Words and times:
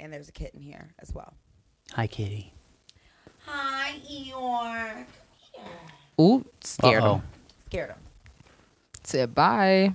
And 0.00 0.10
there's 0.10 0.30
a 0.30 0.32
kitten 0.32 0.62
here 0.62 0.94
as 0.98 1.14
well. 1.14 1.34
Hi, 1.92 2.06
Kitty. 2.06 2.54
Hi, 3.44 3.96
Eeyore. 4.10 5.04
Ooh, 6.18 6.44
scared 6.62 7.02
Uh-oh. 7.02 7.14
him. 7.16 7.22
Scared 7.66 7.90
him. 7.90 7.98
Said 9.04 9.34
bye. 9.34 9.94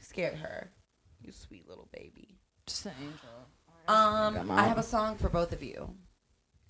Scared 0.00 0.36
her. 0.36 0.70
You 1.22 1.32
sweet 1.32 1.66
little 1.66 1.88
baby. 1.92 2.36
Just 2.66 2.84
an 2.86 2.92
angel. 3.00 3.16
Um, 3.88 4.50
I 4.50 4.64
have 4.66 4.76
a 4.78 4.82
song 4.82 5.16
for 5.16 5.30
both 5.30 5.52
of 5.52 5.62
you. 5.62 5.94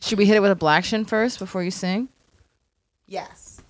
Should 0.01 0.19
we 0.19 0.27
hit 0.27 0.37
it 0.37 0.41
with 0.41 0.53
a 0.53 0.57
black 0.57 0.85
shin 0.85 1.05
first 1.05 1.41
before 1.41 1.65
you 1.65 1.73
sing? 1.73 2.09
Yes. 3.09 3.61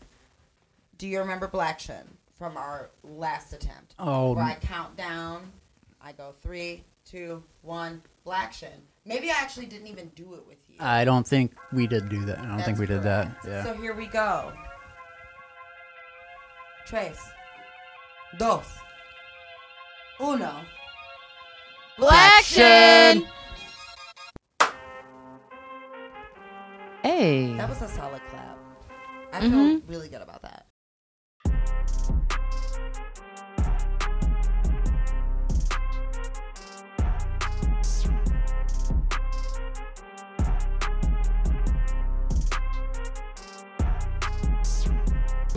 Do 0.99 1.07
you 1.09 1.21
remember 1.21 1.47
Black 1.49 1.79
Shin 1.79 2.03
from 2.37 2.57
our 2.57 2.91
last 3.05 3.53
attempt? 3.53 3.95
Oh, 4.01 4.33
Where 4.33 4.45
I 4.45 4.55
count 4.61 4.97
down, 4.97 5.53
I 6.03 6.11
go 6.13 6.35
three, 6.43 6.83
two, 7.09 7.43
one, 7.63 8.03
Black 8.25 8.53
Shin. 8.53 8.69
Maybe 9.05 9.31
I 9.31 9.35
actually 9.35 9.67
didn't 9.67 9.87
even 9.87 10.11
do 10.15 10.35
it 10.35 10.47
with 10.47 10.59
you. 10.69 10.77
I 10.81 11.05
don't 11.05 11.27
think 11.27 11.53
we 11.73 11.87
did 11.87 12.09
do 12.09 12.25
that. 12.27 12.39
I 12.39 12.47
don't 12.47 12.57
think 12.57 12.79
That's 12.79 12.81
we 12.81 12.87
did 12.87 13.03
that. 13.03 13.37
Yeah. 13.47 13.65
So 13.65 13.75
here 13.75 13.95
we 13.95 14.07
go. 14.07 14.53
Tres, 16.87 17.19
dos, 18.39 18.67
uno. 20.21 20.53
Black 21.99 22.45
shin. 22.45 23.27
Hey. 27.03 27.55
That 27.57 27.69
was 27.69 27.81
a 27.83 27.89
solid 27.89 28.21
clap. 28.29 28.59
I 29.33 29.41
feel 29.41 29.51
mm-hmm. 29.51 29.91
really 29.91 30.09
good 30.09 30.23
about 30.23 30.43
that. 30.43 30.58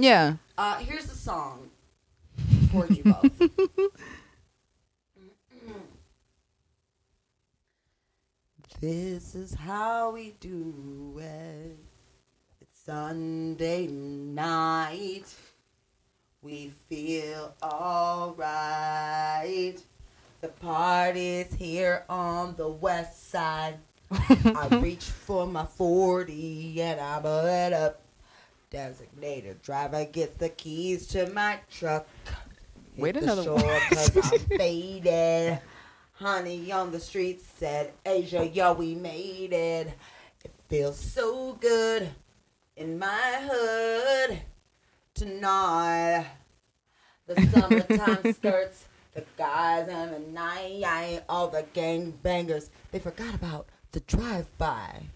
Yeah. 0.01 0.35
Uh, 0.57 0.77
here's 0.77 1.05
the 1.05 1.15
song 1.15 1.69
for 2.71 2.87
you 2.87 3.03
both. 3.03 3.51
this 8.81 9.35
is 9.35 9.53
how 9.53 10.11
we 10.11 10.33
do 10.39 11.19
it. 11.19 11.77
It's 12.61 12.81
Sunday 12.83 13.85
night. 13.87 15.35
We 16.41 16.71
feel 16.89 17.53
alright. 17.61 18.49
The 20.41 20.47
party's 20.47 21.53
here 21.53 22.05
on 22.09 22.55
the 22.55 22.69
west 22.69 23.29
side. 23.29 23.77
I 24.11 24.79
reach 24.81 25.03
for 25.03 25.45
my 25.45 25.65
40 25.65 26.81
and 26.81 26.99
I 26.99 27.19
butt 27.19 27.73
up. 27.73 28.00
Designated 28.71 29.61
driver 29.61 30.05
gets 30.05 30.37
the 30.37 30.47
keys 30.47 31.05
to 31.07 31.29
my 31.31 31.59
truck. 31.69 32.07
Hit 32.95 33.01
Wait 33.03 33.11
the 33.15 33.23
another 33.23 33.43
shore 33.43 33.59
'cause 33.89 34.31
I'm 34.31 34.39
faded. 34.57 35.59
Honey 36.13 36.71
on 36.71 36.89
the 36.93 36.99
street 37.01 37.41
said, 37.41 37.91
Asia, 38.05 38.47
yo, 38.47 38.71
we 38.71 38.95
made 38.95 39.51
it. 39.51 39.87
It 40.45 40.53
feels 40.69 40.97
so 40.97 41.53
good 41.59 42.11
in 42.77 42.97
my 42.97 43.49
hood 43.49 44.41
tonight. 45.15 46.27
The 47.27 47.41
summertime 47.53 48.33
skirts, 48.33 48.85
the 49.13 49.25
guys 49.37 49.89
and 49.89 50.13
the 50.13 50.31
night, 50.31 51.23
all 51.27 51.49
the 51.49 51.65
gang 51.73 52.11
bangers. 52.23 52.69
They 52.91 52.99
forgot 52.99 53.35
about 53.35 53.67
the 53.91 53.99
drive-by. 53.99 55.07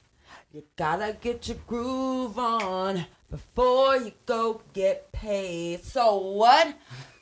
You 0.52 0.64
gotta 0.76 1.16
get 1.22 1.48
your 1.48 1.58
groove 1.67 2.38
on 2.38 3.06
before 3.36 3.97
you 3.97 4.14
go 4.25 4.61
get 4.71 5.11
paid. 5.11 5.83
So 5.83 6.15
what? 6.15 6.73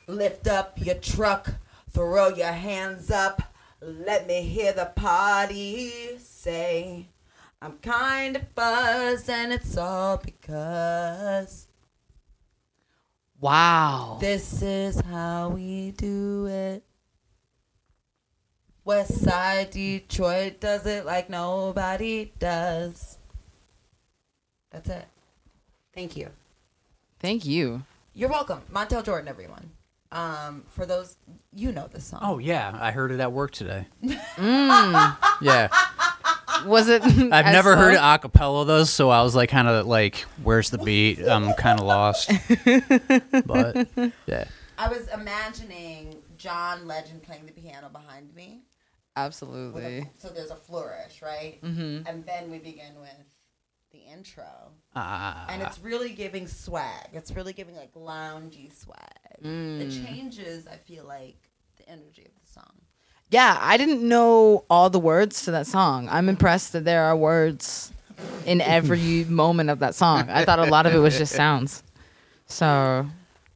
Lift 0.06 0.46
up 0.46 0.78
your 0.80 0.94
truck, 0.94 1.54
throw 1.90 2.28
your 2.28 2.52
hands 2.52 3.10
up. 3.10 3.42
Let 3.80 4.28
me 4.28 4.42
hear 4.42 4.72
the 4.72 4.92
party 4.94 6.16
say, 6.18 7.08
I'm 7.60 7.78
kind 7.78 8.36
of 8.36 8.54
buzzed 8.54 9.28
and 9.28 9.52
it's 9.52 9.76
all 9.76 10.18
because 10.18 11.66
Wow. 13.40 14.18
this 14.20 14.62
is 14.62 15.00
how 15.00 15.48
we 15.48 15.90
do 15.90 16.46
it. 16.46 16.84
West 18.84 19.20
Side 19.24 19.70
Detroit 19.70 20.60
does 20.60 20.86
it 20.86 21.04
like 21.04 21.28
nobody 21.28 22.32
does. 22.38 23.18
That's 24.70 24.88
it. 24.90 25.08
Thank 25.94 26.16
you. 26.16 26.28
Thank 27.20 27.44
you. 27.44 27.82
You're 28.14 28.28
welcome. 28.30 28.62
Montel 28.72 29.04
Jordan, 29.04 29.28
everyone. 29.28 29.70
Um, 30.12 30.64
for 30.68 30.86
those, 30.86 31.16
you 31.52 31.72
know 31.72 31.88
this 31.92 32.04
song. 32.06 32.20
Oh 32.22 32.38
yeah, 32.38 32.76
I 32.80 32.92
heard 32.92 33.10
it 33.10 33.20
at 33.20 33.32
work 33.32 33.50
today. 33.50 33.86
Mm. 34.36 35.16
Yeah, 35.40 35.68
Was 36.66 36.88
it? 36.88 37.02
I've 37.32 37.46
as 37.46 37.52
never 37.52 37.76
heard 37.76 37.94
it 37.94 37.98
slow? 37.98 38.14
a 38.14 38.18
cappella 38.18 38.64
though, 38.64 38.84
so 38.84 39.10
I 39.10 39.22
was 39.22 39.34
like, 39.34 39.50
kind 39.50 39.66
of 39.68 39.86
like, 39.86 40.18
"Where's 40.42 40.70
the 40.70 40.78
beat?" 40.78 41.18
I'm 41.20 41.52
kind 41.54 41.78
of 41.80 41.86
lost. 41.86 42.30
but 43.46 43.88
yeah, 44.26 44.44
I 44.78 44.88
was 44.88 45.08
imagining 45.08 46.22
John 46.38 46.86
Legend 46.86 47.22
playing 47.24 47.46
the 47.46 47.52
piano 47.52 47.88
behind 47.92 48.32
me. 48.34 48.62
with 48.64 49.16
a- 49.16 49.18
Absolutely. 49.20 50.10
so 50.18 50.28
there's 50.28 50.50
a 50.50 50.56
flourish, 50.56 51.20
right? 51.22 51.58
Mm-hmm. 51.62 52.06
And 52.06 52.24
then 52.24 52.50
we 52.50 52.58
begin 52.58 52.94
with 53.00 53.10
the 53.92 53.98
intro. 53.98 54.70
Uh, 54.96 55.46
and 55.48 55.62
it's 55.62 55.78
really 55.80 56.12
giving 56.12 56.46
swag. 56.46 57.08
It's 57.12 57.32
really 57.32 57.52
giving 57.52 57.76
like 57.76 57.92
loungy 57.94 58.72
swag. 58.74 58.98
It 59.40 59.44
Mm. 59.44 60.06
changes, 60.06 60.66
I 60.66 60.76
feel 60.76 61.04
like, 61.04 61.36
the 61.76 61.88
energy 61.88 62.22
of 62.24 62.32
the 62.40 62.52
song. 62.52 62.72
Yeah, 63.30 63.58
I 63.60 63.76
didn't 63.76 64.06
know 64.06 64.64
all 64.70 64.90
the 64.90 65.00
words 65.00 65.42
to 65.44 65.50
that 65.50 65.66
song. 65.66 66.08
I'm 66.10 66.28
impressed 66.28 66.72
that 66.72 66.84
there 66.84 67.02
are 67.04 67.16
words 67.16 67.92
in 68.46 68.60
every 68.60 69.24
moment 69.28 69.70
of 69.70 69.80
that 69.80 69.94
song. 69.96 70.30
I 70.30 70.44
thought 70.44 70.60
a 70.60 70.66
lot 70.66 70.86
of 70.86 70.94
it 70.94 70.98
was 70.98 71.18
just 71.18 71.32
sounds. 71.34 71.82
So 72.46 73.06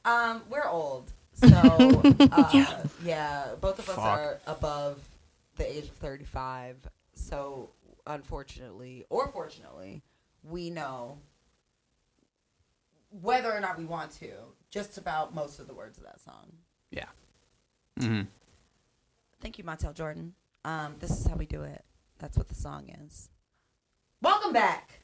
Um, 0.05 0.41
we're 0.49 0.67
old, 0.67 1.11
so 1.33 1.47
uh, 2.31 2.83
yeah. 3.03 3.53
both 3.61 3.79
of 3.79 3.87
us 3.89 3.95
Fuck. 3.95 4.05
are 4.05 4.39
above 4.47 4.99
the 5.55 5.71
age 5.71 5.85
of 5.85 5.91
thirty-five. 5.91 6.75
So 7.15 7.69
unfortunately, 8.07 9.05
or 9.09 9.27
fortunately, 9.29 10.01
we 10.43 10.69
know 10.69 11.17
whether 13.11 13.51
or 13.51 13.59
not 13.59 13.77
we 13.77 13.85
want 13.85 14.11
to 14.19 14.29
just 14.69 14.97
about 14.97 15.33
most 15.33 15.59
of 15.59 15.67
the 15.67 15.73
words 15.73 15.97
of 15.97 16.03
that 16.03 16.21
song. 16.21 16.51
yeah. 16.91 17.05
Mm-hmm. 17.99 18.21
Thank 19.41 19.57
you, 19.57 19.63
Montel 19.63 19.93
Jordan. 19.93 20.33
Um, 20.63 20.95
this 20.99 21.11
is 21.11 21.25
how 21.27 21.35
we 21.35 21.45
do 21.45 21.63
it. 21.63 21.83
That's 22.19 22.37
what 22.37 22.47
the 22.47 22.55
song 22.55 22.89
is. 23.05 23.29
Welcome 24.21 24.53
back. 24.53 25.01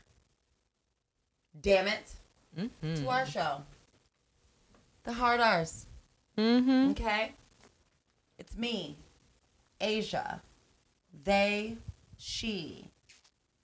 Damn 1.60 1.88
it. 1.88 2.14
To 2.96 3.10
our 3.10 3.26
show. 3.26 3.64
The 5.04 5.14
Hard 5.14 5.40
R's. 5.42 5.88
mm-hmm. 6.38 6.92
Okay? 6.92 7.34
It's 8.38 8.56
me, 8.58 8.98
Asia. 9.82 10.42
They, 11.24 11.78
she. 12.18 12.92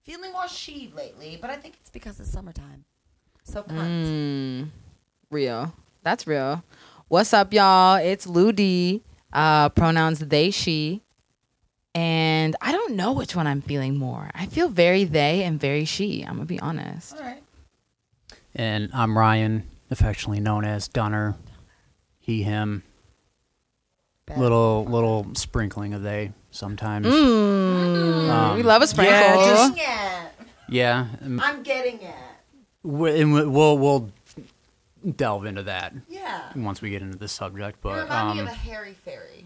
Feeling 0.04 0.32
more 0.32 0.48
she 0.48 0.92
lately, 0.96 1.38
but 1.40 1.50
I 1.52 1.58
think 1.58 1.76
it's 1.80 1.92
because 1.92 2.20
it's 2.20 2.32
summertime. 2.32 2.86
So 3.44 3.62
cunt. 3.64 4.06
Mm, 4.06 4.68
real. 5.30 5.74
That's 6.02 6.26
real. 6.26 6.64
What's 7.08 7.34
up, 7.34 7.54
y'all? 7.54 7.96
It's 7.98 8.26
Lou 8.26 8.52
D. 8.52 9.04
Uh, 9.32 9.70
pronouns 9.70 10.20
they, 10.20 10.50
she. 10.50 11.04
And 11.94 12.56
I 12.62 12.72
don't 12.72 12.96
know 12.96 13.12
which 13.12 13.36
one 13.36 13.46
I'm 13.46 13.62
feeling 13.62 13.98
more. 13.98 14.32
I 14.34 14.48
feel 14.48 14.70
very 14.70 15.04
they 15.04 15.44
and 15.44 15.60
very 15.60 15.86
she. 15.86 16.24
I'm 16.24 16.36
going 16.36 16.48
to 16.48 16.54
be 16.54 16.60
honest. 16.60 17.16
All 17.16 17.22
right. 17.22 17.44
And 18.56 18.90
I'm 18.94 19.18
Ryan, 19.18 19.68
affectionately 19.92 20.40
known 20.40 20.66
as 20.66 20.88
Dunner. 20.88 21.36
He, 22.20 22.44
him. 22.44 22.84
Bad 24.26 24.40
Little 24.40 24.86
little 24.86 25.28
sprinkling 25.36 25.94
of 25.94 26.04
they 26.04 26.32
sometimes. 26.52 27.08
Mm, 27.08 28.30
Um, 28.30 28.56
we 28.58 28.64
love 28.64 28.82
a 28.82 28.88
sprinkle. 28.88 29.16
yeah, 29.16 29.34
I'm 29.34 29.56
just- 29.56 29.76
getting 29.76 30.26
it. 30.48 30.48
Yeah, 30.70 31.08
um, 31.22 31.40
I'm 31.42 31.64
getting 31.64 32.02
it. 32.02 32.16
we- 32.84 33.20
and 33.22 33.34
we- 33.34 33.46
we'll 33.46 33.78
we'll 33.78 34.12
delve 35.16 35.46
into 35.46 35.64
that 35.64 35.94
Yeah. 36.08 36.52
once 36.56 36.82
we 36.82 36.90
get 36.92 37.02
into 37.02 37.18
the 37.18 37.28
subject. 37.28 37.78
You 37.84 37.90
But 37.90 38.04
remind 38.04 38.36
me 38.36 38.42
um, 38.42 38.48
of 38.48 38.54
a 38.54 38.56
hairy 38.56 38.94
fairy. 38.94 39.46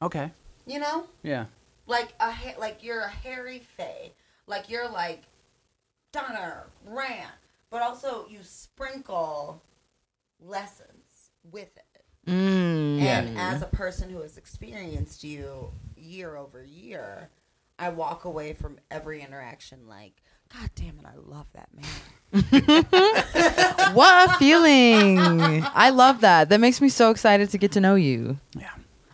okay, 0.00 0.30
You 0.66 0.78
know? 0.78 1.06
yeah. 1.22 1.46
like 1.86 2.14
a 2.20 2.30
ha- 2.30 2.54
like 2.58 2.82
you're 2.84 3.00
a 3.02 3.08
hairy 3.08 3.58
fae, 3.58 4.12
like 4.46 4.68
you're 4.70 4.88
like 4.88 5.24
Dunner, 6.12 6.66
Rant, 6.84 7.32
but 7.68 7.82
also 7.82 8.26
you 8.28 8.38
sprinkle 8.44 9.60
lessons 10.40 11.30
with 11.50 11.76
it. 11.76 12.04
Mm. 12.28 13.00
And 13.00 13.38
as 13.38 13.62
a 13.62 13.66
person 13.66 14.10
who 14.10 14.20
has 14.20 14.36
experienced 14.36 15.24
you 15.24 15.72
year 16.10 16.36
over 16.36 16.64
year, 16.64 17.30
I 17.78 17.90
walk 17.90 18.24
away 18.24 18.52
from 18.52 18.78
every 18.90 19.22
interaction 19.22 19.88
like, 19.88 20.12
God 20.52 20.70
damn 20.74 20.98
it, 20.98 21.06
I 21.06 21.16
love 21.16 21.46
that 21.54 21.68
man. 21.72 21.86
what 23.94 24.30
a 24.30 24.34
feeling! 24.34 25.18
I 25.18 25.90
love 25.90 26.20
that. 26.22 26.48
That 26.48 26.60
makes 26.60 26.80
me 26.80 26.88
so 26.88 27.10
excited 27.10 27.50
to 27.50 27.58
get 27.58 27.72
to 27.72 27.80
know 27.80 27.94
you. 27.94 28.38
Yeah. 28.56 28.70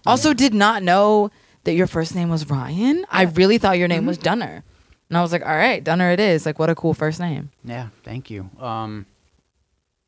Also, 0.07 0.33
did 0.33 0.55
not 0.55 0.83
know 0.83 1.31
that 1.65 1.75
your 1.75 1.87
first 1.87 2.15
name 2.15 2.29
was 2.29 2.49
Ryan. 2.49 3.05
I 3.11 3.23
really 3.23 3.59
thought 3.59 3.79
your 3.79 3.89
name 3.89 4.07
was 4.07 4.19
Dunner, 4.19 4.65
and 5.09 5.19
I 5.19 5.23
was 5.23 5.33
like, 5.33 5.45
all 5.45 5.57
right, 5.57 5.83
Dunner 5.83 6.11
it 6.11 6.21
is. 6.21 6.47
Like, 6.47 6.59
what 6.59 6.71
a 6.71 6.75
cool 6.75 6.95
first 6.95 7.21
name. 7.21 7.51
Yeah, 7.65 7.89
thank 8.05 8.31
you. 8.31 8.49
Um, 8.59 9.07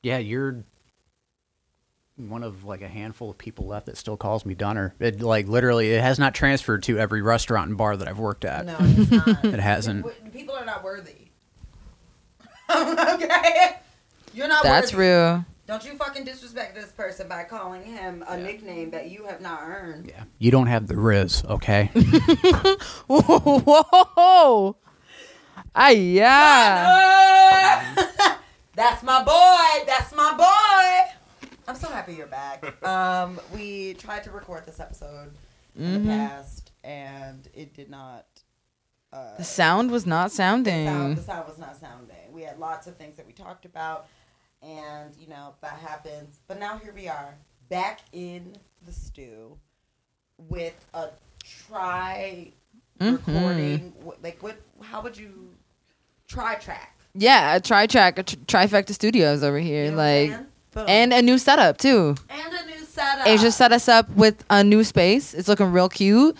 yeah, 0.03 0.19
you're 0.19 0.65
one 2.19 2.43
of 2.43 2.65
like 2.65 2.83
a 2.83 2.89
handful 2.89 3.31
of 3.31 3.39
people 3.39 3.67
left 3.67 3.87
that 3.87 3.97
still 3.97 4.17
calls 4.17 4.45
me 4.45 4.55
Dunner. 4.55 4.95
It 4.99 5.21
like 5.23 5.47
literally, 5.49 5.93
it 5.93 6.03
has 6.03 6.19
not 6.19 6.35
transferred 6.35 6.83
to 6.85 6.99
every 6.99 7.23
restaurant 7.23 7.69
and 7.69 7.79
bar 7.79 7.97
that 7.97 8.09
I've 8.09 8.19
worked 8.19 8.45
at. 8.45 8.67
No, 8.67 8.77
it's 8.81 9.11
not. 9.11 9.45
It 9.55 9.61
hasn't. 9.61 10.07
People 10.33 10.55
are 10.55 10.65
not 10.65 10.83
worthy. 10.83 11.31
okay? 12.71 13.77
You're 14.35 14.49
not 14.49 14.63
That's 14.65 14.93
worthy. 14.93 15.09
real. 15.09 15.45
Don't 15.67 15.85
you 15.85 15.93
fucking 15.95 16.25
disrespect 16.25 16.75
this 16.75 16.91
person 16.93 17.29
by 17.29 17.45
calling 17.45 17.83
him 17.83 18.25
a 18.27 18.39
nickname 18.39 18.91
that 18.91 19.11
you 19.11 19.27
have 19.27 19.41
not 19.43 19.61
earned. 19.63 20.07
Yeah, 20.09 20.25
you 20.39 20.51
don't 20.51 20.67
have 20.67 20.87
the 20.87 20.97
Riz, 20.97 21.45
okay? 21.45 21.91
Whoa! 23.07 24.77
Ah, 25.75 25.91
yeah. 25.91 27.95
That's 28.75 29.03
my 29.03 29.23
boy. 29.23 29.85
That's 29.87 30.15
my 30.15 30.35
boy. 30.37 31.13
I'm 31.69 31.75
so 31.77 31.89
happy 31.89 32.15
you're 32.15 32.27
back. 32.27 32.65
Um, 32.85 33.39
we 33.55 33.95
tried 33.95 34.25
to 34.25 34.31
record 34.31 34.65
this 34.67 34.81
episode 34.81 35.33
in 35.77 36.03
the 36.05 36.09
past, 36.11 36.73
and 36.83 37.47
it 37.55 37.75
did 37.75 37.91
not. 37.91 38.27
Uh, 39.13 39.37
The 39.37 39.45
sound 39.45 39.91
was 39.91 40.07
not 40.07 40.31
the 40.31 40.37
sounding. 40.37 40.87
sound, 40.87 41.17
the 41.19 41.23
sound 41.23 41.49
was 41.49 41.59
not 41.59 41.77
sounding. 41.77 42.33
We 42.33 42.43
had 42.43 42.59
lots 42.59 42.87
of 42.87 42.97
things 42.97 43.17
that 43.17 43.27
we 43.27 43.33
talked 43.33 43.65
about, 43.65 44.07
and 44.63 45.15
you 45.17 45.29
know 45.29 45.55
that 45.61 45.79
happens. 45.79 46.41
But 46.49 46.59
now 46.59 46.79
here 46.79 46.93
we 46.95 47.09
are, 47.09 47.37
back 47.69 48.01
in 48.13 48.57
the 48.85 48.93
stew, 48.93 49.59
with 50.39 50.75
a 50.95 51.09
try 51.45 52.53
Mhm. 53.01 53.13
recording. 53.27 53.95
wh- 54.05 54.23
Like 54.25 54.43
what? 54.43 54.57
How 54.83 55.03
would 55.03 55.17
you 55.17 55.55
try 56.27 56.55
track? 56.57 56.95
Yeah, 57.15 57.57
a 57.57 57.61
tri 57.61 57.87
track, 57.87 58.19
a 58.19 58.23
tr- 58.23 58.37
trifecta 58.47 58.93
studios 58.93 59.43
over 59.43 59.59
here, 59.59 59.85
You 59.87 59.91
know 59.93 59.97
what 59.99 60.03
I'm 60.03 60.29
like, 60.29 60.31
saying? 60.37 60.47
Boom. 60.73 60.85
and 60.89 61.13
a 61.13 61.23
new 61.23 61.39
setup 61.39 61.79
too. 61.79 62.15
and 62.29 62.53
a 62.55 62.67
new 62.67 62.85
setup. 62.85 63.27
Asia 63.27 63.51
set 63.51 63.73
us 63.73 63.89
up 63.89 64.09
with 64.11 64.45
a 64.51 64.63
new 64.63 64.85
space. 64.85 65.35
It's 65.35 65.49
looking 65.49 65.73
real 65.73 65.89
cute. 65.89 66.37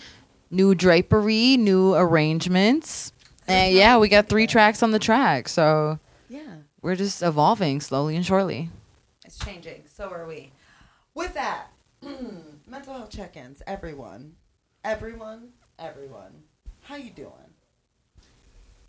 New 0.51 0.73
drapery, 0.75 1.57
new 1.57 1.93
arrangements. 1.95 3.11
And 3.47 3.73
yeah, 3.75 3.97
we 3.97 4.09
got 4.09 4.27
three 4.27 4.47
tracks 4.47 4.81
on 4.83 4.91
the 4.91 4.99
track. 4.99 5.47
So 5.49 5.99
Yeah, 6.29 6.41
we're 6.81 6.95
just 6.95 7.21
evolving 7.23 7.81
slowly 7.81 8.15
and 8.15 8.25
surely. 8.25 8.69
it's 9.25 9.37
changing. 9.39 9.83
So 9.93 10.09
are 10.09 10.25
we. 10.27 10.51
With 11.15 11.33
that, 11.33 11.71
mental 12.67 12.93
health 12.93 13.09
check-ins. 13.09 13.61
Everyone, 13.67 14.33
everyone, 14.83 15.49
everyone. 15.77 16.43
How 16.81 16.95
you 16.95 17.09
doing? 17.11 17.33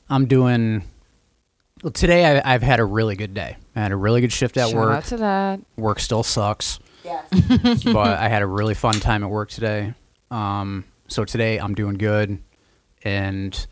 I'm 0.09 0.27
doing. 0.27 0.83
Well, 1.83 1.93
today 1.93 2.41
I, 2.41 2.55
I've 2.55 2.63
had 2.63 2.81
a 2.81 2.85
really 2.85 3.17
good 3.17 3.33
day. 3.35 3.57
I 3.81 3.85
had 3.85 3.93
a 3.93 3.97
really 3.97 4.21
good 4.21 4.33
shift 4.33 4.57
at 4.59 4.69
Shout 4.69 4.77
work. 4.77 4.91
out 4.99 5.05
to 5.07 5.17
that. 5.19 5.61
Work 5.77 6.01
still 6.01 6.23
sucks, 6.23 6.79
Yes. 7.05 7.83
but 7.85 8.19
I 8.19 8.29
had 8.29 8.43
a 8.43 8.47
really 8.47 8.75
fun 8.75 8.95
time 8.95 9.25
at 9.25 9.31
work 9.31 9.49
today. 9.51 9.95
Um, 10.31 10.85
so 11.09 11.25
today 11.25 11.59
I'm 11.59 11.75
doing 11.75 11.95
good, 11.95 12.39
and 13.03 13.67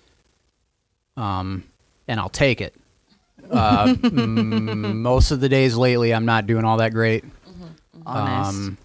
um, 1.16 1.64
and 2.08 2.18
I'll 2.18 2.28
take 2.30 2.60
it. 2.62 2.74
Uh, 3.50 3.94
m- 4.04 5.02
most 5.02 5.30
of 5.30 5.40
the 5.40 5.48
days 5.48 5.76
lately, 5.76 6.14
I'm 6.14 6.24
not 6.24 6.46
doing 6.46 6.64
all 6.64 6.78
that 6.78 6.92
great. 6.92 7.24
Honest. 8.06 8.50
Um, 8.58 8.78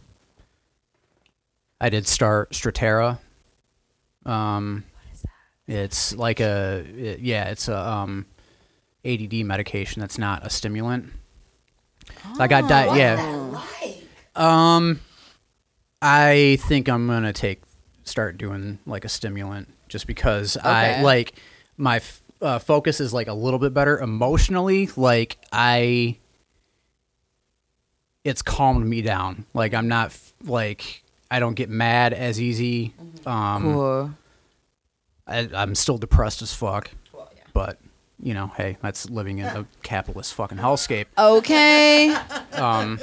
I 1.79 1.89
did 1.89 2.05
start 2.07 2.51
Strattera. 2.51 3.19
Um, 4.25 4.83
it's 5.67 6.13
like 6.15 6.39
a 6.41 6.83
it- 6.97 7.19
yeah, 7.21 7.45
it's 7.45 7.67
a 7.69 7.77
um, 7.77 8.25
ADD 9.05 9.45
medication 9.45 9.99
that's 9.99 10.17
not 10.17 10.45
a 10.45 10.49
stimulant. 10.49 11.11
So 12.35 12.43
I 12.43 12.47
got 12.47 12.67
di- 12.69 12.97
yeah. 12.97 13.15
that 13.15 13.51
like? 13.51 14.03
Um, 14.35 14.99
I 16.01 16.57
think 16.67 16.89
I'm 16.89 17.07
gonna 17.07 17.33
take 17.33 17.61
start 18.03 18.37
doing 18.37 18.79
like 18.85 19.05
a 19.05 19.09
stimulant 19.09 19.69
just 19.87 20.07
because 20.07 20.57
I 20.57 21.01
like 21.01 21.33
my 21.77 21.97
f- 21.97 22.21
uh, 22.41 22.59
focus 22.59 22.99
is 22.99 23.13
like 23.13 23.27
a 23.27 23.33
little 23.33 23.59
bit 23.59 23.73
better 23.73 23.99
emotionally. 23.99 24.89
Like 24.97 25.37
I, 25.51 26.17
it's 28.23 28.41
calmed 28.41 28.85
me 28.87 29.01
down. 29.01 29.45
Like 29.53 29.73
I'm 29.73 29.87
not 29.87 30.07
f- 30.07 30.33
like 30.43 31.03
I 31.31 31.39
don't 31.39 31.55
get 31.55 31.69
mad 31.69 32.13
as 32.13 32.41
easy. 32.41 32.93
Um, 33.25 33.63
cool. 33.63 34.11
I, 35.25 35.49
I'm 35.53 35.73
still 35.75 35.97
depressed 35.97 36.41
as 36.41 36.53
fuck, 36.53 36.91
Well, 37.13 37.31
yeah. 37.35 37.43
but 37.53 37.79
you 38.21 38.33
know, 38.33 38.47
hey, 38.57 38.77
that's 38.81 39.09
living 39.09 39.39
in 39.39 39.45
a 39.45 39.65
capitalist 39.83 40.33
fucking 40.33 40.57
hellscape. 40.57 41.05
Okay. 41.17 42.15
Um, 42.53 42.99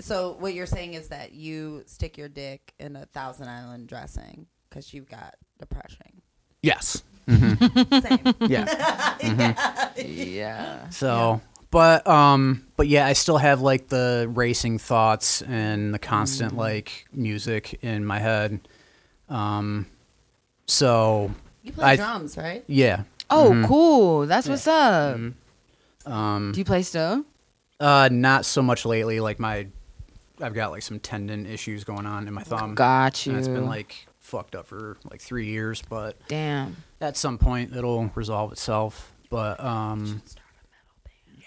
So 0.00 0.36
what 0.38 0.54
you're 0.54 0.66
saying 0.66 0.94
is 0.94 1.08
that 1.08 1.32
you 1.34 1.82
stick 1.86 2.16
your 2.18 2.28
dick 2.28 2.72
in 2.78 2.94
a 2.96 3.06
Thousand 3.06 3.48
Island 3.48 3.88
dressing 3.88 4.46
because 4.68 4.92
you've 4.94 5.08
got 5.08 5.34
depression. 5.58 6.22
yes, 6.62 7.02
Same. 7.28 8.34
yeah. 8.40 9.90
yeah. 9.96 10.88
So, 10.90 11.40
but 11.70 12.06
um, 12.06 12.64
but 12.76 12.88
yeah, 12.88 13.06
I 13.06 13.12
still 13.12 13.38
have 13.38 13.60
like 13.60 13.88
the 13.88 14.30
racing 14.34 14.78
thoughts 14.78 15.42
and 15.42 15.92
the 15.92 15.98
constant 15.98 16.56
like 16.56 17.06
music 17.12 17.78
in 17.82 18.04
my 18.04 18.18
head. 18.18 18.60
Um, 19.28 19.86
so 20.66 21.30
You 21.62 21.72
play 21.72 21.84
I- 21.92 21.96
drums, 21.96 22.36
right? 22.36 22.64
yeah, 22.66 23.02
Oh, 23.30 23.64
cool. 23.66 24.26
That's 24.26 24.48
what's 24.48 24.66
up. 24.66 25.18
um, 26.06 26.52
Do 26.52 26.58
you 26.60 26.64
play 26.64 26.82
still? 26.82 27.24
uh, 27.80 28.08
not 28.10 28.44
so 28.44 28.62
much 28.62 28.84
lately. 28.84 29.20
Like 29.20 29.38
my, 29.38 29.66
I've 30.40 30.54
got 30.54 30.70
like 30.70 30.82
some 30.82 30.98
tendon 30.98 31.46
issues 31.46 31.84
going 31.84 32.06
on 32.06 32.26
in 32.28 32.34
my 32.34 32.42
thumb. 32.42 32.74
Got 32.74 33.26
you. 33.26 33.32
And 33.32 33.38
it's 33.38 33.48
been 33.48 33.66
like 33.66 34.06
fucked 34.20 34.54
up 34.56 34.66
for 34.66 34.96
like 35.10 35.20
three 35.20 35.46
years, 35.46 35.82
but 35.88 36.16
Damn. 36.28 36.76
at 37.00 37.16
some 37.16 37.38
point 37.38 37.74
it'll 37.76 38.10
resolve 38.14 38.52
itself. 38.52 39.12
But 39.30 39.60
um, 39.62 40.22
Start 40.24 40.46
a 40.54 40.64
metal 40.70 40.96
band. 41.04 41.44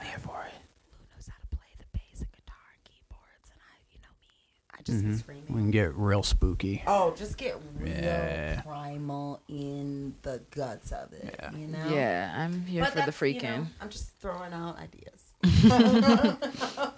I'm 0.00 0.06
here 0.06 0.18
for 0.18 0.46
it. 0.46 0.52
Who 0.92 1.04
knows 1.16 1.26
how 1.28 1.34
to 1.40 1.56
play 1.56 1.68
the 1.78 1.84
bass 1.92 2.20
and 2.20 2.30
guitar 2.32 2.56
and 2.72 2.84
keyboards, 2.84 3.50
and 3.50 3.60
I, 3.60 3.74
you 3.92 3.98
know 4.00 4.08
me, 4.90 5.08
I 5.08 5.12
just 5.12 5.26
be 5.26 5.34
mm-hmm. 5.34 5.54
We 5.54 5.60
can 5.60 5.70
get 5.70 5.94
real 5.94 6.22
spooky. 6.22 6.82
Oh, 6.86 7.14
just 7.16 7.36
get 7.36 7.56
real 7.78 7.88
Yeah. 7.94 8.60
primal 8.62 9.40
in 9.48 10.14
the 10.22 10.40
guts 10.50 10.92
of 10.92 11.12
it. 11.12 11.34
Yeah. 11.38 11.50
You 11.52 11.66
know. 11.68 11.88
Yeah, 11.88 12.34
I'm 12.36 12.64
here 12.66 12.82
But 12.82 12.90
for 12.90 12.98
the 12.98 13.04
that's, 13.06 13.20
you 13.22 13.26
freaking. 13.34 13.42
know, 13.42 13.66
I'm 13.80 13.88
just 13.88 14.16
throwing 14.20 14.52
out 14.52 14.76
ideas. 14.78 15.32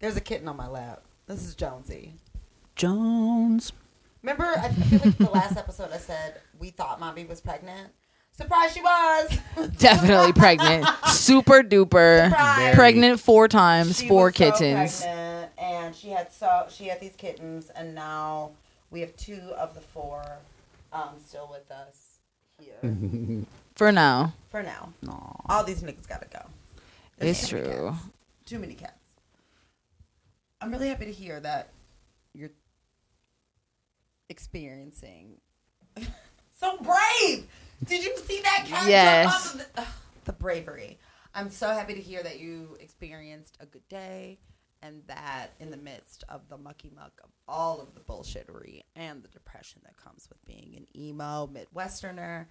There's 0.00 0.16
a 0.16 0.20
kitten 0.20 0.46
on 0.48 0.56
my 0.56 0.68
lap. 0.68 1.02
This 1.26 1.44
is 1.44 1.54
Jonesy. 1.54 2.14
Jones. 2.76 3.72
Remember, 4.22 4.44
I, 4.44 4.66
I 4.66 4.68
feel 4.72 5.00
like 5.04 5.18
the 5.18 5.30
last 5.30 5.56
episode 5.56 5.90
I 5.92 5.98
said 5.98 6.40
we 6.58 6.70
thought 6.70 7.00
mommy 7.00 7.24
was 7.24 7.40
pregnant. 7.40 7.90
Surprise, 8.32 8.74
she 8.74 8.82
was. 8.82 9.38
Definitely 9.78 10.32
pregnant. 10.34 10.84
Super 11.06 11.62
duper. 11.62 12.28
Surprise. 12.28 12.74
Pregnant 12.74 13.18
four 13.20 13.48
times, 13.48 13.98
She 14.00 14.08
four 14.08 14.26
was 14.26 14.34
so 14.34 14.38
kittens. 14.50 15.00
pregnant, 15.00 15.25
and 15.58 15.94
she 15.94 16.08
had 16.10 16.32
so 16.32 16.66
she 16.70 16.86
had 16.86 17.00
these 17.00 17.14
kittens, 17.16 17.70
and 17.70 17.94
now 17.94 18.50
we 18.90 19.00
have 19.00 19.14
two 19.16 19.40
of 19.58 19.74
the 19.74 19.80
four 19.80 20.22
um, 20.92 21.10
still 21.24 21.48
with 21.50 21.70
us 21.70 22.18
here 22.58 23.44
For 23.74 23.92
now. 23.92 24.32
for 24.50 24.62
now. 24.62 24.92
All 25.48 25.62
these 25.64 25.82
niggas 25.82 26.08
gotta 26.08 26.28
go. 26.28 26.40
There's 27.18 27.38
It's 27.42 27.48
too 27.48 27.56
many 27.56 27.68
true. 27.74 27.90
cats. 27.90 28.04
Too 28.46 28.58
many 28.58 28.74
cats. 28.74 28.92
I'm 30.60 30.70
really 30.70 30.88
happy 30.88 31.04
to 31.06 31.12
hear 31.12 31.38
that 31.40 31.68
you're 32.32 32.50
experiencing. 34.28 35.40
so 36.58 36.78
brave. 36.78 37.46
Did 37.84 38.04
you 38.04 38.16
see 38.18 38.40
that 38.42 38.64
cat 38.66 38.68
jump 38.78 38.88
Yes. 38.88 39.26
off 39.26 39.54
of 39.54 39.60
the, 39.60 39.80
ugh, 39.82 39.86
the 40.24 40.32
bravery? 40.32 40.98
I'm 41.34 41.50
so 41.50 41.68
happy 41.70 41.94
to 41.94 42.00
hear 42.00 42.22
that 42.22 42.40
you 42.40 42.76
experienced 42.80 43.58
a 43.60 43.66
good 43.66 43.86
day 43.88 44.38
and 44.82 45.02
that 45.06 45.48
in 45.60 45.70
the 45.70 45.76
midst 45.76 46.24
of 46.28 46.48
the 46.48 46.56
mucky 46.56 46.90
muck 46.94 47.12
of 47.22 47.30
all 47.48 47.80
of 47.80 47.94
the 47.94 48.00
bullshittery 48.00 48.82
and 48.94 49.22
the 49.22 49.28
depression 49.28 49.80
that 49.84 49.96
comes 49.96 50.28
with 50.28 50.44
being 50.44 50.74
an 50.76 50.86
emo 51.00 51.48
Midwesterner, 51.52 52.46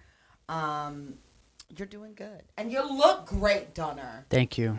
um, 0.48 1.14
you're 1.76 1.86
doing 1.86 2.14
good. 2.14 2.42
And 2.56 2.70
you 2.70 2.82
look 2.88 3.26
great, 3.26 3.74
Dunner. 3.74 4.26
Thank 4.30 4.58
you. 4.58 4.78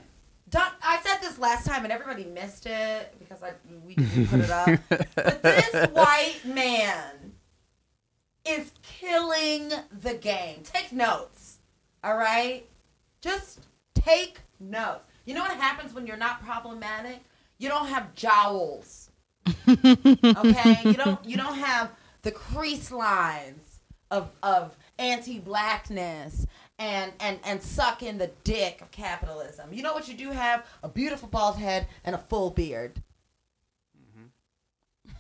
Don, 0.50 0.72
I 0.82 1.02
said 1.04 1.18
this 1.22 1.38
last 1.38 1.66
time 1.66 1.84
and 1.84 1.92
everybody 1.92 2.24
missed 2.24 2.66
it 2.66 3.14
because 3.20 3.44
I 3.44 3.52
we 3.86 3.96
didn't 3.96 4.28
put 4.28 4.40
it 4.40 4.50
up. 4.50 4.70
But 5.16 5.44
this 5.44 5.90
white 5.92 6.40
man 6.46 7.34
is 8.46 8.72
killing 8.82 9.72
the 10.02 10.14
game. 10.14 10.62
Take 10.64 10.94
notes. 10.94 11.58
All 12.04 12.16
right? 12.16 12.66
Just 13.20 13.68
take 13.94 14.40
notes. 14.60 15.04
You 15.26 15.34
know 15.34 15.42
what 15.42 15.52
happens 15.58 15.94
when 15.94 16.08
you're 16.08 16.16
not 16.16 16.42
problematic? 16.42 17.20
You 17.58 17.70
don't 17.70 17.88
have 17.88 18.14
jowls. 18.16 19.10
okay? 19.68 20.78
You 20.84 20.94
don't 20.94 21.24
you 21.26 21.38
don't 21.38 21.58
have 21.58 21.92
the 22.22 22.32
crease 22.32 22.92
lines 22.92 23.80
of 24.12 24.32
of 24.44 24.78
anti-blackness 25.00 26.46
and 26.80 27.12
and 27.20 27.40
and 27.44 27.62
suck 27.62 28.04
in 28.04 28.18
the 28.18 28.32
dick 28.44 28.82
of 28.82 28.92
capitalism. 28.92 29.74
You 29.74 29.84
know 29.84 29.94
what 29.94 30.08
you 30.08 30.14
do 30.14 30.32
have? 30.32 30.66
A 30.84 30.90
beautiful 30.90 31.28
bald 31.28 31.58
head 31.58 31.88
and 32.04 32.16
a 32.16 32.20
full 32.20 32.52
beard. 32.52 33.02
Mm-hmm. 33.98 35.14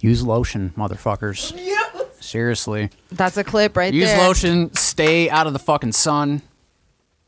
Use 0.00 0.22
lotion, 0.22 0.72
motherfuckers. 0.76 1.52
Yes. 1.56 1.84
Seriously. 2.20 2.90
That's 3.12 3.36
a 3.36 3.44
clip 3.44 3.76
right 3.76 3.92
there. 3.92 4.00
Use 4.00 4.08
there. 4.08 4.26
lotion. 4.26 4.74
Stay 4.74 5.30
out 5.30 5.46
of 5.46 5.52
the 5.52 5.58
fucking 5.58 5.92
sun. 5.92 6.42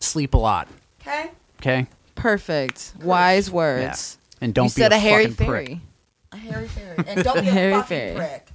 Sleep 0.01 0.35
a 0.35 0.39
lot. 0.39 0.69
Okay? 1.01 1.31
Okay. 1.61 1.87
Perfect. 2.15 2.95
Wise 3.01 3.51
words. 3.51 4.18
And 4.41 4.55
don't 4.55 4.67
you 4.67 4.69
be 4.71 4.83
said 4.83 4.93
a, 4.93 4.97
a, 4.97 4.99
hairy 4.99 5.27
fucking 5.29 5.47
fairy. 5.47 5.67
prick. 5.67 5.79
A 6.33 6.37
hairy 6.37 6.69
fairy. 6.69 7.05
And 7.07 7.25
don't 7.25 7.41
be 7.43 7.49
a 7.49 7.53
Hairy 7.53 7.73
fucking 7.73 7.87
fairy. 7.89 8.17
prick. 8.17 8.49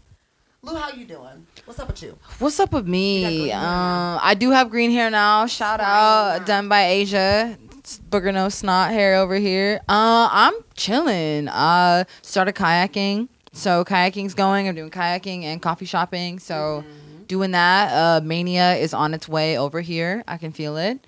Lou, 0.61 0.75
how 0.75 0.91
you 0.91 1.05
doing? 1.05 1.45
What's 1.65 1.79
up 1.79 1.87
with 1.87 2.01
you? 2.03 2.17
What's 2.39 2.59
up 2.59 2.71
with 2.71 2.87
me? 2.87 3.23
green 3.23 3.49
hair 3.49 3.61
now. 3.61 4.13
Um, 4.15 4.19
I 4.23 4.33
do 4.33 4.51
have 4.51 4.69
green 4.69 4.91
hair 4.91 5.09
now. 5.09 5.45
Shout 5.45 5.79
Fine 5.81 5.89
out, 5.89 6.45
done 6.45 6.69
by 6.69 6.85
Asia. 6.85 7.57
It's 7.79 7.99
Booger 7.99 8.33
no 8.33 8.47
snot 8.47 8.91
hair 8.91 9.15
over 9.15 9.35
here. 9.35 9.81
Uh, 9.89 10.29
I'm 10.31 10.53
chilling. 10.75 11.49
Uh, 11.49 12.05
started 12.21 12.55
kayaking, 12.55 13.27
so 13.51 13.83
kayaking's 13.83 14.33
going. 14.33 14.69
I'm 14.69 14.75
doing 14.75 14.89
kayaking 14.89 15.43
and 15.43 15.61
coffee 15.61 15.85
shopping. 15.85 16.39
So 16.39 16.85
Mm-hmm. 16.87 17.23
doing 17.23 17.51
that. 17.51 17.91
Uh, 17.91 18.25
Mania 18.25 18.75
is 18.75 18.93
on 18.93 19.13
its 19.13 19.27
way 19.27 19.57
over 19.57 19.81
here. 19.81 20.23
I 20.29 20.37
can 20.37 20.53
feel 20.53 20.77
it. 20.77 20.99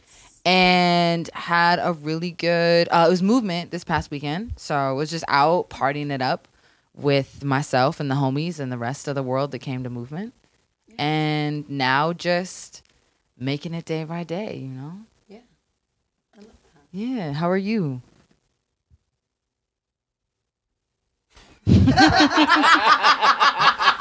And 0.45 1.27
had 1.33 1.79
a 1.79 1.93
really 1.93 2.31
good. 2.31 2.87
Uh, 2.91 3.05
it 3.07 3.09
was 3.09 3.23
movement 3.23 3.71
this 3.71 3.83
past 3.83 4.11
weekend, 4.11 4.53
so 4.57 4.75
I 4.75 4.91
was 4.91 5.09
just 5.09 5.25
out 5.27 5.71
partying 5.71 6.11
it 6.11 6.21
up 6.21 6.47
with 6.93 7.43
myself 7.43 7.99
and 7.99 8.11
the 8.11 8.15
homies 8.15 8.59
and 8.59 8.71
the 8.71 8.77
rest 8.77 9.07
of 9.07 9.15
the 9.15 9.23
world 9.23 9.51
that 9.51 9.59
came 9.59 9.83
to 9.83 9.89
movement 9.89 10.33
and 10.97 11.69
now 11.69 12.13
just 12.13 12.83
making 13.37 13.73
it 13.73 13.85
day 13.85 14.03
by 14.03 14.23
day, 14.23 14.55
you 14.55 14.69
know? 14.69 14.93
Yeah. 15.27 15.39
I 16.35 16.39
love 16.39 16.47
that. 16.47 16.81
Yeah. 16.91 17.33
How 17.33 17.49
are 17.49 17.57
you? 17.57 18.01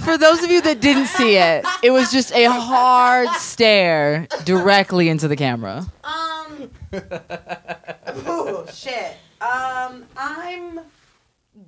For 0.00 0.16
those 0.18 0.42
of 0.42 0.50
you 0.50 0.60
that 0.62 0.80
didn't 0.80 1.06
see 1.06 1.36
it, 1.36 1.64
it 1.82 1.90
was 1.90 2.10
just 2.10 2.32
a 2.32 2.46
hard 2.50 3.28
stare 3.30 4.26
directly 4.44 5.08
into 5.08 5.28
the 5.28 5.36
camera. 5.36 5.86
Um. 6.04 6.70
ooh, 8.28 8.64
shit. 8.72 9.16
Um, 9.40 10.04
I'm 10.16 10.80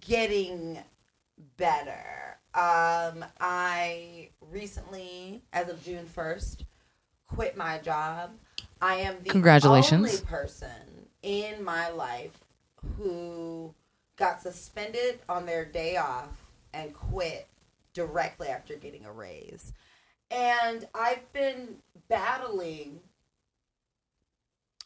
getting 0.01 0.79
better. 1.57 2.39
Um, 2.55 3.25
I 3.41 4.29
recently, 4.41 5.43
as 5.53 5.69
of 5.69 5.83
June 5.85 6.07
first, 6.07 6.65
quit 7.27 7.57
my 7.57 7.79
job. 7.79 8.31
I 8.81 8.97
am 8.97 9.17
the 9.25 9.31
Congratulations. 9.31 10.07
only 10.07 10.25
person 10.25 10.69
in 11.23 11.65
my 11.65 11.89
life 11.91 12.39
who 12.97 13.75
got 14.17 14.41
suspended 14.41 15.19
on 15.29 15.47
their 15.47 15.65
day 15.65 15.97
off 15.97 16.29
and 16.73 16.93
quit 16.93 17.49
directly 17.95 18.49
after 18.49 18.77
getting 18.77 19.07
a 19.07 19.13
raise. 19.13 19.73
And 20.31 20.87
I've 20.95 21.33
been 21.33 21.77
battling 22.09 23.01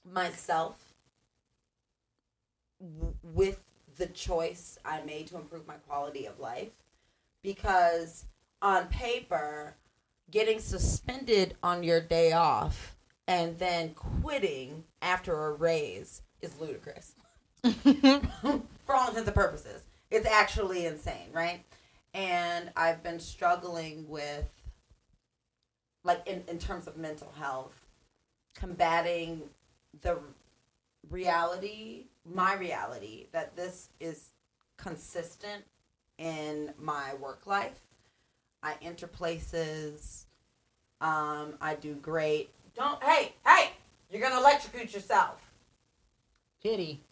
myself 0.05 0.77
w- 2.81 3.15
with 3.23 3.65
the 3.97 4.07
choice 4.07 4.79
I 4.85 5.03
made 5.03 5.27
to 5.29 5.37
improve 5.37 5.67
my 5.67 5.75
quality 5.75 6.27
of 6.27 6.39
life 6.39 6.71
because 7.43 8.25
on 8.63 8.87
paper 8.89 9.77
getting 10.31 10.59
suspended 10.59 11.57
on 11.63 11.83
your 11.83 12.01
day 12.01 12.33
off 12.33 12.97
and 13.27 13.59
then 13.59 13.95
quitting 13.95 14.85
after 15.03 15.47
a 15.47 15.53
raise 15.53 16.23
is 16.43 16.59
ludicrous 16.61 17.15
for 17.63 18.95
all 18.95 19.09
intents 19.09 19.27
and 19.27 19.35
purposes 19.35 19.83
it's 20.11 20.27
actually 20.27 20.87
insane 20.87 21.31
right 21.33 21.65
and 22.15 22.71
i've 22.77 23.03
been 23.03 23.21
struggling 23.21 24.09
with 24.09 24.49
like 26.05 26.27
in, 26.27 26.43
in 26.49 26.59
terms 26.59 26.87
of 26.87 26.97
mental 26.97 27.33
health 27.39 27.85
combating 28.55 29.43
the 30.01 30.19
reality, 31.11 32.05
my 32.25 32.55
reality, 32.55 33.27
that 33.33 33.57
this 33.57 33.91
is 34.01 34.31
consistent 34.77 35.65
in 36.19 36.73
my 36.79 37.15
work 37.15 37.47
life. 37.47 37.81
I 38.63 38.75
enter 38.83 39.07
places. 39.07 40.27
Um, 41.01 41.55
I 41.61 41.77
do 41.81 41.95
great. 41.95 42.51
Don't 42.75 43.03
hey 43.03 43.33
hey! 43.47 43.71
You're 44.11 44.21
gonna 44.21 44.41
electrocute 44.41 44.93
yourself. 44.93 45.41
Kitty. 46.61 47.05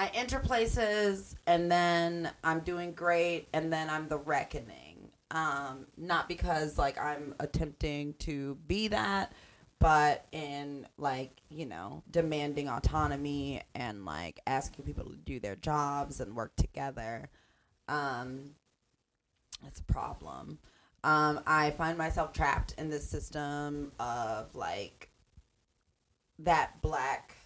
I 0.00 0.10
enter 0.14 0.38
places 0.38 1.36
and 1.46 1.70
then 1.70 2.30
I'm 2.42 2.60
doing 2.60 2.92
great 2.92 3.48
and 3.52 3.70
then 3.70 3.90
I'm 3.90 4.08
the 4.08 4.16
reckoning. 4.16 5.10
Um, 5.30 5.88
not 5.98 6.26
because 6.26 6.78
like 6.78 6.98
I'm 6.98 7.34
attempting 7.38 8.14
to 8.20 8.56
be 8.66 8.88
that, 8.88 9.34
but 9.78 10.24
in 10.32 10.86
like, 10.96 11.42
you 11.50 11.66
know, 11.66 12.02
demanding 12.10 12.66
autonomy 12.66 13.60
and 13.74 14.06
like 14.06 14.40
asking 14.46 14.86
people 14.86 15.04
to 15.04 15.16
do 15.16 15.38
their 15.38 15.56
jobs 15.56 16.18
and 16.18 16.34
work 16.34 16.56
together. 16.56 17.28
Um, 17.86 18.52
that's 19.62 19.80
a 19.80 19.84
problem. 19.84 20.60
Um, 21.04 21.40
I 21.46 21.72
find 21.72 21.98
myself 21.98 22.32
trapped 22.32 22.74
in 22.78 22.88
this 22.88 23.06
system 23.06 23.92
of 24.00 24.54
like 24.54 25.10
that 26.38 26.80
black 26.80 27.36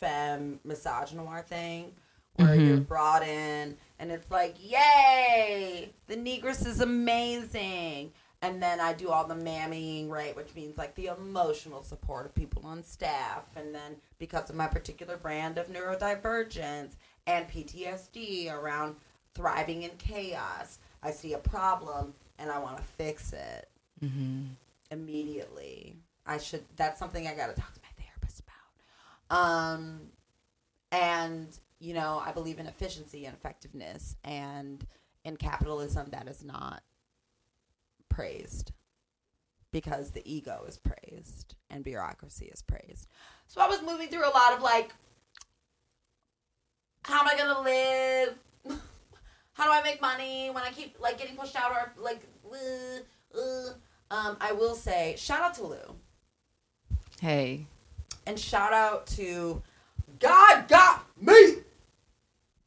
femme 0.00 0.60
misogynoir 0.66 1.44
thing 1.44 1.94
where 2.36 2.56
Mhm. 2.56 2.66
you're 2.68 2.76
brought 2.80 3.22
in 3.22 3.76
and 3.98 4.10
it's 4.12 4.30
like, 4.30 4.54
yay, 4.60 5.92
the 6.06 6.16
negress 6.16 6.64
is 6.66 6.80
amazing. 6.80 8.12
And 8.40 8.62
then 8.62 8.78
I 8.80 8.92
do 8.92 9.08
all 9.10 9.26
the 9.26 9.34
mammying, 9.34 10.08
right, 10.08 10.36
which 10.36 10.54
means 10.54 10.78
like 10.78 10.94
the 10.94 11.06
emotional 11.06 11.82
support 11.82 12.24
of 12.26 12.34
people 12.36 12.64
on 12.64 12.84
staff. 12.84 13.44
And 13.56 13.74
then 13.74 13.96
because 14.18 14.48
of 14.48 14.54
my 14.54 14.68
particular 14.68 15.16
brand 15.16 15.58
of 15.58 15.66
neurodivergence 15.66 16.92
and 17.26 17.48
PTSD 17.48 18.48
around 18.48 18.94
thriving 19.34 19.82
in 19.82 19.90
chaos, 19.96 20.78
I 21.02 21.10
see 21.10 21.32
a 21.32 21.38
problem 21.38 22.14
and 22.38 22.50
I 22.52 22.58
want 22.60 22.76
to 22.76 22.82
fix 22.84 23.32
it 23.32 23.68
Mm-hmm. 24.00 24.44
immediately. 24.92 25.96
I 26.24 26.38
should. 26.38 26.64
That's 26.76 26.98
something 27.00 27.26
I 27.26 27.34
got 27.34 27.48
to 27.48 27.60
talk 27.60 27.74
to 27.74 27.80
my 27.82 28.02
therapist 28.04 28.38
about. 28.40 28.54
Um, 29.30 30.00
and 30.92 31.48
you 31.80 31.94
know, 31.94 32.20
I 32.24 32.32
believe 32.32 32.58
in 32.58 32.66
efficiency 32.66 33.24
and 33.24 33.34
effectiveness, 33.34 34.16
and 34.24 34.84
in 35.24 35.36
capitalism, 35.36 36.08
that 36.10 36.28
is 36.28 36.42
not 36.42 36.82
praised 38.08 38.72
because 39.70 40.10
the 40.10 40.22
ego 40.24 40.64
is 40.66 40.78
praised 40.78 41.54
and 41.70 41.84
bureaucracy 41.84 42.46
is 42.46 42.62
praised. 42.62 43.06
So 43.46 43.60
I 43.60 43.68
was 43.68 43.82
moving 43.82 44.08
through 44.08 44.26
a 44.26 44.32
lot 44.32 44.54
of 44.54 44.62
like, 44.62 44.92
how 47.02 47.20
am 47.20 47.28
I 47.28 47.36
gonna 47.36 47.60
live? 47.60 48.34
how 49.52 49.64
do 49.64 49.70
I 49.70 49.82
make 49.82 50.00
money 50.00 50.50
when 50.50 50.64
I 50.64 50.70
keep 50.70 50.98
like 50.98 51.18
getting 51.18 51.36
pushed 51.36 51.54
out 51.54 51.70
or 51.70 51.92
like, 52.02 52.22
uh, 52.50 53.38
uh. 53.38 53.72
um, 54.10 54.36
I 54.40 54.52
will 54.52 54.74
say 54.74 55.14
shout 55.18 55.42
out 55.42 55.54
to 55.54 55.66
Lou 55.66 55.94
Hey. 57.20 57.66
And 58.28 58.38
shout 58.38 58.74
out 58.74 59.06
to 59.06 59.62
God 60.20 60.68
got 60.68 61.06
me 61.18 61.54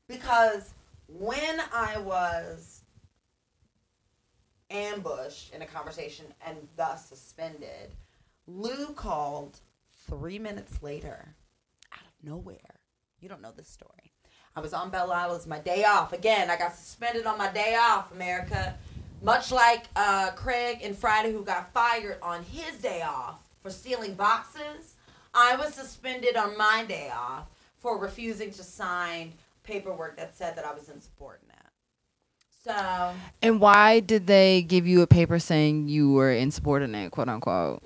because 0.07 0.73
when 1.07 1.61
I 1.71 1.99
was 1.99 2.81
ambushed 4.71 5.53
in 5.53 5.61
a 5.61 5.65
conversation 5.67 6.25
and 6.45 6.57
thus 6.75 7.05
suspended, 7.07 7.93
Lou 8.47 8.87
called 8.87 9.59
three 10.09 10.39
minutes 10.39 10.81
later 10.81 11.35
out 11.93 12.01
of 12.01 12.27
nowhere. 12.27 12.79
You 13.19 13.29
don't 13.29 13.41
know 13.41 13.53
this 13.55 13.69
story. 13.69 14.13
I 14.55 14.61
was 14.61 14.73
on 14.73 14.89
Belle 14.89 15.11
Isle. 15.11 15.39
My 15.47 15.59
day 15.59 15.83
off. 15.83 16.11
Again, 16.11 16.49
I 16.49 16.57
got 16.57 16.75
suspended 16.75 17.27
on 17.27 17.37
my 17.37 17.51
day 17.51 17.77
off, 17.79 18.11
America. 18.11 18.75
Much 19.21 19.51
like 19.51 19.85
uh, 19.95 20.31
Craig 20.31 20.79
and 20.81 20.97
Friday, 20.97 21.31
who 21.31 21.43
got 21.43 21.71
fired 21.71 22.17
on 22.23 22.43
his 22.43 22.77
day 22.77 23.03
off 23.03 23.43
for 23.61 23.69
stealing 23.69 24.15
boxes, 24.15 24.90
I 25.33 25.55
was 25.55 25.73
suspended 25.73 26.35
on 26.35 26.57
my 26.57 26.85
day 26.87 27.09
off 27.13 27.47
for 27.77 27.97
refusing 27.97 28.51
to 28.51 28.63
sign 28.63 29.33
paperwork 29.63 30.17
that 30.17 30.35
said 30.37 30.55
that 30.55 30.65
I 30.65 30.73
was 30.73 30.89
insubordinate. 30.89 31.57
So 32.63 33.13
And 33.41 33.59
why 33.59 34.01
did 34.01 34.27
they 34.27 34.61
give 34.61 34.85
you 34.85 35.01
a 35.01 35.07
paper 35.07 35.39
saying 35.39 35.87
you 35.87 36.13
were 36.13 36.31
insubordinate, 36.31 37.11
quote 37.11 37.29
unquote? 37.29 37.81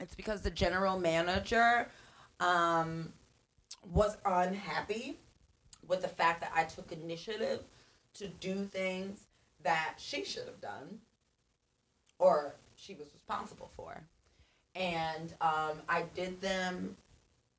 it's 0.00 0.14
because 0.14 0.42
the 0.42 0.50
general 0.50 0.98
manager 0.98 1.88
um, 2.40 3.12
was 3.92 4.16
unhappy 4.24 5.18
with 5.86 6.02
the 6.02 6.08
fact 6.08 6.40
that 6.40 6.52
I 6.54 6.64
took 6.64 6.90
initiative 6.92 7.60
to 8.14 8.28
do 8.28 8.64
things 8.64 9.20
that 9.62 9.94
she 9.98 10.24
should 10.24 10.46
have 10.46 10.60
done 10.60 10.98
or 12.18 12.56
she 12.74 12.94
was 12.94 13.08
responsible 13.12 13.70
for. 13.76 14.02
And 14.76 15.32
um, 15.40 15.78
I 15.88 16.04
did 16.14 16.40
them 16.40 16.96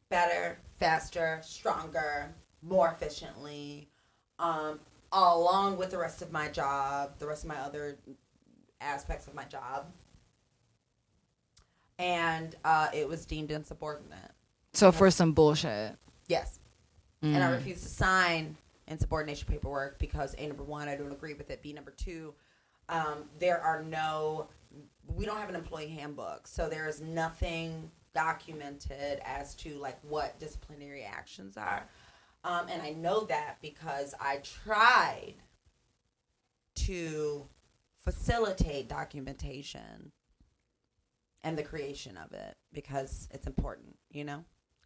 better, 0.09 0.59
faster, 0.79 1.39
stronger, 1.43 2.33
more 2.61 2.89
efficiently, 2.89 3.87
um, 4.39 4.79
along 5.11 5.77
with 5.77 5.89
the 5.91 5.97
rest 5.97 6.21
of 6.21 6.31
my 6.31 6.47
job, 6.47 7.17
the 7.17 7.25
rest 7.27 7.43
of 7.43 7.49
my 7.49 7.57
other 7.57 7.97
aspects 8.81 9.25
of 9.27 9.33
my 9.33 9.45
job. 9.45 9.87
And 11.99 12.55
uh, 12.63 12.89
it 12.93 13.07
was 13.07 13.25
deemed 13.25 13.49
insubordinate. 13.51 14.31
So 14.73 14.91
for 14.91 15.09
some 15.09 15.31
bullshit. 15.33 15.95
Yes. 16.27 16.59
And 17.23 17.43
I 17.43 17.47
Mm. 17.47 17.53
refused 17.53 17.81
to 17.83 17.89
sign 17.89 18.55
insubordination 18.87 19.47
paperwork 19.47 19.97
because 19.97 20.35
A, 20.37 20.45
number 20.47 20.63
one, 20.63 20.87
I 20.87 20.95
don't 20.95 21.11
agree 21.11 21.33
with 21.33 21.49
it. 21.49 21.63
B, 21.63 21.73
number 21.73 21.89
two, 21.91 22.35
um, 22.89 23.27
there 23.39 23.59
are 23.59 23.81
no, 23.81 24.47
we 25.15 25.25
don't 25.25 25.37
have 25.37 25.49
an 25.49 25.55
employee 25.55 25.89
handbook. 25.89 26.47
So 26.47 26.69
there 26.69 26.87
is 26.87 27.01
nothing 27.01 27.91
documented 28.13 29.21
as 29.23 29.55
to 29.55 29.75
like 29.77 29.97
what 30.01 30.39
disciplinary 30.39 31.03
actions 31.03 31.57
are. 31.57 31.87
Um, 32.43 32.67
and 32.69 32.81
I 32.81 32.91
know 32.91 33.25
that 33.25 33.57
because 33.61 34.13
I 34.19 34.37
tried 34.37 35.35
to 36.75 37.47
facilitate 38.03 38.87
documentation 38.87 40.11
and 41.43 41.57
the 41.57 41.63
creation 41.63 42.17
of 42.17 42.33
it 42.33 42.55
because 42.73 43.27
it's 43.31 43.47
important, 43.47 43.97
you 44.09 44.23
know? 44.23 44.43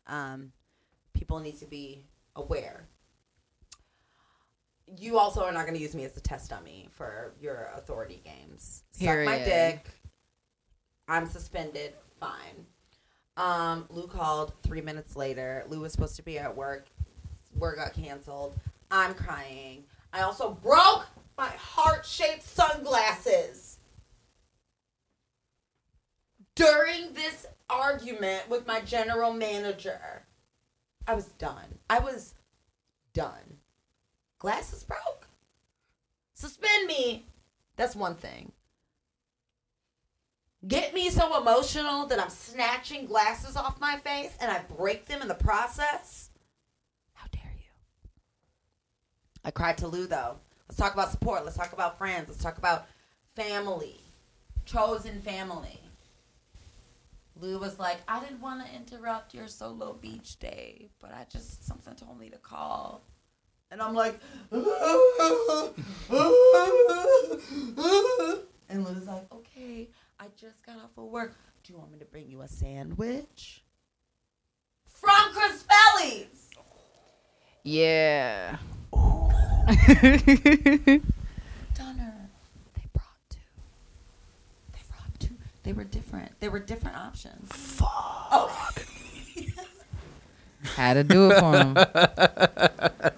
Um, 0.07 0.51
people 1.13 1.39
need 1.39 1.59
to 1.59 1.65
be 1.65 2.05
aware. 2.35 2.87
You 4.97 5.17
also 5.17 5.43
are 5.43 5.51
not 5.51 5.65
going 5.65 5.75
to 5.75 5.81
use 5.81 5.95
me 5.95 6.03
as 6.03 6.17
a 6.17 6.19
test 6.19 6.49
dummy 6.49 6.89
for 6.91 7.33
your 7.39 7.69
authority 7.75 8.21
games. 8.25 8.83
Suck 8.91 9.25
my 9.25 9.37
dick. 9.37 9.85
I'm 11.11 11.27
suspended. 11.27 11.91
Fine. 12.21 12.65
Um, 13.35 13.85
Lou 13.89 14.07
called 14.07 14.53
three 14.63 14.79
minutes 14.79 15.17
later. 15.17 15.65
Lou 15.67 15.81
was 15.81 15.91
supposed 15.91 16.15
to 16.15 16.23
be 16.23 16.39
at 16.39 16.55
work. 16.55 16.87
Work 17.53 17.75
got 17.75 17.93
canceled. 17.93 18.55
I'm 18.89 19.13
crying. 19.13 19.83
I 20.13 20.21
also 20.21 20.51
broke 20.51 21.07
my 21.37 21.49
heart 21.49 22.05
shaped 22.05 22.43
sunglasses 22.43 23.79
during 26.55 27.13
this 27.13 27.45
argument 27.69 28.49
with 28.49 28.65
my 28.65 28.79
general 28.79 29.33
manager. 29.33 30.23
I 31.05 31.15
was 31.15 31.25
done. 31.25 31.79
I 31.89 31.99
was 31.99 32.35
done. 33.13 33.57
Glasses 34.39 34.85
broke. 34.85 35.27
Suspend 36.35 36.87
me. 36.87 37.25
That's 37.75 37.97
one 37.97 38.15
thing. 38.15 38.53
Get 40.67 40.93
me 40.93 41.09
so 41.09 41.41
emotional 41.41 42.05
that 42.07 42.19
I'm 42.19 42.29
snatching 42.29 43.07
glasses 43.07 43.55
off 43.55 43.79
my 43.79 43.97
face 43.97 44.31
and 44.39 44.51
I 44.51 44.61
break 44.77 45.07
them 45.07 45.21
in 45.21 45.27
the 45.27 45.33
process. 45.33 46.29
How 47.13 47.25
dare 47.31 47.51
you? 47.57 48.09
I 49.43 49.49
cried 49.49 49.79
to 49.79 49.87
Lou 49.87 50.05
though. 50.05 50.37
Let's 50.69 50.77
talk 50.77 50.93
about 50.93 51.11
support. 51.11 51.45
Let's 51.45 51.57
talk 51.57 51.73
about 51.73 51.97
friends. 51.97 52.29
Let's 52.29 52.43
talk 52.43 52.59
about 52.59 52.85
family. 53.35 54.01
Chosen 54.65 55.19
family. 55.21 55.79
Lou 57.39 57.57
was 57.57 57.79
like, 57.79 57.97
I 58.07 58.19
didn't 58.19 58.39
want 58.39 58.63
to 58.63 58.75
interrupt 58.75 59.33
your 59.33 59.47
solo 59.47 59.93
beach 59.93 60.37
day, 60.37 60.89
but 60.99 61.11
I 61.11 61.25
just, 61.31 61.65
something 61.65 61.95
told 61.95 62.19
me 62.19 62.29
to 62.29 62.37
call. 62.37 63.01
And 63.71 63.81
I'm 63.81 63.95
like, 63.95 64.19
and 64.51 64.63
Lou's 68.85 69.07
like, 69.07 69.25
okay, 69.31 69.89
I 70.21 70.27
just 70.39 70.63
got 70.63 70.75
off 70.77 70.91
of 70.99 71.05
work. 71.05 71.35
Do 71.63 71.73
you 71.73 71.79
want 71.79 71.91
me 71.91 71.97
to 71.97 72.05
bring 72.05 72.29
you 72.29 72.41
a 72.43 72.47
sandwich? 72.47 73.63
From 74.85 75.33
Crispelli's! 75.33 76.51
Yeah. 77.63 78.57
Dunner. 78.93 79.79
They 82.75 82.87
brought 82.93 83.17
two. 83.31 83.39
They 84.71 84.81
brought 84.87 85.19
two. 85.19 85.33
They 85.63 85.73
were 85.73 85.85
different. 85.85 86.39
They 86.39 86.49
were 86.49 86.59
different 86.59 86.97
options. 86.97 87.51
Fuck. 87.51 87.89
Oh. 88.31 88.75
Had 90.75 90.93
to 90.93 91.03
do 91.03 91.31
it 91.31 91.39
for 91.39 91.57
him. 91.57 91.73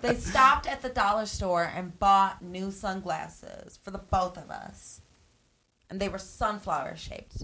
they 0.02 0.16
stopped 0.16 0.68
at 0.68 0.82
the 0.82 0.88
dollar 0.88 1.26
store 1.26 1.70
and 1.76 2.00
bought 2.00 2.42
new 2.42 2.72
sunglasses 2.72 3.78
for 3.84 3.92
the 3.92 3.98
both 3.98 4.38
of 4.38 4.50
us. 4.50 5.02
And 5.90 6.00
they 6.00 6.10
were 6.10 6.18
sunflower 6.18 6.96
shaped 6.96 7.44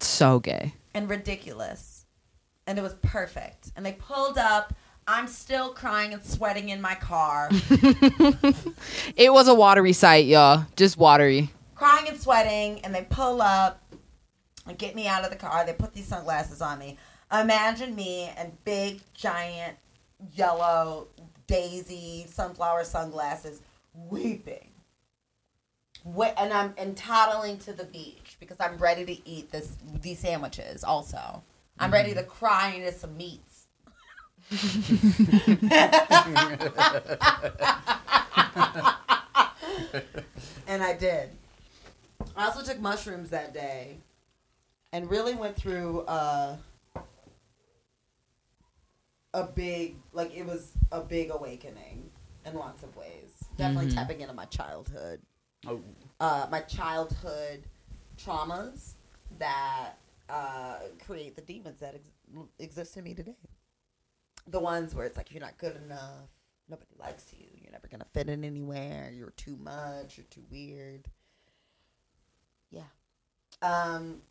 so 0.00 0.40
gay. 0.40 0.74
and 0.94 1.08
ridiculous. 1.08 2.04
And 2.66 2.78
it 2.78 2.82
was 2.82 2.94
perfect. 2.94 3.70
And 3.76 3.84
they 3.86 3.92
pulled 3.92 4.38
up. 4.38 4.74
I'm 5.06 5.26
still 5.26 5.70
crying 5.72 6.12
and 6.12 6.24
sweating 6.24 6.68
in 6.68 6.80
my 6.80 6.94
car. 6.94 7.50
It 9.16 9.32
was 9.32 9.48
a 9.48 9.54
watery 9.54 9.92
sight, 9.92 10.26
y'all. 10.26 10.66
Just 10.76 10.96
watery. 10.96 11.50
crying 11.74 12.08
and 12.08 12.20
sweating, 12.20 12.80
and 12.84 12.94
they 12.94 13.02
pull 13.02 13.42
up 13.42 13.82
and 14.66 14.78
get 14.78 14.94
me 14.94 15.06
out 15.08 15.24
of 15.24 15.30
the 15.30 15.36
car. 15.36 15.64
They 15.66 15.72
put 15.72 15.92
these 15.92 16.06
sunglasses 16.06 16.60
on 16.62 16.78
me. 16.78 16.98
Imagine 17.32 17.94
me 17.94 18.30
and 18.36 18.52
big, 18.64 19.00
giant, 19.14 19.76
yellow, 20.34 21.08
daisy, 21.46 22.26
sunflower 22.30 22.84
sunglasses, 22.84 23.60
weeping. 23.94 24.71
And 26.04 26.52
I'm 26.52 26.74
and 26.76 26.96
toddling 26.96 27.58
to 27.58 27.72
the 27.72 27.84
beach 27.84 28.36
because 28.40 28.56
I'm 28.60 28.76
ready 28.78 29.04
to 29.04 29.28
eat 29.28 29.50
this 29.52 29.76
these 30.00 30.18
sandwiches. 30.18 30.82
Also, 30.84 31.42
I'm 31.78 31.92
ready 31.92 32.12
to 32.14 32.22
cry 32.24 32.70
into 32.70 32.92
some 32.92 33.16
meats. 33.16 33.66
and 40.66 40.82
I 40.82 40.94
did. 40.98 41.30
I 42.36 42.46
also 42.46 42.62
took 42.62 42.80
mushrooms 42.80 43.30
that 43.30 43.52
day, 43.52 43.98
and 44.92 45.10
really 45.10 45.34
went 45.34 45.56
through 45.56 46.00
uh, 46.02 46.56
a 49.34 49.44
big, 49.44 49.96
like 50.12 50.34
it 50.34 50.46
was 50.46 50.72
a 50.90 51.00
big 51.00 51.30
awakening 51.30 52.10
in 52.46 52.54
lots 52.54 52.82
of 52.82 52.94
ways. 52.96 53.44
Definitely 53.56 53.86
Mhm. 53.90 53.94
tapping 53.94 54.20
into 54.20 54.34
my 54.34 54.44
childhood, 54.46 55.20
Oh, 55.66 55.80
uh, 56.20 56.46
my 56.50 56.60
childhood 56.60 57.64
traumas 58.22 58.94
that 59.38 59.92
uh, 60.28 60.78
create 61.04 61.36
the 61.36 61.42
demons 61.42 61.80
that 61.80 61.94
ex- 61.94 62.10
exist 62.58 62.96
in 62.96 63.04
me 63.04 63.14
today. 63.14 63.36
The 64.48 64.58
ones 64.60 64.94
where 64.94 65.06
it's 65.06 65.16
like 65.16 65.30
you're 65.32 65.40
not 65.40 65.56
good 65.58 65.76
enough, 65.76 66.28
nobody 66.68 66.90
likes 66.98 67.26
you, 67.38 67.46
you're 67.60 67.70
never 67.72 67.86
gonna 67.88 68.04
fit 68.04 68.28
in 68.28 68.44
anywhere, 68.44 69.12
you're 69.16 69.30
too 69.36 69.56
much, 69.62 70.16
you're 70.18 70.26
too 70.30 70.42
weird. 70.50 71.06
Yeah. 72.70 72.82
Um. 73.62 74.22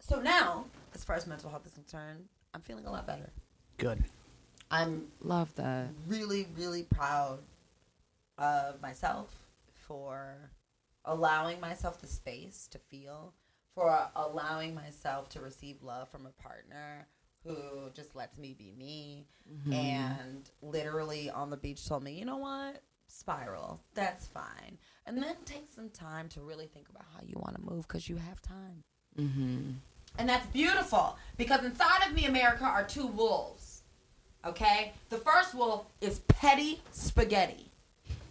So 0.00 0.20
now, 0.20 0.66
as 0.94 1.04
far 1.04 1.14
as 1.16 1.26
mental 1.26 1.50
health 1.50 1.66
is 1.66 1.72
concerned, 1.72 2.24
I'm 2.52 2.60
feeling 2.60 2.86
a 2.86 2.90
lot 2.90 3.06
better. 3.06 3.30
good. 3.78 4.02
I'm 4.70 5.06
Love 5.20 5.54
that. 5.54 5.90
really, 6.08 6.48
really 6.56 6.82
proud 6.82 7.38
of 8.38 8.82
myself 8.82 9.28
for 9.72 10.50
allowing 11.04 11.60
myself 11.60 12.00
the 12.00 12.06
space 12.06 12.68
to 12.70 12.78
feel, 12.78 13.34
for 13.74 14.08
allowing 14.14 14.74
myself 14.74 15.28
to 15.30 15.40
receive 15.40 15.82
love 15.82 16.08
from 16.08 16.26
a 16.26 16.42
partner 16.42 17.06
who 17.44 17.90
just 17.92 18.16
lets 18.16 18.38
me 18.38 18.54
be 18.56 18.72
me 18.76 19.26
and 19.70 20.50
literally 20.62 21.28
on 21.28 21.50
the 21.50 21.56
beach 21.56 21.86
told 21.86 22.02
me, 22.02 22.12
you 22.12 22.24
know 22.24 22.38
what? 22.38 22.82
Spiral. 23.06 23.80
That's 23.94 24.26
fine. 24.26 24.78
And 25.04 25.22
then 25.22 25.36
take 25.44 25.66
some 25.70 25.90
time 25.90 26.28
to 26.30 26.40
really 26.40 26.66
think 26.66 26.88
about 26.88 27.04
how 27.14 27.20
you 27.22 27.34
want 27.36 27.56
to 27.56 27.70
move 27.70 27.86
because 27.86 28.08
you 28.08 28.16
have 28.16 28.40
time. 28.40 28.82
Mm-hmm. 29.18 29.72
And 30.18 30.28
that's 30.28 30.46
beautiful 30.46 31.18
because 31.36 31.64
inside 31.64 32.06
of 32.08 32.14
me, 32.14 32.24
America, 32.24 32.64
are 32.64 32.84
two 32.84 33.06
wolves. 33.06 33.82
Okay? 34.46 34.92
The 35.10 35.18
first 35.18 35.54
wolf 35.54 35.86
is 36.00 36.20
petty 36.20 36.82
spaghetti. 36.92 37.70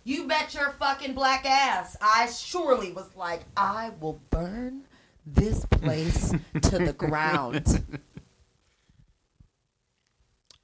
You 0.04 0.28
bet 0.28 0.54
your 0.54 0.72
fucking 0.72 1.14
black 1.14 1.46
ass. 1.46 1.96
I 2.02 2.28
surely 2.30 2.92
was 2.92 3.10
like, 3.16 3.44
I 3.56 3.92
will 4.02 4.20
burn 4.30 4.84
this 5.26 5.66
place 5.66 6.34
to 6.62 6.78
the 6.80 6.94
ground. 6.98 7.82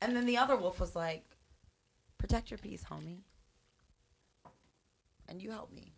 And 0.02 0.15
then 0.15 0.25
the 0.25 0.38
other 0.38 0.56
wolf 0.56 0.80
was 0.80 0.95
like, 0.95 1.23
protect 2.17 2.52
your 2.52 2.58
peace, 2.58 2.84
homie. 2.89 3.19
and 5.28 5.41
you 5.41 5.52
help 5.52 5.71
me. 5.71 5.93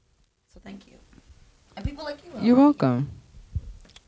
So 0.54 0.60
thank 0.64 0.86
you. 0.88 0.96
And 1.78 1.86
people 1.86 2.04
like 2.04 2.20
you. 2.26 2.32
You're 2.42 2.58
me. 2.58 2.62
welcome. 2.64 3.10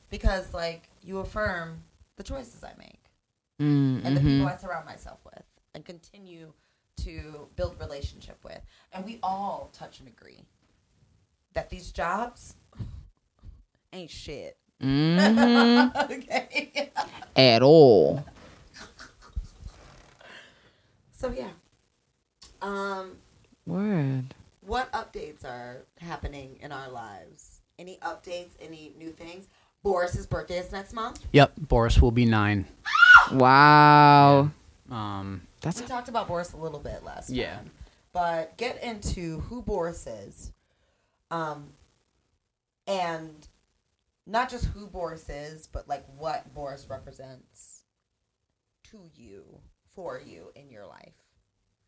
Because 0.09 0.53
like 0.53 0.89
you 1.01 1.19
affirm 1.19 1.83
the 2.17 2.23
choices 2.23 2.63
I 2.63 2.73
make 2.77 2.99
Mm, 3.61 4.03
and 4.03 4.17
the 4.17 4.21
mhm. 4.21 4.23
people 4.23 4.47
I 4.47 4.57
surround 4.57 4.85
myself 4.85 5.19
with 5.23 5.43
and 5.75 5.85
continue 5.85 6.53
to 6.97 7.47
build 7.55 7.79
relationship 7.79 8.37
with. 8.43 8.59
And 8.91 9.05
we 9.05 9.19
all 9.23 9.69
touch 9.73 9.99
and 9.99 10.07
agree 10.07 10.43
that 11.53 11.69
these 11.69 11.91
jobs 11.91 12.55
ain't 13.91 14.09
shit. 14.11 14.57
Mhm. 14.81 15.95
okay. 16.11 16.91
At 17.35 17.61
all. 17.63 18.23
So 21.11 21.31
yeah. 21.31 21.49
Um 22.61 23.17
Word. 23.65 24.33
what 24.61 24.91
updates 24.91 25.45
are 25.45 25.85
happening 25.99 26.57
in 26.61 26.71
our 26.71 26.89
lives? 26.89 27.61
Any 27.79 27.97
updates, 28.01 28.51
any 28.61 28.93
new 28.97 29.09
things? 29.11 29.47
Boris's 29.83 30.25
birthday 30.27 30.57
is 30.59 30.71
next 30.71 30.93
month. 30.93 31.25
Yep, 31.33 31.53
Boris 31.57 32.01
will 32.01 32.11
be 32.11 32.25
nine. 32.25 32.65
Wow. 33.31 34.51
Um, 34.89 35.41
That's 35.63 35.81
we 35.81 35.87
talked 35.87 36.09
about 36.09 36.27
Boris 36.27 36.53
a 36.53 36.57
little 36.57 36.79
bit 36.79 37.03
last 37.03 37.29
Yeah. 37.31 37.55
time. 37.55 37.71
But 38.11 38.55
get 38.57 38.83
into 38.83 39.39
who 39.39 39.63
Boris 39.63 40.05
is. 40.05 40.51
Um 41.31 41.73
and 42.85 43.47
not 44.27 44.49
just 44.49 44.65
who 44.65 44.85
Boris 44.87 45.27
is, 45.29 45.67
but 45.67 45.87
like 45.87 46.05
what 46.17 46.53
Boris 46.53 46.85
represents 46.89 47.81
to 48.91 48.99
you, 49.15 49.43
for 49.95 50.21
you 50.23 50.51
in 50.55 50.69
your 50.69 50.85
life. 50.85 51.13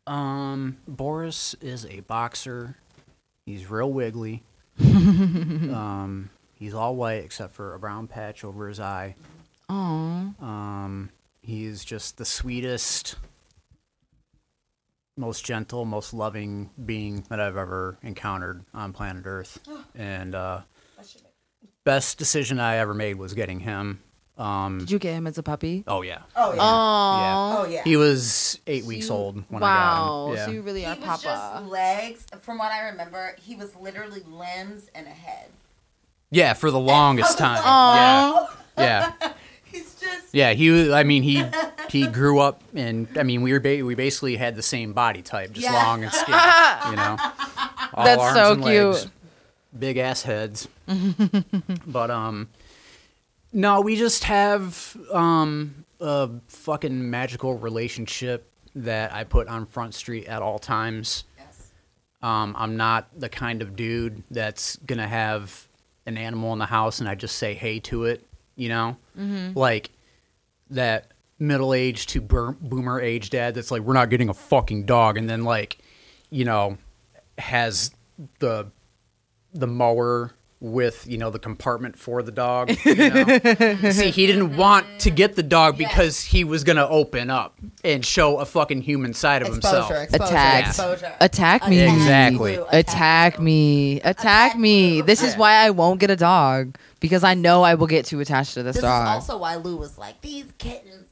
um, 0.06 0.76
Boris 0.88 1.54
is 1.60 1.84
a 1.86 2.00
boxer. 2.00 2.76
He's 3.44 3.68
real 3.70 3.92
wiggly. 3.92 4.42
um, 4.80 6.30
he's 6.54 6.74
all 6.74 6.96
white 6.96 7.24
except 7.24 7.52
for 7.54 7.74
a 7.74 7.78
brown 7.78 8.06
patch 8.06 8.44
over 8.44 8.68
his 8.68 8.80
eye. 8.80 9.14
oh. 9.68 10.34
Um, 10.40 11.10
he's 11.42 11.84
just 11.84 12.18
the 12.18 12.24
sweetest, 12.24 13.16
most 15.16 15.44
gentle, 15.44 15.84
most 15.84 16.12
loving 16.12 16.70
being 16.84 17.24
that 17.30 17.40
I've 17.40 17.56
ever 17.56 17.98
encountered 18.02 18.64
on 18.74 18.92
planet 18.92 19.24
Earth. 19.26 19.58
And 19.94 20.34
uh, 20.34 20.60
best 21.84 22.18
decision 22.18 22.60
I 22.60 22.76
ever 22.76 22.92
made 22.94 23.14
was 23.16 23.32
getting 23.34 23.60
him. 23.60 24.00
Um, 24.36 24.80
Did 24.80 24.90
you 24.90 24.98
get 24.98 25.14
him 25.14 25.26
as 25.26 25.38
a 25.38 25.42
puppy? 25.42 25.82
oh 25.86 26.02
yeah, 26.02 26.18
Oh 26.36 26.52
yeah. 26.52 26.58
Oh. 26.60 27.56
Oh 27.62 27.66
yeah. 27.70 27.82
he 27.84 27.96
was 27.96 28.60
eight 28.66 28.84
weeks 28.84 29.08
old 29.08 29.42
when 29.48 29.62
wow. 29.62 29.68
I 29.68 29.72
got 29.72 30.28
him. 30.28 30.36
Yeah. 30.36 30.44
So 30.44 30.50
you 30.52 30.60
really 30.62 30.80
he 30.80 30.86
are 30.86 30.96
was 30.96 31.04
Papa. 31.06 31.22
just 31.22 31.64
legs. 31.72 32.26
From 32.40 32.58
what 32.58 32.70
I 32.70 32.88
remember, 32.90 33.34
he 33.40 33.56
was 33.56 33.74
literally 33.76 34.20
limbs 34.28 34.90
and 34.94 35.06
a 35.06 35.10
head. 35.10 35.48
yeah, 36.30 36.52
for 36.52 36.70
the 36.70 36.78
longest 36.94 37.38
time. 37.38 37.62
Aw. 37.64 38.56
Yeah, 38.76 39.12
yeah. 39.22 39.32
He's 39.76 39.94
just 40.00 40.26
Yeah, 40.34 40.52
he 40.52 40.70
was. 40.70 40.90
I 40.90 41.02
mean, 41.02 41.22
he 41.22 41.44
he 41.90 42.06
grew 42.06 42.38
up, 42.40 42.62
and 42.74 43.08
I 43.18 43.22
mean, 43.22 43.42
we 43.42 43.52
were 43.52 43.60
ba- 43.60 43.84
we 43.84 43.94
basically 43.94 44.36
had 44.36 44.56
the 44.56 44.62
same 44.62 44.92
body 44.92 45.22
type, 45.22 45.52
just 45.52 45.64
Yeah. 45.66 45.72
long 45.72 46.02
and 46.04 46.12
skinny. 46.12 46.38
you 46.90 46.96
know, 46.96 47.16
All 47.94 48.04
That's 48.04 48.20
arms 48.22 48.36
so 48.36 48.52
and 48.52 48.64
legs, 48.64 49.00
cute. 49.02 49.12
big 49.78 49.96
ass 49.98 50.22
heads. 50.22 50.68
but 51.86 52.10
um, 52.10 52.48
no, 53.52 53.80
we 53.80 53.96
just 53.96 54.24
have 54.24 54.96
um 55.12 55.84
a 56.00 56.28
fucking 56.48 57.08
magical 57.10 57.56
relationship 57.58 58.48
that 58.74 59.12
I 59.14 59.24
put 59.24 59.48
on 59.48 59.64
Front 59.64 59.94
Street 59.94 60.26
at 60.26 60.42
all 60.42 60.58
times. 60.58 61.24
yes. 61.38 61.70
Um, 62.22 62.54
I'm 62.58 62.76
not 62.76 63.08
the 63.18 63.28
kind 63.30 63.62
of 63.62 63.74
dude 63.76 64.22
that's 64.30 64.76
gonna 64.84 65.08
have 65.08 65.66
an 66.04 66.18
animal 66.18 66.52
in 66.52 66.58
the 66.58 66.66
house 66.66 67.00
and 67.00 67.08
I 67.08 67.14
just 67.14 67.36
say 67.36 67.54
hey 67.54 67.78
to 67.80 68.04
it, 68.04 68.22
you 68.56 68.68
know, 68.68 68.96
mm-hmm. 69.16 69.56
like 69.56 69.90
that 70.70 71.12
middle-aged 71.38 72.08
to 72.08 72.20
boomer 72.20 73.00
age 73.00 73.30
dad 73.30 73.54
that's 73.54 73.70
like, 73.70 73.82
we're 73.82 73.92
not 73.92 74.10
getting 74.10 74.28
a 74.28 74.34
fucking 74.34 74.86
dog, 74.86 75.16
and 75.18 75.28
then 75.28 75.44
like, 75.44 75.78
you 76.30 76.44
know, 76.44 76.78
has 77.38 77.90
the 78.38 78.70
the 79.52 79.66
mower 79.66 80.34
with 80.58 81.06
you 81.06 81.18
know 81.18 81.28
the 81.30 81.38
compartment 81.38 81.98
for 81.98 82.22
the 82.22 82.32
dog. 82.32 82.70
You 82.84 82.94
know? 82.94 83.38
See, 83.90 84.10
he 84.10 84.26
didn't 84.26 84.56
want 84.56 84.86
to 85.00 85.10
get 85.10 85.36
the 85.36 85.42
dog 85.42 85.78
Yes. 85.78 85.90
because 85.90 86.24
he 86.24 86.44
was 86.44 86.64
gonna 86.64 86.86
open 86.88 87.28
up 87.28 87.58
and 87.84 88.04
show 88.04 88.38
a 88.38 88.46
fucking 88.46 88.80
human 88.82 89.12
side 89.12 89.42
of 89.42 89.48
himself. 89.48 89.90
Exposure, 89.90 90.02
exposure, 90.04 90.24
Attack. 90.32 90.66
exposure. 90.68 91.12
Attack 91.20 91.68
me. 91.68 91.80
Exactly. 91.82 92.54
you, 92.54 92.66
Attack 92.70 93.38
me. 93.40 93.96
Attack 94.00 94.18
Attack 94.18 94.58
me. 94.58 94.96
you. 94.96 95.02
This 95.02 95.22
is 95.22 95.36
why 95.36 95.52
I 95.56 95.70
won't 95.70 96.00
get 96.00 96.10
a 96.10 96.16
dog 96.16 96.76
because 97.00 97.22
I 97.22 97.34
know 97.34 97.62
I 97.62 97.74
will 97.74 97.86
get 97.86 98.06
too 98.06 98.20
attached 98.20 98.54
to 98.54 98.62
this, 98.62 98.76
This 98.76 98.82
dog. 98.82 99.04
is 99.06 99.10
also 99.28 99.38
why 99.38 99.56
Lou 99.56 99.76
was 99.76 99.98
like, 99.98 100.20
these 100.22 100.46
kittens. 100.58 101.04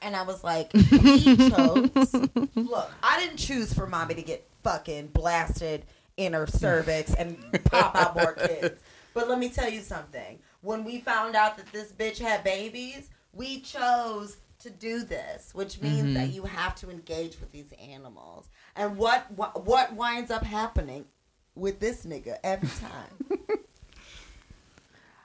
And 0.00 0.14
I 0.14 0.22
was 0.22 0.42
like, 0.44 0.72
he 0.72 1.36
chose. 1.50 1.90
Look, 2.54 2.90
I 3.02 3.20
didn't 3.20 3.36
choose 3.36 3.72
for 3.72 3.86
mommy 3.86 4.14
to 4.14 4.22
get 4.22 4.46
fucking 4.62 5.08
blasted 5.08 5.84
in 6.18 6.34
her 6.34 6.46
cervix 6.46 7.14
and 7.14 7.38
pop 7.64 7.96
out 7.96 8.14
more 8.14 8.34
kids. 8.34 8.82
But 9.14 9.28
let 9.28 9.38
me 9.38 9.48
tell 9.48 9.70
you 9.70 9.80
something. 9.80 10.38
When 10.60 10.84
we 10.84 10.98
found 10.98 11.34
out 11.34 11.56
that 11.56 11.72
this 11.72 11.92
bitch 11.92 12.18
had 12.18 12.44
babies, 12.44 13.08
we 13.32 13.60
chose 13.60 14.36
to 14.58 14.70
do 14.70 15.04
this, 15.04 15.54
which 15.54 15.80
means 15.80 16.14
that 16.14 16.30
you 16.30 16.42
have 16.42 16.74
to 16.76 16.90
engage 16.90 17.38
with 17.40 17.52
these 17.52 17.72
animals. 17.80 18.48
And 18.76 18.96
what 18.96 19.30
what, 19.32 19.64
what 19.64 19.94
winds 19.94 20.30
up 20.30 20.42
happening 20.42 21.06
with 21.54 21.78
this 21.78 22.04
nigga 22.04 22.36
every 22.42 22.68
time? 22.68 23.38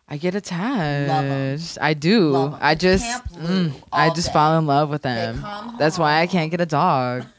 I 0.08 0.18
get 0.18 0.36
attached. 0.36 1.80
I 1.82 1.94
do. 1.96 2.56
I 2.60 2.76
just, 2.76 3.06
mm, 3.34 3.74
I 3.92 4.10
just 4.12 4.28
day. 4.28 4.34
fall 4.34 4.60
in 4.60 4.68
love 4.68 4.90
with 4.90 5.02
them. 5.02 5.44
That's 5.80 5.98
why 5.98 6.20
I 6.20 6.28
can't 6.28 6.52
get 6.52 6.62
a 6.62 6.66
dog. 6.66 7.26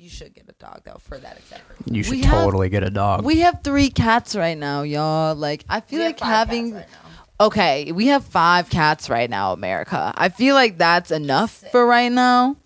You 0.00 0.08
should 0.08 0.32
get 0.32 0.47
dog 0.58 0.80
though 0.84 0.98
for 1.00 1.18
that 1.18 1.38
exact 1.38 1.62
reason. 1.70 1.94
You 1.94 2.02
should 2.02 2.10
We 2.12 2.22
have- 2.22 2.42
totally 2.44 2.68
get 2.68 2.82
a 2.82 2.90
dog. 2.90 3.24
We 3.24 3.40
have 3.40 3.60
three 3.62 3.90
cats 3.90 4.34
right 4.34 4.58
now, 4.58 4.82
y'all. 4.82 5.34
Like 5.34 5.64
I 5.68 5.80
feel 5.80 5.98
We 6.00 6.04
have 6.04 6.12
like 6.12 6.18
five 6.20 6.28
having. 6.48 6.72
cats 6.72 6.84
right 6.92 7.02
now. 7.40 7.46
Okay, 7.46 7.92
we 7.92 8.08
have 8.08 8.24
five 8.24 8.68
cats 8.68 9.08
right 9.08 9.30
now, 9.30 9.52
America. 9.52 10.12
I 10.16 10.28
feel 10.28 10.54
like 10.56 10.76
that's 10.78 11.12
enough 11.12 11.62
for 11.70 11.86
right 11.86 12.10
now. 12.10 12.56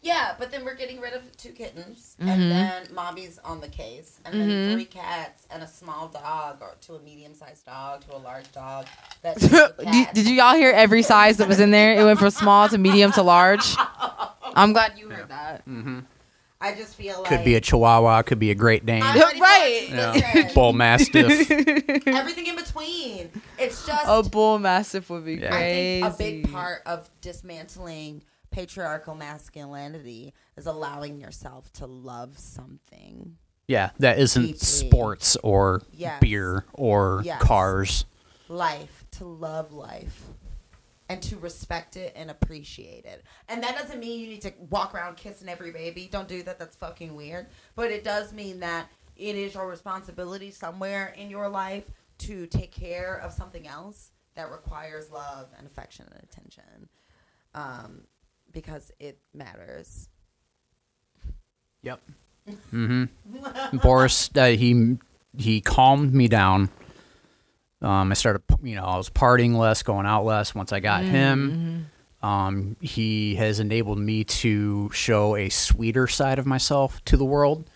Yeah, 0.00 0.34
but 0.36 0.50
then 0.50 0.64
we're 0.64 0.74
getting 0.74 0.98
rid 0.98 1.12
of 1.12 1.20
two 1.36 1.50
kittens, 1.50 2.16
and 2.18 2.50
then 2.50 2.88
mommy's 2.92 3.38
on 3.44 3.60
the 3.60 3.68
case, 3.68 4.18
and 4.24 4.34
then 4.40 4.48
Mhm. 4.48 4.72
three 4.72 4.84
cats 4.86 5.46
and 5.48 5.62
a 5.62 5.68
small 5.68 6.08
dog, 6.08 6.56
or 6.60 6.74
to 6.86 6.94
a 6.94 6.98
medium-sized 7.00 7.64
dog 7.64 8.04
to 8.08 8.16
a 8.16 8.18
large 8.18 8.50
dog. 8.50 8.86
That's 9.20 9.40
just 9.48 9.52
a 9.78 9.84
did, 9.84 9.86
cat. 10.06 10.14
did 10.14 10.26
you 10.26 10.34
y'all 10.34 10.54
hear 10.56 10.72
every 10.72 11.02
size 11.02 11.36
that 11.36 11.46
was 11.46 11.60
in 11.60 11.70
there? 11.70 11.94
It 11.94 12.02
went 12.02 12.18
from 12.18 12.30
small 12.30 12.68
to 12.70 12.78
medium 12.78 13.12
to 13.12 13.22
large. 13.22 13.76
I'm 14.56 14.72
glad 14.72 14.98
you 14.98 15.08
heard 15.10 15.28
that. 15.28 15.62
hmm 15.66 16.00
I 16.62 16.74
just 16.74 16.94
feel 16.94 17.18
like 17.18 17.28
Could 17.28 17.44
be 17.44 17.56
a 17.56 17.60
Chihuahua, 17.60 18.22
could 18.22 18.38
be 18.38 18.50
a 18.52 18.54
Great 18.54 18.86
Dane, 18.86 19.02
I'm 19.02 19.20
already 19.20 19.40
Right. 19.40 19.88
watching 19.90 19.96
Yeah. 19.96 20.32
this. 20.44 20.54
Bull 20.54 20.72
Mastiff. 20.72 21.50
Everything 22.06 22.46
in 22.46 22.54
between. 22.56 23.30
It's 23.58 23.84
just 23.84 24.04
A 24.06 24.22
bull 24.22 24.58
mastiff 24.58 25.10
would 25.10 25.24
be 25.24 25.34
Yeah. 25.34 25.48
I 25.48 25.50
crazy. 25.58 26.00
think 26.02 26.06
a 26.14 26.16
big 26.46 26.52
part 26.52 26.82
of 26.86 27.10
dismantling 27.20 28.22
patriarchal 28.50 29.14
masculinity 29.14 30.32
is 30.56 30.66
allowing 30.66 31.18
yourself 31.20 31.72
to 31.74 31.86
love 31.86 32.38
something. 32.38 33.36
Yeah, 33.68 33.90
that 33.98 34.18
isn't 34.18 34.42
Deeply. 34.42 34.58
sports 34.58 35.36
or 35.42 35.82
Yes. 35.92 36.20
beer 36.20 36.64
or 36.74 37.22
Yes. 37.24 37.42
cars. 37.42 38.04
life, 38.48 39.04
to 39.12 39.24
love 39.24 39.72
life, 39.72 40.24
and 41.12 41.22
to 41.22 41.36
respect 41.36 41.98
it 41.98 42.14
and 42.16 42.30
appreciate 42.30 43.04
it. 43.04 43.22
And 43.46 43.62
that 43.62 43.76
doesn't 43.76 44.00
mean 44.00 44.18
you 44.18 44.28
need 44.28 44.40
to 44.42 44.52
walk 44.70 44.94
around 44.94 45.18
kissing 45.18 45.46
every 45.46 45.70
baby. 45.70 46.08
Don't 46.10 46.26
do 46.26 46.42
that. 46.44 46.58
That's 46.58 46.74
fucking 46.74 47.14
weird. 47.14 47.48
But 47.76 47.90
it 47.90 48.02
does 48.02 48.32
mean 48.32 48.60
that 48.60 48.88
it 49.14 49.36
is 49.36 49.52
your 49.52 49.68
responsibility 49.68 50.50
somewhere 50.50 51.14
in 51.14 51.28
your 51.28 51.50
life 51.50 51.90
to 52.20 52.46
take 52.46 52.72
care 52.72 53.20
of 53.22 53.30
something 53.32 53.68
else 53.68 54.12
that 54.36 54.50
requires 54.50 55.10
love 55.10 55.48
and 55.58 55.66
affection 55.66 56.06
and 56.10 56.24
attention. 56.24 56.88
Um, 57.54 58.04
because 58.50 58.90
it 58.98 59.18
matters. 59.34 60.08
Yep. 61.82 62.00
mm-hmm. 62.72 63.76
Boris, 63.76 64.30
uh, 64.34 64.46
he 64.46 64.96
he 65.36 65.60
calmed 65.60 66.14
me 66.14 66.28
down. 66.28 66.70
Um, 67.82 68.12
I 68.12 68.14
started, 68.14 68.42
you 68.62 68.76
know, 68.76 68.84
I 68.84 68.96
was 68.96 69.10
partying 69.10 69.56
less, 69.56 69.82
going 69.82 70.06
out 70.06 70.24
less. 70.24 70.54
Once 70.54 70.72
I 70.72 70.78
got 70.78 71.02
him, 71.02 71.90
um, 72.22 72.76
he 72.80 73.34
has 73.34 73.58
enabled 73.58 73.98
me 73.98 74.22
to 74.24 74.88
show 74.92 75.34
a 75.34 75.48
sweeter 75.48 76.06
side 76.06 76.38
of 76.38 76.46
myself 76.46 77.04
to 77.06 77.16
the 77.16 77.24
world, 77.24 77.68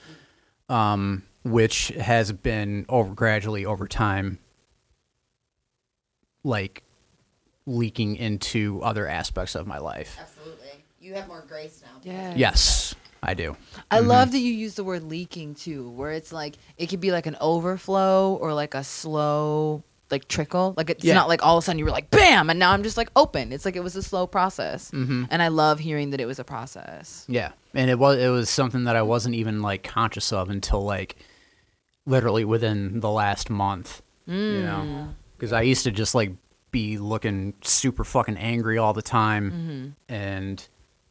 um, 0.69 1.25
which 1.45 1.89
has 1.89 2.31
been 2.31 2.87
over 2.89 3.13
gradually 3.15 3.67
over 3.67 3.89
time, 3.89 4.39
like 6.45 6.85
leaking 7.67 8.15
into 8.15 8.81
other 8.83 9.09
aspects 9.09 9.57
of 9.57 9.67
my 9.67 9.79
life. 9.79 10.17
Absolutely. 10.21 10.85
You 11.01 11.15
have 11.15 11.27
more 11.27 11.45
grace 11.49 11.83
now. 11.85 12.01
Yeah. 12.05 12.33
Yes. 12.37 12.95
I 13.23 13.35
do. 13.35 13.57
I 13.91 13.99
love 14.01 14.31
that 14.33 14.39
you 14.39 14.53
use 14.53 14.77
the 14.77 14.85
word 14.85 15.03
leaking 15.03 15.57
too, 15.57 15.91
where 15.91 16.13
it's 16.13 16.33
like 16.33 16.55
it 16.77 16.87
could 16.87 17.01
be 17.01 17.11
like 17.11 17.27
an 17.27 17.37
overflow 17.41 18.35
or 18.35 18.55
like 18.55 18.75
a 18.75 18.85
slow 18.85 19.83
like 20.11 20.29
trickle. 20.29 20.75
Like 20.77 20.91
it's 20.91 21.05
Yeah. 21.05 21.15
not 21.15 21.29
like 21.29 21.45
all 21.45 21.57
of 21.57 21.63
a 21.63 21.65
sudden 21.65 21.79
you 21.79 21.85
were 21.85 21.91
like 21.91 22.11
bam 22.11 22.51
and 22.51 22.59
now 22.59 22.73
I'm 22.73 22.83
just 22.83 22.97
like 22.97 23.11
open. 23.17 23.53
It's 23.53 23.65
like 23.65 23.77
it 23.77 23.83
was 23.83 23.97
a 23.97 24.03
slow 24.03 24.27
process. 24.27 24.91
Mm-hmm. 24.91 25.25
And 25.31 25.43
I 25.43 25.49
love 25.49 25.79
hearing 25.79 26.11
that 26.11 26.21
it 26.21 26.27
was 26.27 26.39
a 26.39 26.45
process. 26.45 27.25
Yeah, 27.29 27.53
and 27.75 27.91
it 27.91 27.99
was 27.99 28.19
it 28.19 28.29
was 28.29 28.49
something 28.51 28.85
that 28.85 28.97
I 28.97 29.03
wasn't 29.03 29.35
even 29.35 29.63
like 29.63 29.83
conscious 29.83 30.33
of 30.33 30.51
until 30.51 30.83
like 30.85 31.17
literally 32.07 32.45
within 32.45 33.01
the 33.01 33.11
last 33.11 33.51
month. 33.51 34.03
You 34.27 34.35
mm. 34.35 34.63
know, 34.65 35.09
because 35.37 35.53
I 35.53 35.63
used 35.63 35.85
to 35.85 35.93
just 35.93 36.15
like 36.15 36.33
be 36.77 36.99
looking 36.99 37.55
super 37.63 38.05
fucking 38.05 38.37
angry 38.37 38.77
all 38.77 38.93
the 38.93 39.01
time 39.03 39.51
mm-hmm. 39.51 40.15
and 40.15 40.69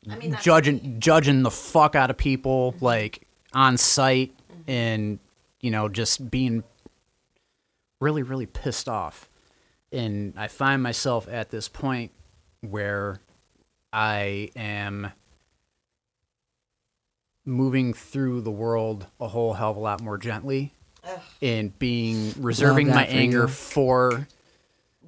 I 0.08 0.18
mean, 0.18 0.32
that's 0.32 0.44
judging 0.44 1.00
judging 1.00 1.42
the 1.42 1.50
fuck 1.50 1.96
out 1.96 2.10
of 2.10 2.18
people 2.18 2.74
mm-hmm. 2.74 2.86
like 2.86 3.28
on 3.54 3.78
site 3.78 4.32
mm-hmm. 4.38 4.70
and 4.70 5.20
you 5.62 5.72
know 5.72 5.90
just 5.90 6.30
being 6.30 6.64
really 8.02 8.24
really 8.24 8.46
pissed 8.46 8.90
off 8.90 9.30
and 9.92 10.34
i 10.38 10.48
find 10.48 10.82
myself 10.84 11.28
at 11.30 11.50
this 11.50 11.68
point 11.68 12.12
where 12.62 13.20
i 13.94 14.50
am 14.56 15.12
moving 17.46 17.94
through 17.94 18.42
the 18.42 18.52
world 18.52 19.08
a 19.20 19.28
whole 19.28 19.54
hell 19.54 19.72
of 19.72 19.78
a 19.78 19.80
lot 19.80 20.02
more 20.02 20.18
gently 20.18 20.74
Ugh. 21.04 21.20
and 21.42 21.78
being 21.78 22.34
reserving 22.38 22.88
my 22.90 23.06
for 23.06 23.12
anger 23.12 23.42
you. 23.44 23.48
for 23.48 24.28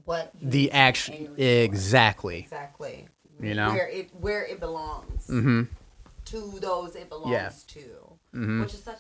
what 0.06 0.32
the 0.40 0.46
need 0.46 0.52
to 0.52 0.58
be 0.68 0.72
action 0.72 1.34
exactly 1.38 2.40
Exactly. 2.40 3.08
You 3.40 3.54
know? 3.54 3.70
where 3.70 3.88
it 3.88 4.10
where 4.16 4.46
it 4.46 4.60
belongs 4.60 5.28
mm-hmm 5.28 5.64
to 6.26 6.58
those 6.60 6.96
it 6.96 7.08
belongs 7.10 7.32
Yeah. 7.32 7.50
to, 7.68 8.20
Mhm. 8.36 8.60
which 8.62 8.74
is 8.74 8.84
such. 8.84 9.00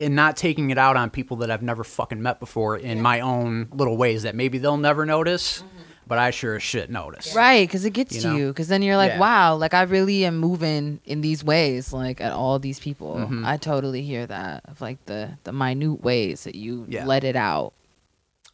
And 0.00 0.16
not 0.16 0.36
taking 0.36 0.70
it 0.70 0.78
out 0.78 0.96
on 0.96 1.10
people 1.10 1.38
that 1.38 1.50
I've 1.50 1.62
never 1.62 1.84
fucking 1.84 2.22
met 2.22 2.40
before 2.40 2.76
in 2.76 3.00
my 3.02 3.20
own 3.20 3.68
little 3.72 3.96
ways 3.96 4.22
that 4.22 4.34
maybe 4.34 4.58
they'll 4.58 4.76
never 4.78 5.04
notice, 5.04 5.62
but 6.06 6.18
I 6.18 6.30
sure 6.30 6.56
as 6.56 6.62
shit 6.62 6.90
notice. 6.90 7.34
Right, 7.34 7.68
because 7.68 7.84
it 7.84 7.90
gets 7.90 8.14
You 8.16 8.22
to 8.22 8.36
you. 8.36 8.48
Because 8.48 8.68
then 8.68 8.82
you're 8.82 8.96
like, 8.96 9.12
Yeah. 9.12 9.18
wow, 9.20 9.56
like 9.56 9.74
I 9.74 9.82
really 9.82 10.24
am 10.24 10.38
moving 10.38 11.00
in 11.04 11.20
these 11.20 11.44
ways, 11.44 11.92
like 11.92 12.20
at 12.20 12.32
all 12.32 12.58
these 12.58 12.80
people. 12.80 13.14
Mhm. 13.16 13.46
I 13.46 13.58
totally 13.58 14.02
hear 14.02 14.26
that 14.26 14.62
of 14.66 14.80
like 14.80 15.04
the 15.06 15.36
the 15.44 15.52
minute 15.52 16.02
ways 16.02 16.44
that 16.44 16.54
you 16.54 16.86
Yeah. 16.88 17.04
let 17.04 17.22
it 17.22 17.36
out. 17.36 17.74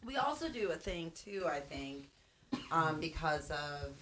We 0.05 0.17
also 0.17 0.49
do 0.49 0.69
a 0.71 0.75
thing 0.75 1.11
too, 1.11 1.45
I 1.49 1.59
think, 1.59 2.09
um, 2.71 2.99
because 2.99 3.49
of 3.51 3.93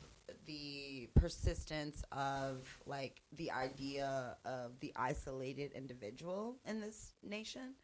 the 0.46 1.10
persistence 1.16 2.04
of 2.12 2.68
like 2.86 3.22
the 3.34 3.52
idea 3.52 4.38
of 4.46 4.80
the 4.80 4.94
isolated 4.96 5.72
individual 5.74 6.58
in 6.66 6.80
this 6.80 7.14
nation. 7.24 7.76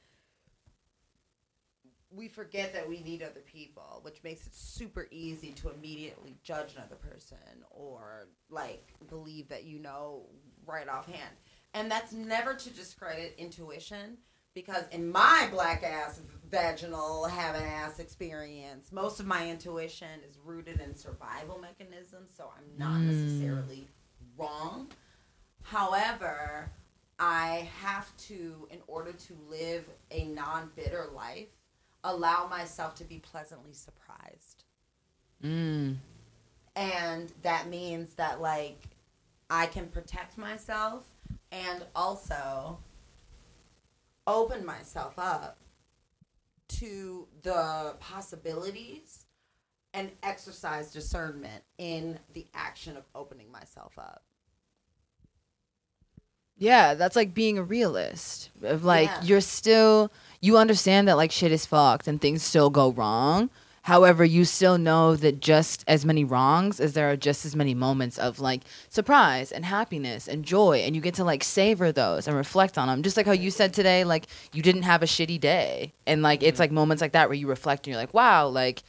We 2.14 2.28
forget 2.28 2.74
that 2.74 2.90
we 2.90 3.02
need 3.02 3.24
other 3.24 3.40
people, 3.40 4.00
which 4.02 4.22
makes 4.24 4.46
it 4.46 4.54
super 4.54 5.08
easy 5.12 5.54
to 5.54 5.70
immediately 5.70 6.36
judge 6.44 6.76
another 6.76 6.98
person 6.98 7.38
or 7.70 8.28
like 8.50 8.94
believe 9.10 9.48
that 9.48 9.64
you 9.64 9.80
know 9.80 10.26
right 10.66 10.90
offhand. 10.90 11.36
And 11.74 11.90
that's 11.90 12.12
never 12.12 12.54
to 12.54 12.70
discredit 12.70 13.36
intuition 13.38 14.18
because 14.54 14.84
in 14.92 15.12
my 15.12 15.48
black 15.52 15.84
ass 15.84 16.20
vaginal 16.50 17.26
having 17.26 17.64
ass 17.64 18.00
experience, 18.00 18.92
most 18.92 19.20
of 19.20 19.26
my 19.26 19.50
intuition 19.50 20.20
is 20.28 20.38
rooted 20.44 20.82
in 20.82 20.96
survival 20.96 21.60
mechanisms, 21.60 22.30
so 22.36 22.52
I'm 22.58 22.78
not 22.78 23.00
necessarily 23.00 23.88
wrong. 24.38 24.90
However, 25.64 26.72
I 27.20 27.70
have 27.82 28.16
to, 28.28 28.68
in 28.72 28.80
order 28.88 29.14
to 29.14 29.38
live 29.50 29.86
a 30.10 30.26
non 30.26 30.72
bitter 30.76 31.08
life, 31.16 31.50
allow 32.04 32.48
myself 32.48 32.96
to 32.96 33.04
be 33.04 33.20
pleasantly 33.20 33.74
surprised. 33.74 34.64
Mm. 35.44 35.98
And 36.76 37.32
that 37.44 37.68
means 37.68 38.14
that, 38.16 38.42
like, 38.42 38.88
I 39.50 39.68
can 39.68 39.88
protect 39.88 40.38
myself 40.38 41.04
and 41.52 41.86
also 41.96 42.80
open 44.28 44.66
myself 44.66 45.14
up 45.18 45.58
to 46.68 47.28
the 47.44 47.96
possibilities 48.00 49.26
and 49.94 50.10
exercise 50.24 50.92
discernment 50.92 51.64
in 51.78 52.18
the 52.34 52.48
action 52.54 52.96
of 52.96 53.04
opening 53.14 53.52
myself 53.52 53.94
up. 53.98 54.24
Yeah, 56.58 56.94
that's 56.94 57.16
like 57.16 57.34
being 57.34 57.58
a 57.58 57.64
realist. 57.64 58.52
Of 58.62 58.84
like 58.84 59.10
Yeah. 59.10 59.22
you're 59.24 59.42
still 59.42 60.12
you 60.40 60.58
understand 60.58 61.08
that 61.08 61.18
like 61.18 61.32
shit 61.32 61.52
is 61.52 61.66
fucked 61.66 62.08
and 62.08 62.22
things 62.22 62.44
still 62.44 62.70
go 62.70 62.92
wrong. 62.92 63.50
However, 63.84 64.24
you 64.24 64.46
still 64.46 64.78
know 64.78 65.16
that 65.16 65.40
just 65.40 65.84
as 65.88 66.06
many 66.06 66.24
wrongs 66.24 66.80
as 66.80 66.94
there 66.94 67.10
are 67.10 67.18
just 67.18 67.46
as 67.46 67.56
many 67.56 67.74
moments 67.74 68.20
of 68.20 68.40
like 68.40 68.62
surprise 68.90 69.52
and 69.52 69.66
happiness 69.66 70.28
and 70.28 70.46
joy 70.46 70.80
and 70.86 70.96
you 70.96 71.02
get 71.02 71.16
to 71.16 71.24
like 71.24 71.44
savor 71.44 71.92
those 71.92 72.28
and 72.28 72.38
reflect 72.38 72.78
on 72.78 72.88
them. 72.88 73.02
Just 73.02 73.18
like 73.18 73.26
how 73.26 73.32
you 73.32 73.50
said 73.50 73.74
today 73.74 74.04
like 74.04 74.28
you 74.54 74.62
didn't 74.62 74.84
have 74.84 75.02
a 75.02 75.08
shitty 75.08 75.40
day. 75.40 75.94
And 76.06 76.22
like 76.22 76.44
it's 76.44 76.56
mm-hmm. 76.56 76.64
like 76.64 76.72
moments 76.72 77.02
like 77.02 77.14
that 77.14 77.28
where 77.28 77.36
you 77.36 77.48
reflect 77.48 77.88
and 77.88 77.94
you're 77.94 78.02
like, 78.02 78.14
"Wow, 78.14 78.48
like 78.48 78.84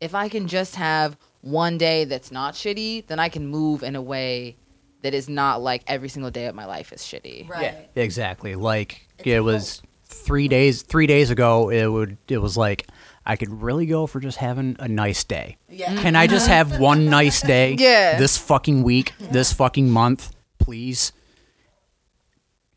if 0.00 0.14
I 0.14 0.28
can 0.28 0.46
just 0.46 0.76
have 0.76 1.16
one 1.40 1.76
day 1.76 2.04
that's 2.04 2.30
not 2.30 2.54
shitty, 2.54 3.06
then 3.08 3.18
I 3.18 3.28
can 3.28 3.48
move 3.48 3.82
in 3.82 3.96
a 3.96 4.02
way 4.02 4.56
that 5.02 5.12
is 5.12 5.28
not 5.28 5.60
like 5.60 5.82
every 5.88 6.08
single 6.08 6.30
day 6.30 6.46
of 6.46 6.54
my 6.54 6.66
life 6.66 6.92
is 6.92 7.02
shitty." 7.02 7.48
Right. 7.48 7.62
Yeah, 7.62 8.02
exactly. 8.02 8.54
Like 8.54 9.08
It's 9.18 9.26
it 9.26 9.40
was 9.40 9.82
three 10.04 10.46
days. 10.46 10.82
Three 10.82 11.08
days 11.08 11.30
ago, 11.30 11.68
it 11.68 11.88
would. 11.88 12.16
It 12.28 12.38
was 12.38 12.56
like 12.56 12.86
I 13.26 13.34
could 13.36 13.60
really 13.60 13.86
go 13.86 14.06
for 14.06 14.20
just 14.20 14.38
having 14.38 14.76
a 14.78 14.86
nice 14.86 15.24
day. 15.24 15.56
Yeah. 15.68 16.00
Can 16.00 16.14
I 16.14 16.26
just 16.28 16.46
have 16.46 16.78
one 16.80 17.06
nice 17.06 17.42
day? 17.42 17.74
Yeah. 17.78 18.18
This 18.18 18.38
fucking 18.38 18.84
week, 18.84 19.12
this 19.18 19.52
fucking 19.52 19.90
month, 19.90 20.34
please. 20.58 21.12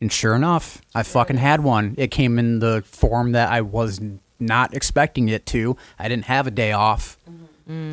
And 0.00 0.12
sure 0.12 0.34
enough, 0.34 0.82
I 0.94 1.04
fucking 1.04 1.36
had 1.36 1.62
one. 1.62 1.94
It 1.96 2.10
came 2.10 2.38
in 2.38 2.58
the 2.58 2.82
form 2.84 3.32
that 3.32 3.52
I 3.52 3.60
was 3.60 4.00
not 4.40 4.74
expecting 4.74 5.28
it 5.28 5.46
to. 5.46 5.76
I 5.98 6.08
didn't 6.08 6.24
have 6.24 6.46
a 6.46 6.50
day 6.50 6.72
off. 6.72 7.16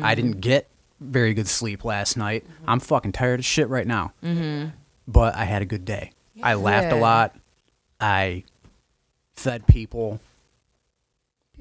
I 0.02 0.16
didn't 0.16 0.40
get 0.40 0.66
very 0.98 1.34
good 1.34 1.46
sleep 1.46 1.84
last 1.84 2.16
night. 2.16 2.44
I'm 2.66 2.80
fucking 2.80 3.12
tired 3.12 3.38
of 3.38 3.46
shit 3.46 3.68
right 3.68 3.86
now. 3.86 4.12
Mm-hmm. 4.24 4.70
But 5.06 5.36
I 5.36 5.44
had 5.44 5.62
a 5.62 5.64
good 5.64 5.84
day. 5.84 6.10
I 6.42 6.54
laughed 6.54 6.92
a 6.92 6.96
lot. 6.96 7.36
I 8.00 8.42
fed 9.36 9.68
people. 9.68 10.18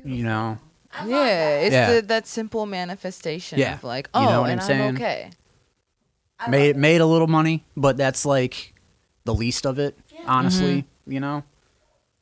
You 0.04 0.24
know, 0.24 0.58
Yeah, 1.06 1.50
it's 1.60 1.74
Yeah. 1.74 1.94
The, 1.96 2.02
that 2.04 2.28
simple 2.28 2.66
manifestation 2.66 3.60
Yeah. 3.60 3.76
of 3.76 3.84
like, 3.84 4.08
You 4.16 4.22
oh, 4.22 4.26
know 4.30 4.42
what 4.42 4.50
and 4.52 4.60
I'm 4.62 4.64
I'm, 4.64 4.68
saying? 4.68 4.96
okay. 4.96 5.30
I 6.40 6.50
made 6.50 6.68
love 6.68 6.76
that. 6.76 6.80
made 6.80 7.02
a 7.02 7.06
little 7.06 7.28
money, 7.28 7.64
but 7.76 7.98
that's 7.98 8.26
like 8.26 8.74
the 9.26 9.34
least 9.34 9.66
of 9.66 9.80
it. 9.80 9.98
Yeah. 10.14 10.22
Honestly, 10.28 10.84
Mm-hmm. 10.84 11.12
you 11.12 11.20
know. 11.20 11.44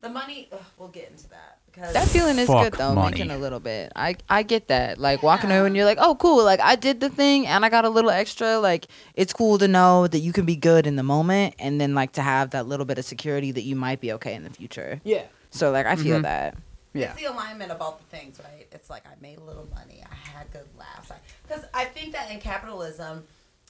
the 0.01 0.09
money. 0.09 0.47
Ugh, 0.51 0.59
we'll 0.77 0.87
get 0.89 1.09
into 1.11 1.27
that 1.29 1.57
because 1.65 1.91
That 1.93 2.07
feeling 2.07 2.37
is 2.39 2.47
Fuck 2.47 2.63
good 2.63 2.73
though, 2.73 2.93
money. 2.93 3.11
making 3.17 3.31
a 3.31 3.37
little 3.37 3.59
bit. 3.59 3.91
I 3.95 4.15
I 4.29 4.43
get 4.43 4.67
that. 4.69 4.97
Like 4.99 5.23
walking 5.23 5.49
Yeah. 5.49 5.57
away 5.57 5.63
when 5.63 5.75
you're 5.75 5.85
like, 5.85 5.97
oh, 5.99 6.15
cool. 6.15 6.43
Like 6.45 6.59
I 6.61 6.75
did 6.75 6.99
the 6.99 7.09
thing 7.09 7.45
and 7.47 7.65
I 7.65 7.69
got 7.69 7.83
a 7.85 7.89
little 7.89 8.11
extra. 8.11 8.59
Like 8.59 8.85
it's 9.15 9.33
cool 9.33 9.57
to 9.57 9.67
know 9.67 10.07
that 10.07 10.19
you 10.19 10.31
can 10.31 10.45
be 10.45 10.55
good 10.55 10.85
in 10.87 10.95
the 10.95 11.03
moment, 11.03 11.55
and 11.59 11.81
then 11.81 11.93
like 11.95 12.11
to 12.13 12.21
have 12.21 12.51
that 12.51 12.67
little 12.67 12.85
bit 12.85 12.97
of 12.99 13.05
security 13.05 13.51
that 13.51 13.63
you 13.63 13.75
might 13.75 13.99
be 13.99 14.13
okay 14.13 14.33
in 14.35 14.43
the 14.43 14.49
future. 14.51 15.01
Yeah. 15.03 15.23
So 15.49 15.71
like 15.71 15.85
I 15.87 15.95
feel 15.95 16.19
Mhm. 16.19 16.23
that. 16.23 16.55
Yeah. 16.95 17.11
It's 17.11 17.21
the 17.21 17.25
alignment 17.25 17.71
of 17.71 17.81
all 17.81 17.99
the 17.99 18.17
things, 18.17 18.39
right? 18.43 18.67
It's 18.71 18.89
like 18.89 19.05
I 19.05 19.13
made 19.21 19.37
a 19.37 19.43
little 19.43 19.67
money, 19.75 20.01
I 20.09 20.15
had 20.15 20.49
good 20.51 20.65
laughs. 20.79 21.11
Because 21.45 21.65
I, 21.73 21.83
think 21.85 22.13
that 22.13 22.31
in 22.31 22.39
capitalism, 22.39 23.23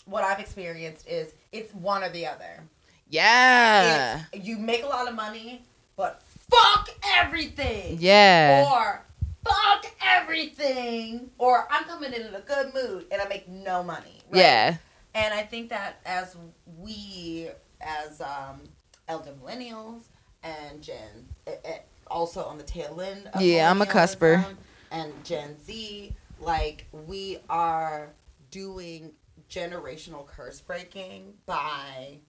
what 0.06 0.24
I've 0.24 0.40
experienced 0.40 1.08
is 1.08 1.34
it's 1.52 1.74
one 1.74 2.04
or 2.04 2.10
the 2.10 2.28
other. 2.28 2.64
Yeah. 3.10 4.22
It's, 4.32 4.46
you 4.46 4.58
make 4.58 4.84
a 4.84 4.88
lot 4.88 5.08
of 5.08 5.16
money, 5.16 5.64
but 5.98 6.22
fuck 6.52 6.90
everything. 7.18 7.98
Yeah. 8.00 8.70
Or 8.72 9.04
fuck 9.44 9.86
everything. 10.06 11.32
Or 11.40 11.68
I'm 11.72 11.86
coming 11.86 12.14
in 12.14 12.22
in 12.22 12.36
a 12.36 12.42
good 12.42 12.76
mood 12.76 13.08
and 13.12 13.22
I 13.22 13.28
make 13.28 13.48
no 13.50 13.82
money. 13.82 14.22
Right? 14.30 14.40
Yeah. 14.42 14.78
And 15.16 15.34
I 15.34 15.42
think 15.44 15.70
that 15.70 16.00
as 16.06 16.36
we, 16.78 17.50
as 17.82 18.22
um, 18.22 18.62
elder 19.08 19.32
millennials 19.44 20.04
and 20.44 20.82
Gen, 20.82 21.26
eh, 21.48 21.54
eh, 21.64 21.78
also 22.08 22.44
on 22.44 22.58
the 22.58 22.64
tail 22.64 23.02
end 23.02 23.30
of 23.34 23.42
Yeah, 23.42 23.70
I'm 23.70 23.82
a 23.82 23.86
cusper. 23.86 24.46
And 24.92 25.12
Gen 25.24 25.58
Z, 25.64 26.14
like, 26.40 26.88
we 26.92 27.40
are 27.50 28.14
doing 28.52 29.12
generational 29.50 30.26
curse 30.26 30.62
breaking 30.62 31.34
by 31.46 32.20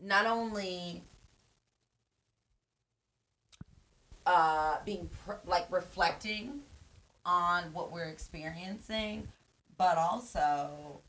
not 0.00 0.26
only 0.26 1.02
uh, 4.26 4.76
being 4.84 5.08
pr- 5.24 5.40
like 5.46 5.66
reflecting 5.70 6.60
on 7.24 7.64
what 7.72 7.90
we're 7.90 8.08
experiencing, 8.08 9.28
but 9.76 9.96
also 9.96 11.00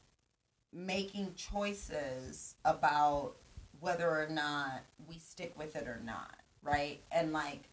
making 0.74 1.34
choices 1.36 2.56
about 2.66 3.34
whether 3.80 4.10
or 4.10 4.28
not 4.30 4.84
we 5.08 5.18
stick 5.18 5.58
with 5.58 5.76
it 5.76 5.88
or 5.88 6.02
not, 6.04 6.39
right? 6.64 7.02
And 7.12 7.34
like 7.34 7.70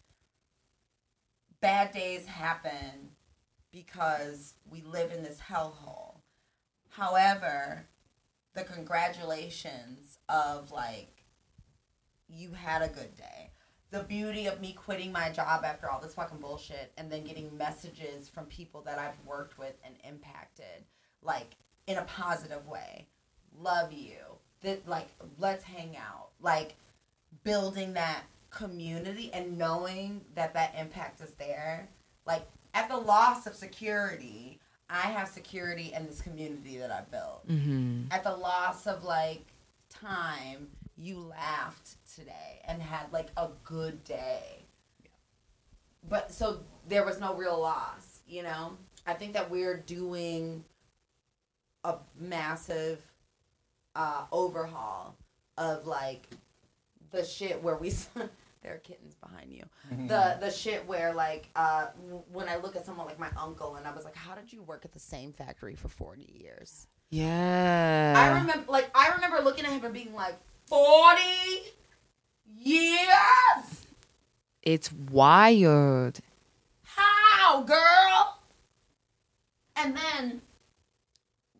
bad 1.61 1.91
days 1.91 2.25
happen 2.25 3.11
because 3.71 4.53
we 4.69 4.81
live 4.81 5.11
in 5.11 5.23
this 5.23 5.39
hellhole. 5.39 6.15
However, 6.89 7.87
the 8.53 8.63
congratulations 8.63 10.17
of 10.29 10.71
like 10.71 11.23
you 12.27 12.51
had 12.51 12.81
a 12.81 12.87
good 12.87 13.15
day. 13.15 13.51
The 13.89 14.03
beauty 14.03 14.47
of 14.47 14.59
me 14.59 14.73
quitting 14.73 15.13
my 15.13 15.29
job 15.29 15.63
after 15.63 15.89
all 15.89 16.01
this 16.01 16.13
fucking 16.13 16.39
bullshit 16.39 16.91
and 16.97 17.09
then 17.09 17.23
getting 17.23 17.55
messages 17.55 18.27
from 18.27 18.45
people 18.47 18.81
that 18.81 18.99
I've 18.99 19.25
worked 19.25 19.57
with 19.57 19.75
and 19.85 19.95
impacted, 20.03 20.83
like 21.21 21.55
in 21.87 21.97
a 21.97 22.03
positive 22.03 22.67
way. 22.67 23.07
Love 23.57 23.93
you. 23.93 24.17
That 24.61 24.87
like 24.87 25.07
let's 25.37 25.63
hang 25.63 25.95
out. 25.95 26.29
Like 26.41 26.75
building 27.43 27.93
that 27.93 28.23
community 28.57 29.29
and 29.33 29.55
knowing 29.55 30.21
that 30.33 30.53
that 30.55 30.73
impact 30.77 31.21
is 31.21 31.31
there. 31.35 31.87
Like 32.25 32.41
at 32.73 32.89
the 32.89 32.97
loss 32.97 33.45
of 33.45 33.53
security, 33.53 34.59
I 34.89 35.01
have 35.01 35.27
security 35.27 35.93
in 35.95 36.07
this 36.07 36.21
community 36.21 36.79
that 36.79 36.91
I 36.91 37.01
built. 37.11 37.47
Mm-hmm. 37.47 38.05
At 38.09 38.23
the 38.23 38.35
loss 38.35 38.87
of 38.87 39.03
like 39.03 39.45
time, 39.89 40.69
you 40.97 41.19
laughed 41.19 41.97
today 42.15 42.61
and 42.65 42.81
had 42.81 43.13
like 43.13 43.27
a 43.37 43.49
good 43.63 44.03
day. 44.03 44.65
But 46.09 46.31
so 46.31 46.61
there 46.87 47.05
was 47.05 47.19
no 47.19 47.35
real 47.35 47.59
loss, 47.59 48.21
you 48.27 48.41
know? 48.41 48.77
I 49.05 49.13
think 49.13 49.33
that 49.33 49.51
we're 49.51 49.77
doing 49.77 50.63
a 51.83 51.97
massive 52.19 52.99
uh, 53.95 54.23
overhaul 54.31 55.15
of 55.57 55.85
like 55.85 56.27
the 57.11 57.23
shit 57.23 57.61
where 57.61 57.75
we 57.75 57.93
there 58.61 58.73
are 58.73 58.79
kittens 58.79 59.15
behind 59.15 59.53
you. 59.53 59.63
The 60.07 60.37
the 60.39 60.51
shit 60.51 60.87
where 60.87 61.13
like 61.13 61.49
uh 61.55 61.87
when 62.31 62.49
i 62.49 62.57
look 62.57 62.75
at 62.75 62.85
someone 62.85 63.05
like 63.07 63.19
my 63.19 63.29
uncle 63.39 63.75
and 63.75 63.85
i 63.87 63.93
was 63.93 64.03
like 64.05 64.15
how 64.15 64.35
did 64.35 64.51
you 64.51 64.61
work 64.63 64.83
at 64.85 64.91
the 64.91 64.99
same 64.99 65.31
factory 65.33 65.75
for 65.75 65.87
40 65.87 66.29
years? 66.41 66.87
Yeah. 67.09 68.13
i 68.17 68.39
remember 68.39 68.69
like 68.69 68.89
i 68.95 69.09
remember 69.15 69.39
looking 69.41 69.65
at 69.65 69.71
him 69.71 69.83
and 69.83 69.93
being 69.93 70.13
like 70.13 70.35
40 70.65 71.21
years? 72.59 73.85
It's 74.61 74.91
wild. 74.91 76.19
how 76.83 77.61
girl? 77.63 78.39
And 79.77 79.95
then 79.95 80.41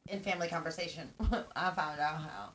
in 0.09 0.19
family 0.19 0.47
conversation 0.47 1.09
i 1.55 1.71
found 1.71 1.99
out 1.99 2.21
how 2.21 2.49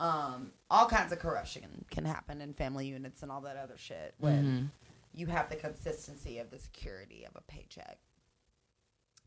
um 0.00 0.50
all 0.70 0.86
kinds 0.86 1.12
of 1.12 1.18
corruption 1.20 1.84
can 1.90 2.04
happen 2.04 2.40
in 2.40 2.52
family 2.54 2.86
units 2.88 3.22
and 3.22 3.30
all 3.30 3.42
that 3.42 3.56
other 3.56 3.76
shit 3.76 4.14
when 4.18 4.44
Mhm. 4.44 4.70
you 5.12 5.26
have 5.26 5.48
the 5.50 5.56
consistency 5.56 6.38
of 6.38 6.50
the 6.50 6.58
security 6.58 7.24
of 7.24 7.36
a 7.36 7.42
paycheck. 7.42 7.98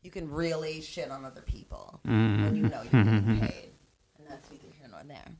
You 0.02 0.10
can 0.10 0.30
really 0.30 0.80
shit 0.82 1.10
on 1.10 1.24
other 1.24 1.40
people 1.42 2.00
when 2.04 2.54
you 2.56 2.64
know 2.64 2.82
you're 2.82 3.04
getting 3.04 3.40
paid 3.40 3.70
and 4.18 4.26
that's 4.28 4.50
neither 4.50 4.66
here 4.78 4.88
nor 4.90 5.04
there. 5.04 5.30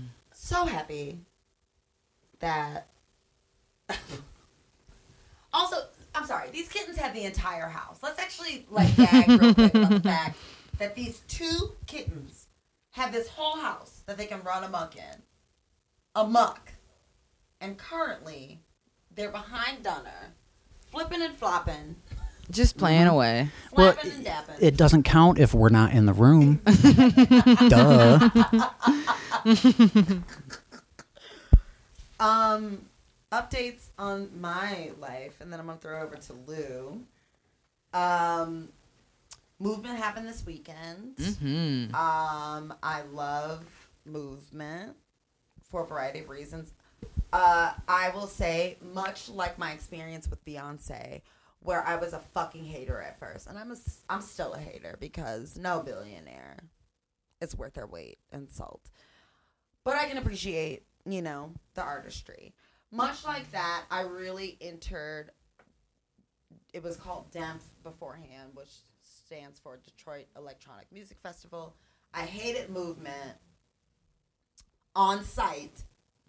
So 0.32 0.64
happy 0.64 1.20
that 2.40 2.88
also 5.52 5.76
i'm 6.14 6.24
sorry 6.26 6.48
these 6.50 6.68
kittens 6.68 6.96
have 6.96 7.12
the 7.14 7.24
entire 7.24 7.66
house. 7.68 7.98
Let's 8.02 8.18
actually 8.20 8.66
like 8.70 8.94
gag 8.96 9.28
real 9.28 9.54
quick 9.54 9.74
on 9.74 9.90
the 9.94 10.00
fact 10.00 10.36
that 10.78 10.94
these 10.94 11.20
two 11.28 11.72
kittens 11.86 12.46
have 12.92 13.12
this 13.12 13.28
whole 13.28 13.58
house 13.58 14.02
that 14.06 14.16
they 14.16 14.26
can 14.26 14.42
run 14.42 14.64
amok 14.64 14.96
in 14.96 15.22
amok 16.14 16.72
and 17.60 17.76
currently 17.78 18.60
they're 19.14 19.30
behind 19.30 19.82
dunner 19.82 20.34
flipping 20.90 21.22
and 21.22 21.36
flopping 21.36 21.96
Just 22.50 22.78
playing 22.78 23.06
away. 23.06 23.50
Well, 23.72 23.92
flapping 23.92 24.12
and 24.12 24.26
dapping 24.26 24.56
It 24.62 24.76
doesn't 24.76 25.02
count 25.02 25.38
if 25.38 25.52
we're 25.52 25.68
not 25.68 25.92
in 25.92 26.06
the 26.06 26.14
room. 26.14 26.60
Duh. 27.68 28.30
Um, 32.20 32.86
updates 33.30 33.88
on 33.98 34.28
my 34.40 34.90
life, 34.98 35.36
and 35.40 35.52
then 35.52 35.60
I'm 35.60 35.66
gonna 35.66 35.78
throw 35.78 36.02
over 36.02 36.16
to 36.16 36.32
Lou. 36.46 37.02
Um, 37.92 38.70
movement 39.58 39.98
happened 39.98 40.28
this 40.28 40.44
weekend. 40.44 41.16
Mm-hmm. 41.16 41.94
Um, 41.94 42.74
I 42.82 43.02
love 43.12 43.64
movement 44.04 44.96
for 45.70 45.82
a 45.82 45.86
variety 45.86 46.20
of 46.20 46.28
reasons. 46.28 46.72
Uh, 47.32 47.72
I 47.86 48.10
will 48.14 48.26
say, 48.26 48.78
much 48.80 49.28
like 49.28 49.58
my 49.58 49.72
experience 49.72 50.28
with 50.28 50.44
Beyonce, 50.44 51.20
where 51.60 51.84
I 51.84 51.96
was 51.96 52.12
a 52.12 52.18
fucking 52.18 52.64
hater 52.64 53.00
at 53.00 53.18
first, 53.18 53.46
and 53.46 53.58
I'm 53.58 53.72
a, 53.72 53.76
I'm 54.08 54.22
still 54.22 54.54
a 54.54 54.58
hater 54.58 54.96
because 54.98 55.58
no 55.58 55.82
billionaire 55.82 56.56
is 57.40 57.56
worth 57.56 57.74
their 57.74 57.86
weight 57.86 58.18
in 58.32 58.48
salt. 58.48 58.90
But 59.84 59.96
I 59.96 60.06
can 60.06 60.18
appreciate, 60.18 60.84
you 61.04 61.22
know, 61.22 61.52
the 61.74 61.82
artistry. 61.82 62.54
Much 62.90 63.24
like 63.24 63.50
that, 63.52 63.84
I 63.90 64.02
really 64.02 64.56
entered. 64.60 65.30
It 66.72 66.82
was 66.82 66.96
called 66.96 67.30
DEMF 67.32 67.60
beforehand, 67.82 68.50
which 68.54 68.70
stands 69.28 69.58
for 69.58 69.78
Detroit 69.84 70.24
Electronic 70.38 70.86
Music 70.90 71.18
Festival. 71.22 71.74
I 72.14 72.22
hated 72.22 72.70
movement 72.70 73.36
on 74.96 75.22
site 75.22 75.82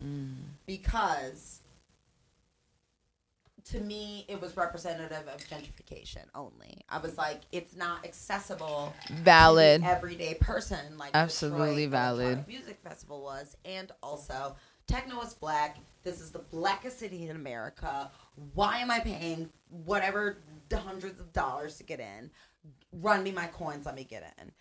mm. 0.04 0.34
because 0.66 1.62
to 3.72 3.80
me 3.80 4.26
it 4.28 4.42
was 4.42 4.58
representative 4.58 5.24
of 5.34 5.40
gentrification 5.48 6.26
only. 6.36 6.82
I 6.90 6.98
was 6.98 7.18
like, 7.18 7.40
it's 7.54 7.74
not 7.74 8.04
accessible 8.04 8.94
to 9.08 9.14
Valid. 9.14 9.82
everyday 9.86 10.34
person 10.34 10.98
like 10.98 11.12
Absolutely 11.14 11.86
Detroit 11.86 11.92
valid. 11.92 12.24
Electronic 12.24 12.48
Music 12.50 12.80
Festival 12.84 13.22
was, 13.22 13.56
and 13.64 13.94
also 14.04 14.58
techno 14.88 15.22
is 15.22 15.34
black. 15.34 15.78
This 16.04 16.20
is 16.20 16.32
the 16.32 16.40
blackest 16.40 17.00
city 17.00 17.30
in 17.30 17.34
America. 17.34 18.12
Why 18.56 18.80
am 18.80 18.92
I 18.92 19.00
paying 19.00 19.50
whatever 19.70 20.40
hundreds 20.74 21.22
of 21.22 21.32
dollars 21.32 21.78
to 21.78 21.84
get 21.84 22.02
in? 22.02 22.30
Run 22.92 23.24
me 23.24 23.32
my 23.32 23.48
coins, 23.48 23.86
let 23.86 23.96
me 23.96 24.04
get 24.04 24.34
in. 24.42 24.52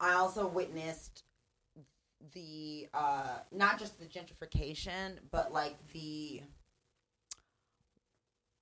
I 0.00 0.14
also 0.14 0.46
witnessed 0.46 1.22
the 2.34 2.88
uh 2.94 3.38
not 3.52 3.78
just 3.78 3.98
the 4.00 4.06
gentrification, 4.06 5.18
but 5.30 5.52
like 5.52 5.76
the 5.92 6.42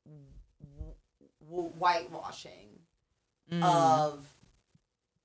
w- 0.05 0.95
w- 1.49 1.71
whitewashing 1.79 2.81
Mm. 3.51 3.63
of 3.63 4.27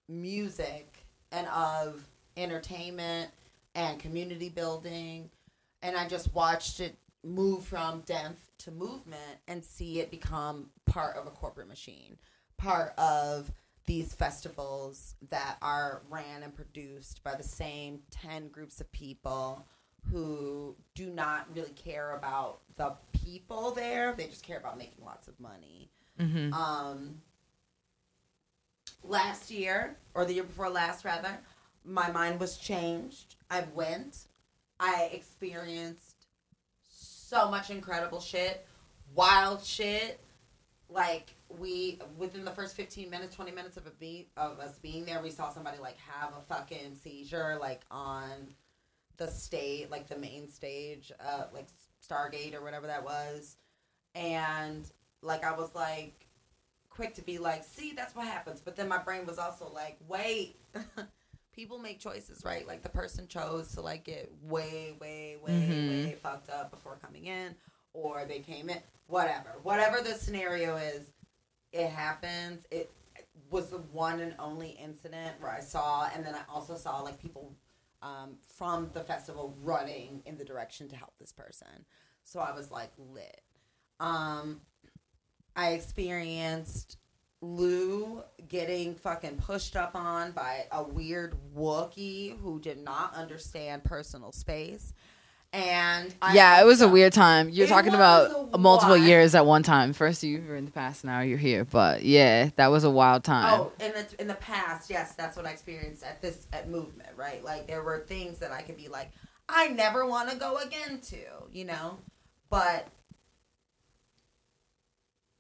music 0.08 1.06
and 1.32 1.48
of 1.48 2.08
entertainment 2.38 3.32
and 3.74 4.00
community 4.00 4.48
building 4.50 5.30
and 5.82 5.96
i 5.98 6.08
just 6.08 6.32
watched 6.36 6.80
it 6.80 6.96
move 7.24 7.66
from 7.66 8.04
DEMF 8.04 8.36
to 8.60 8.70
movement 8.72 9.40
and 9.48 9.64
see 9.66 10.00
it 10.02 10.12
become 10.12 10.70
part 10.86 11.16
of 11.18 11.26
a 11.26 11.32
corporate 11.32 11.68
machine 11.68 12.16
part 12.62 12.94
of 12.98 13.52
these 13.86 14.14
festivals 14.14 15.16
that 15.30 15.58
are 15.62 16.02
ran 16.10 16.44
and 16.44 16.56
produced 16.56 17.24
by 17.24 17.34
the 17.36 17.44
same 17.44 18.00
10 18.12 18.50
groups 18.50 18.80
of 18.80 18.92
people 18.92 19.66
who 20.12 20.76
do 20.96 21.08
not 21.08 21.48
really 21.56 21.72
care 21.72 22.12
about 22.16 22.60
the 22.78 22.94
people 23.14 23.72
there. 23.72 24.14
They 24.14 24.28
just 24.28 24.44
care 24.46 24.58
about 24.58 24.78
making 24.78 25.04
lots 25.04 25.28
of 25.28 25.40
money. 25.40 25.90
Mhm. 26.20 26.54
um, 26.54 27.22
last 29.04 29.50
year 29.50 29.98
or 30.14 30.26
the 30.26 30.34
year 30.34 30.44
before 30.44 30.70
last 30.70 31.04
rather 31.04 31.40
my 31.84 32.12
mind 32.12 32.40
was 32.40 32.58
changed. 32.58 33.36
I 33.50 33.62
went. 33.74 34.28
I 34.80 35.10
experienced 35.14 36.28
so 36.90 37.50
much 37.50 37.70
incredible 37.72 38.20
shit 38.20 38.68
wild 39.16 39.64
shit 39.64 40.20
like 40.90 41.34
we 41.60 42.00
within 42.18 42.46
the 42.46 42.52
first 42.52 42.76
15 42.76 43.10
minutes 43.10 43.36
20 43.36 43.52
minutes 43.52 43.78
of 43.78 43.86
a 43.88 43.92
beat 43.92 44.30
of 44.38 44.60
us 44.60 44.78
being 44.80 45.06
there 45.06 45.22
we 45.22 45.30
saw 45.30 45.50
somebody 45.52 45.78
like 45.80 45.98
have 45.98 46.34
a 46.38 46.42
fucking 46.42 46.96
seizure 46.96 47.58
like 47.60 47.82
on 47.92 48.54
the 49.18 49.28
stage 49.28 49.90
like 49.90 50.08
the 50.08 50.18
main 50.18 50.50
stage 50.50 51.12
uh 51.20 51.44
like 51.54 51.68
stargate 52.08 52.56
or 52.56 52.62
whatever 52.64 52.88
that 52.88 53.04
was. 53.04 53.58
And 54.16 54.90
like 55.22 55.44
i 55.44 55.52
was 55.52 55.74
like 55.76 56.26
quick 56.90 57.14
to 57.16 57.22
be 57.22 57.38
like 57.38 57.64
see 57.64 57.94
that's 57.96 58.16
what 58.16 58.28
happens. 58.28 58.62
But 58.62 58.76
then 58.76 58.88
my 58.88 58.98
brain 58.98 59.26
was 59.26 59.38
also 59.40 59.70
like 59.74 59.98
wait 60.08 60.60
people 61.54 61.78
make 61.80 62.00
choices 62.00 62.44
right? 62.46 62.66
Like 62.68 62.82
the 62.84 62.90
person 62.90 63.28
chose 63.28 63.74
to 63.76 63.82
like 63.82 64.04
get 64.06 64.32
way 64.44 64.96
way 65.00 65.38
way 65.44 65.52
Mhm. 65.52 65.88
way 66.06 66.16
fucked 66.22 66.50
up 66.50 66.72
before 66.72 66.98
coming 67.02 67.26
in 67.26 67.56
or 67.94 68.26
they 68.26 68.40
came 68.40 68.70
in 68.70 68.80
whatever. 69.08 69.56
Whatever 69.64 70.02
the 70.02 70.14
scenario 70.14 70.78
is 70.78 71.12
it 71.72 71.90
happens 71.90 72.66
it 72.72 72.92
was 73.50 73.70
the 73.70 73.78
one 73.78 74.22
and 74.22 74.34
only 74.40 74.70
incident 74.70 75.36
where 75.40 75.52
I 75.52 75.60
saw, 75.60 76.10
and 76.16 76.26
then 76.26 76.34
I 76.34 76.42
also 76.52 76.76
saw 76.76 77.02
like 77.02 77.22
people 77.22 77.54
um, 78.02 78.38
from 78.58 78.90
the 78.94 79.02
festival 79.02 79.56
running 79.62 80.22
in 80.26 80.38
the 80.38 80.46
direction 80.46 80.88
to 80.90 80.96
help 80.96 81.14
this 81.20 81.32
person. 81.32 81.86
So 82.24 82.40
I 82.40 82.54
was 82.56 82.72
like 82.72 82.92
lit. 82.98 83.42
Um, 84.00 84.62
I 85.56 85.72
experienced 85.72 86.98
Lou 87.42 88.24
getting 88.48 88.96
fucking 88.96 89.38
pushed 89.38 89.76
up 89.76 89.96
on 89.96 90.32
by 90.32 90.66
a 90.72 90.84
weird 90.84 91.36
Wookie 91.56 92.40
who 92.40 92.60
did 92.60 92.84
not 92.84 93.14
understand 93.16 93.84
personal 93.84 94.32
space. 94.32 94.94
And 95.54 96.16
I 96.22 96.34
yeah, 96.34 96.62
it 96.62 96.66
was 96.66 96.80
a 96.80 96.88
weird 96.88 97.12
time. 97.12 97.50
You're 97.50 97.66
It 97.66 97.70
talking 97.70 97.94
about 97.94 98.58
multiple 98.58 98.96
wild- 98.96 99.04
years 99.06 99.36
at 99.36 99.46
one 99.46 99.64
time. 99.64 99.92
First 99.92 100.24
you 100.24 100.42
were 100.48 100.56
in 100.56 100.64
the 100.64 100.72
past, 100.72 101.04
now 101.04 101.20
you're 101.20 101.38
here. 101.38 101.66
But 101.66 102.04
yeah, 102.04 102.52
that 102.56 102.68
was 102.68 102.86
a 102.86 102.90
wild 102.90 103.26
time. 103.26 103.60
Oh, 103.60 103.72
in 103.84 103.92
the 103.92 104.06
in 104.22 104.28
the 104.28 104.36
past, 104.36 104.90
yes, 104.90 105.14
that's 105.16 105.36
what 105.36 105.46
I 105.46 105.50
experienced 105.50 106.04
at 106.04 106.22
this 106.22 106.48
at 106.54 106.70
movement, 106.70 107.10
right? 107.18 107.44
Like 107.44 107.68
there 107.68 107.84
were 107.84 108.06
things 108.08 108.38
that 108.40 108.52
I 108.54 108.62
could 108.62 108.78
be 108.78 108.88
like, 108.88 109.12
I 109.50 109.68
never 109.68 110.06
want 110.06 110.30
to 110.30 110.38
go 110.38 110.56
again 110.58 111.02
to, 111.10 111.18
you 111.52 111.66
know, 111.66 111.98
but 112.50 112.88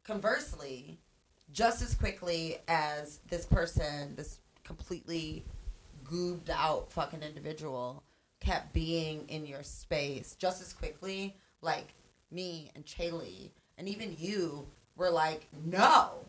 conversely, 0.04 1.00
just 1.54 1.82
as 1.82 1.94
quickly 1.96 2.58
as 2.68 3.20
this 3.30 3.46
person, 3.46 4.16
this 4.16 4.40
completely 4.66 5.46
goobed 6.04 6.50
out 6.50 6.92
fucking 6.92 7.22
individual, 7.24 8.04
kept 8.42 8.74
being 8.74 9.26
in 9.30 9.46
your 9.46 9.64
space, 9.64 10.36
just 10.38 10.62
as 10.62 10.74
quickly, 10.74 11.38
like 11.62 11.94
me 12.32 12.72
and 12.76 12.86
Chaley 12.86 13.52
and 13.78 13.88
even 13.88 14.16
you 14.20 14.68
were 14.98 15.10
like, 15.10 15.48
no. 15.66 16.26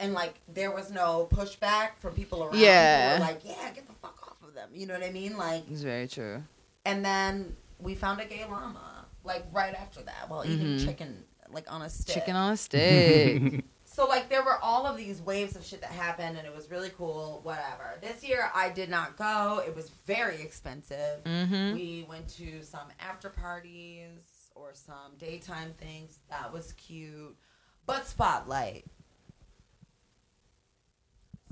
And 0.00 0.12
like 0.12 0.34
there 0.52 0.70
was 0.70 0.90
no 0.90 1.28
pushback 1.32 1.90
from 1.98 2.14
people 2.14 2.42
around. 2.44 2.58
Yeah. 2.58 3.14
Were 3.14 3.24
like, 3.24 3.40
yeah, 3.44 3.70
get 3.74 3.86
the 3.86 3.92
fuck 3.94 4.18
off 4.28 4.48
of 4.48 4.54
them. 4.54 4.68
You 4.74 4.86
know 4.86 4.94
what 4.94 5.02
I 5.04 5.10
mean? 5.10 5.36
Like, 5.36 5.62
It's 5.70 5.82
very 5.82 6.08
true. 6.08 6.42
and 6.84 7.04
then 7.04 7.56
we 7.80 7.94
found 7.94 8.20
a 8.20 8.24
gay 8.24 8.44
llama, 8.44 9.06
like 9.24 9.44
right 9.52 9.74
after 9.74 10.02
that, 10.02 10.28
while 10.28 10.44
eating 10.44 10.78
Mhm. 10.78 10.84
chicken, 10.84 11.24
like 11.50 11.70
on 11.72 11.82
a 11.82 11.88
stick. 11.90 12.14
Chicken 12.14 12.34
on 12.36 12.52
a 12.52 12.56
stick. 12.56 13.64
So 13.92 14.06
like 14.06 14.30
there 14.30 14.42
were 14.42 14.56
all 14.62 14.86
of 14.86 14.96
these 14.96 15.20
waves 15.20 15.54
of 15.54 15.64
shit 15.64 15.82
that 15.82 15.90
happened, 15.90 16.38
and 16.38 16.46
it 16.46 16.54
was 16.54 16.70
really 16.70 16.90
cool. 16.96 17.40
Whatever. 17.42 17.98
This 18.00 18.24
year 18.24 18.50
I 18.54 18.70
did 18.70 18.88
not 18.88 19.18
go. 19.18 19.62
It 19.66 19.76
was 19.76 19.90
very 20.06 20.40
expensive. 20.40 21.22
mm-hmm. 21.24 21.74
We 21.74 22.06
went 22.08 22.26
to 22.36 22.62
some 22.62 22.88
after 22.98 23.28
parties 23.28 24.50
or 24.54 24.70
some 24.72 25.16
daytime 25.18 25.74
things. 25.78 26.20
That 26.30 26.52
was 26.52 26.72
cute. 26.72 27.36
But 27.84 28.06
Spotlight. 28.06 28.86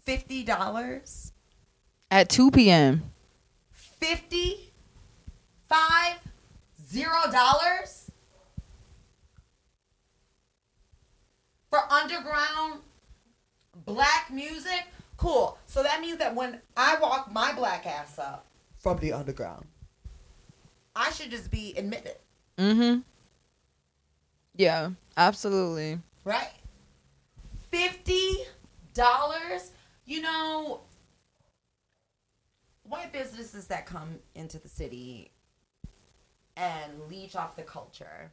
Fifty 0.04 0.42
dollars. 0.42 1.32
At 2.10 2.28
2 2.30 2.50
p.m. 2.50 3.12
Fifty 3.70 4.72
five 5.68 6.16
zero 6.90 7.30
dollars 7.30 8.09
for 11.70 11.80
underground 11.90 12.80
black 13.86 14.30
music. 14.30 14.86
Cool. 15.16 15.58
So 15.66 15.82
that 15.82 16.00
means 16.00 16.18
that 16.18 16.34
when 16.34 16.60
I 16.76 16.96
walk 17.00 17.32
my 17.32 17.52
black 17.52 17.86
ass 17.86 18.18
up 18.18 18.46
from 18.74 18.98
the 18.98 19.12
underground, 19.12 19.66
I 20.96 21.10
should 21.10 21.30
just 21.30 21.50
be 21.50 21.74
admitted, 21.76 22.16
Mm-hmm. 22.58 23.00
Yeah, 24.56 24.90
absolutely. 25.16 26.00
right? 26.24 26.50
Fifty 27.70 28.38
dollars. 28.92 29.72
You 30.04 30.22
know, 30.22 30.80
white 32.82 33.12
businesses 33.12 33.66
that 33.68 33.86
come 33.86 34.18
into 34.34 34.58
the 34.58 34.68
city 34.68 35.30
and 36.56 36.92
leech 37.08 37.36
off 37.36 37.54
the 37.56 37.62
culture 37.62 38.30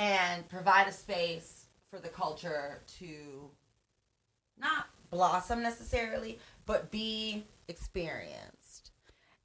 and 0.00 0.48
provide 0.48 0.88
a 0.88 0.92
space 0.92 1.66
for 1.90 1.98
the 1.98 2.08
culture 2.08 2.80
to 2.98 3.50
not 4.58 4.86
blossom 5.10 5.62
necessarily, 5.62 6.38
but 6.64 6.90
be 6.90 7.44
experienced. 7.68 8.92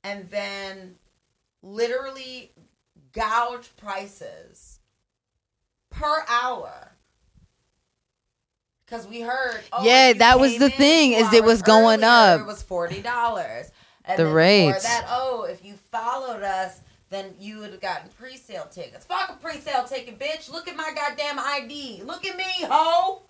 And 0.03 0.29
then 0.29 0.95
literally 1.61 2.53
gouge 3.11 3.75
prices 3.75 4.79
per 5.89 6.23
hour. 6.29 6.93
Because 8.85 9.07
we 9.07 9.21
heard, 9.21 9.59
oh, 9.73 9.83
Yeah, 9.83 10.13
that 10.13 10.39
was 10.39 10.57
the 10.57 10.69
thing 10.69 11.13
is 11.13 11.33
it 11.33 11.43
was 11.43 11.63
going 11.63 12.03
earlier, 12.03 12.35
up. 12.35 12.39
It 12.41 12.45
was 12.45 12.63
forty 12.63 13.01
dollars. 13.01 13.71
The 14.15 14.27
rates. 14.27 14.83
That, 14.83 15.07
oh, 15.09 15.47
if 15.49 15.65
you 15.65 15.73
followed 15.73 16.43
us, 16.43 16.79
then 17.09 17.33
you 17.39 17.59
would 17.59 17.71
have 17.71 17.81
gotten 17.81 18.09
pre-sale 18.17 18.67
tickets. 18.71 19.05
Fuck 19.05 19.29
a 19.29 19.33
pre-sale 19.33 19.85
ticket, 19.85 20.19
bitch. 20.19 20.51
Look 20.51 20.67
at 20.67 20.75
my 20.75 20.91
goddamn 20.95 21.39
ID. 21.39 22.01
Look 22.03 22.25
at 22.25 22.35
me, 22.35 22.43
ho. 22.61 23.21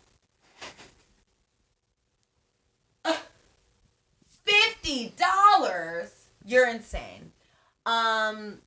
Fifty 4.44 5.14
dollars. 5.18 6.28
You're 6.46 6.70
insane. 6.70 7.32
Um, 7.86 8.60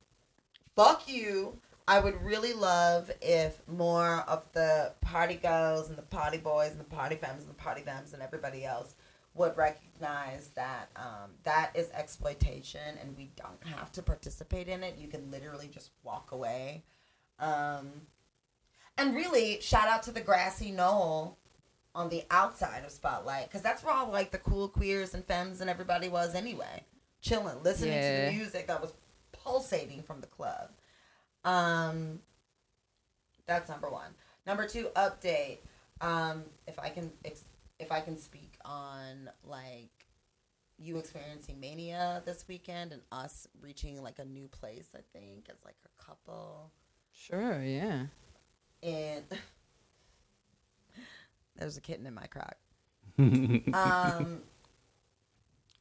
fuck 0.75 1.07
you. 1.07 1.59
I 1.87 1.99
would 1.99 2.21
really 2.21 2.53
love 2.53 3.09
if 3.19 3.59
more 3.67 4.23
of 4.27 4.47
the 4.53 4.93
party 5.01 5.35
girls 5.35 5.89
and 5.89 5.97
the 5.97 6.03
party 6.03 6.37
boys 6.37 6.69
and 6.69 6.79
the 6.79 6.83
party 6.83 7.15
femmes 7.15 7.41
and 7.41 7.49
the 7.49 7.55
party 7.55 7.81
femmes 7.81 8.13
and 8.13 8.21
everybody 8.21 8.63
else 8.63 8.93
would 9.35 9.55
recognize 9.57 10.49
that 10.55 10.89
um, 10.95 11.31
that 11.43 11.71
is 11.75 11.89
exploitation 11.91 12.97
and 13.01 13.15
we 13.15 13.31
don't 13.35 13.63
have 13.75 13.91
to 13.93 14.01
participate 14.01 14.67
in 14.67 14.83
it. 14.83 14.95
You 14.97 15.07
can 15.07 15.29
literally 15.31 15.67
just 15.67 15.91
walk 16.03 16.31
away. 16.31 16.83
Um, 17.39 17.89
and 18.97 19.15
really, 19.15 19.61
shout 19.61 19.87
out 19.87 20.03
to 20.03 20.11
the 20.11 20.21
grassy 20.21 20.71
knoll 20.71 21.37
on 21.95 22.09
the 22.09 22.23
outside 22.29 22.83
of 22.83 22.91
Spotlight 22.91 23.47
because 23.47 23.61
that's 23.61 23.83
where 23.83 23.93
all 23.93 24.11
like 24.11 24.31
the 24.31 24.37
cool 24.37 24.67
queers 24.67 25.13
and 25.13 25.23
femmes 25.23 25.61
and 25.61 25.69
everybody 25.69 26.09
was 26.09 26.35
anyway, 26.35 26.83
chilling, 27.21 27.63
listening 27.63 27.93
to 27.93 28.25
the 28.25 28.37
music 28.37 28.67
that 28.67 28.81
was 28.81 28.93
pulsating 29.31 30.03
from 30.03 30.21
the 30.21 30.27
club. 30.27 30.71
Um, 31.45 32.19
that's 33.47 33.69
number 33.69 33.89
one. 33.89 34.11
Number 34.45 34.67
two, 34.67 34.89
update. 34.95 35.59
Um, 36.01 36.43
if 36.67 36.79
I 36.79 36.89
can, 36.89 37.11
if 37.79 37.91
I 37.91 38.01
can 38.01 38.17
speak 38.17 38.48
on 38.65 39.29
like 39.43 39.89
you 40.77 40.97
experiencing 40.97 41.59
mania 41.59 42.23
this 42.25 42.45
weekend 42.47 42.93
and 42.93 43.01
us 43.11 43.47
reaching 43.61 44.01
like 44.01 44.19
a 44.19 44.25
new 44.25 44.47
place. 44.47 44.89
I 44.95 45.01
think 45.13 45.47
as 45.49 45.57
like 45.65 45.75
a 45.85 46.03
couple 46.03 46.71
Sure, 47.11 47.61
yeah. 47.61 48.05
and 48.81 49.25
there's 51.57 51.77
a 51.77 51.81
kitten 51.81 52.05
in 52.05 52.13
my 52.13 52.27
crock. 52.27 52.55
um, 53.17 54.41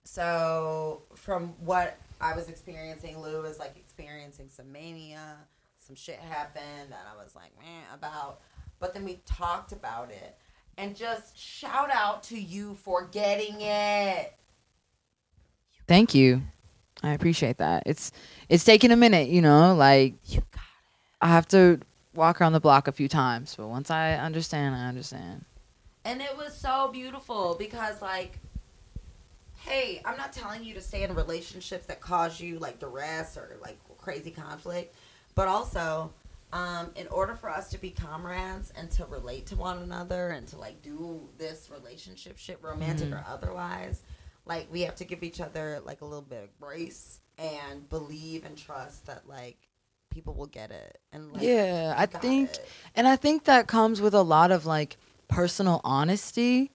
so 0.04 1.02
from 1.14 1.54
what 1.60 1.96
I 2.20 2.34
was 2.34 2.48
experiencing, 2.48 3.20
Lou 3.20 3.42
was 3.42 3.58
like 3.58 3.76
experiencing 3.76 4.48
some 4.48 4.72
mania. 4.72 5.36
Some 5.78 5.94
shit 5.94 6.18
happened 6.18 6.90
that 6.90 7.06
I 7.10 7.22
was 7.22 7.36
like, 7.36 7.56
man, 7.58 7.84
about. 7.94 8.40
But 8.80 8.94
then 8.94 9.04
we 9.04 9.20
talked 9.24 9.72
about 9.72 10.10
it, 10.10 10.36
and 10.78 10.96
just 10.96 11.36
shout 11.36 11.90
out 11.92 12.22
to 12.24 12.40
you 12.40 12.74
for 12.76 13.06
getting 13.06 13.60
it. 13.60 14.32
Thank 15.86 16.14
you. 16.14 16.42
I 17.02 17.10
appreciate 17.10 17.58
that. 17.58 17.82
It's 17.84 18.12
it's 18.48 18.64
taking 18.64 18.90
a 18.90 18.96
minute, 18.96 19.28
you 19.28 19.42
know, 19.42 19.74
like 19.74 20.14
You 20.24 20.42
got 20.52 20.62
I 21.20 21.28
have 21.28 21.48
to 21.48 21.80
walk 22.14 22.40
around 22.40 22.52
the 22.52 22.60
block 22.60 22.88
a 22.88 22.92
few 22.92 23.08
times, 23.08 23.54
but 23.56 23.68
once 23.68 23.90
I 23.90 24.14
understand, 24.14 24.74
I 24.74 24.86
understand. 24.86 25.44
And 26.04 26.22
it 26.22 26.36
was 26.36 26.56
so 26.56 26.90
beautiful 26.92 27.56
because, 27.58 28.00
like, 28.00 28.38
hey, 29.58 30.00
I'm 30.04 30.16
not 30.16 30.32
telling 30.32 30.64
you 30.64 30.74
to 30.74 30.80
stay 30.80 31.02
in 31.02 31.14
relationships 31.14 31.86
that 31.86 32.00
cause 32.00 32.40
you 32.40 32.58
like 32.58 32.78
duress 32.78 33.36
or 33.36 33.56
like 33.60 33.78
crazy 33.98 34.30
conflict, 34.30 34.94
but 35.34 35.48
also, 35.48 36.12
um, 36.52 36.90
in 36.96 37.06
order 37.08 37.34
for 37.34 37.50
us 37.50 37.68
to 37.70 37.78
be 37.78 37.90
comrades 37.90 38.72
and 38.76 38.90
to 38.92 39.04
relate 39.06 39.46
to 39.46 39.56
one 39.56 39.78
another 39.78 40.28
and 40.28 40.46
to 40.48 40.58
like 40.58 40.80
do 40.82 41.28
this 41.36 41.68
relationship 41.70 42.38
shit, 42.38 42.58
romantic 42.62 43.12
or 43.12 43.24
otherwise, 43.28 44.02
like 44.46 44.66
we 44.72 44.82
have 44.82 44.94
to 44.96 45.04
give 45.04 45.22
each 45.22 45.40
other 45.40 45.80
like 45.84 46.00
a 46.00 46.04
little 46.04 46.22
bit 46.22 46.44
of 46.44 46.58
grace 46.58 47.20
and 47.38 47.88
believe 47.88 48.44
and 48.44 48.56
trust 48.56 49.06
that 49.06 49.28
like 49.28 49.68
people 50.10 50.34
will 50.34 50.46
get 50.46 50.70
it. 50.70 50.98
And 51.12 51.32
like, 51.32 51.42
Yeah, 51.42 51.94
I 51.96 52.06
think 52.06 52.50
it. 52.50 52.68
And 52.94 53.06
I 53.06 53.16
think 53.16 53.44
that 53.44 53.66
comes 53.66 54.00
with 54.00 54.14
a 54.14 54.22
lot 54.22 54.50
of 54.50 54.64
like 54.64 54.96
personal 55.28 55.82
honesty 55.84 56.70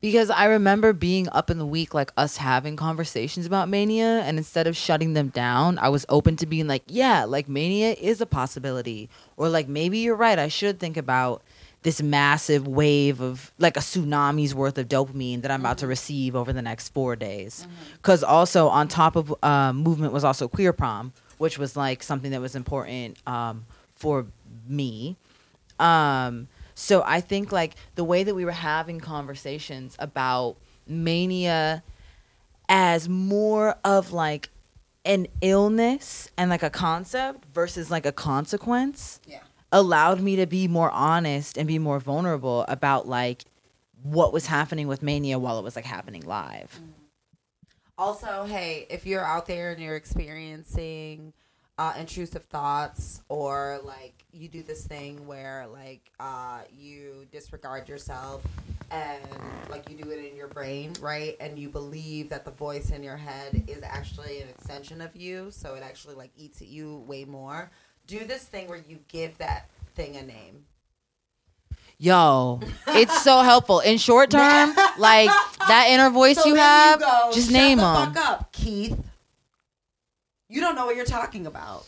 because 0.00 0.30
I 0.30 0.46
remember 0.46 0.92
being 0.92 1.28
up 1.30 1.50
in 1.50 1.58
the 1.58 1.66
week, 1.66 1.94
like 1.94 2.12
us 2.16 2.36
having 2.36 2.76
conversations 2.76 3.46
about 3.46 3.68
mania, 3.68 4.22
and 4.24 4.36
instead 4.38 4.66
of 4.66 4.76
shutting 4.76 5.14
them 5.14 5.28
down, 5.28 5.78
I 5.78 5.88
was 5.88 6.04
open 6.08 6.36
to 6.36 6.46
being 6.46 6.66
like, 6.66 6.82
yeah, 6.86 7.24
like 7.24 7.48
mania 7.48 7.94
is 8.00 8.20
a 8.20 8.26
possibility, 8.26 9.08
or 9.36 9.48
like 9.48 9.68
maybe 9.68 9.98
you're 9.98 10.16
right, 10.16 10.38
I 10.38 10.48
should 10.48 10.78
think 10.78 10.96
about 10.96 11.42
this 11.84 12.02
massive 12.02 12.66
wave 12.66 13.20
of 13.20 13.52
like 13.58 13.76
a 13.76 13.80
tsunami's 13.80 14.54
worth 14.54 14.78
of 14.78 14.88
dopamine 14.88 15.42
that 15.42 15.50
I'm 15.50 15.60
about 15.60 15.78
to 15.78 15.86
receive 15.86 16.34
over 16.34 16.52
the 16.52 16.62
next 16.62 16.88
four 16.88 17.14
days. 17.14 17.66
Because 17.96 18.24
also 18.24 18.68
on 18.68 18.88
top 18.88 19.16
of 19.16 19.34
uh, 19.42 19.72
movement 19.72 20.12
was 20.12 20.24
also 20.24 20.48
queer 20.48 20.72
prom, 20.72 21.12
which 21.36 21.58
was 21.58 21.76
like 21.76 22.02
something 22.02 22.30
that 22.30 22.40
was 22.40 22.56
important 22.56 23.18
um, 23.26 23.66
for 23.94 24.26
me. 24.66 25.16
Um, 25.78 26.48
so 26.74 27.02
I 27.06 27.20
think 27.20 27.52
like 27.52 27.74
the 27.94 28.04
way 28.04 28.24
that 28.24 28.34
we 28.34 28.44
were 28.44 28.50
having 28.52 29.00
conversations 29.00 29.96
about 29.98 30.56
mania 30.86 31.82
as 32.68 33.08
more 33.08 33.76
of 33.84 34.12
like 34.12 34.50
an 35.04 35.26
illness 35.40 36.30
and 36.36 36.48
like 36.50 36.62
a 36.62 36.70
concept 36.70 37.44
versus 37.52 37.90
like 37.90 38.06
a 38.06 38.12
consequence 38.12 39.20
Yeah. 39.26 39.40
allowed 39.70 40.20
me 40.20 40.36
to 40.36 40.46
be 40.46 40.66
more 40.68 40.90
honest 40.90 41.56
and 41.58 41.68
be 41.68 41.78
more 41.78 42.00
vulnerable 42.00 42.64
about 42.68 43.06
like 43.06 43.44
what 44.02 44.32
was 44.32 44.46
happening 44.46 44.88
with 44.88 45.02
mania 45.02 45.38
while 45.38 45.58
it 45.58 45.62
was 45.62 45.76
like 45.76 45.84
happening 45.84 46.22
live. 46.26 46.70
Mm-hmm. 46.74 46.90
Also, 47.96 48.44
hey, 48.44 48.86
if 48.90 49.06
you're 49.06 49.24
out 49.24 49.46
there 49.46 49.70
and 49.70 49.80
you're 49.80 49.94
experiencing 49.94 51.32
uh, 51.78 51.92
intrusive 51.98 52.44
thoughts 52.44 53.22
or 53.28 53.80
like 53.84 54.24
you 54.32 54.48
do 54.48 54.62
this 54.62 54.86
thing 54.86 55.26
where 55.26 55.66
like 55.72 56.10
uh, 56.20 56.60
you 56.72 57.26
disregard 57.32 57.88
yourself 57.88 58.42
and 58.90 59.22
like 59.70 59.88
you 59.90 59.96
do 59.96 60.10
it 60.10 60.24
in 60.24 60.36
your 60.36 60.48
brain, 60.48 60.92
right? 61.00 61.36
And 61.40 61.58
you 61.58 61.68
believe 61.68 62.28
that 62.28 62.44
the 62.44 62.50
voice 62.52 62.90
in 62.90 63.02
your 63.02 63.16
head 63.16 63.64
is 63.66 63.82
actually 63.82 64.40
an 64.40 64.48
extension 64.48 65.00
of 65.00 65.16
you, 65.16 65.50
so 65.50 65.74
it 65.74 65.82
actually 65.82 66.14
like 66.14 66.30
eats 66.36 66.62
at 66.62 66.68
you 66.68 66.98
way 67.06 67.24
more. 67.24 67.70
Do 68.06 68.24
this 68.24 68.44
thing 68.44 68.68
where 68.68 68.82
you 68.86 68.98
give 69.08 69.36
that 69.38 69.68
thing 69.94 70.16
a 70.16 70.22
name. 70.22 70.64
Yo, 71.98 72.60
it's 72.88 73.22
so 73.22 73.40
helpful 73.40 73.80
in 73.80 73.98
short 73.98 74.30
term. 74.30 74.74
Like 74.98 75.30
that 75.66 75.86
inner 75.88 76.10
voice 76.10 76.36
So 76.36 76.48
you 76.48 76.54
have, 76.56 77.00
go, 77.00 77.30
just 77.32 77.48
"Shut 77.48 77.54
name 77.56 77.78
the 77.78 77.84
them. 77.84 78.14
Fuck 78.14 78.30
up, 78.30 78.52
Keith. 78.52 78.96
You 80.54 80.60
don't 80.60 80.76
know 80.76 80.86
what 80.86 80.94
you're 80.94 81.04
talking 81.04 81.48
about. 81.48 81.84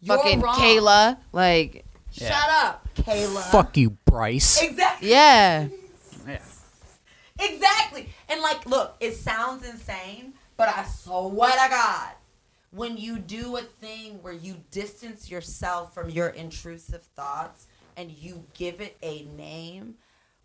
You're 0.00 0.16
Fucking 0.16 0.40
wrong. 0.40 0.58
Kayla, 0.58 1.18
like 1.30 1.84
Shut 2.10 2.30
Yeah. 2.30 2.62
up, 2.64 2.88
Kayla. 2.94 3.42
Fuck 3.50 3.76
you, 3.76 3.90
Bryce. 3.90 4.62
Exactly. 4.62 5.10
yeah, 5.10 5.68
Yeah. 6.26 6.38
Exactly. 7.38 8.08
And 8.30 8.40
like, 8.40 8.64
look, 8.64 8.96
it 9.00 9.14
sounds 9.14 9.68
insane, 9.68 10.32
but 10.56 10.70
I 10.70 10.86
swear 10.86 11.50
to 11.50 11.68
God, 11.68 12.12
when 12.70 12.96
you 12.96 13.18
do 13.18 13.58
a 13.58 13.62
thing 13.62 14.22
where 14.22 14.32
you 14.32 14.56
distance 14.70 15.30
yourself 15.30 15.92
from 15.92 16.08
your 16.08 16.28
intrusive 16.28 17.02
thoughts 17.14 17.66
and 17.94 18.10
you 18.10 18.46
give 18.54 18.80
it 18.80 18.96
a 19.02 19.24
name, 19.36 19.96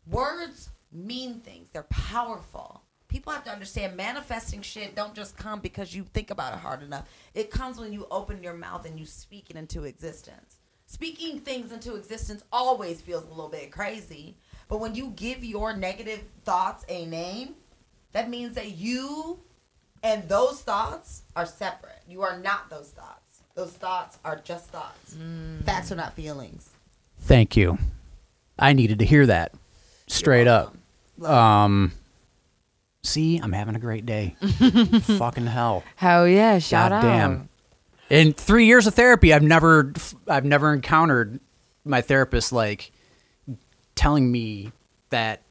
words 0.06 0.70
mean 0.92 1.40
things. 1.40 1.70
They're 1.72 1.84
powerful. 1.84 2.82
People 3.12 3.34
have 3.34 3.43
to 3.43 3.51
understand 3.51 3.97
manifesting 3.97 4.62
shit 4.62 4.95
don't 4.95 5.14
just 5.14 5.36
come 5.36 5.59
because 5.59 5.93
you 5.93 6.05
think 6.14 6.32
about 6.32 6.53
it 6.53 6.59
hard 6.59 6.82
enough. 6.82 7.09
It 7.34 7.51
comes 7.51 7.78
when 7.78 7.91
you 7.91 8.07
open 8.09 8.41
your 8.41 8.53
mouth 8.53 8.86
and 8.86 8.97
you 8.97 9.05
speak 9.05 9.49
it 9.49 9.57
into 9.57 9.84
existence. 9.84 10.59
Speaking 10.88 11.41
things 11.41 11.74
into 11.74 11.95
existence 11.95 12.41
always 12.53 13.01
feels 13.01 13.26
a 13.26 13.30
little 13.30 13.49
bit 13.49 13.70
crazy, 13.70 14.38
but 14.70 14.80
when 14.80 14.95
you 14.95 15.12
give 15.18 15.43
your 15.43 15.76
negative 15.76 16.22
thoughts 16.45 16.86
a 16.88 17.05
name, 17.05 17.55
that 18.14 18.30
means 18.30 18.55
that 18.55 18.78
you 18.78 19.41
and 20.03 20.30
those 20.30 20.62
thoughts 20.62 21.24
are 21.36 21.45
separate. 21.45 22.01
You 22.07 22.22
are 22.22 22.39
not 22.39 22.70
those 22.70 22.91
thoughts. 22.91 23.41
Those 23.55 23.74
thoughts 23.74 24.20
are 24.24 24.38
just 24.38 24.70
thoughts. 24.70 25.18
Facts 25.66 25.91
are 25.91 25.95
not 25.95 26.14
feelings. 26.14 26.70
Thank 27.20 27.57
you. 27.57 27.78
I 28.57 28.72
needed 28.72 28.99
to 28.99 29.05
hear 29.05 29.26
that. 29.26 29.51
Straight 30.07 30.47
up. 30.47 30.78
Um 31.22 31.91
See, 33.04 33.38
I'm 33.41 33.52
having 33.52 33.76
a 33.76 33.80
great 33.80 34.06
day. 34.06 34.36
Fucking 34.41 35.47
hell. 35.47 35.84
hell 35.95 36.28
yeah, 36.28 36.60
shout 36.60 36.91
God 36.91 36.97
out. 36.97 37.02
damn. 37.04 37.49
In 38.10 38.34
3 38.34 38.66
years 38.66 38.86
of 38.88 38.93
therapy, 38.93 39.34
I've 39.34 39.41
never 39.41 39.93
I've 40.28 40.45
never 40.45 40.74
encountered 40.74 41.39
my 41.86 42.02
therapist 42.02 42.52
like 42.52 42.91
telling 43.95 44.32
me 44.32 44.72
that 45.10 45.41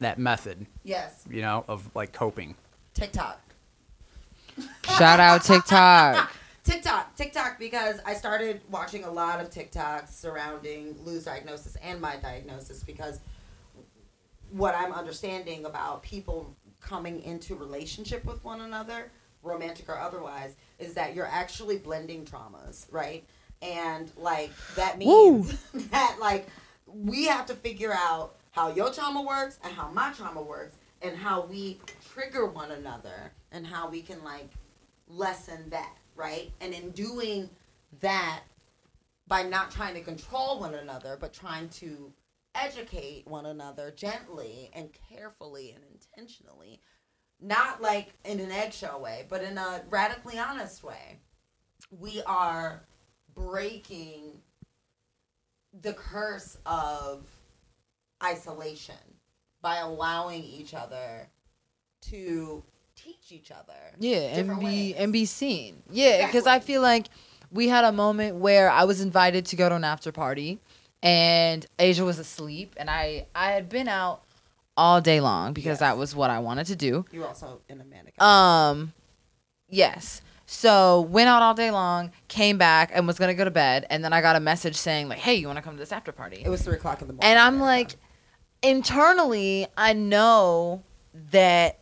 that 0.00 0.18
method, 0.18 0.66
Yes. 0.82 1.24
you 1.30 1.40
know, 1.42 1.64
of 1.68 1.88
like 1.94 2.12
coping. 2.12 2.56
TikTok. 2.94 3.40
Shout 4.98 5.20
out 5.20 5.42
TikTok. 5.44 6.30
TikTok, 6.64 7.16
TikTok, 7.16 7.58
because 7.58 8.00
I 8.04 8.14
started 8.14 8.60
watching 8.70 9.04
a 9.04 9.10
lot 9.10 9.40
of 9.40 9.48
TikToks 9.50 10.10
surrounding 10.10 10.94
Lou's 11.04 11.24
diagnosis 11.24 11.76
and 11.82 12.00
my 12.00 12.16
diagnosis 12.16 12.82
because 12.82 13.20
what 14.50 14.74
I'm 14.74 14.92
understanding 14.92 15.64
about 15.64 16.02
people 16.02 16.54
coming 16.82 17.22
into 17.22 17.54
relationship 17.54 18.24
with 18.24 18.44
one 18.44 18.60
another, 18.60 19.10
romantic 19.42 19.88
or 19.88 19.98
otherwise, 19.98 20.56
is 20.78 20.94
that 20.94 21.14
you're 21.14 21.26
actually 21.26 21.78
blending 21.78 22.24
traumas, 22.24 22.86
right? 22.90 23.24
And 23.62 24.10
like 24.16 24.50
that 24.76 24.98
means 24.98 25.56
that 25.90 26.16
like 26.20 26.46
we 26.86 27.26
have 27.26 27.46
to 27.46 27.54
figure 27.54 27.92
out 27.94 28.34
how 28.50 28.72
your 28.74 28.92
trauma 28.92 29.22
works 29.22 29.58
and 29.64 29.72
how 29.72 29.88
my 29.90 30.12
trauma 30.12 30.42
works 30.42 30.76
and 31.00 31.16
how 31.16 31.46
we 31.46 31.78
trigger 32.12 32.46
one 32.46 32.72
another 32.72 33.32
and 33.50 33.66
how 33.66 33.88
we 33.88 34.02
can 34.02 34.22
like 34.24 34.50
lessen 35.08 35.70
that, 35.70 35.96
right? 36.16 36.50
And 36.60 36.74
in 36.74 36.90
doing 36.90 37.48
that, 38.00 38.42
by 39.28 39.42
not 39.42 39.70
trying 39.70 39.94
to 39.94 40.00
control 40.00 40.60
one 40.60 40.74
another, 40.74 41.16
but 41.18 41.32
trying 41.32 41.68
to 41.70 42.12
educate 42.54 43.26
one 43.26 43.46
another 43.46 43.90
gently 43.90 44.70
and 44.74 44.90
carefully 45.10 45.72
and 45.74 45.84
intentionally, 45.84 46.80
not 47.40 47.80
like 47.82 48.12
in 48.24 48.40
an 48.40 48.50
eggshell 48.50 49.00
way, 49.00 49.26
but 49.28 49.42
in 49.42 49.58
a 49.58 49.82
radically 49.90 50.38
honest 50.38 50.82
way, 50.84 51.20
we 51.90 52.22
are 52.26 52.84
breaking 53.34 54.40
the 55.80 55.92
curse 55.94 56.58
of 56.66 57.26
isolation 58.22 58.94
by 59.62 59.76
allowing 59.78 60.42
each 60.44 60.74
other 60.74 61.28
to 62.02 62.62
teach 62.96 63.30
each 63.32 63.50
other 63.50 63.72
Yeah, 63.98 64.18
and 64.18 64.58
be 64.60 64.64
ways. 64.64 64.94
and 64.98 65.12
be 65.12 65.24
seen. 65.24 65.82
Yeah, 65.90 66.26
because 66.26 66.46
I 66.46 66.60
feel 66.60 66.82
like 66.82 67.06
we 67.50 67.68
had 67.68 67.84
a 67.84 67.92
moment 67.92 68.36
where 68.36 68.70
I 68.70 68.84
was 68.84 69.00
invited 69.00 69.46
to 69.46 69.56
go 69.56 69.68
to 69.68 69.74
an 69.76 69.84
after 69.84 70.12
party, 70.12 70.58
and 71.02 71.66
Asia 71.78 72.04
was 72.04 72.18
asleep, 72.18 72.74
and 72.76 72.88
I 72.90 73.26
I 73.34 73.52
had 73.52 73.68
been 73.68 73.88
out 73.88 74.22
all 74.76 75.00
day 75.00 75.20
long 75.20 75.52
because 75.52 75.66
Yes. 75.66 75.80
that 75.80 75.98
was 75.98 76.14
what 76.14 76.30
I 76.30 76.38
wanted 76.38 76.66
to 76.66 76.76
do. 76.76 77.04
You're 77.12 77.26
also 77.26 77.60
in 77.68 77.80
a 77.80 77.84
manic. 77.84 78.20
Um, 78.22 78.92
yes. 79.68 80.22
So 80.46 81.00
went 81.02 81.28
out 81.28 81.40
all 81.42 81.54
day 81.54 81.70
long, 81.70 82.10
came 82.28 82.58
back, 82.58 82.90
and 82.92 83.06
was 83.06 83.18
gonna 83.18 83.34
go 83.34 83.44
to 83.44 83.50
bed, 83.50 83.86
and 83.90 84.04
then 84.04 84.12
I 84.12 84.20
got 84.20 84.36
a 84.36 84.40
message 84.40 84.76
saying 84.76 85.08
like, 85.08 85.18
"Hey, 85.18 85.34
you 85.34 85.46
want 85.46 85.56
to 85.56 85.62
come 85.62 85.74
to 85.74 85.78
this 85.80 85.92
after 85.92 86.12
party?" 86.12 86.42
it 86.44 86.48
was 86.48 86.62
three 86.62 86.74
o'clock 86.76 87.00
in 87.00 87.06
the 87.08 87.12
morning. 87.14 87.30
And 87.30 87.38
I'm 87.38 87.58
like, 87.60 87.96
internally, 88.62 89.66
I 89.76 89.92
know 89.92 90.82
that 91.30 91.78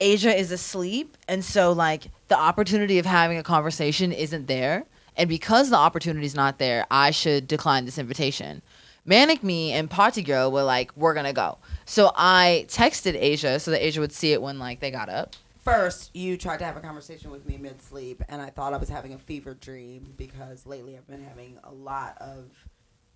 Asia 0.00 0.36
is 0.36 0.50
asleep. 0.50 1.16
And 1.28 1.44
so, 1.44 1.72
like, 1.72 2.04
the 2.28 2.36
opportunity 2.38 2.98
of 2.98 3.06
having 3.06 3.38
a 3.38 3.42
conversation 3.42 4.10
isn't 4.12 4.46
there. 4.48 4.84
And 5.16 5.28
because 5.28 5.70
the 5.70 5.76
opportunity 5.76 6.26
is 6.26 6.34
not 6.34 6.58
there, 6.58 6.86
I 6.90 7.10
should 7.10 7.46
decline 7.46 7.84
this 7.84 7.98
invitation. 7.98 8.62
Manic 9.04 9.42
Me 9.42 9.72
and 9.72 9.90
Party 9.90 10.22
Girl 10.22 10.52
were 10.52 10.62
like, 10.62 10.96
we're 10.96 11.14
to 11.14 11.32
go. 11.32 11.58
So 11.84 12.12
I 12.16 12.66
texted 12.68 13.14
Asia 13.14 13.58
so 13.58 13.72
that 13.72 13.84
Asia 13.84 14.00
would 14.00 14.12
see 14.12 14.32
it 14.32 14.40
when, 14.40 14.58
like, 14.58 14.80
they 14.80 14.90
got 14.90 15.08
up. 15.08 15.34
First, 15.64 16.14
you 16.14 16.36
tried 16.36 16.58
to 16.58 16.64
have 16.64 16.76
a 16.76 16.80
conversation 16.80 17.30
with 17.30 17.46
me 17.46 17.56
mid 17.56 17.80
sleep, 17.82 18.22
and 18.28 18.42
I 18.42 18.50
thought 18.50 18.72
I 18.74 18.78
was 18.78 18.88
having 18.88 19.12
a 19.12 19.18
fever 19.18 19.54
dream 19.54 20.14
because 20.16 20.66
lately 20.66 20.96
I've 20.96 21.06
been 21.06 21.22
having 21.22 21.58
a 21.64 21.72
lot 21.72 22.16
of 22.20 22.50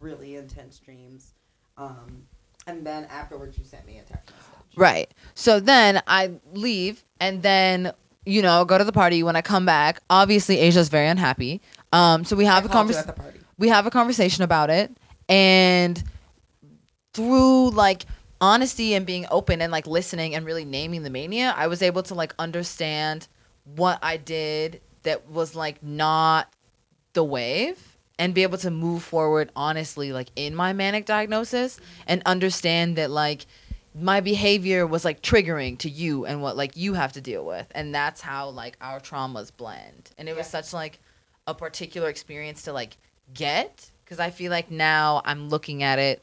really 0.01 0.37
intense 0.37 0.79
dreams. 0.79 1.35
Um, 1.77 2.27
and 2.67 2.87
then 2.87 3.05
afterwards, 3.07 3.59
you 3.59 3.65
sent 3.65 3.87
me 3.87 3.99
a 3.99 4.03
text 4.03 4.31
message. 4.31 4.77
Right. 4.77 5.11
So 5.35 5.61
then 5.61 6.03
I 6.07 6.33
leave 6.53 7.05
and 7.21 7.43
then, 7.43 7.93
you 8.25 8.43
know, 8.43 8.65
go 8.65 8.77
to 8.77 8.85
the 8.85 8.93
party. 8.93 9.23
When 9.23 9.37
I 9.37 9.43
come 9.43 9.67
back, 9.67 10.01
obviously 10.11 10.59
Asia's 10.59 10.89
very 10.89 11.09
unhappy. 11.09 11.61
Um, 11.93 12.25
so 12.25 12.37
we 12.37 12.45
have 12.45 12.65
I 12.65 12.67
a 12.67 12.71
conversation. 12.71 13.09
at 13.09 13.17
the 13.17 13.23
party. 13.23 13.39
we 13.59 13.69
have 13.69 13.87
a 13.87 13.91
conversation 13.91 14.43
about 14.45 14.71
it 14.71 14.91
and 15.29 16.03
through 17.15 17.71
like 17.71 18.05
honesty 18.41 18.95
and 18.95 19.07
being 19.07 19.27
open 19.31 19.63
and 19.63 19.73
like 19.73 19.87
listening 19.87 20.35
and 20.35 20.45
really 20.45 20.65
naming 20.65 21.03
the 21.03 21.11
mania 21.11 21.55
i 21.57 21.67
was 21.67 21.81
able 21.83 22.03
to 22.03 22.15
like 22.15 22.35
understand 22.39 23.29
what 23.65 23.99
i 24.03 24.17
did 24.17 24.81
that 25.05 25.31
was 25.31 25.55
like 25.55 25.83
not 25.83 26.53
the 27.15 27.25
wave 27.25 27.97
and 28.19 28.35
be 28.35 28.43
able 28.43 28.59
to 28.59 28.71
move 28.71 29.03
forward 29.03 29.51
honestly 29.57 30.13
like 30.13 30.29
in 30.37 30.55
my 30.55 30.73
manic 30.73 31.07
diagnosis 31.07 31.81
and 32.07 32.23
understand 32.27 32.97
that 32.97 33.11
like 33.11 33.47
my 33.99 34.21
behavior 34.21 34.87
was 34.87 35.05
like 35.07 35.23
triggering 35.23 35.79
to 35.79 35.89
you 35.89 36.27
and 36.27 36.43
what 36.43 36.57
like 36.57 36.77
you 36.77 36.93
have 36.93 37.13
to 37.15 37.21
deal 37.23 37.47
with 37.47 37.67
and 37.75 37.95
that's 37.95 38.21
how 38.21 38.51
like 38.51 38.77
our 38.83 39.01
traumas 39.01 39.51
blend 39.57 40.11
and 40.19 40.29
it 40.29 40.37
was 40.37 40.47
such 40.47 40.75
like 40.75 40.99
a 41.47 41.55
particular 41.55 42.09
experience 42.09 42.63
to 42.63 42.73
like 42.73 42.97
get 43.35 43.91
because 44.05 44.21
i 44.21 44.31
feel 44.31 44.51
like 44.51 44.71
now 44.71 45.21
i'm 45.25 45.49
looking 45.49 45.83
at 45.83 45.99
it 45.99 46.23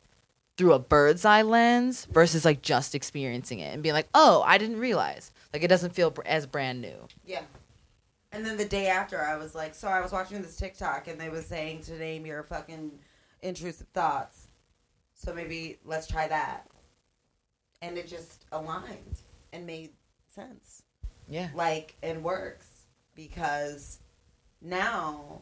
through 0.58 0.74
a 0.74 0.80
bird's 0.80 1.26
eye 1.26 1.42
lens 1.42 2.06
versus 2.12 2.46
like 2.46 2.62
just 2.62 2.94
experiencing 2.94 3.60
it 3.60 3.74
and 3.74 3.82
being 3.82 3.94
like, 3.94 4.08
oh, 4.14 4.44
I 4.46 4.58
didn't 4.58 4.80
realize. 4.80 5.32
Like 5.52 5.64
it 5.64 5.68
doesn't 5.68 5.96
feel 5.96 6.14
as 6.26 6.46
brand 6.46 6.82
new. 6.82 7.08
Yeah. 7.26 7.42
And 8.32 8.46
then 8.46 8.58
the 8.58 8.66
day 8.66 8.88
after, 8.88 9.22
I 9.22 9.38
was 9.38 9.54
like, 9.54 9.76
so 9.76 9.88
I 9.88 10.02
was 10.02 10.12
watching 10.12 10.42
this 10.42 10.56
TikTok, 10.56 11.08
and 11.08 11.22
they 11.22 11.30
was 11.30 11.46
saying 11.46 11.82
to 11.84 11.98
name 12.00 12.26
your 12.26 12.42
fucking 12.42 12.92
intrusive 13.44 13.88
thoughts. 13.94 14.48
So 15.14 15.36
maybe 15.36 15.78
let's 15.86 16.08
try 16.08 16.28
that. 16.28 16.68
And 17.84 17.96
it 17.96 18.08
just 18.08 18.46
aligned 18.52 19.20
and 19.52 19.68
made 19.68 19.92
sense. 20.34 20.82
Yeah. 21.30 21.50
Like, 21.54 21.96
and 22.02 22.24
works 22.24 22.66
because 23.14 24.00
now, 24.64 25.42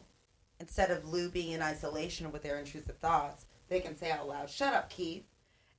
instead 0.60 0.90
of 0.90 1.08
Lou 1.08 1.28
being 1.30 1.52
in 1.52 1.62
isolation 1.62 2.32
with 2.32 2.42
their 2.42 2.58
intrusive 2.58 2.98
thoughts, 2.98 3.46
they 3.68 3.80
can 3.80 3.96
say 3.96 4.10
out 4.10 4.28
loud, 4.28 4.50
"Shut 4.50 4.74
up, 4.74 4.90
Keith," 4.90 5.24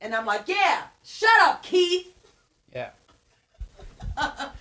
and 0.02 0.16
I'm 0.16 0.26
like, 0.26 0.48
"Yeah, 0.48 0.84
shut 1.04 1.30
up, 1.44 1.64
Keith." 1.64 2.14
Yeah. 2.74 2.90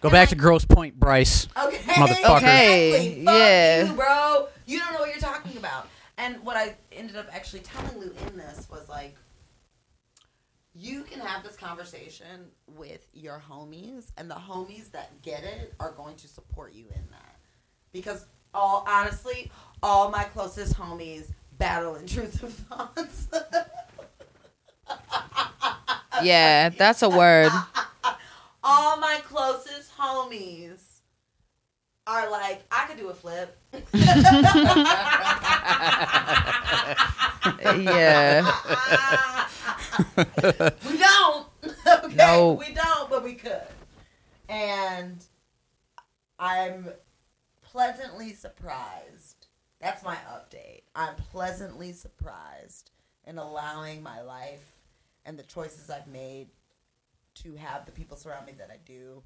Go 0.00 0.10
back 0.10 0.28
to 0.30 0.34
Grosse 0.34 0.64
Pointe, 0.64 0.98
Bryce. 0.98 1.48
Okay. 1.56 1.78
Motherfucker. 1.94 2.36
Okay, 2.36 2.88
Exactly. 2.88 3.24
Fuck 3.24 3.34
yeah. 3.34 3.84
you, 3.84 3.92
bro. 3.94 4.48
You 4.66 4.78
don't 4.78 4.92
know 4.92 5.00
what 5.00 5.08
you're 5.10 5.18
talking 5.18 5.56
about. 5.56 5.88
And 6.18 6.42
what 6.44 6.56
I 6.56 6.74
ended 6.92 7.16
up 7.16 7.26
actually 7.32 7.60
telling 7.60 7.98
Lou 7.98 8.12
in 8.26 8.36
this 8.36 8.68
was 8.70 8.88
like, 8.88 9.16
you 10.74 11.02
can 11.02 11.20
have 11.20 11.42
this 11.42 11.56
conversation 11.56 12.50
with 12.66 13.06
your 13.14 13.42
homies, 13.50 14.10
and 14.18 14.30
the 14.30 14.34
homies 14.34 14.90
that 14.92 15.22
get 15.22 15.42
it 15.42 15.74
are 15.80 15.92
going 15.92 16.16
to 16.16 16.28
support 16.28 16.74
you 16.74 16.84
in 16.94 17.02
that. 17.10 17.35
Because 17.96 18.26
all 18.54 18.84
honestly, 18.88 19.50
all 19.82 20.10
my 20.10 20.24
closest 20.24 20.74
homies 20.74 21.28
battle 21.58 21.96
intrusive 21.96 22.52
thoughts. 22.52 23.28
Yeah, 26.22 26.70
that's 26.70 27.02
a 27.02 27.08
word. 27.08 27.52
all 28.64 28.96
my 28.98 29.20
closest 29.24 29.96
homies 29.96 30.82
are 32.06 32.30
like, 32.30 32.62
I 32.70 32.86
could 32.86 32.96
do 32.98 33.08
a 33.08 33.14
flip. 33.14 33.58
yeah. 37.82 38.52
we 40.88 40.98
don't. 40.98 41.46
Okay? 42.04 42.16
No. 42.16 42.52
We 42.52 42.72
don't, 42.72 43.10
but 43.10 43.24
we 43.24 43.34
could. 43.34 43.60
And 44.48 45.22
I'm 46.38 46.90
pleasantly 47.76 48.32
surprised. 48.32 49.48
That's 49.82 50.02
my 50.02 50.16
update. 50.32 50.80
I'm 50.94 51.14
pleasantly 51.30 51.92
surprised 51.92 52.90
in 53.26 53.36
allowing 53.36 54.02
my 54.02 54.22
life 54.22 54.72
and 55.26 55.38
the 55.38 55.42
choices 55.42 55.90
I've 55.90 56.06
made 56.06 56.48
to 57.42 57.54
have 57.56 57.84
the 57.84 57.92
people 57.92 58.16
surround 58.16 58.46
me 58.46 58.54
that 58.58 58.70
I 58.72 58.78
do 58.86 59.22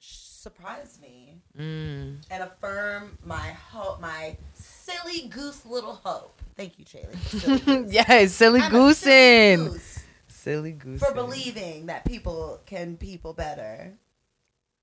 surprise 0.00 0.98
me 1.00 1.40
Mm. 1.56 2.16
and 2.30 2.42
affirm 2.42 3.16
my 3.24 3.52
hope, 3.70 4.00
my 4.00 4.36
silly 4.54 5.28
goose 5.28 5.64
little 5.64 5.94
hope. 5.94 6.42
Thank 6.56 6.80
you, 6.80 6.84
Chaley. 6.84 7.92
yes, 7.92 8.32
silly 8.32 8.58
goose. 8.70 9.06
yeah, 9.06 9.54
I'm 9.54 9.64
goosing. 9.66 9.80
Silly 10.26 10.72
goose. 10.72 11.00
for 11.00 11.14
believing 11.14 11.86
that 11.86 12.04
people 12.04 12.60
can 12.66 12.96
people 12.96 13.32
better, 13.34 13.92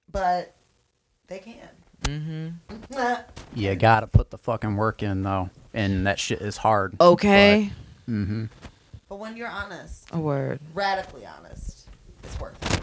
but 0.10 0.56
they 1.28 1.40
can. 1.40 1.70
Mm-hmm. 2.04 2.49
You 3.60 3.76
gotta 3.76 4.08
put 4.08 4.30
the 4.32 4.38
fucking 4.38 4.76
work 4.76 5.04
in 5.04 5.24
though, 5.24 5.49
and 5.74 6.06
that 6.08 6.20
shit 6.20 6.41
is 6.41 6.58
hard. 6.58 6.95
Okay. 6.99 7.72
Mm-hmm. 8.10 8.45
but 9.08 9.16
when 9.18 9.38
you're 9.38 9.47
honest, 9.47 10.08
A 10.12 10.20
word. 10.20 10.60
radically 10.74 11.26
honest, 11.26 11.88
it's 12.24 12.39
worth 12.39 12.58
it. 12.76 12.82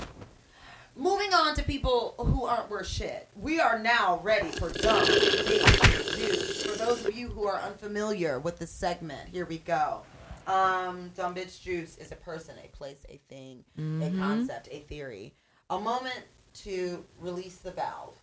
Moving 0.97 1.33
on 1.35 1.55
to 1.55 1.63
people 1.63 2.15
who 2.19 2.45
aren't 2.47 2.71
worth 2.71 2.87
shit. 2.89 3.29
We 3.37 3.61
are 3.61 3.79
now 3.79 4.21
ready 4.23 4.49
for 4.51 4.71
dumb 4.71 5.05
bitch 5.05 6.17
juice. 6.17 6.63
For 6.65 6.77
those 6.79 7.05
of 7.07 7.17
you 7.17 7.29
who 7.29 7.47
are 7.47 7.61
unfamiliar 7.61 8.39
with 8.41 8.59
this 8.59 8.71
segment, 8.71 9.29
here 9.31 9.45
we 9.47 9.59
go. 9.59 10.03
Um, 10.47 11.11
dumb 11.17 11.35
bitch 11.35 11.61
juice 11.61 11.97
is 11.99 12.11
a 12.11 12.17
person, 12.17 12.55
a 12.65 12.69
place, 12.77 13.05
a 13.09 13.21
thing, 13.29 13.65
a 13.77 13.81
Mhm. 13.81 14.19
concept, 14.19 14.69
a 14.73 14.81
theory, 14.81 15.35
a 15.71 15.79
moment 15.79 16.25
to 16.65 17.05
release 17.21 17.57
the 17.57 17.71
valve, 17.71 18.15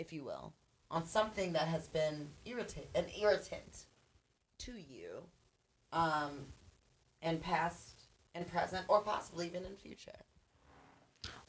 if 0.00 0.12
you 0.12 0.24
will, 0.24 0.54
on 0.90 1.06
something 1.06 1.52
that 1.52 1.68
has 1.68 1.86
been 1.86 2.28
irritant, 2.46 2.86
an 2.94 3.04
irritant 3.20 3.84
to 4.58 4.72
you, 4.72 5.22
um, 5.92 6.30
and 7.22 7.40
past 7.40 7.90
and 8.34 8.50
present, 8.50 8.84
or 8.88 9.02
possibly 9.02 9.46
even 9.46 9.64
in 9.64 9.76
future. 9.76 10.10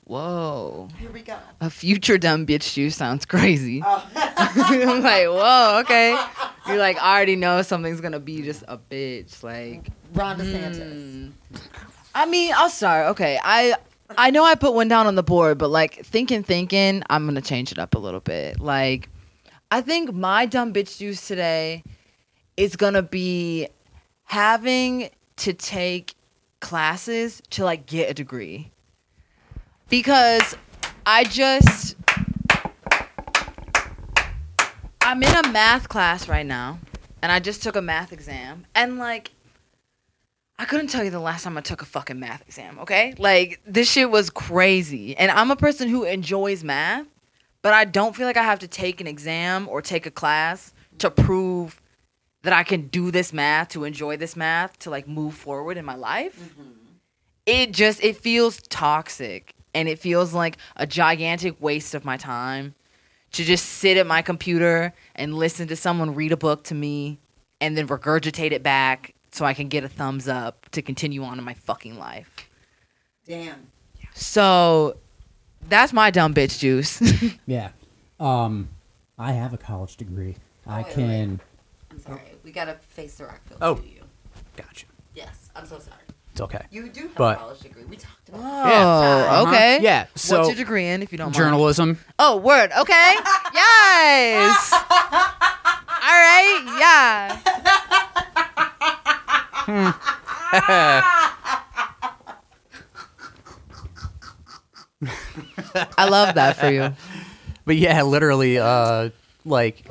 Whoa. 0.04 0.90
Here 1.00 1.12
we 1.12 1.22
go. 1.22 1.38
A 1.62 1.70
future 1.70 2.18
dumb 2.18 2.46
bitch 2.46 2.74
juice 2.74 2.96
sounds 2.96 3.24
crazy. 3.26 3.82
Oh. 3.86 4.06
I'm 4.16 5.02
like, 5.02 5.28
whoa, 5.28 5.80
okay. 5.82 6.20
You're 6.68 6.78
like, 6.78 7.02
I 7.02 7.16
already 7.16 7.36
know 7.38 7.62
something's 7.62 8.02
gonna 8.02 8.20
be 8.20 8.42
just 8.42 8.64
a 8.68 8.78
bitch. 8.78 9.42
Like, 9.44 9.88
Ron 10.14 10.38
DeSantis. 10.40 10.78
mm. 10.78 11.32
I 12.14 12.26
mean, 12.26 12.54
I'll 12.56 12.70
start. 12.70 13.12
Okay, 13.12 13.40
I 13.42 13.76
I 14.18 14.32
know 14.32 14.44
I 14.44 14.56
put 14.56 14.74
one 14.74 14.88
down 14.88 15.08
on 15.08 15.16
the 15.16 15.24
board, 15.24 15.58
but 15.58 15.70
like 15.70 16.06
thinking, 16.06 16.44
thinking, 16.44 17.04
I'm 17.10 17.26
gonna 17.26 17.42
change 17.42 17.72
it 17.72 17.80
up 17.80 17.96
a 17.96 18.00
little 18.00 18.20
bit. 18.20 18.60
Like, 18.60 19.10
I 19.70 19.82
think 19.82 20.14
my 20.14 20.46
dumb 20.46 20.74
bitch 20.74 20.98
juice 20.98 21.28
today 21.28 21.84
is 22.58 22.76
gonna 22.76 23.02
be 23.02 23.68
having 24.26 25.10
to 25.38 25.54
take 25.54 26.16
classes 26.60 27.42
to 27.50 27.64
like 27.66 27.86
get 27.86 28.10
a 28.10 28.14
degree 28.14 28.72
because 29.90 30.56
I 31.06 31.24
just 31.24 31.96
I'm 35.02 35.24
in 35.24 35.46
a 35.46 35.50
math 35.50 35.90
class 35.90 36.30
right 36.30 36.46
now 36.46 36.80
and 37.22 37.32
I 37.32 37.40
just 37.40 37.64
took 37.64 37.76
a 37.76 37.82
math 37.82 38.14
exam 38.14 38.66
and 38.76 38.98
like 39.00 39.32
I 40.62 40.66
couldn't 40.66 40.90
tell 40.90 41.04
you 41.04 41.10
the 41.10 41.20
last 41.20 41.44
time 41.44 41.58
I 41.58 41.62
took 41.62 41.82
a 41.82 41.86
fucking 41.86 42.20
math 42.20 42.44
exam, 42.44 42.78
okay? 42.82 43.16
Like 43.18 43.60
this 43.66 43.92
shit 43.92 44.12
was 44.12 44.30
crazy. 44.30 45.18
And 45.18 45.32
I'm 45.32 45.50
a 45.50 45.56
person 45.56 45.90
who 45.90 46.04
enjoys 46.04 46.64
math, 46.64 47.08
but 47.64 47.74
I 47.74 47.84
don't 47.84 48.16
feel 48.16 48.28
like 48.28 48.38
I 48.38 48.44
have 48.44 48.60
to 48.60 48.68
take 48.68 49.02
an 49.02 49.08
exam 49.08 49.68
or 49.68 49.82
take 49.82 50.06
a 50.06 50.12
class 50.12 50.72
to 51.00 51.10
prove 51.10 51.82
that 52.44 52.54
I 52.54 52.62
can 52.62 52.90
do 52.90 53.10
this 53.10 53.34
math, 53.34 53.70
to 53.70 53.86
enjoy 53.86 54.18
this 54.18 54.36
math, 54.36 54.78
to 54.80 54.92
like 54.92 55.08
move 55.08 55.34
forward 55.34 55.78
in 55.78 55.86
my 55.86 55.96
life. 55.96 56.40
Mm-hmm. 56.40 56.70
It 57.48 57.74
just 57.74 58.04
it 58.04 58.18
feels 58.18 58.62
toxic 58.70 59.56
and 59.74 59.90
it 59.90 59.98
feels 59.98 60.32
like 60.32 60.58
a 60.76 60.86
gigantic 60.86 61.60
waste 61.60 61.96
of 61.96 62.06
my 62.06 62.18
time 62.18 62.76
to 63.32 63.44
just 63.44 63.66
sit 63.66 63.98
at 63.98 64.06
my 64.06 64.22
computer 64.22 64.94
and 65.16 65.34
listen 65.34 65.68
to 65.70 65.76
someone 65.76 66.14
read 66.14 66.32
a 66.32 66.38
book 66.38 66.64
to 66.66 66.76
me 66.76 67.18
and 67.60 67.76
then 67.76 67.88
regurgitate 67.88 68.52
it 68.52 68.62
back 68.62 69.16
so 69.32 69.46
I 69.46 69.54
can 69.54 69.68
get 69.68 69.84
a 69.84 69.90
thumbs 69.90 70.28
up 70.28 70.70
to 70.72 70.82
continue 70.82 71.24
on 71.24 71.38
in 71.40 71.44
my 71.46 71.54
fucking 71.54 71.98
life. 71.98 72.30
Damn. 73.26 73.68
So 74.14 74.98
that's 75.70 75.94
my 75.94 76.12
dumb 76.12 76.34
bitch 76.34 76.60
juice. 76.60 77.02
Yeah. 77.46 77.70
Um, 78.20 78.70
I 79.18 79.32
have 79.34 79.54
a 79.54 79.58
college 79.58 79.98
degree. 79.98 80.36
I 80.68 80.84
wait, 80.84 80.92
can. 80.94 81.40
I'm 81.90 82.00
sorry. 82.00 82.22
We 82.44 82.52
gotta 82.52 82.76
face 82.90 83.16
the 83.16 83.26
Rockville 83.26 83.58
Oh. 83.62 83.76
to 83.76 83.88
you. 83.88 84.02
Gotcha. 84.56 84.86
Yes, 85.16 85.50
I'm 85.56 85.66
so 85.66 85.80
sorry. 85.80 85.98
It's 86.32 86.40
okay. 86.42 86.62
You 86.72 86.88
do 86.88 87.02
have 87.02 87.16
But- 87.16 87.38
a 87.38 87.40
college 87.40 87.60
degree. 87.60 87.84
We 87.86 87.98
talked 87.98 88.30
about 88.30 88.42
oh, 88.42 88.64
this. 88.68 89.28
Uh-huh. 89.28 89.50
okay. 89.50 89.80
Yeah. 89.82 90.06
So 90.16 90.38
What's 90.38 90.50
your 90.50 90.56
degree 90.58 90.88
in, 90.88 91.02
if 91.04 91.12
you 91.12 91.18
don't 91.18 91.28
mind? 91.28 91.36
journalism. 91.36 91.98
Oh, 92.20 92.38
word. 92.38 92.72
Okay. 92.78 93.16
yes. 93.54 94.72
All 94.74 96.20
right. 96.20 96.64
Yeah. 96.80 98.26
I 105.98 106.08
love 106.10 106.36
that 106.36 106.58
for 106.58 106.70
you. 106.70 106.94
But 107.66 107.78
yeah, 107.78 108.02
literally, 108.04 108.58
uh, 108.58 109.10
like 109.46 109.88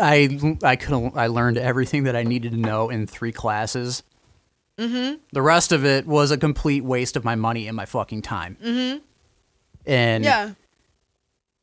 I 0.00 0.56
I 0.62 0.76
could 0.76 1.12
I 1.14 1.26
learned 1.28 1.58
everything 1.58 2.04
that 2.04 2.16
I 2.16 2.22
needed 2.24 2.52
to 2.52 2.58
know 2.58 2.90
in 2.90 3.06
three 3.06 3.32
classes. 3.32 4.02
Mm-hmm. 4.78 5.16
The 5.32 5.42
rest 5.42 5.72
of 5.72 5.84
it 5.84 6.06
was 6.06 6.30
a 6.30 6.36
complete 6.38 6.84
waste 6.84 7.16
of 7.16 7.24
my 7.24 7.34
money 7.34 7.66
and 7.66 7.76
my 7.76 7.84
fucking 7.84 8.22
time. 8.22 8.56
Mm-hmm. 8.62 8.98
And 9.86 10.24
Yeah. 10.24 10.52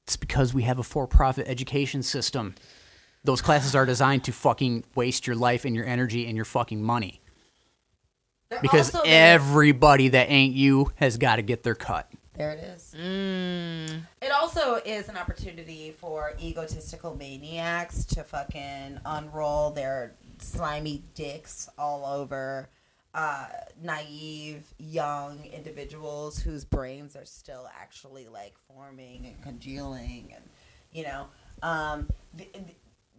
it's 0.05 0.17
because 0.17 0.53
we 0.53 0.63
have 0.63 0.79
a 0.79 0.83
for-profit 0.83 1.47
education 1.47 2.03
system. 2.03 2.55
Those 3.25 3.41
classes 3.41 3.75
are 3.75 3.85
designed 3.85 4.23
to 4.25 4.31
fucking 4.31 4.83
waste 4.95 5.27
your 5.27 5.35
life 5.35 5.65
and 5.65 5.75
your 5.75 5.85
energy 5.85 6.27
and 6.27 6.35
your 6.35 6.45
fucking 6.45 6.81
money. 6.81 7.21
They're 8.49 8.61
Because 8.61 8.93
also 8.93 9.07
everybody 9.09 10.09
that 10.09 10.29
ain't 10.29 10.55
you 10.55 10.91
has 10.95 11.17
got 11.17 11.37
to 11.37 11.41
get 11.41 11.63
their 11.63 11.75
cut. 11.75 12.09
There 12.35 12.51
it 12.51 12.59
is. 12.59 12.93
Mm. 12.97 14.03
It 14.21 14.31
also 14.31 14.75
is 14.85 15.09
an 15.09 15.17
opportunity 15.17 15.95
for 15.97 16.33
egotistical 16.39 17.15
maniacs 17.15 18.05
to 18.05 18.23
fucking 18.23 18.99
unroll 19.05 19.71
their 19.71 20.15
slimy 20.39 21.03
dicks 21.15 21.69
all 21.77 22.05
over 22.05 22.69
uh, 23.13 23.47
naive 23.81 24.73
young 24.77 25.45
individuals 25.45 26.37
whose 26.37 26.65
brains 26.65 27.15
are 27.15 27.23
still 27.23 27.69
actually 27.79 28.27
like 28.27 28.53
forming 28.67 29.25
and 29.25 29.41
congealing 29.41 30.33
and 30.35 30.43
you 30.91 31.03
know 31.03 31.27
um, 31.63 32.09
th- 32.37 32.51
th- 32.51 32.75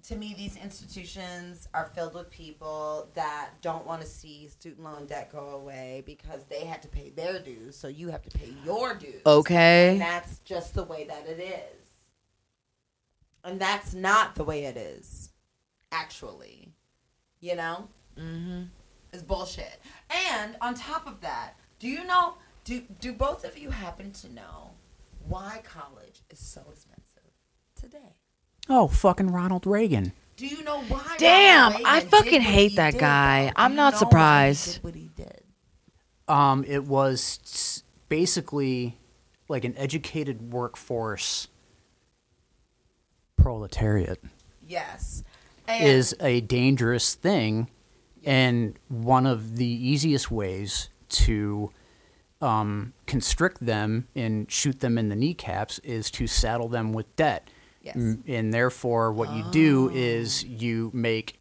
to 0.09 0.17
me 0.17 0.35
these 0.37 0.57
institutions 0.57 1.69
are 1.75 1.91
filled 1.95 2.15
with 2.15 2.31
people 2.31 3.09
that 3.15 3.51
don't 3.61 3.85
want 3.87 4.01
to 4.01 4.07
see 4.07 4.49
student 4.49 4.85
loan 4.85 5.07
debt 5.07 5.33
go 5.33 5.51
away 5.51 6.03
because 6.07 6.45
they 6.49 6.65
had 6.65 6.81
to 6.83 6.89
pay 6.89 7.11
their 7.11 7.41
dues 7.41 7.77
so 7.77 7.89
you 7.89 8.09
have 8.09 8.23
to 8.23 8.31
pay 8.39 8.55
your 8.65 8.95
dues 8.95 9.23
Okay. 9.27 9.93
and 9.93 10.01
that's 10.01 10.39
just 10.41 10.75
the 10.75 10.85
way 10.85 11.05
that 11.05 11.27
it 11.27 11.41
is. 11.41 11.87
And 13.45 13.61
that's 13.61 13.95
not 13.95 14.35
the 14.35 14.43
way 14.43 14.65
it 14.65 14.77
is, 14.77 15.31
actually. 15.93 16.73
You 17.41 17.55
know? 17.55 17.89
Mm-hmm. 18.19 18.63
It's 19.13 19.23
bullshit. 19.23 19.81
And 20.35 20.57
on 20.61 20.75
top 20.75 21.07
of 21.07 21.21
that, 21.21 21.55
do 21.79 21.87
you 21.87 22.05
know, 22.05 22.35
do, 22.65 22.83
do 23.01 23.13
both 23.13 23.45
of 23.45 23.57
you 23.57 23.71
happen 23.71 24.11
to 24.15 24.33
know 24.35 24.73
why 25.29 25.61
college 25.63 26.23
is 26.29 26.41
so 26.41 26.63
expensive 26.73 27.31
today? 27.81 28.17
Oh, 28.69 28.89
fucking 28.89 29.29
Ronald 29.29 29.67
Reagan. 29.67 30.13
Do 30.37 30.47
you 30.47 30.63
know 30.65 30.81
why? 30.83 31.03
Damn, 31.19 31.73
Ronald 31.73 31.87
I 31.87 31.95
Reagan 31.97 32.09
fucking 32.11 32.33
what 32.33 32.43
hate 32.43 32.71
he 32.73 32.77
that 32.77 32.93
did, 32.93 33.01
guy. 33.01 33.45
though? 33.45 33.49
Do 33.49 33.53
I'm 33.57 33.71
you 33.73 33.77
not 33.77 33.83
know 33.83 33.85
why 33.85 33.93
he 33.93 33.99
surprised. 33.99 34.75
did 34.75 34.85
what 34.85 34.95
he 34.95 35.11
did? 35.17 35.43
Um, 36.29 36.65
it 36.67 36.85
was 36.85 37.39
s- 37.45 37.83
basically 38.09 38.99
like 39.49 39.65
an 39.65 39.75
educated 39.77 40.53
workforce 40.53 41.49
proletariat 43.37 44.21
Yes. 44.67 45.23
And 45.69 45.85
is 45.87 46.15
a 46.21 46.41
dangerous 46.43 47.15
thing, 47.15 47.69
and 48.25 48.77
one 48.89 49.27
of 49.27 49.57
the 49.57 49.67
easiest 49.67 50.31
ways 50.31 50.91
to 51.11 51.71
um, 52.41 52.93
constrict 53.07 53.65
them 53.65 54.07
and 54.15 54.51
shoot 54.51 54.79
them 54.81 54.97
in 54.99 55.09
the 55.09 55.17
kneecaps 55.17 55.79
is 55.81 56.11
to 56.13 56.27
saddle 56.27 56.69
them 56.69 56.93
with 56.93 57.15
debt. 57.17 57.49
Yes. 57.87 57.97
M- 57.97 58.25
And 58.27 58.53
therefore, 58.53 59.13
what 59.13 59.33
you 59.33 59.45
do 59.53 59.91
is 59.91 60.43
you 60.45 60.91
make 60.93 61.41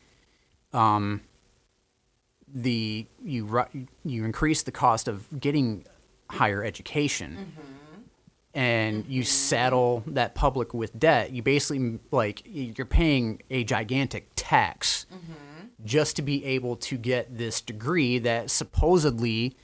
um, 0.73 1.21
the 2.53 3.07
you 3.23 3.45
ru- 3.45 3.87
you 4.03 4.23
increase 4.23 4.61
the 4.61 4.71
cost 4.71 5.07
of 5.07 5.27
getting 5.39 5.85
higher 6.29 6.63
education, 6.63 7.31
mm-hmm. 7.31 8.01
and 8.53 9.05
you 9.07 9.21
mm-hmm. 9.21 9.27
saddle 9.27 10.03
that 10.05 10.35
public 10.35 10.73
with 10.73 10.97
debt. 10.99 11.31
You 11.31 11.41
basically 11.41 11.99
like 12.11 12.43
you're 12.45 12.85
paying 12.85 13.41
a 13.49 13.63
gigantic 13.63 14.29
tax 14.35 15.07
mm-hmm. 15.11 15.33
just 15.83 16.15
to 16.17 16.21
be 16.21 16.45
able 16.45 16.75
to 16.75 16.95
get 16.95 17.35
this 17.35 17.59
degree 17.59 18.19
that 18.19 18.51
supposedly 18.51 19.57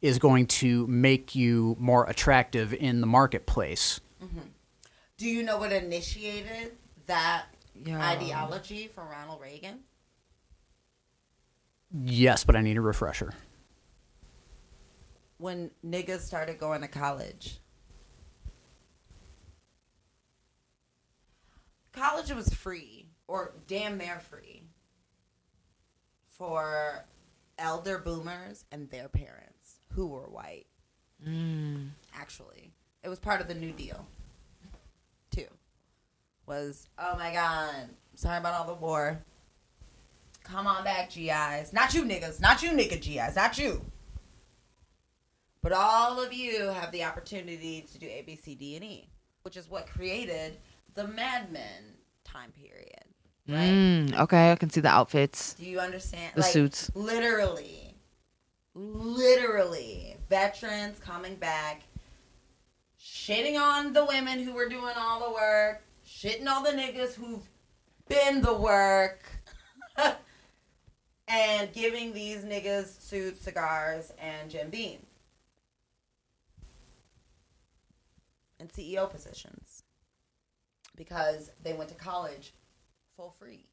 is 0.00 0.18
going 0.18 0.46
to 0.46 0.86
make 0.86 1.34
you 1.34 1.76
more 1.78 2.06
attractive 2.06 2.72
in 2.72 3.02
the 3.02 3.06
marketplace. 3.06 4.00
Do 5.22 5.28
you 5.28 5.44
know 5.44 5.56
what 5.56 5.72
initiated 5.72 6.76
that 7.06 7.46
Yeah. 7.76 8.04
ideology 8.04 8.88
for 8.88 9.04
Ronald 9.04 9.40
Reagan? 9.40 9.84
Yes, 11.92 12.42
but 12.42 12.56
I 12.56 12.60
need 12.60 12.76
a 12.76 12.80
refresher. 12.80 13.32
when 15.38 15.70
niggas 15.84 16.20
started 16.20 16.56
going 16.56 16.80
to 16.82 16.86
college. 16.88 17.58
College 21.92 22.30
was 22.32 22.48
free, 22.54 23.08
or 23.26 23.54
damn 23.66 23.98
near 23.98 24.20
free, 24.20 24.62
for 26.24 27.04
elder 27.58 27.98
boomers 27.98 28.64
and 28.70 28.88
their 28.90 29.08
parents 29.08 29.80
who 29.94 30.06
were 30.06 30.28
white. 30.30 30.66
Mm. 31.26 31.90
Actually, 32.14 32.72
it 33.02 33.08
was 33.08 33.18
part 33.18 33.40
of 33.40 33.48
the 33.48 33.54
New 33.54 33.72
Deal. 33.72 34.06
Was, 36.46 36.88
oh 36.98 37.16
my 37.16 37.32
God, 37.32 37.88
sorry 38.14 38.38
about 38.38 38.54
all 38.54 38.66
the 38.66 38.74
war. 38.74 39.22
Come 40.44 40.66
on 40.66 40.84
back, 40.84 41.10
GIs. 41.10 41.72
Not 41.72 41.94
you 41.94 42.04
niggas. 42.04 42.40
Not 42.40 42.62
you 42.62 42.70
nigga 42.70 43.00
GIs. 43.00 43.36
Not 43.36 43.58
you. 43.58 43.80
But 45.62 45.72
all 45.72 46.20
of 46.20 46.32
you 46.32 46.68
have 46.68 46.90
the 46.90 47.04
opportunity 47.04 47.86
to 47.92 47.98
do 47.98 48.06
A, 48.06 48.22
B, 48.26 48.36
C, 48.36 48.56
D, 48.56 48.74
and 48.74 48.84
E, 48.84 49.08
which 49.42 49.56
is 49.56 49.70
what 49.70 49.86
created 49.86 50.58
the 50.94 51.06
Mad 51.06 51.52
Men 51.52 51.94
time 52.24 52.50
period. 52.50 53.04
Right? 53.48 53.70
Mm, 53.70 54.18
okay, 54.20 54.52
I 54.52 54.56
can 54.56 54.70
see 54.70 54.80
the 54.80 54.88
outfits. 54.88 55.54
Do 55.54 55.64
you 55.64 55.78
understand? 55.78 56.32
The 56.34 56.42
suits. 56.42 56.90
Literally, 56.94 57.94
literally, 58.74 60.16
veterans 60.28 60.98
coming 60.98 61.36
back, 61.36 61.82
shitting 63.00 63.60
on 63.60 63.92
the 63.92 64.04
women 64.04 64.42
who 64.42 64.52
were 64.52 64.68
doing 64.68 64.94
all 64.96 65.28
the 65.28 65.32
work, 65.32 65.82
shitting 66.22 66.46
all 66.46 66.62
the 66.62 66.70
niggas 66.70 67.14
who've 67.14 67.48
been 68.08 68.42
the 68.42 68.54
work, 68.54 69.24
and 71.28 71.72
giving 71.72 72.12
these 72.12 72.44
niggas 72.44 73.00
suits, 73.00 73.40
cigars, 73.40 74.12
and 74.18 74.50
Jim 74.50 74.70
Beam. 74.70 74.98
And 78.60 78.68
CEO 78.70 79.10
positions. 79.10 79.82
Because 80.94 81.50
they 81.62 81.72
went 81.72 81.88
to 81.88 81.96
college 81.96 82.54
for 83.16 83.32
free. 83.38 83.66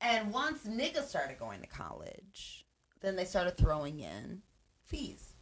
And 0.00 0.32
once 0.32 0.64
niggas 0.64 1.04
started 1.04 1.38
going 1.38 1.60
to 1.62 1.66
college, 1.66 2.66
then 3.00 3.16
they 3.16 3.24
started 3.24 3.56
throwing 3.56 4.00
in 4.00 4.42
fees. 4.84 5.34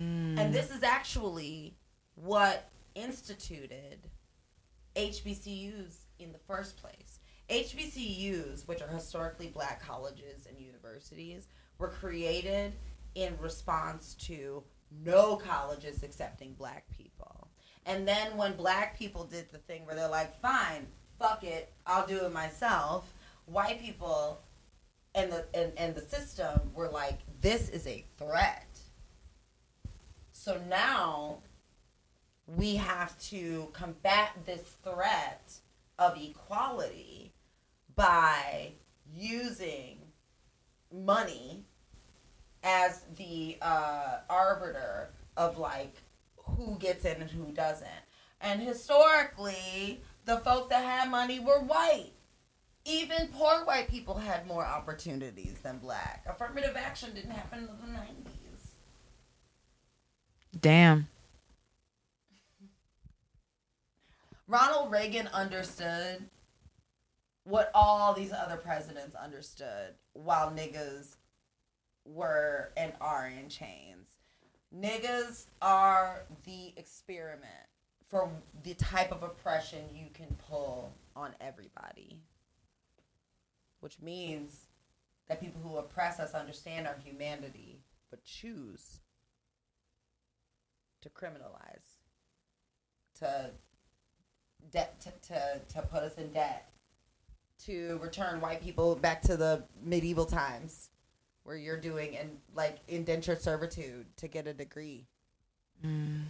Mm. 0.00 0.38
And 0.38 0.54
this 0.54 0.70
is 0.70 0.82
actually 0.82 1.76
what 2.14 2.70
instituted 2.94 4.08
HBCUs 4.96 5.96
in 6.18 6.32
the 6.32 6.38
first 6.38 6.76
place. 6.76 7.20
HBCUs, 7.50 8.66
which 8.66 8.80
are 8.80 8.88
historically 8.88 9.48
black 9.48 9.82
colleges 9.84 10.46
and 10.48 10.58
universities, 10.58 11.48
were 11.78 11.88
created 11.88 12.72
in 13.14 13.36
response 13.40 14.14
to 14.14 14.62
no 15.04 15.36
colleges 15.36 16.02
accepting 16.02 16.54
black 16.54 16.84
people. 16.96 17.48
And 17.86 18.08
then 18.08 18.36
when 18.36 18.56
black 18.56 18.98
people 18.98 19.24
did 19.24 19.50
the 19.52 19.58
thing 19.58 19.84
where 19.84 19.94
they're 19.94 20.08
like, 20.08 20.40
fine, 20.40 20.86
fuck 21.18 21.44
it, 21.44 21.72
I'll 21.86 22.06
do 22.06 22.24
it 22.24 22.32
myself, 22.32 23.12
white 23.46 23.80
people 23.80 24.40
and 25.14 25.30
the 25.30 25.44
and, 25.54 25.72
and 25.76 25.94
the 25.94 26.00
system 26.00 26.72
were 26.74 26.88
like, 26.88 27.20
this 27.40 27.68
is 27.68 27.86
a 27.86 28.04
threat. 28.18 28.78
So 30.32 30.60
now 30.68 31.38
we 32.46 32.76
have 32.76 33.18
to 33.30 33.68
combat 33.72 34.30
this 34.44 34.62
threat 34.82 35.52
of 35.98 36.16
equality 36.20 37.32
by 37.94 38.72
using 39.14 39.98
money 40.92 41.64
as 42.62 43.04
the 43.16 43.56
uh, 43.62 44.18
arbiter 44.28 45.10
of 45.36 45.58
like 45.58 45.96
who 46.36 46.76
gets 46.78 47.04
in 47.04 47.20
and 47.22 47.30
who 47.30 47.52
doesn't. 47.52 47.88
And 48.40 48.60
historically, 48.60 50.02
the 50.24 50.38
folks 50.38 50.68
that 50.68 50.84
had 50.84 51.10
money 51.10 51.40
were 51.40 51.60
white. 51.60 52.12
Even 52.84 53.28
poor 53.28 53.64
white 53.64 53.88
people 53.88 54.14
had 54.16 54.46
more 54.46 54.64
opportunities 54.64 55.54
than 55.62 55.78
black. 55.78 56.24
Affirmative 56.28 56.76
action 56.76 57.14
didn't 57.14 57.30
happen 57.30 57.60
until 57.60 57.76
the 57.76 57.92
90s. 57.92 58.68
Damn. 60.60 61.08
Ronald 64.46 64.90
Reagan 64.90 65.28
understood 65.28 66.28
what 67.44 67.70
all 67.74 68.12
these 68.12 68.32
other 68.32 68.56
presidents 68.56 69.14
understood 69.14 69.94
while 70.12 70.50
niggas 70.50 71.16
were 72.04 72.72
and 72.76 72.92
are 73.00 73.26
in 73.26 73.48
chains. 73.48 74.08
Niggas 74.74 75.46
are 75.62 76.24
the 76.44 76.74
experiment 76.76 77.68
for 78.10 78.30
the 78.62 78.74
type 78.74 79.12
of 79.12 79.22
oppression 79.22 79.84
you 79.94 80.08
can 80.12 80.36
pull 80.48 80.94
on 81.16 81.34
everybody. 81.40 82.20
Which 83.80 84.00
means 84.00 84.66
that 85.28 85.40
people 85.40 85.60
who 85.62 85.78
oppress 85.78 86.20
us 86.20 86.34
understand 86.34 86.86
our 86.86 86.96
humanity, 87.02 87.80
but 88.10 88.24
choose 88.24 89.00
to 91.02 91.08
criminalize, 91.08 91.98
to 93.18 93.50
debt 94.72 95.00
to, 95.00 95.10
to, 95.28 95.60
to 95.74 95.82
put 95.82 96.02
us 96.02 96.16
in 96.18 96.32
debt 96.32 96.68
to 97.66 97.98
return 98.02 98.40
white 98.40 98.62
people 98.62 98.96
back 98.96 99.22
to 99.22 99.36
the 99.36 99.64
medieval 99.82 100.24
times 100.26 100.90
where 101.44 101.56
you're 101.56 101.80
doing 101.80 102.16
and 102.16 102.30
like 102.54 102.78
indentured 102.88 103.40
servitude 103.40 104.06
to 104.16 104.28
get 104.28 104.46
a 104.46 104.52
degree 104.52 105.06
Mm. 105.84 106.22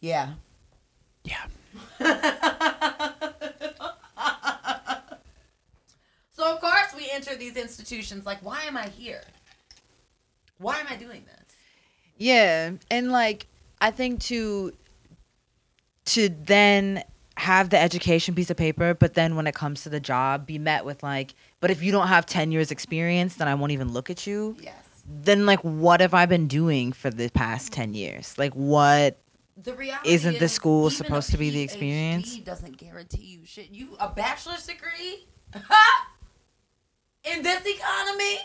yeah 0.00 0.34
Yeah. 1.24 1.46
So 6.30 6.54
of 6.54 6.60
course 6.60 6.94
we 6.96 7.08
enter 7.12 7.34
these 7.34 7.56
institutions 7.56 8.24
like, 8.24 8.38
why 8.44 8.62
am 8.62 8.76
I 8.76 8.88
here? 8.88 9.22
Why 10.58 10.78
am 10.78 10.86
I 10.88 10.96
doing 10.96 11.24
this? 11.24 11.56
Yeah, 12.16 12.72
and 12.90 13.12
like 13.12 13.46
I 13.80 13.90
think 13.90 14.20
to 14.22 14.72
to 16.06 16.28
then 16.28 17.04
have 17.36 17.70
the 17.70 17.78
education 17.78 18.34
piece 18.34 18.50
of 18.50 18.56
paper, 18.56 18.94
but 18.94 19.14
then 19.14 19.36
when 19.36 19.46
it 19.46 19.54
comes 19.54 19.84
to 19.84 19.88
the 19.88 20.00
job, 20.00 20.46
be 20.46 20.58
met 20.58 20.84
with 20.84 21.02
like, 21.02 21.34
but 21.60 21.70
if 21.70 21.82
you 21.82 21.92
don't 21.92 22.08
have 22.08 22.26
ten 22.26 22.50
years 22.50 22.70
experience, 22.70 23.36
then 23.36 23.46
I 23.46 23.54
won't 23.54 23.72
even 23.72 23.92
look 23.92 24.10
at 24.10 24.26
you. 24.26 24.56
Yes. 24.60 24.74
Then 25.06 25.46
like, 25.46 25.60
what 25.60 26.00
have 26.00 26.12
I 26.12 26.26
been 26.26 26.48
doing 26.48 26.92
for 26.92 27.10
the 27.10 27.30
past 27.30 27.72
ten 27.72 27.94
years? 27.94 28.36
Like, 28.36 28.52
what? 28.54 29.18
The 29.60 29.74
reality 29.74 30.10
Isn't 30.10 30.34
is, 30.34 30.40
the 30.40 30.48
school 30.48 30.88
supposed 30.90 31.30
to 31.30 31.38
be 31.38 31.50
the 31.50 31.58
PhD 31.58 31.64
experience? 31.64 32.36
Doesn't 32.38 32.76
guarantee 32.76 33.24
you 33.24 33.44
shit. 33.44 33.70
You 33.70 33.96
a 33.98 34.08
bachelor's 34.08 34.66
degree 34.66 35.26
in 37.24 37.42
this 37.42 37.66
economy? 37.66 38.38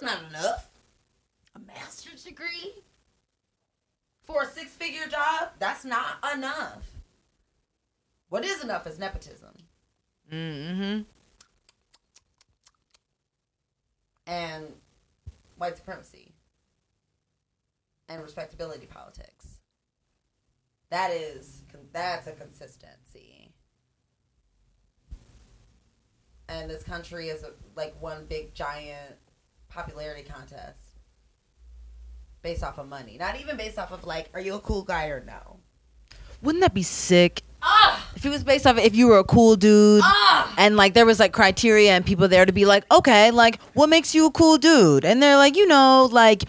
Not 0.00 0.20
enough. 0.30 0.68
A 1.56 1.58
master's 1.60 2.24
degree 2.24 2.74
for 4.22 4.42
a 4.42 4.46
six-figure 4.46 5.08
job? 5.08 5.50
That's 5.58 5.84
not 5.84 6.18
enough. 6.34 6.84
What 8.28 8.44
is 8.44 8.62
enough 8.62 8.86
is 8.86 8.98
nepotism 8.98 9.54
Mm-hmm. 10.30 11.00
and 14.26 14.66
white 15.56 15.76
supremacy 15.78 16.34
and 18.10 18.22
respectability 18.22 18.84
politics. 18.84 19.58
That 20.90 21.10
is 21.12 21.62
that's 21.94 22.26
a 22.26 22.32
consistency. 22.32 23.54
And 26.50 26.68
this 26.70 26.82
country 26.82 27.28
is 27.28 27.42
a, 27.42 27.52
like 27.74 27.94
one 28.00 28.26
big 28.26 28.52
giant 28.54 29.16
popularity 29.82 30.24
contest 30.28 30.78
based 32.42 32.64
off 32.64 32.78
of 32.78 32.88
money. 32.88 33.16
Not 33.18 33.40
even 33.40 33.56
based 33.56 33.78
off 33.78 33.92
of 33.92 34.04
like, 34.04 34.28
are 34.34 34.40
you 34.40 34.54
a 34.54 34.60
cool 34.60 34.82
guy 34.82 35.06
or 35.06 35.22
no? 35.24 35.58
Wouldn't 36.42 36.62
that 36.62 36.74
be 36.74 36.82
sick 36.82 37.42
Ah, 37.62 38.08
if 38.14 38.24
it 38.24 38.28
was 38.30 38.42
based 38.44 38.66
off 38.66 38.76
of 38.78 38.84
if 38.84 38.94
you 38.94 39.06
were 39.08 39.18
a 39.18 39.24
cool 39.24 39.56
dude? 39.56 40.00
ah. 40.04 40.54
and 40.58 40.76
like 40.76 40.94
there 40.94 41.06
was 41.06 41.18
like 41.20 41.32
criteria 41.32 41.90
and 41.92 42.04
people 42.06 42.28
there 42.28 42.46
to 42.46 42.52
be 42.52 42.64
like 42.64 42.84
okay 42.92 43.32
like 43.32 43.60
what 43.74 43.88
makes 43.88 44.14
you 44.14 44.26
a 44.26 44.30
cool 44.30 44.58
dude 44.58 45.04
and 45.04 45.20
they're 45.20 45.36
like 45.36 45.56
you 45.56 45.66
know 45.66 46.08
like 46.12 46.44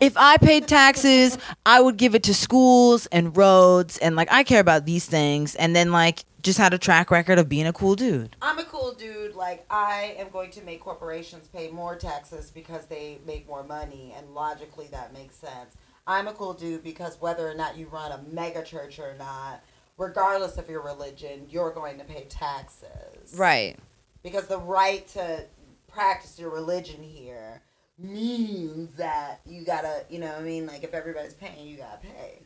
if 0.00 0.16
i 0.16 0.36
paid 0.36 0.66
taxes 0.68 1.38
i 1.66 1.80
would 1.80 1.96
give 1.96 2.14
it 2.14 2.22
to 2.22 2.34
schools 2.34 3.06
and 3.06 3.36
roads 3.36 3.98
and 3.98 4.16
like 4.16 4.28
i 4.30 4.42
care 4.42 4.60
about 4.60 4.86
these 4.86 5.06
things 5.06 5.54
and 5.56 5.74
then 5.74 5.92
like 5.92 6.24
just 6.42 6.58
had 6.58 6.72
a 6.72 6.78
track 6.78 7.10
record 7.10 7.38
of 7.38 7.48
being 7.48 7.66
a 7.66 7.72
cool 7.72 7.96
dude 7.96 8.36
I'm 8.40 8.58
a 8.58 8.64
cool 8.64 8.92
dude. 8.92 9.34
Like 9.34 9.64
I 9.70 10.14
am 10.18 10.28
going 10.30 10.50
to 10.52 10.62
make 10.62 10.80
corporations 10.80 11.48
pay 11.48 11.70
more 11.70 11.96
taxes 11.96 12.50
because 12.50 12.86
they 12.86 13.18
make 13.26 13.46
more 13.46 13.62
money, 13.62 14.14
and 14.16 14.34
logically 14.34 14.88
that 14.92 15.12
makes 15.12 15.36
sense. 15.36 15.76
I'm 16.06 16.28
a 16.28 16.32
cool 16.32 16.54
dude 16.54 16.82
because 16.82 17.20
whether 17.20 17.48
or 17.48 17.54
not 17.54 17.76
you 17.76 17.86
run 17.86 18.12
a 18.12 18.20
mega 18.32 18.62
church 18.62 18.98
or 18.98 19.14
not, 19.18 19.62
regardless 19.98 20.56
of 20.56 20.68
your 20.70 20.82
religion, 20.82 21.46
you're 21.50 21.72
going 21.72 21.98
to 21.98 22.04
pay 22.04 22.24
taxes. 22.28 23.34
right 23.36 23.76
Because 24.22 24.46
the 24.46 24.58
right 24.58 25.06
to 25.08 25.44
practice 25.86 26.38
your 26.38 26.50
religion 26.50 27.02
here 27.02 27.60
means 27.98 28.94
that 28.96 29.40
you 29.46 29.64
gotta, 29.64 30.04
you 30.08 30.18
know, 30.18 30.28
what 30.28 30.38
I 30.38 30.42
mean, 30.42 30.66
like 30.66 30.84
if 30.84 30.94
everybody's 30.94 31.34
paying, 31.34 31.66
you 31.66 31.76
gotta 31.76 31.98
pay. 31.98 32.40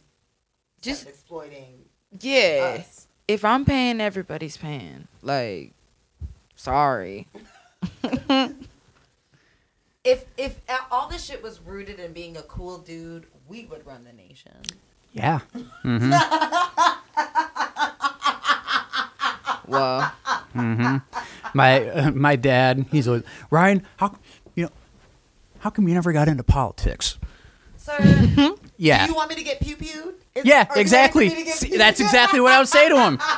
Just- 0.81 1.03
Start 1.03 1.15
exploiting 1.15 1.85
yeah 2.21 2.77
us. 2.81 3.07
if 3.27 3.43
i'm 3.43 3.65
paying 3.65 3.99
everybody's 3.99 4.59
paying 4.59 5.09
like 5.23 5.73
sorry 6.57 7.27
If 10.05 10.25
if 10.37 10.61
all 10.91 11.09
this 11.09 11.25
shit 11.25 11.43
was 11.43 11.61
rooted 11.61 11.99
in 12.01 12.13
being 12.13 12.37
a 12.37 12.43
cool 12.43 12.79
dude, 12.79 13.27
we 13.47 13.67
would 13.67 13.87
run 13.87 14.03
the 14.03 14.13
nation. 14.13 14.51
Yeah. 15.13 15.39
Mm-hmm. 15.85 16.11
well 19.69 20.13
mm-hmm. 20.55 20.97
My 21.55 21.89
uh, 21.89 22.11
my 22.11 22.35
dad, 22.35 22.87
he's 22.91 23.07
always 23.07 23.23
Ryan. 23.51 23.87
How 23.99 24.07
you 24.09 24.13
know? 24.15 24.19
How 25.63 25.71
come 25.71 25.87
you 25.89 25.95
never 25.95 26.13
got 26.13 26.27
into 26.29 26.43
politics? 26.43 27.19
Sir, 27.77 27.97
Yeah. 28.77 29.07
do 29.07 29.13
you 29.13 29.17
want 29.17 29.31
me 29.31 29.37
to 29.37 29.45
get 29.45 29.61
pew 29.61 29.77
pewed? 29.77 30.15
yeah, 30.45 30.67
exactly. 30.77 31.29
See, 31.47 31.77
that's 31.77 32.01
exactly 32.01 32.41
what 32.41 32.53
I 32.53 32.59
would 32.59 32.69
say 32.69 32.89
to 32.89 33.01
him. 33.01 33.19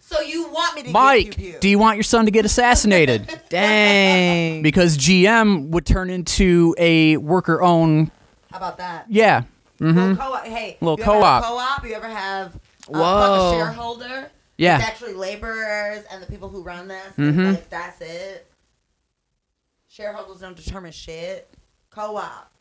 So 0.00 0.22
you 0.22 0.50
want 0.50 0.74
me 0.74 0.80
to 0.82 0.86
get 0.86 0.92
Mike, 0.94 1.36
pew 1.36 1.50
pew? 1.52 1.58
do 1.60 1.68
you 1.68 1.78
want 1.78 1.98
your 1.98 2.02
son 2.02 2.24
to 2.24 2.30
get 2.30 2.46
assassinated? 2.46 3.30
dang 3.50 4.62
because 4.62 4.96
GM 4.96 5.68
would 5.68 5.84
turn 5.84 6.08
into 6.08 6.74
a 6.78 7.18
worker 7.18 7.60
owned. 7.60 8.10
How 8.50 8.56
about 8.56 8.78
that? 8.78 9.04
Yeah. 9.10 9.42
Little 9.78 10.02
Mm-hmm. 10.14 10.20
co-op. 10.20 10.44
Hey, 10.46 10.78
Little 10.80 10.96
you 10.98 11.04
ever 11.04 11.12
have 11.12 11.22
co-op. 11.22 11.42
a 11.42 11.46
co-op? 11.46 11.84
You 11.86 11.94
ever 11.94 12.08
have 12.08 12.54
a, 12.88 12.90
Whoa. 12.98 13.50
a 13.50 13.54
shareholder? 13.58 14.30
Yeah. 14.56 14.78
It's 14.78 14.86
actually 14.86 15.12
laborers 15.12 16.04
and 16.10 16.22
the 16.22 16.26
people 16.26 16.48
who 16.48 16.62
run 16.62 16.88
this. 16.88 17.12
Mhm. 17.18 17.46
Like 17.52 17.68
that's 17.68 18.00
it. 18.00 18.47
Shareholders 20.02 20.40
don't 20.42 20.56
determine 20.56 20.92
shit. 20.92 21.50
Co-op. 21.90 22.52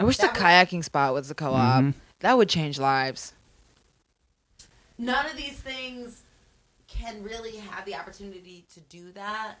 i 0.00 0.04
wish 0.04 0.16
the 0.16 0.22
That 0.22 0.32
was- 0.34 0.42
kayaking 0.42 0.82
spot 0.82 1.14
was 1.14 1.30
a 1.30 1.34
co-op 1.36 1.84
Mhm. 1.84 1.94
that 2.20 2.36
would 2.36 2.48
change 2.48 2.78
lives 2.80 3.34
none 4.98 5.26
of 5.26 5.36
these 5.36 5.60
things 5.60 6.22
can 6.88 7.22
really 7.22 7.56
have 7.58 7.84
the 7.84 7.94
opportunity 7.94 8.66
to 8.74 8.80
do 8.80 9.12
that 9.12 9.58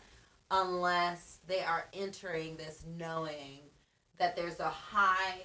unless 0.50 1.38
they 1.46 1.62
are 1.62 1.86
entering 1.92 2.56
this 2.56 2.82
knowing 2.86 3.60
that 4.18 4.34
there's 4.34 4.58
a 4.58 4.68
high 4.70 5.42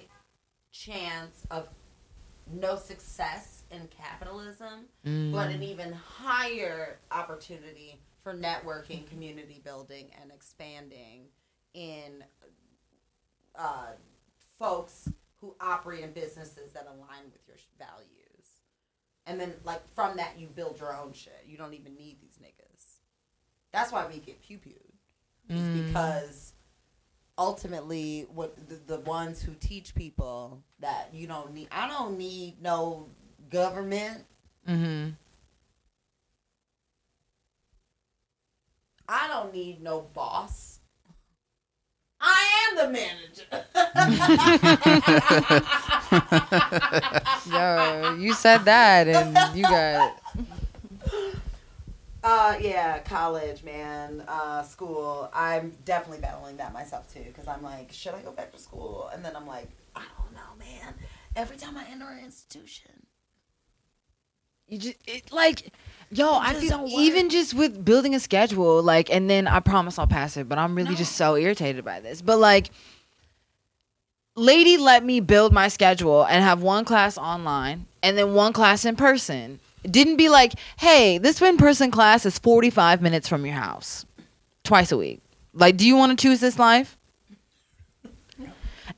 chance 0.72 1.46
of 1.50 1.68
no 2.48 2.76
success 2.76 3.62
in 3.70 3.86
capitalism, 3.88 4.88
but 5.04 5.50
an 5.50 5.62
even 5.62 5.92
higher 5.92 6.98
opportunity 7.10 8.00
for 8.26 8.34
networking, 8.34 9.06
community 9.06 9.60
building, 9.64 10.10
and 10.20 10.32
expanding 10.32 11.26
in 11.74 12.24
uh, 13.56 13.92
folks 14.58 15.08
who 15.40 15.54
operate 15.60 16.02
in 16.02 16.10
businesses 16.10 16.72
that 16.74 16.88
align 16.88 17.22
with 17.30 17.46
your 17.46 17.56
values. 17.78 18.48
And 19.26 19.40
then, 19.40 19.54
like, 19.62 19.80
from 19.94 20.16
that, 20.16 20.32
you 20.36 20.48
build 20.48 20.80
your 20.80 20.92
own 20.96 21.12
shit. 21.12 21.44
You 21.46 21.56
don't 21.56 21.74
even 21.74 21.94
need 21.94 22.16
these 22.20 22.40
niggas. 22.42 22.96
That's 23.70 23.92
why 23.92 24.08
we 24.12 24.18
get 24.18 24.42
pew 24.42 24.58
pewed. 24.58 24.74
Is 25.48 25.86
because 25.86 26.54
ultimately, 27.38 28.26
what 28.34 28.56
the, 28.68 28.96
the 28.96 29.00
ones 29.02 29.40
who 29.40 29.52
teach 29.60 29.94
people 29.94 30.64
that 30.80 31.10
you 31.12 31.28
don't 31.28 31.54
need, 31.54 31.68
I 31.70 31.86
don't 31.86 32.18
need 32.18 32.60
no 32.60 33.06
government. 33.50 34.24
mm-hmm 34.68 35.10
I 39.08 39.28
don't 39.28 39.52
need 39.54 39.82
no 39.82 40.00
boss. 40.12 40.80
I 42.20 42.68
am 42.70 42.76
the 42.76 42.88
manager. 42.88 43.44
Yo, 47.50 48.16
you 48.18 48.32
said 48.34 48.64
that, 48.64 49.06
and 49.06 49.56
you 49.56 49.62
got 49.64 50.18
Uh, 52.26 52.56
yeah, 52.60 52.98
college, 52.98 53.62
man, 53.62 54.24
uh, 54.26 54.60
school. 54.62 55.30
I'm 55.32 55.72
definitely 55.84 56.20
battling 56.20 56.56
that 56.56 56.72
myself 56.72 57.12
too, 57.14 57.22
because 57.22 57.46
I'm 57.46 57.62
like, 57.62 57.92
should 57.92 58.14
I 58.14 58.20
go 58.20 58.32
back 58.32 58.50
to 58.50 58.58
school? 58.58 59.08
And 59.14 59.24
then 59.24 59.36
I'm 59.36 59.46
like, 59.46 59.68
I 59.94 60.02
don't 60.18 60.32
know, 60.32 60.56
man. 60.58 60.94
Every 61.36 61.56
time 61.56 61.76
I 61.76 61.84
enter 61.88 62.08
an 62.08 62.24
institution, 62.24 63.06
you 64.66 64.78
just 64.78 64.96
it, 65.06 65.30
like, 65.30 65.72
yo, 66.10 66.32
I 66.34 66.52
just 66.54 66.68
feel 66.68 66.82
work. 66.82 66.90
even 66.92 67.28
just 67.30 67.54
with 67.54 67.84
building 67.84 68.14
a 68.14 68.20
schedule, 68.20 68.82
like, 68.82 69.10
and 69.10 69.28
then 69.28 69.46
I 69.46 69.60
promise 69.60 69.98
I'll 69.98 70.06
pass 70.06 70.36
it, 70.36 70.48
but 70.48 70.58
I'm 70.58 70.74
really 70.74 70.90
No. 70.90 70.96
just 70.96 71.16
so 71.16 71.36
irritated 71.36 71.84
by 71.84 72.00
this. 72.00 72.22
But 72.22 72.38
like, 72.38 72.70
lady, 74.34 74.76
let 74.76 75.04
me 75.04 75.20
build 75.20 75.52
my 75.52 75.68
schedule 75.68 76.24
and 76.24 76.42
have 76.44 76.62
one 76.62 76.84
class 76.84 77.16
online 77.18 77.86
and 78.02 78.16
then 78.16 78.34
one 78.34 78.52
class 78.52 78.84
in 78.84 78.96
person. 78.96 79.60
Didn't 79.88 80.16
be 80.16 80.28
like, 80.28 80.54
hey, 80.78 81.18
this 81.18 81.40
in 81.40 81.56
person 81.56 81.90
class 81.90 82.26
is 82.26 82.38
45 82.38 83.00
minutes 83.02 83.28
from 83.28 83.46
your 83.46 83.54
house, 83.54 84.04
twice 84.64 84.90
a 84.90 84.96
week. 84.96 85.20
Like, 85.54 85.76
do 85.76 85.86
you 85.86 85.96
want 85.96 86.18
to 86.18 86.20
choose 86.22 86.40
this 86.40 86.58
life? 86.58 86.98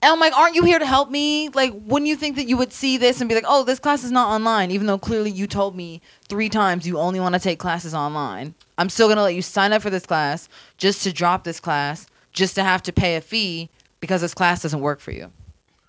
And 0.00 0.12
I'm 0.12 0.20
like, 0.20 0.36
aren't 0.36 0.54
you 0.54 0.62
here 0.62 0.78
to 0.78 0.86
help 0.86 1.10
me? 1.10 1.48
Like, 1.48 1.72
wouldn't 1.74 2.08
you 2.08 2.14
think 2.14 2.36
that 2.36 2.46
you 2.46 2.56
would 2.56 2.72
see 2.72 2.98
this 2.98 3.20
and 3.20 3.28
be 3.28 3.34
like, 3.34 3.44
oh, 3.48 3.64
this 3.64 3.80
class 3.80 4.04
is 4.04 4.12
not 4.12 4.28
online, 4.28 4.70
even 4.70 4.86
though 4.86 4.98
clearly 4.98 5.30
you 5.30 5.48
told 5.48 5.74
me 5.74 6.00
three 6.28 6.48
times 6.48 6.86
you 6.86 6.98
only 6.98 7.18
want 7.18 7.34
to 7.34 7.40
take 7.40 7.58
classes 7.58 7.94
online? 7.94 8.54
I'm 8.76 8.90
still 8.90 9.08
gonna 9.08 9.24
let 9.24 9.34
you 9.34 9.42
sign 9.42 9.72
up 9.72 9.82
for 9.82 9.90
this 9.90 10.06
class 10.06 10.48
just 10.76 11.02
to 11.02 11.12
drop 11.12 11.42
this 11.42 11.58
class, 11.58 12.06
just 12.32 12.54
to 12.54 12.62
have 12.62 12.80
to 12.84 12.92
pay 12.92 13.16
a 13.16 13.20
fee 13.20 13.70
because 14.00 14.20
this 14.20 14.34
class 14.34 14.62
doesn't 14.62 14.80
work 14.80 15.00
for 15.00 15.10
you. 15.10 15.32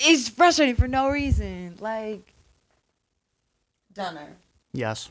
It's 0.00 0.28
frustrating 0.28 0.74
for 0.74 0.88
no 0.88 1.08
reason. 1.08 1.76
Like 1.78 2.32
Dunner, 3.94 4.36
Yes. 4.72 5.10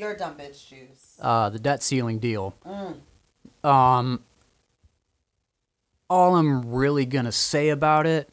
You're 0.00 0.16
dumb 0.16 0.34
bitch 0.34 0.66
juice. 0.66 1.18
Uh, 1.20 1.50
the 1.50 1.58
debt 1.58 1.82
ceiling 1.82 2.18
deal. 2.18 2.54
Mm. 2.66 3.68
Um, 3.68 4.24
all 6.08 6.34
I'm 6.36 6.72
really 6.72 7.04
gonna 7.04 7.30
say 7.32 7.68
about 7.68 8.06
it 8.06 8.30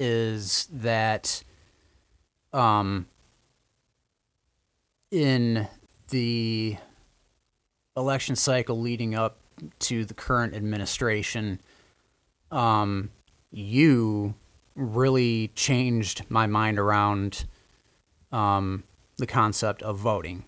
is 0.00 0.68
that, 0.72 1.44
um, 2.52 3.06
in 5.12 5.68
the 6.08 6.76
election 7.96 8.34
cycle 8.34 8.80
leading 8.80 9.14
up 9.14 9.38
to 9.78 10.04
the 10.04 10.14
current 10.14 10.54
administration, 10.54 11.60
um, 12.50 13.10
you 13.52 14.34
really 14.74 15.52
changed 15.54 16.24
my 16.28 16.48
mind 16.48 16.80
around 16.80 17.44
um, 18.32 18.82
the 19.16 19.26
concept 19.26 19.80
of 19.82 19.96
voting. 19.96 20.44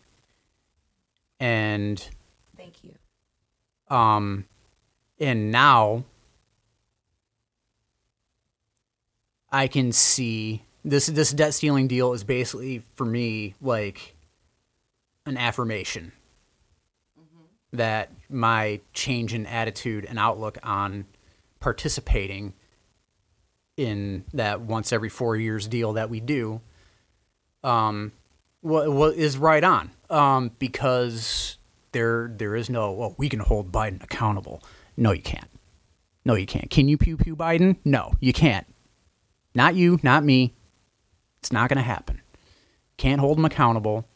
And 1.39 2.09
Thank 2.57 2.74
you. 2.82 2.95
um, 3.95 4.47
and 5.18 5.51
now 5.51 6.05
I 9.51 9.68
can 9.68 9.93
see 9.93 10.62
this 10.84 11.07
this 11.07 11.32
debt 11.32 11.55
stealing 11.55 11.89
deal 11.89 12.12
is 12.12 12.24
basically 12.24 12.82
for 12.95 13.05
me 13.05 13.55
like 13.61 14.14
an 15.24 15.37
affirmation 15.37 16.12
that 17.72 18.11
my 18.30 18.80
change 18.93 19.34
in 19.34 19.45
attitude 19.47 20.05
and 20.05 20.18
outlook 20.18 20.59
on 20.62 21.05
participating 21.61 22.55
in 23.76 24.24
that 24.32 24.61
once 24.61 24.93
every 24.93 25.09
four 25.09 25.37
years 25.37 25.66
deal 25.66 25.93
that 25.95 26.09
we 26.09 26.20
do 26.20 26.61
um 27.64 28.12
what, 28.61 28.91
what 28.91 29.14
is 29.16 29.37
right 29.37 29.64
on 29.64 29.91
um 30.11 30.50
because 30.59 31.57
there 31.92 32.30
there 32.36 32.54
is 32.57 32.68
no 32.70 32.92
well 32.92 33.14
we 33.18 33.28
can 33.28 33.40
hold 33.40 33.72
Biden 33.72 34.02
accountable. 34.02 34.62
No 34.96 35.12
you 35.12 35.22
can't. 35.22 35.48
No 36.24 36.34
you 36.34 36.46
can't. 36.46 36.70
Can 36.70 36.88
you 36.88 36.98
pew 36.98 37.16
pew 37.16 37.36
Biden? 37.36 37.76
No 37.84 38.12
you 38.20 38.32
can't. 38.32 38.66
Not 39.54 39.74
you 39.74 39.98
not 40.02 40.24
me. 40.24 40.54
It's 41.40 41.52
not 41.52 41.68
going 41.68 41.76
to 41.76 41.82
happen. 41.82 42.20
Can't 42.96 43.20
hold 43.20 43.38
him 43.38 43.44
accountable. 43.44 44.09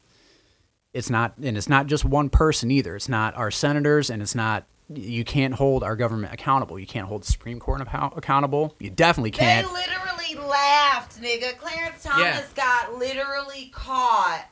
It's 0.93 1.09
not 1.11 1.35
and 1.43 1.57
it's 1.57 1.69
not 1.69 1.87
just 1.87 2.05
one 2.05 2.29
person 2.31 2.71
either. 2.71 2.97
It's 2.97 3.09
not 3.09 3.37
our 3.37 3.51
senators 3.51 4.11
and 4.11 4.21
it's 4.23 4.35
not 4.35 4.65
you 4.93 5.23
can't 5.25 5.55
hold 5.55 5.85
our 5.85 5.95
government 5.95 6.35
accountable. 6.35 6.77
You 6.79 6.87
can't 6.87 7.07
hold 7.07 7.23
the 7.23 7.31
supreme 7.31 7.61
court 7.61 7.81
accountable. 7.81 8.75
You 8.81 8.91
definitely 8.91 9.31
can't. 9.31 9.67
They 9.69 9.73
literally 9.73 10.49
laughed, 10.49 11.21
nigga. 11.23 11.57
Clarence 11.59 12.03
Thomas 12.03 12.25
Yeah. 12.25 12.43
got 12.57 12.99
literally 12.99 13.71
caught 13.73 14.47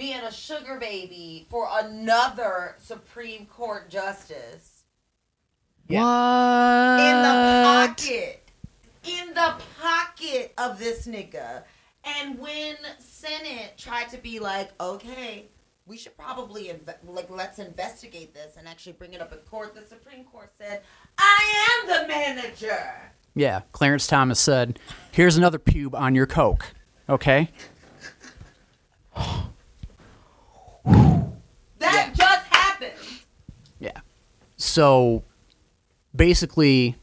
being 0.00 0.20
a 0.20 0.32
sugar 0.32 0.78
baby 0.80 1.46
for 1.50 1.68
another 1.70 2.74
Supreme 2.78 3.44
Court 3.44 3.90
justice. 3.90 4.84
Yeah. 5.88 6.00
what? 6.96 7.00
in 7.04 7.22
the 7.22 7.98
pocket, 8.08 8.50
in 9.04 9.34
the 9.34 9.54
pocket 9.78 10.54
of 10.56 10.78
this 10.78 11.06
nigga. 11.06 11.64
And 12.02 12.38
when 12.38 12.76
Senate 12.98 13.74
tried 13.76 14.08
to 14.08 14.16
be 14.16 14.38
like, 14.38 14.70
okay, 14.80 15.50
we 15.84 15.98
should 15.98 16.16
probably 16.16 16.68
inve- 16.68 16.96
like 17.06 17.28
let's 17.28 17.58
investigate 17.58 18.32
this 18.32 18.56
and 18.56 18.66
actually 18.66 18.92
bring 18.92 19.12
it 19.12 19.20
up 19.20 19.34
in 19.34 19.38
court, 19.40 19.74
the 19.74 19.82
Supreme 19.82 20.24
Court 20.24 20.50
said, 20.56 20.80
I 21.18 21.82
am 21.82 21.88
the 21.88 22.08
manager. 22.08 23.12
Yeah, 23.34 23.60
Clarence 23.72 24.06
Thomas 24.06 24.40
said, 24.40 24.78
"Here's 25.12 25.36
another 25.36 25.58
pube 25.58 25.94
on 25.94 26.14
your 26.14 26.26
coke." 26.26 26.72
Okay? 27.08 27.50
That 31.80 32.12
just 32.14 32.46
happened. 32.46 32.92
Yeah. 33.78 34.00
So 34.70 35.24
basically 36.14 36.94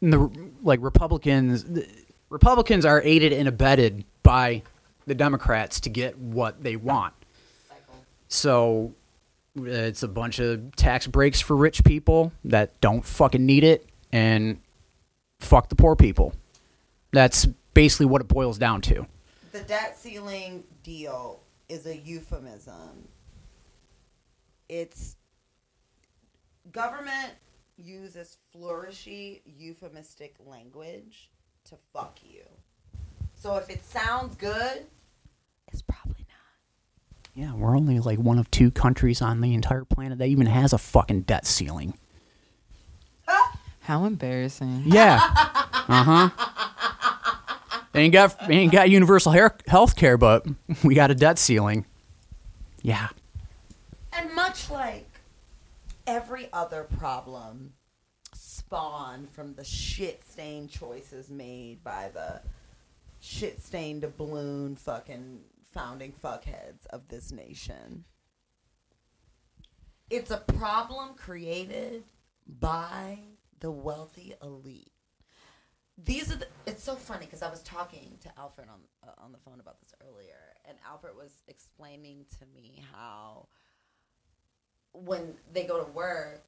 the 0.00 0.30
like 0.62 0.80
Republicans 0.82 1.62
the, 1.62 1.86
Republicans 2.28 2.84
are 2.84 3.00
aided 3.02 3.32
and 3.32 3.46
abetted 3.46 4.04
by 4.24 4.62
the 5.06 5.14
Democrats 5.14 5.78
to 5.80 5.90
get 5.90 6.18
what 6.18 6.62
they 6.62 6.74
want. 6.74 7.14
So 8.26 8.94
it's 9.54 10.02
a 10.02 10.08
bunch 10.08 10.40
of 10.40 10.74
tax 10.74 11.06
breaks 11.06 11.40
for 11.40 11.56
rich 11.56 11.84
people 11.84 12.32
that 12.44 12.80
don't 12.80 13.04
fucking 13.04 13.46
need 13.46 13.62
it 13.62 13.86
and 14.12 14.60
fuck 15.38 15.68
the 15.68 15.76
poor 15.76 15.94
people. 15.94 16.34
That's 17.12 17.46
basically 17.74 18.06
what 18.06 18.20
it 18.20 18.28
boils 18.28 18.58
down 18.58 18.80
to. 18.82 19.06
The 19.52 19.60
debt 19.60 19.96
ceiling 19.96 20.64
deal 20.82 21.40
is 21.68 21.86
a 21.86 21.96
euphemism. 21.96 23.08
It's 24.68 25.16
government 26.72 27.32
uses 27.76 28.36
flourishy 28.54 29.40
euphemistic 29.44 30.34
language 30.44 31.30
to 31.64 31.76
fuck 31.92 32.18
you. 32.22 32.42
So 33.34 33.56
if 33.56 33.70
it 33.70 33.84
sounds 33.84 34.34
good, 34.34 34.86
it's 35.70 35.82
probably 35.82 36.26
not. 36.28 37.34
Yeah, 37.34 37.54
we're 37.54 37.76
only 37.76 38.00
like 38.00 38.18
one 38.18 38.38
of 38.38 38.50
two 38.50 38.70
countries 38.70 39.22
on 39.22 39.40
the 39.40 39.54
entire 39.54 39.84
planet 39.84 40.18
that 40.18 40.26
even 40.26 40.46
has 40.46 40.72
a 40.72 40.78
fucking 40.78 41.22
debt 41.22 41.46
ceiling. 41.46 41.94
How 43.80 44.04
embarrassing. 44.04 44.82
Yeah. 44.86 45.20
Uh 45.90 46.30
huh. 46.30 46.30
Ain't 47.94 48.12
got 48.12 48.50
ain't 48.50 48.72
got 48.72 48.90
universal 48.90 49.32
health 49.66 49.96
care, 49.96 50.18
but 50.18 50.46
we 50.84 50.94
got 50.94 51.10
a 51.10 51.14
debt 51.14 51.38
ceiling. 51.38 51.86
Yeah. 52.82 53.08
And 54.12 54.34
much 54.34 54.70
like 54.70 55.07
every 56.08 56.48
other 56.54 56.84
problem 56.84 57.74
spawned 58.32 59.28
from 59.28 59.54
the 59.54 59.62
shit 59.62 60.22
stained 60.26 60.70
choices 60.70 61.28
made 61.28 61.84
by 61.84 62.10
the 62.14 62.40
shit 63.20 63.62
stained 63.62 64.10
balloon 64.16 64.74
fucking 64.74 65.40
founding 65.70 66.12
fuckheads 66.12 66.86
of 66.90 67.06
this 67.08 67.30
nation. 67.30 68.04
It's 70.08 70.30
a 70.30 70.38
problem 70.38 71.14
created 71.14 72.04
by 72.46 73.18
the 73.60 73.70
wealthy 73.70 74.32
elite. 74.42 74.92
These 76.02 76.32
are 76.32 76.36
the, 76.36 76.46
it's 76.66 76.82
so 76.82 76.94
funny 76.94 77.26
because 77.26 77.42
I 77.42 77.50
was 77.50 77.60
talking 77.62 78.16
to 78.22 78.32
Alfred 78.38 78.68
on 78.68 78.78
uh, 79.06 79.22
on 79.22 79.32
the 79.32 79.38
phone 79.38 79.60
about 79.60 79.80
this 79.80 79.92
earlier, 80.08 80.54
and 80.66 80.78
Alfred 80.88 81.16
was 81.16 81.42
explaining 81.48 82.24
to 82.38 82.46
me 82.54 82.82
how 82.94 83.48
when 85.04 85.34
they 85.52 85.64
go 85.64 85.82
to 85.82 85.90
work, 85.92 86.44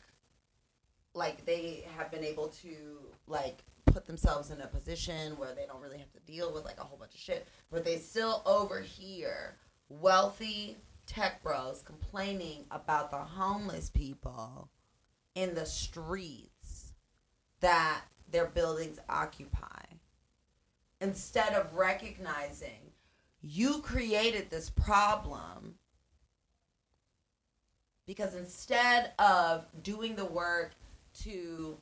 like 1.14 1.44
they 1.44 1.84
have 1.96 2.10
been 2.10 2.24
able 2.24 2.48
to 2.48 2.98
like 3.26 3.64
put 3.86 4.06
themselves 4.06 4.50
in 4.50 4.60
a 4.60 4.66
position 4.66 5.36
where 5.36 5.54
they 5.54 5.66
don't 5.66 5.80
really 5.80 5.98
have 5.98 6.12
to 6.12 6.20
deal 6.20 6.52
with 6.52 6.64
like 6.64 6.78
a 6.78 6.84
whole 6.84 6.98
bunch 6.98 7.14
of 7.14 7.20
shit, 7.20 7.46
but 7.70 7.84
they 7.84 7.96
still 7.96 8.42
overhear 8.46 9.56
wealthy 9.88 10.76
tech 11.06 11.42
bros 11.42 11.82
complaining 11.82 12.64
about 12.70 13.10
the 13.10 13.16
homeless 13.16 13.90
people 13.90 14.70
in 15.34 15.54
the 15.54 15.66
streets 15.66 16.92
that 17.60 18.02
their 18.30 18.46
buildings 18.46 18.98
occupy. 19.08 19.82
Instead 21.00 21.54
of 21.54 21.74
recognizing 21.74 22.92
you 23.42 23.80
created 23.80 24.50
this 24.50 24.70
problem 24.70 25.74
because 28.10 28.34
instead 28.34 29.12
of 29.20 29.64
doing 29.84 30.16
the 30.16 30.24
work 30.24 30.72
to 31.14 31.76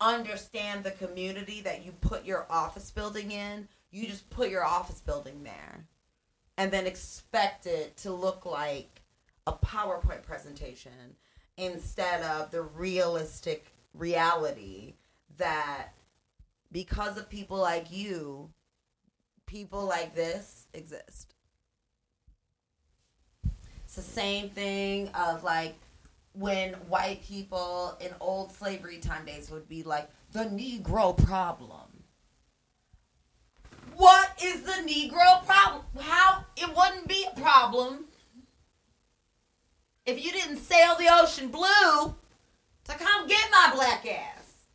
understand 0.00 0.82
the 0.82 0.90
community 0.90 1.60
that 1.60 1.84
you 1.84 1.92
put 1.92 2.24
your 2.24 2.44
office 2.50 2.90
building 2.90 3.30
in, 3.30 3.68
you 3.92 4.08
just 4.08 4.28
put 4.30 4.50
your 4.50 4.64
office 4.64 5.00
building 5.00 5.44
there 5.44 5.86
and 6.58 6.72
then 6.72 6.88
expect 6.88 7.66
it 7.66 7.96
to 7.98 8.10
look 8.10 8.44
like 8.44 9.00
a 9.46 9.52
PowerPoint 9.52 10.24
presentation 10.24 11.14
instead 11.56 12.20
of 12.22 12.50
the 12.50 12.62
realistic 12.62 13.72
reality 13.94 14.94
that 15.38 15.90
because 16.72 17.16
of 17.16 17.30
people 17.30 17.58
like 17.58 17.92
you, 17.92 18.50
people 19.46 19.84
like 19.84 20.16
this 20.16 20.66
exist. 20.74 21.36
It's 23.94 24.06
the 24.06 24.14
same 24.14 24.48
thing 24.48 25.08
of 25.08 25.44
like 25.44 25.74
when 26.32 26.72
white 26.88 27.22
people 27.24 27.94
in 28.00 28.08
old 28.20 28.50
slavery 28.50 28.96
time 28.96 29.26
days 29.26 29.50
would 29.50 29.68
be 29.68 29.82
like 29.82 30.08
the 30.32 30.44
Negro 30.44 31.14
problem. 31.26 32.02
What 33.94 34.30
is 34.42 34.62
the 34.62 34.82
Negro 34.88 35.44
problem? 35.44 35.84
How 36.00 36.46
it 36.56 36.74
wouldn't 36.74 37.06
be 37.06 37.26
a 37.30 37.38
problem 37.38 38.06
if 40.06 40.24
you 40.24 40.32
didn't 40.32 40.56
sail 40.56 40.96
the 40.96 41.08
ocean 41.10 41.48
blue 41.48 42.14
to 42.84 42.94
come 42.94 43.26
get 43.26 43.50
my 43.50 43.72
black 43.74 44.06
ass. 44.06 44.68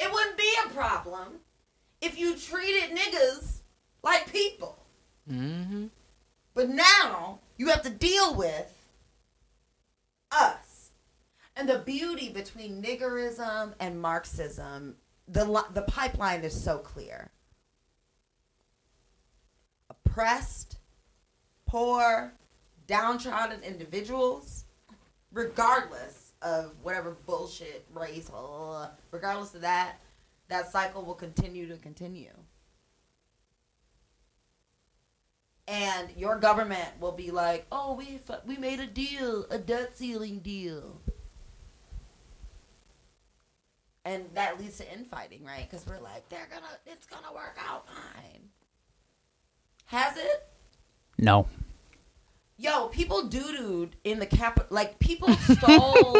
It 0.00 0.12
wouldn't 0.12 0.36
be 0.36 0.52
a 0.66 0.70
problem 0.70 1.34
if 2.00 2.18
you 2.18 2.34
treated 2.34 2.98
niggas 2.98 3.60
like 4.02 4.32
people. 4.32 4.84
Mm-hmm. 5.30 5.86
But 6.52 6.70
now 6.70 7.38
you 7.56 7.68
have 7.68 7.82
to 7.82 7.90
deal 7.90 8.34
with 8.34 8.72
us. 10.30 10.90
And 11.56 11.68
the 11.68 11.78
beauty 11.78 12.30
between 12.30 12.82
niggerism 12.82 13.74
and 13.78 14.00
Marxism, 14.00 14.96
the 15.28 15.64
the 15.72 15.82
pipeline 15.82 16.42
is 16.42 16.60
so 16.60 16.78
clear. 16.78 17.30
Oppressed, 19.88 20.78
poor, 21.66 22.32
downtrodden 22.86 23.62
individuals, 23.62 24.64
regardless 25.32 26.32
of 26.42 26.74
whatever 26.82 27.16
bullshit 27.26 27.86
race, 27.94 28.30
regardless 29.10 29.54
of 29.54 29.60
that, 29.62 30.00
that 30.48 30.70
cycle 30.70 31.04
will 31.04 31.14
continue 31.14 31.68
to 31.68 31.76
continue. 31.76 32.32
And 35.66 36.08
your 36.16 36.38
government 36.38 36.88
will 37.00 37.12
be 37.12 37.30
like, 37.30 37.66
"Oh, 37.72 37.94
we 37.94 38.18
fu- 38.18 38.34
we 38.46 38.56
made 38.56 38.80
a 38.80 38.86
deal, 38.86 39.46
a 39.50 39.58
debt 39.58 39.96
ceiling 39.96 40.40
deal," 40.40 41.00
and 44.04 44.26
that 44.34 44.58
leads 44.60 44.78
to 44.78 44.92
infighting, 44.92 45.44
right? 45.44 45.68
Because 45.68 45.86
we're 45.86 46.00
like, 46.00 46.28
"They're 46.28 46.48
gonna, 46.50 46.78
it's 46.86 47.06
gonna 47.06 47.32
work 47.34 47.56
out 47.68 47.86
fine." 47.86 48.50
Has 49.86 50.16
it? 50.16 50.48
No. 51.18 51.46
Yo, 52.56 52.88
people 52.88 53.24
doo 53.24 53.52
dooed 53.52 53.90
in 54.04 54.18
the 54.20 54.26
cap. 54.26 54.66
Like 54.70 54.98
people 54.98 55.28
stole. 55.34 56.16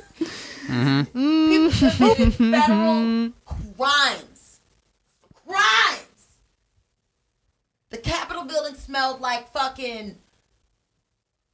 Mm-hmm. 0.70 1.48
People 1.48 1.90
committed 1.90 2.34
federal 2.34 3.30
crimes. 3.44 4.60
Crimes. 5.46 6.06
The 7.90 7.98
Capitol 7.98 8.44
building 8.44 8.74
smelled 8.76 9.20
like 9.20 9.52
fucking 9.52 10.16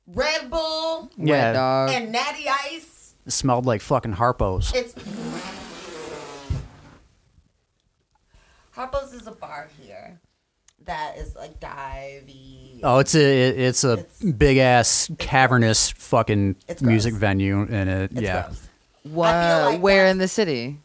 Red 0.07 0.51
Bull 0.51 1.11
Yeah. 1.17 1.47
Red 1.47 1.53
dog. 1.55 1.91
and 1.91 2.13
Natty 2.13 2.47
Ice. 2.49 3.15
It 3.27 3.33
smelled 3.33 3.67
like 3.67 3.81
fucking 3.81 4.13
Harpo's. 4.15 4.73
It's 4.75 4.95
Harpo's 8.77 9.13
is 9.15 9.27
a 9.27 9.33
bar 9.33 9.69
here 9.81 10.21
that 10.85 11.17
is 11.17 11.35
like 11.35 11.59
divey. 11.59 12.81
Oh, 12.83 12.99
it's 12.99 13.15
a 13.15 13.49
it's 13.49 13.85
a 13.85 13.95
It's- 13.95 14.23
big 14.33 14.59
ass 14.59 15.11
cavernous 15.19 15.91
fucking 15.91 16.57
It's 16.69 16.83
music 16.83 17.15
venue, 17.15 17.63
and 17.71 17.89
it 17.89 18.13
It's 18.13 18.21
yeah. 18.21 18.43
gross. 18.43 18.69
What? 19.05 19.33
Like 19.35 19.81
where 19.81 20.07
in 20.07 20.19
the 20.19 20.29
city? 20.29 20.79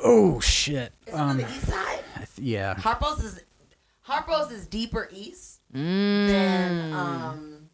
Oh 0.00 0.40
shit. 0.40 0.92
Is 1.06 1.14
it 1.14 1.18
on 1.18 1.36
the 1.38 1.44
um, 1.44 1.50
east 1.50 1.68
side? 1.68 2.00
Th- 2.16 2.28
yeah. 2.38 2.74
Harpo's 2.74 3.22
is 3.24 3.40
Harpo's 4.08 4.50
is 4.50 4.66
deeper 4.66 5.08
east 5.12 5.60
Mm. 5.74 6.26
than 6.28 6.92
um. 6.94 7.68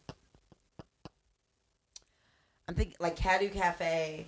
I'm 2.69 2.75
thinking 2.75 2.97
like 2.99 3.15
Cadieux 3.17 3.51
Cafe, 3.51 4.27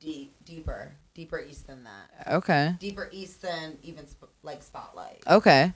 deep 0.00 0.34
deeper 0.44 0.92
deeper 1.14 1.38
east 1.38 1.66
than 1.66 1.84
that. 1.84 2.32
Okay. 2.34 2.74
Deeper 2.80 3.08
east 3.12 3.42
than 3.42 3.78
even 3.82 4.06
sp- 4.10 4.32
like 4.42 4.62
Spotlight. 4.62 5.22
Okay. 5.28 5.72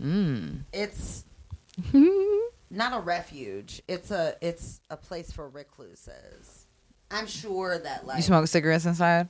Mm. 0.00 0.60
It's 0.72 1.24
not 2.70 2.96
a 2.96 3.00
refuge. 3.00 3.82
It's 3.88 4.10
a 4.10 4.36
it's 4.40 4.80
a 4.90 4.96
place 4.96 5.32
for 5.32 5.48
recluses. 5.48 6.66
I'm 7.10 7.26
sure 7.26 7.78
that 7.78 8.06
like 8.06 8.18
You 8.18 8.22
smoke 8.22 8.46
cigarettes 8.46 8.86
inside? 8.86 9.28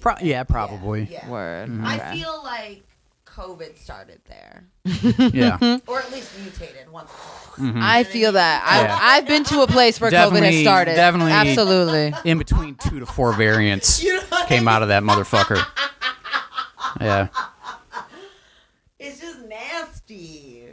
Pro- 0.00 0.16
yeah, 0.20 0.42
probably. 0.42 1.04
Yeah. 1.04 1.28
Word. 1.30 1.70
I 1.84 2.16
feel 2.16 2.42
like 2.42 2.82
COVID 3.34 3.76
started 3.76 4.20
there, 4.26 4.64
Yeah. 5.32 5.78
or 5.88 5.98
at 6.00 6.12
least 6.12 6.30
mutated 6.40 6.90
once. 6.90 7.10
or 7.10 7.14
twice. 7.16 7.58
Mm-hmm. 7.68 7.80
I 7.82 8.04
feel 8.04 8.32
that. 8.32 8.62
I, 8.66 8.82
Yeah. 8.82 8.98
I've 9.00 9.26
been 9.26 9.44
to 9.44 9.62
a 9.62 9.66
place 9.66 10.00
where 10.00 10.10
COVID 10.10 10.12
has 10.12 10.30
Definitely- 10.32 10.62
started. 10.62 10.94
definitely- 10.94 11.32
Absolutely. 11.32 12.14
In 12.30 12.38
between 12.38 12.76
two 12.76 13.00
to 13.00 13.06
four 13.06 13.32
variants 13.32 14.02
You 14.04 14.14
know 14.16 14.22
what 14.28 14.44
I 14.44 14.46
came 14.46 14.68
out 14.68 14.82
of 14.82 14.88
that 14.88 15.02
motherfucker. 15.02 15.64
Yeah. 17.00 17.28
It's 18.98 19.20
just 19.20 19.40
nasty. 19.40 20.66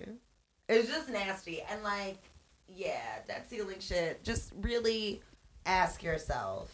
It's 0.70 0.88
just 0.88 1.10
nasty. 1.10 1.62
And 1.70 1.84
like, 1.84 2.20
yeah, 2.68 3.02
that 3.28 3.50
ceiling 3.50 3.80
shit. 3.80 4.24
Just 4.24 4.54
really 4.62 5.22
ask 5.66 6.02
yourself. 6.02 6.74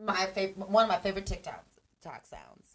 My 0.00 0.26
favorite, 0.26 0.68
one 0.68 0.84
of 0.84 0.88
my 0.88 0.98
favorite 0.98 1.26
TikTok 1.26 1.64
talk 2.00 2.26
sounds. 2.26 2.67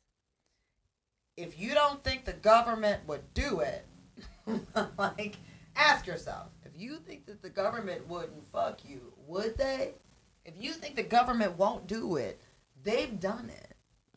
If 1.38 1.60
you 1.60 1.74
don't 1.74 2.04
think 2.04 2.26
the 2.26 2.34
government 2.34 3.08
would 3.08 3.34
do 3.34 3.62
it, 3.62 3.86
like, 4.98 5.38
ask 5.76 6.06
yourself. 6.06 6.48
If 6.64 6.80
you 6.80 6.98
think 6.98 7.26
that 7.26 7.42
the 7.42 7.50
government 7.50 8.08
wouldn't 8.08 8.46
fuck 8.52 8.80
you, 8.88 9.14
would 9.28 9.58
they? 9.58 9.94
If 10.46 10.54
you 10.60 10.74
think 10.74 10.96
the 10.96 11.04
government 11.04 11.58
won't 11.58 11.88
do 11.88 12.18
it, 12.18 12.40
they've 12.84 13.20
done 13.20 13.50
it 13.50 13.70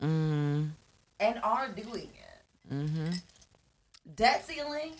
Mm. 0.03 0.69
and 1.19 1.39
are 1.41 1.69
doing 1.69 2.09
it 2.13 2.73
Mm-hmm. 2.73 3.09
debt 4.15 4.45
ceiling. 4.45 4.91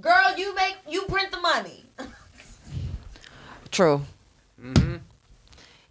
Girl, 0.00 0.36
you 0.36 0.54
make 0.54 0.76
you 0.88 1.02
print 1.08 1.32
the 1.32 1.40
money. 1.40 1.84
True. 3.72 4.02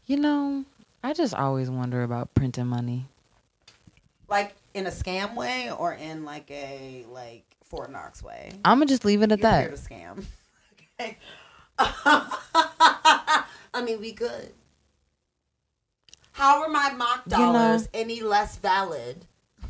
You 0.05 0.17
know, 0.17 0.63
I 1.03 1.13
just 1.13 1.33
always 1.33 1.69
wonder 1.69 2.03
about 2.03 2.33
printing 2.35 2.67
money. 2.67 3.07
Like 4.29 4.55
in 4.73 4.87
a 4.87 4.91
scam 4.91 5.35
way 5.35 5.71
or 5.71 5.93
in 5.93 6.25
like 6.25 6.49
a 6.51 7.05
like 7.11 7.43
Fort 7.63 7.91
Knox 7.91 8.23
way. 8.23 8.51
I'm 8.63 8.77
gonna 8.79 8.85
just 8.87 9.05
leave 9.05 9.21
it 9.21 9.31
at 9.31 9.39
You're 9.39 9.51
here 9.51 9.69
that. 9.69 9.77
to 9.77 9.93
scam. 9.93 10.25
okay. 10.99 11.17
I 11.77 13.45
mean, 13.83 13.99
we 13.99 14.13
could. 14.13 14.51
How 16.31 16.61
are 16.63 16.69
my 16.69 16.91
mock 16.91 17.23
You 17.27 17.31
know- 17.37 17.53
dollars 17.53 17.89
any 17.93 18.21
less 18.21 18.57
valid 18.57 19.25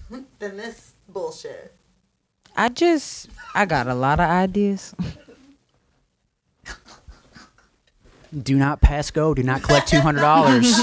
than 0.40 0.58
this 0.58 0.94
bullshit? 1.10 1.74
I 2.58 2.70
just, 2.70 3.28
I 3.54 3.66
got 3.66 3.88
a 3.88 3.94
lot 3.94 4.22
of 4.22 4.30
ideas. 4.30 4.96
Do 8.44 8.58
not 8.58 8.82
pass 8.82 9.12
go. 9.12 9.34
Do 9.34 9.44
not 9.44 9.64
collect 9.64 9.88
two 9.88 10.02
hundred 10.02 10.20
dollars. 10.22 10.78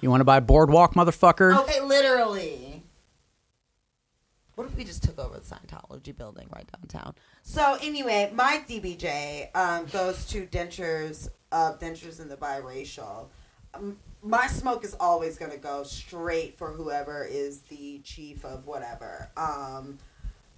You 0.00 0.10
want 0.10 0.20
to 0.20 0.24
buy 0.24 0.40
boardwalk, 0.40 0.94
motherfucker? 0.94 1.58
Okay, 1.60 1.80
literally. 1.80 2.82
What 4.54 4.66
if 4.66 4.76
we 4.76 4.84
just 4.84 5.02
took 5.02 5.18
over 5.18 5.38
the 5.38 5.44
Scientology 5.44 6.16
building 6.16 6.48
right 6.54 6.66
downtown? 6.72 7.14
So 7.42 7.76
anyway, 7.82 8.32
my 8.34 8.62
DBJ 8.66 9.54
um, 9.54 9.84
goes 9.86 10.24
to 10.26 10.46
dentures 10.46 11.28
of 11.52 11.78
dentures 11.78 12.20
in 12.20 12.28
the 12.28 12.36
biracial. 12.36 13.26
Um, 13.74 13.98
my 14.22 14.46
smoke 14.46 14.84
is 14.84 14.96
always 14.98 15.36
going 15.36 15.52
to 15.52 15.58
go 15.58 15.82
straight 15.82 16.56
for 16.56 16.72
whoever 16.72 17.24
is 17.24 17.60
the 17.62 18.00
chief 18.02 18.44
of 18.44 18.66
whatever. 18.66 19.30
Um, 19.36 19.98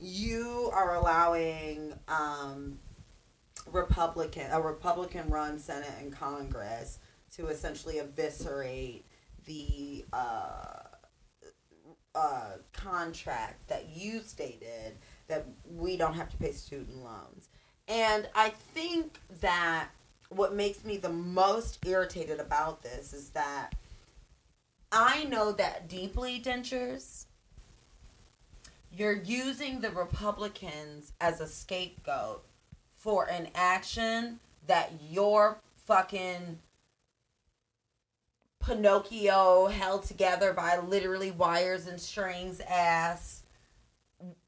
you 0.01 0.71
are 0.73 0.95
allowing 0.95 1.93
um, 2.07 2.79
Republican 3.73 4.51
a 4.53 4.61
Republican 4.61 5.29
run 5.29 5.59
Senate 5.59 5.91
and 6.01 6.13
Congress 6.13 6.99
to 7.37 7.49
essentially 7.49 7.99
eviscerate 7.99 9.05
the 9.49 10.05
uh, 10.13 10.85
uh, 12.15 12.51
contract 12.73 13.67
that 13.69 13.89
you 13.95 14.21
stated 14.21 14.99
that 15.27 15.47
we 15.65 15.97
don't 15.97 16.15
have 16.15 16.29
to 16.31 16.37
pay 16.37 16.53
student 16.53 17.03
loans. 17.03 17.49
And 17.89 18.29
I 18.35 18.51
think 18.51 19.19
that 19.41 19.89
what 20.29 20.55
makes 20.55 20.85
me 20.85 20.99
the 20.99 21.09
most 21.09 21.85
irritated 21.87 22.39
about 22.39 22.83
this 22.83 23.13
is 23.13 23.31
that 23.31 23.75
I 24.93 25.25
know 25.25 25.53
that 25.53 25.89
deeply, 25.89 26.41
dentures, 26.41 27.25
you're 28.93 29.23
using 29.23 29.81
the 29.81 29.91
Republicans 29.91 31.13
as 31.21 31.41
a 31.41 31.47
scapegoat 31.47 32.45
for 32.95 33.29
an 33.31 33.49
action 33.55 34.41
that 34.67 34.93
your 35.09 35.61
fucking 35.87 36.59
Pinocchio 38.69 39.69
held 39.69 40.03
together 40.03 40.53
by 40.53 40.77
literally 40.77 41.31
wires 41.31 41.87
and 41.87 41.99
strings 41.99 42.61
ass 42.69 43.41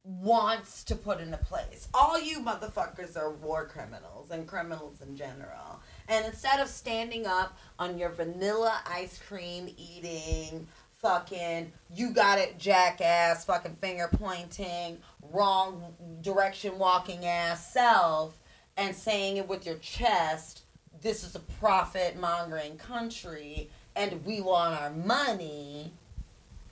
wants 0.05 0.85
to 0.85 0.95
put 0.95 1.21
into 1.21 1.39
place. 1.39 1.89
All 1.95 2.21
you 2.21 2.41
motherfuckers 2.41 3.17
are 3.17 3.31
war 3.31 3.67
criminals 3.67 4.31
and 4.31 4.47
criminals 4.47 5.01
in 5.01 5.17
general. 5.17 5.81
And 6.07 6.27
instead 6.27 6.61
of 6.61 6.69
standing 6.69 7.27
up 7.27 7.57
on 7.79 7.97
your 7.97 8.11
vanilla 8.11 8.83
ice 8.87 9.19
cream 9.27 9.75
eating, 9.79 10.69
fucking, 10.99 11.73
you 11.91 12.11
got 12.11 12.39
it, 12.39 12.59
jackass, 12.59 13.47
fucking 13.47 13.77
finger 13.77 14.11
pointing, 14.13 14.99
wrong 15.33 15.95
direction 16.21 16.79
walking 16.79 17.25
ass 17.25 17.73
self, 17.73 18.39
and 18.77 18.95
saying 18.95 19.39
it 19.39 19.49
with 19.49 19.65
your 19.65 19.79
chest, 19.79 20.65
this 21.01 21.25
is 21.25 21.35
a 21.35 21.41
profit 21.41 22.21
mongering 22.21 22.77
country 22.77 23.71
and 24.01 24.25
we 24.25 24.41
want 24.41 24.81
our 24.81 24.91
money, 24.91 25.93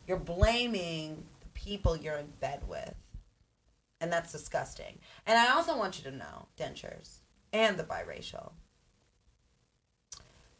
you're 0.06 0.16
blaming 0.16 1.24
the 1.40 1.48
people 1.52 1.94
you're 1.94 2.16
in 2.16 2.32
bed 2.40 2.62
with. 2.66 2.94
And 4.00 4.10
that's 4.10 4.32
disgusting. 4.32 4.98
And 5.26 5.38
I 5.38 5.54
also 5.54 5.76
want 5.76 5.98
you 5.98 6.10
to 6.10 6.16
know, 6.16 6.46
dentures 6.58 7.18
and 7.52 7.76
the 7.76 7.84
biracial, 7.84 8.52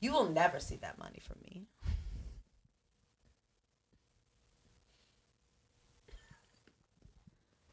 you 0.01 0.13
will 0.13 0.29
never 0.29 0.61
see 0.61 0.77
that 0.77 0.99
money 0.99 1.21
from 1.21 1.39
me. 1.43 1.67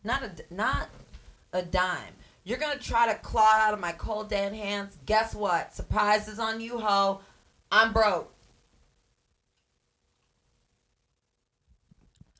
Not 0.04 0.24
a 0.24 0.54
not 0.54 0.90
a 1.52 1.64
dime. 1.64 2.14
You're 2.44 2.60
gonna 2.60 2.78
try 2.78 3.12
to 3.12 3.20
claw 3.20 3.50
out 3.56 3.74
of 3.74 3.80
my 3.80 3.92
cold 3.92 4.30
dead 4.30 4.54
hands. 4.54 4.96
Guess 5.08 5.34
what? 5.34 5.74
Surprise 5.74 6.28
is 6.28 6.38
on 6.38 6.62
you, 6.62 6.78
ho. 6.78 7.22
I'm 7.72 7.92
broke. 7.92 8.35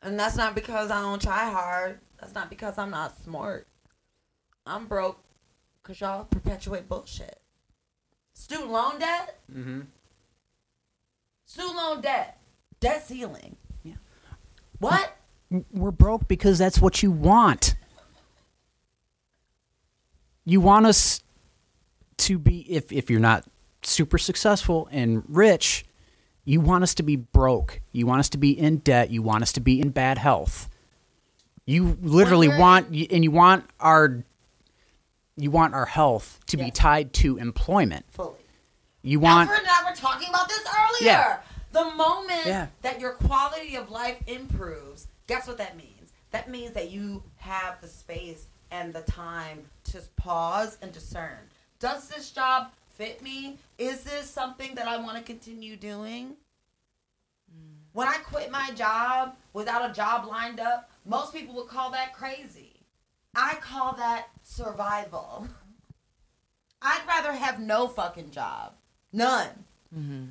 And 0.06 0.20
that's 0.20 0.36
not 0.36 0.54
because 0.54 0.92
I 0.92 1.02
don't 1.02 1.22
try 1.22 1.50
hard. 1.50 2.00
That's 2.20 2.36
not 2.36 2.52
because 2.52 2.78
I'm 2.78 2.92
not 2.92 3.20
smart. 3.24 3.68
I'm 4.68 4.86
broke 4.86 5.20
because 5.82 6.00
y'all 6.00 6.26
perpetuate 6.26 6.88
bullshit. 6.88 7.42
Student 8.34 8.72
loan 8.72 9.00
debt? 9.00 9.40
Mm-hmm. 9.52 9.82
Student 11.46 11.76
loan 11.76 12.02
debt. 12.02 12.40
Debt 12.80 13.04
ceiling. 13.08 13.56
Yeah. 13.84 13.96
What? 14.78 15.18
We're 15.72 15.92
broke 15.92 16.28
because 16.28 16.60
that's 16.60 16.80
what 16.80 17.02
you 17.02 17.10
want. 17.10 17.76
You 20.44 20.62
want 20.62 20.86
us 20.86 21.24
to 22.18 22.38
be 22.38 22.72
if 22.72 22.92
if 22.92 23.10
you're 23.10 23.20
not 23.20 23.46
super 23.82 24.20
successful 24.20 24.88
and 24.92 25.24
rich, 25.28 25.85
you 26.46 26.62
want 26.62 26.84
us 26.84 26.94
to 26.96 27.04
be 27.04 27.16
broke. 27.16 27.82
You 27.92 28.06
want 28.06 28.20
us 28.20 28.30
to 28.30 28.38
be 28.38 28.58
in 28.58 28.78
debt. 28.78 29.10
You 29.10 29.22
want 29.22 29.42
us 29.42 29.52
to 29.54 29.60
be 29.60 29.82
in 29.82 29.90
bad 29.90 30.18
health. 30.20 30.70
You 31.66 31.98
literally 32.02 32.48
want 32.48 32.88
and 32.90 33.24
you 33.24 33.32
want 33.32 33.66
our 33.80 34.24
you 35.36 35.52
want 35.52 35.74
our 35.74 35.88
health 35.88 36.40
to 36.48 36.58
be 36.58 36.72
tied 36.72 37.12
to 37.14 37.38
employment. 37.38 38.06
Fully. 38.12 38.38
You 39.02 39.20
want 39.20 39.50
Alfred 39.50 39.68
and 39.68 39.70
I 39.86 39.90
were 39.90 39.96
talking 39.96 40.30
about 40.30 40.48
this 40.48 40.62
earlier. 40.66 41.12
Yeah. 41.12 41.38
The 41.72 41.86
moment 41.96 42.46
Yeah. 42.46 42.68
that 42.84 43.02
your 43.02 43.14
quality 43.14 43.76
of 43.76 43.90
life 43.90 44.18
improves, 44.28 45.08
guess 45.28 45.48
what 45.48 45.58
that 45.58 45.76
means? 45.76 46.14
That 46.32 46.50
means 46.50 46.74
that 46.74 46.90
you 46.92 47.24
have 47.38 47.82
the 47.82 47.88
space 47.88 48.48
and 48.72 48.94
the 48.94 49.02
time 49.02 49.66
to 49.86 50.02
pause 50.16 50.78
and 50.82 50.92
discern. 50.92 51.38
Does 51.80 52.08
this 52.08 52.32
job 52.32 52.72
fit 52.98 53.22
me? 53.22 53.58
Is 53.78 54.04
this 54.04 54.30
something 54.30 54.76
that 54.76 54.88
I 54.88 54.98
want 54.98 55.18
to 55.18 55.24
continue 55.24 55.76
doing? 55.76 56.36
Mm. 57.52 57.78
When 57.94 58.08
I 58.08 58.18
quit 58.18 58.52
my 58.52 58.72
job 58.72 59.36
without 59.54 59.90
a 59.90 59.94
job 59.94 60.26
lined 60.26 60.60
up, 60.60 60.90
most 61.06 61.34
people 61.34 61.56
would 61.56 61.68
call 61.68 61.92
that 61.92 62.14
crazy. 62.14 62.74
I 63.36 63.56
call 63.56 63.94
that 63.94 64.28
survival. 64.44 65.48
I'd 66.82 67.08
rather 67.08 67.34
have 67.34 67.60
no 67.60 67.88
fucking 67.88 68.32
job, 68.32 68.74
none, 69.12 69.50
mm-hmm. 69.96 70.26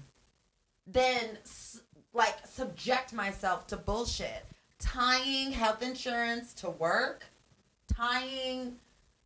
than 0.86 1.39
s- 1.43 1.81
like 2.12 2.47
subject 2.47 3.12
myself 3.12 3.66
to 3.69 3.77
bullshit. 3.77 4.45
Tying 4.78 5.51
health 5.51 5.82
insurance 5.82 6.53
to 6.55 6.70
work, 6.70 7.24
tying 7.93 8.77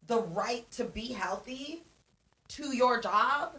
the 0.07 0.23
right 0.23 0.71
to 0.73 0.85
be 0.85 1.13
healthy 1.13 1.85
to 2.49 2.75
your 2.77 3.01
job 3.01 3.57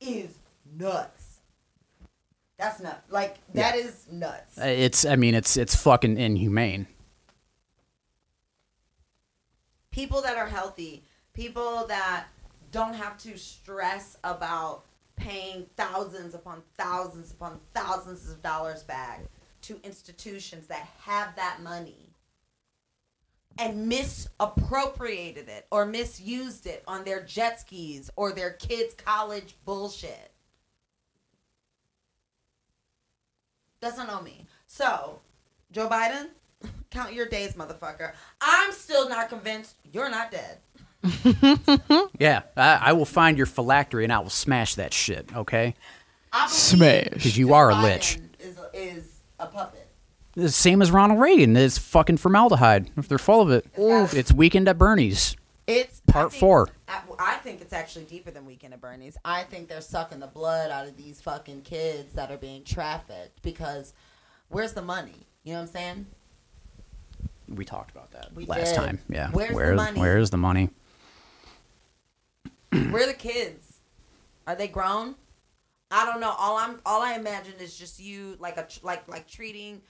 is 0.00 0.34
nuts. 0.76 1.40
That's 2.58 2.80
nuts. 2.80 3.10
Like 3.10 3.36
that 3.54 3.76
is 3.76 4.06
nuts. 4.10 4.58
Uh, 4.58 4.64
it's 4.64 5.04
I 5.04 5.16
mean 5.16 5.34
it's 5.34 5.56
it's 5.56 5.76
fucking 5.76 6.18
inhumane. 6.18 6.88
people 9.98 10.22
that 10.22 10.36
are 10.36 10.46
healthy, 10.46 11.02
people 11.32 11.84
that 11.88 12.26
don't 12.70 12.94
have 12.94 13.18
to 13.18 13.36
stress 13.36 14.16
about 14.22 14.84
paying 15.16 15.66
thousands 15.76 16.34
upon 16.34 16.62
thousands 16.76 17.32
upon 17.32 17.58
thousands 17.74 18.30
of 18.30 18.40
dollars 18.40 18.84
back 18.84 19.24
to 19.60 19.80
institutions 19.82 20.68
that 20.68 20.86
have 21.00 21.34
that 21.34 21.58
money 21.64 22.07
and 23.58 23.88
misappropriated 23.88 25.48
it 25.48 25.66
or 25.70 25.84
misused 25.84 26.66
it 26.66 26.82
on 26.86 27.04
their 27.04 27.22
jet 27.22 27.60
skis 27.60 28.10
or 28.16 28.32
their 28.32 28.52
kids' 28.52 28.94
college 28.94 29.56
bullshit. 29.64 30.30
Doesn't 33.80 34.06
know 34.06 34.22
me. 34.22 34.46
So, 34.66 35.20
Joe 35.72 35.88
Biden, 35.88 36.28
count 36.90 37.12
your 37.12 37.26
days, 37.26 37.54
motherfucker. 37.54 38.12
I'm 38.40 38.72
still 38.72 39.08
not 39.08 39.28
convinced 39.28 39.76
you're 39.92 40.10
not 40.10 40.30
dead. 40.30 40.58
Yeah, 42.18 42.42
I, 42.56 42.80
I 42.86 42.92
will 42.92 43.04
find 43.04 43.36
your 43.36 43.46
phylactery 43.46 44.02
and 44.04 44.12
I 44.12 44.18
will 44.18 44.30
smash 44.30 44.74
that 44.74 44.92
shit. 44.92 45.34
Okay, 45.34 45.74
Smash. 46.48 47.04
because 47.10 47.38
you 47.38 47.48
Joe 47.48 47.54
are 47.54 47.70
a 47.70 47.74
Biden 47.74 47.82
lich. 47.84 48.18
Is, 48.40 48.58
is 48.74 49.20
a 49.38 49.46
puppet. 49.46 49.87
The 50.38 50.50
same 50.52 50.80
as 50.82 50.92
Ronald 50.92 51.18
Reagan. 51.18 51.56
It's 51.56 51.78
fucking 51.78 52.18
formaldehyde. 52.18 52.90
If 52.96 53.08
they're 53.08 53.18
full 53.18 53.40
of 53.40 53.50
it, 53.50 53.66
Oof. 53.76 54.14
it's 54.14 54.32
Weekend 54.32 54.68
at 54.68 54.78
Bernie's. 54.78 55.34
It's 55.66 56.00
I 56.08 56.12
Part 56.12 56.30
think- 56.30 56.38
four. 56.40 56.68
I, 56.86 57.00
I 57.18 57.34
think 57.38 57.60
it's 57.60 57.72
actually 57.72 58.04
deeper 58.04 58.30
than 58.30 58.46
Weekend 58.46 58.72
at 58.72 58.80
Bernie's. 58.80 59.16
I 59.24 59.42
think 59.42 59.68
they're 59.68 59.80
sucking 59.80 60.20
the 60.20 60.28
blood 60.28 60.70
out 60.70 60.86
of 60.86 60.96
these 60.96 61.20
fucking 61.20 61.62
kids 61.62 62.12
that 62.12 62.30
are 62.30 62.36
being 62.36 62.62
trafficked 62.62 63.42
because 63.42 63.92
where's 64.48 64.74
the 64.74 64.80
money? 64.82 65.26
You 65.42 65.54
know 65.54 65.58
what 65.58 65.66
I'm 65.66 65.72
saying? 65.72 66.06
We 67.48 67.64
talked 67.64 67.90
about 67.90 68.12
that 68.12 68.32
We 68.34 68.44
last 68.44 68.70
did. 68.70 68.76
time. 68.76 68.98
Yeah. 69.08 69.30
Where's 69.32 69.56
the 69.56 69.74
money? 69.74 70.00
Where's 70.00 70.30
the 70.30 70.36
money? 70.36 70.70
Where 72.70 73.02
are 73.02 73.06
the 73.06 73.12
kids? 73.14 73.80
Are 74.46 74.54
they 74.54 74.68
grown? 74.68 75.16
I 75.90 76.04
don't 76.04 76.20
know. 76.20 76.34
All 76.38 76.56
I'm 76.58 76.80
all 76.86 77.02
I 77.02 77.14
imagine 77.14 77.54
is 77.60 77.76
just 77.76 77.98
you 77.98 78.36
like 78.38 78.56
a 78.58 78.68
like 78.82 79.08
like 79.08 79.26
treating 79.26 79.80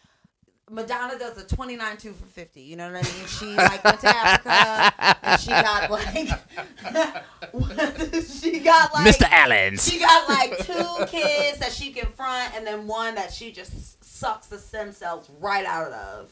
Madonna 0.70 1.18
does 1.18 1.36
a 1.38 1.46
29 1.46 1.96
2 1.96 2.12
for 2.12 2.26
50. 2.26 2.60
You 2.60 2.76
know 2.76 2.90
what 2.92 3.04
I 3.04 3.08
mean? 3.08 3.26
She 3.26 3.46
like 3.54 3.82
went 3.84 4.00
to 4.00 4.08
Africa 4.08 5.16
and 5.22 5.40
she 5.40 5.50
got 5.50 5.90
like 5.90 6.16
she 8.24 8.60
got 8.60 8.92
like 8.94 9.06
Mr. 9.06 9.28
Allens. 9.30 9.88
She 9.90 9.98
got 9.98 10.28
like 10.28 10.58
two 10.58 11.06
kids 11.06 11.58
that 11.58 11.72
she 11.72 11.90
can 11.92 12.06
front 12.12 12.54
and 12.56 12.66
then 12.66 12.86
one 12.86 13.14
that 13.16 13.32
she 13.32 13.50
just 13.52 14.02
sucks 14.04 14.46
the 14.48 14.58
stem 14.58 14.92
cells 14.92 15.28
right 15.40 15.64
out 15.66 15.92
of. 15.92 16.30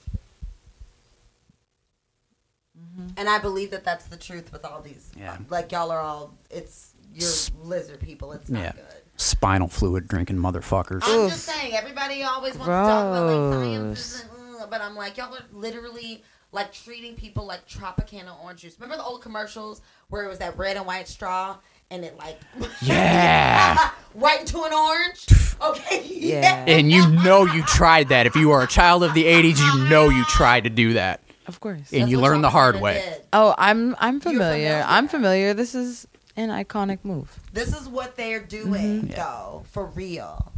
Mm-hmm. 2.78 3.08
And 3.16 3.28
I 3.28 3.38
believe 3.38 3.70
that 3.70 3.84
that's 3.84 4.06
the 4.06 4.16
truth 4.16 4.52
with 4.52 4.64
all 4.64 4.82
these. 4.82 5.10
Yeah. 5.18 5.38
Like 5.48 5.72
y'all 5.72 5.90
are 5.90 6.00
all, 6.00 6.34
it's, 6.50 6.90
you're 7.14 7.30
lizard 7.64 8.00
people. 8.00 8.32
It's 8.32 8.50
not 8.50 8.62
Yeah. 8.62 8.72
good. 8.72 8.95
Spinal 9.16 9.68
fluid 9.68 10.09
drinking 10.09 10.36
motherfuckers. 10.36 11.01
I'm 11.05 11.28
just 11.30 11.44
saying, 11.44 11.74
everybody 11.74 12.22
always 12.22 12.55
wants 12.55 12.66
to 12.66 12.70
talk 12.72 13.06
about 13.06 13.26
like 13.26 13.55
science, 13.55 14.22
and, 14.22 14.62
uh, 14.62 14.66
but 14.68 14.80
I'm 14.80 14.94
like, 14.94 15.16
y'all 15.16 15.34
are 15.34 15.40
literally 15.52 16.22
like 16.52 16.72
treating 16.72 17.14
people 17.16 17.44
like 17.47 17.66
Tropicana 17.68 18.43
orange 18.43 18.60
juice. 18.62 18.76
Remember 18.78 18.97
the 18.97 19.05
old 19.09 19.22
commercials 19.22 19.82
where 20.09 20.24
it 20.24 20.28
was 20.28 20.38
that 20.38 20.56
red 20.56 20.76
and 20.76 20.86
white 20.86 21.09
straw 21.09 21.56
and 21.90 22.05
it 22.05 22.16
like 22.18 22.38
Yeah. 22.82 23.90
right 24.14 24.40
into 24.40 24.62
an 24.62 24.72
orange? 24.72 25.26
Okay, 25.59 26.02
Yeah. 26.06 26.66
and 26.68 26.93
you 26.93 27.09
know 27.10 27.47
you 27.47 27.62
tried 27.62 28.10
that. 28.10 28.26
If 28.26 28.36
you 28.36 28.51
are 28.52 28.62
a 28.62 28.66
child 28.66 29.02
of 29.02 29.14
the 29.14 29.24
80s, 29.24 29.59
you 29.59 29.88
know 29.88 30.10
you 30.10 30.22
tried 30.26 30.64
to 30.64 30.70
do 30.70 30.93
that. 30.93 31.22
Of 31.47 31.60
course. 31.60 31.93
And 31.94 32.02
That's 32.02 32.10
you 32.10 32.20
what 32.20 32.24
learned 32.30 32.44
the 32.44 32.51
hard 32.51 32.78
way. 32.78 33.02
did. 33.02 33.22
Oh, 33.32 33.55
I'm 33.56 33.97
I'm 33.98 34.20
familiar. 34.20 34.51
familiar. 34.52 34.84
I'm 34.86 35.09
familiar. 35.09 35.55
This 35.55 35.74
is 35.74 36.06
an 36.36 36.50
iconic 36.50 36.98
move. 37.04 37.40
This 37.52 37.74
is 37.78 37.88
what 37.88 38.16
they're 38.16 38.40
doing, 38.44 39.02
Mm-hmm. 39.02 39.06
Yeah. 39.10 39.16
though, 39.16 39.62
for 39.70 39.86
real. 39.86 40.52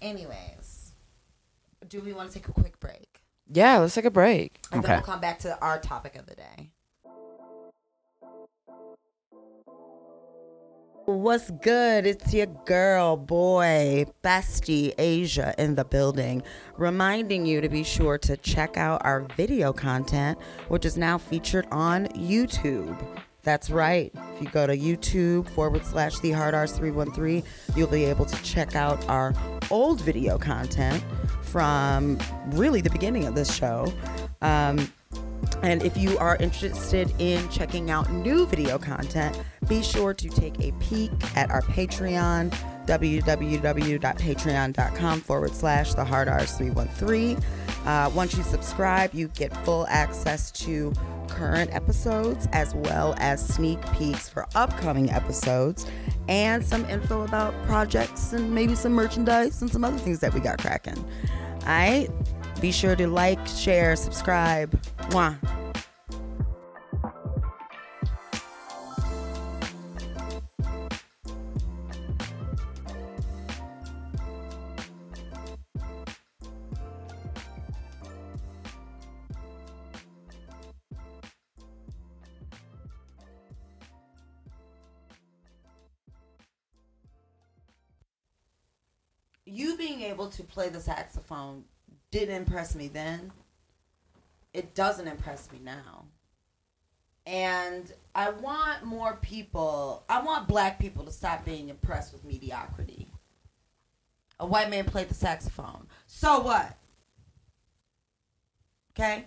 Anyways, 0.00 0.92
do 1.88 2.00
we 2.00 2.12
want 2.12 2.30
to 2.30 2.34
take 2.38 2.48
a 2.48 2.52
quick 2.52 2.78
break? 2.80 3.20
Yeah, 3.50 3.78
let's 3.78 3.94
take 3.94 4.04
a 4.04 4.10
break. 4.10 4.58
And 4.72 4.78
Okay. 4.80 4.88
then 4.88 4.96
we'll 4.98 5.06
come 5.06 5.20
back 5.20 5.38
to 5.40 5.58
our 5.60 5.78
topic 5.78 6.16
of 6.16 6.26
the 6.26 6.34
day. 6.34 6.70
What's 11.06 11.50
good? 11.50 12.06
It's 12.06 12.32
your 12.32 12.46
girl, 12.46 13.18
boy, 13.18 14.06
bestie, 14.22 14.94
Asia 14.96 15.54
in 15.58 15.74
the 15.74 15.84
building, 15.84 16.42
reminding 16.78 17.44
you 17.44 17.60
to 17.60 17.68
be 17.68 17.82
sure 17.82 18.16
to 18.18 18.38
check 18.38 18.78
out 18.78 19.02
our 19.04 19.20
video 19.36 19.72
content, 19.74 20.38
which 20.68 20.86
is 20.86 20.96
now 20.96 21.18
featured 21.18 21.66
on 21.70 22.06
YouTube. 22.08 22.96
That's 23.44 23.68
right. 23.70 24.10
If 24.34 24.42
you 24.42 24.48
go 24.48 24.66
to 24.66 24.76
YouTube 24.76 25.48
forward 25.50 25.84
slash 25.84 26.18
the 26.20 26.32
hard 26.32 26.54
R's 26.54 26.72
313, 26.72 27.42
you'll 27.76 27.88
be 27.88 28.04
able 28.04 28.24
to 28.24 28.42
check 28.42 28.74
out 28.74 29.06
our 29.08 29.34
old 29.70 30.00
video 30.00 30.38
content 30.38 31.04
from 31.42 32.18
really 32.46 32.80
the 32.80 32.90
beginning 32.90 33.26
of 33.26 33.34
this 33.34 33.54
show. 33.54 33.92
Um, 34.40 34.90
And 35.62 35.82
if 35.82 35.96
you 35.96 36.18
are 36.18 36.36
interested 36.36 37.14
in 37.18 37.48
checking 37.48 37.90
out 37.90 38.12
new 38.12 38.44
video 38.46 38.78
content, 38.78 39.42
be 39.68 39.82
sure 39.82 40.12
to 40.12 40.28
take 40.28 40.60
a 40.60 40.72
peek 40.72 41.10
at 41.36 41.50
our 41.50 41.62
Patreon, 41.62 42.50
www.patreon.com 42.86 45.20
forward 45.20 45.54
slash 45.54 45.94
the 45.94 46.04
hard 46.04 46.28
R's 46.28 46.52
313. 46.52 47.38
Uh, 47.86 48.10
once 48.14 48.36
you 48.36 48.42
subscribe, 48.42 49.14
you 49.14 49.28
get 49.28 49.56
full 49.64 49.86
access 49.88 50.50
to 50.50 50.92
current 51.28 51.74
episodes 51.74 52.46
as 52.52 52.74
well 52.74 53.14
as 53.18 53.46
sneak 53.46 53.80
peeks 53.92 54.28
for 54.28 54.46
upcoming 54.54 55.10
episodes 55.10 55.86
and 56.28 56.64
some 56.64 56.84
info 56.86 57.22
about 57.22 57.54
projects 57.64 58.32
and 58.32 58.54
maybe 58.54 58.74
some 58.74 58.92
merchandise 58.92 59.60
and 59.62 59.70
some 59.70 59.84
other 59.84 59.98
things 59.98 60.20
that 60.20 60.32
we 60.32 60.40
got 60.40 60.58
cracking. 60.58 60.96
All 60.96 61.66
right. 61.66 62.08
Be 62.64 62.72
sure 62.72 62.96
to 62.96 63.06
like, 63.06 63.46
share, 63.46 63.94
subscribe. 63.94 64.72
Mwah. 65.10 65.36
You 89.44 89.76
being 89.76 90.00
able 90.00 90.30
to 90.30 90.42
play 90.42 90.70
the 90.70 90.80
saxophone 90.80 91.64
didn't 92.14 92.36
impress 92.36 92.76
me 92.76 92.86
then. 92.86 93.32
It 94.52 94.76
doesn't 94.76 95.08
impress 95.08 95.50
me 95.50 95.58
now. 95.64 96.04
And 97.26 97.92
I 98.14 98.30
want 98.30 98.84
more 98.84 99.16
people, 99.20 100.04
I 100.08 100.22
want 100.22 100.46
black 100.46 100.78
people 100.78 101.04
to 101.06 101.10
stop 101.10 101.44
being 101.44 101.70
impressed 101.70 102.12
with 102.12 102.24
mediocrity. 102.24 103.08
A 104.38 104.46
white 104.46 104.70
man 104.70 104.84
played 104.84 105.08
the 105.08 105.14
saxophone. 105.14 105.88
So 106.06 106.38
what? 106.38 106.76
Okay? 108.92 109.24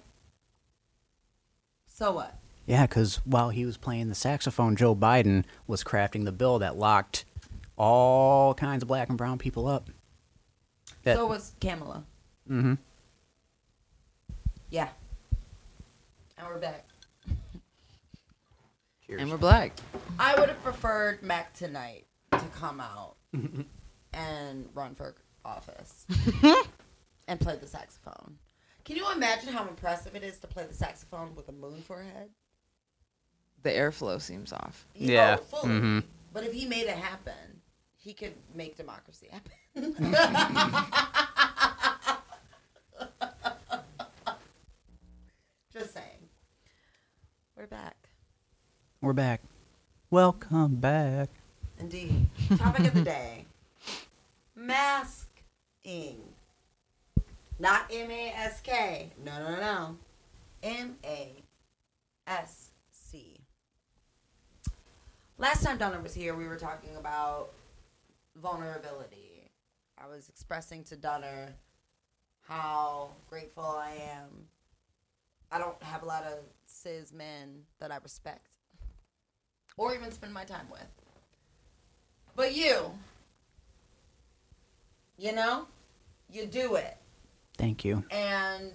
So 1.87 2.13
what? 2.13 2.39
Yeah, 2.67 2.85
because 2.85 3.17
while 3.25 3.49
he 3.49 3.65
was 3.65 3.75
playing 3.75 4.07
the 4.07 4.15
saxophone, 4.15 4.77
Joe 4.77 4.95
Biden 4.95 5.43
was 5.65 5.83
crafting 5.83 6.23
the 6.23 6.31
bill 6.31 6.59
that 6.59 6.77
locked 6.77 7.25
all 7.77 8.53
kinds 8.53 8.81
of 8.81 8.87
black 8.87 9.09
and 9.09 9.17
brown 9.17 9.39
people 9.39 9.67
up. 9.67 9.89
That- 11.03 11.17
So 11.17 11.25
was 11.27 11.51
Kamala. 11.59 12.05
Mm-hmm. 12.49 12.73
Yeah. 14.69 14.89
And 16.37 16.47
we're 16.47 16.59
back. 16.59 16.85
Cheers. 19.05 19.21
And 19.21 19.31
we're 19.31 19.37
black. 19.37 19.73
I 20.19 20.37
would 20.39 20.49
have 20.49 20.61
preferred 20.63 21.23
Mac 21.23 21.53
tonight 21.53 22.05
to 22.31 22.43
come 22.59 22.79
out 22.81 23.15
and 24.13 24.67
run 24.73 24.95
for 24.95 25.15
office 25.45 26.05
and 27.27 27.39
play 27.39 27.55
the 27.55 27.67
saxophone. 27.67 28.37
Can 28.83 28.95
you 28.97 29.09
imagine 29.11 29.49
how 29.51 29.67
impressive 29.67 30.15
it 30.15 30.23
is 30.23 30.37
to 30.39 30.47
play 30.47 30.65
the 30.65 30.73
saxophone 30.73 31.35
with 31.35 31.47
a 31.49 31.53
moon 31.53 31.81
for 31.81 32.01
a 32.01 32.05
head? 32.05 32.29
The 33.63 33.69
airflow 33.71 34.21
seems 34.21 34.53
off. 34.53 34.85
You 34.95 35.13
Yeah. 35.13 35.35
know, 35.35 35.41
fully. 35.41 35.69
Mhm. 35.69 36.03
But 36.33 36.43
if 36.43 36.53
he 36.53 36.65
made 36.65 36.87
it 36.87 36.97
happen, 36.97 37.61
he 37.97 38.13
could 38.13 38.33
make 38.53 38.77
democracy 38.77 39.27
happen. 39.31 39.53
Just 45.73 45.93
saying. 45.93 46.29
We're 47.55 47.67
back. 47.67 47.95
We're 49.01 49.13
back. 49.13 49.41
Welcome 50.09 50.75
back. 50.75 51.29
Indeed. 51.79 52.27
Topic 52.57 52.87
of 52.87 52.93
the 52.93 53.01
day. 53.01 53.45
Masking. 54.55 56.21
Not 57.59 57.85
M 57.91 58.11
A 58.11 58.33
S 58.35 58.61
K. 58.61 59.11
No, 59.23 59.31
no, 59.39 59.59
no. 59.59 59.97
M 60.63 60.97
A 61.03 61.43
S 62.25 62.71
C. 62.91 63.37
Last 65.37 65.63
time 65.63 65.77
Dunner 65.77 66.01
was 66.01 66.13
here, 66.13 66.35
we 66.35 66.47
were 66.47 66.57
talking 66.57 66.95
about 66.95 67.51
vulnerability. 68.35 69.51
I 69.97 70.07
was 70.07 70.29
expressing 70.29 70.83
to 70.85 70.95
Dunner 70.95 71.55
how 72.47 73.11
grateful 73.29 73.63
I 73.63 73.91
am. 74.13 74.29
I 75.51 75.57
don't 75.57 75.81
have 75.83 76.03
a 76.03 76.05
lot 76.05 76.23
of 76.23 76.39
cis 76.65 77.13
men 77.13 77.63
that 77.79 77.91
I 77.91 77.97
respect 77.97 78.47
or 79.77 79.93
even 79.93 80.11
spend 80.11 80.33
my 80.33 80.43
time 80.43 80.67
with. 80.71 80.87
But 82.35 82.55
you, 82.55 82.91
you 85.17 85.33
know, 85.33 85.67
you 86.31 86.45
do 86.45 86.75
it. 86.75 86.97
Thank 87.57 87.83
you. 87.83 88.03
And 88.11 88.71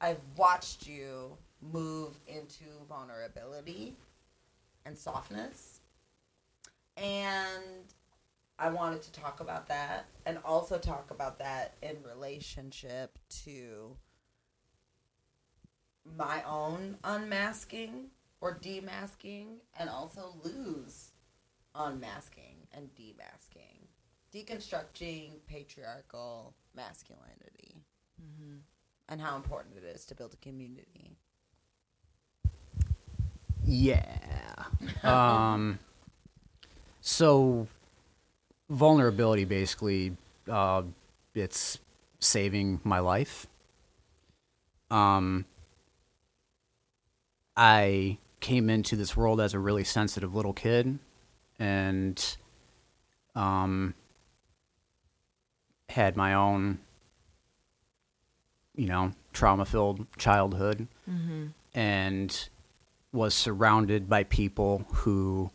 I've 0.00 0.20
watched 0.36 0.86
you 0.86 1.36
move 1.60 2.18
into 2.26 2.64
vulnerability 2.88 3.94
and 4.84 4.98
softness. 4.98 5.80
And 6.96 7.62
I 8.58 8.70
wanted 8.70 9.02
to 9.02 9.12
talk 9.12 9.40
about 9.40 9.68
that 9.68 10.06
and 10.24 10.38
also 10.44 10.78
talk 10.78 11.10
about 11.10 11.38
that 11.38 11.74
in 11.82 11.96
relationship 12.04 13.18
to 13.44 13.96
my 16.16 16.42
own 16.44 16.96
unmasking 17.04 18.06
or 18.40 18.58
demasking 18.58 19.58
and 19.78 19.88
also 19.88 20.34
lose 20.44 21.10
unmasking 21.74 22.66
and 22.72 22.88
demasking 22.94 23.86
deconstructing 24.34 25.30
patriarchal 25.46 26.54
masculinity 26.74 27.82
and 29.08 29.20
how 29.20 29.36
important 29.36 29.76
it 29.76 29.84
is 29.84 30.04
to 30.04 30.14
build 30.14 30.34
a 30.34 30.36
community 30.36 31.16
Yeah. 33.64 34.64
um. 35.02 35.78
So, 37.00 37.66
vulnerability 38.72 39.44
basically, 39.44 40.16
uh, 40.50 40.82
it's 41.34 41.78
saving 42.18 42.80
my 42.82 42.98
life. 42.98 43.46
Um. 44.90 45.44
I 47.54 48.16
came 48.40 48.70
into 48.70 48.96
this 48.96 49.14
world 49.14 49.38
as 49.38 49.52
a 49.52 49.58
really 49.58 49.84
sensitive 49.84 50.34
little 50.34 50.54
kid, 50.54 50.98
and 51.58 52.36
um, 53.34 53.92
had 55.90 56.16
my 56.16 56.32
own, 56.32 56.78
you 58.74 58.86
know, 58.86 59.12
trauma-filled 59.34 60.06
childhood, 60.16 60.88
and 61.74 62.48
was 63.12 63.34
surrounded 63.34 64.08
by 64.08 64.24
people 64.24 64.86
who 64.92 65.50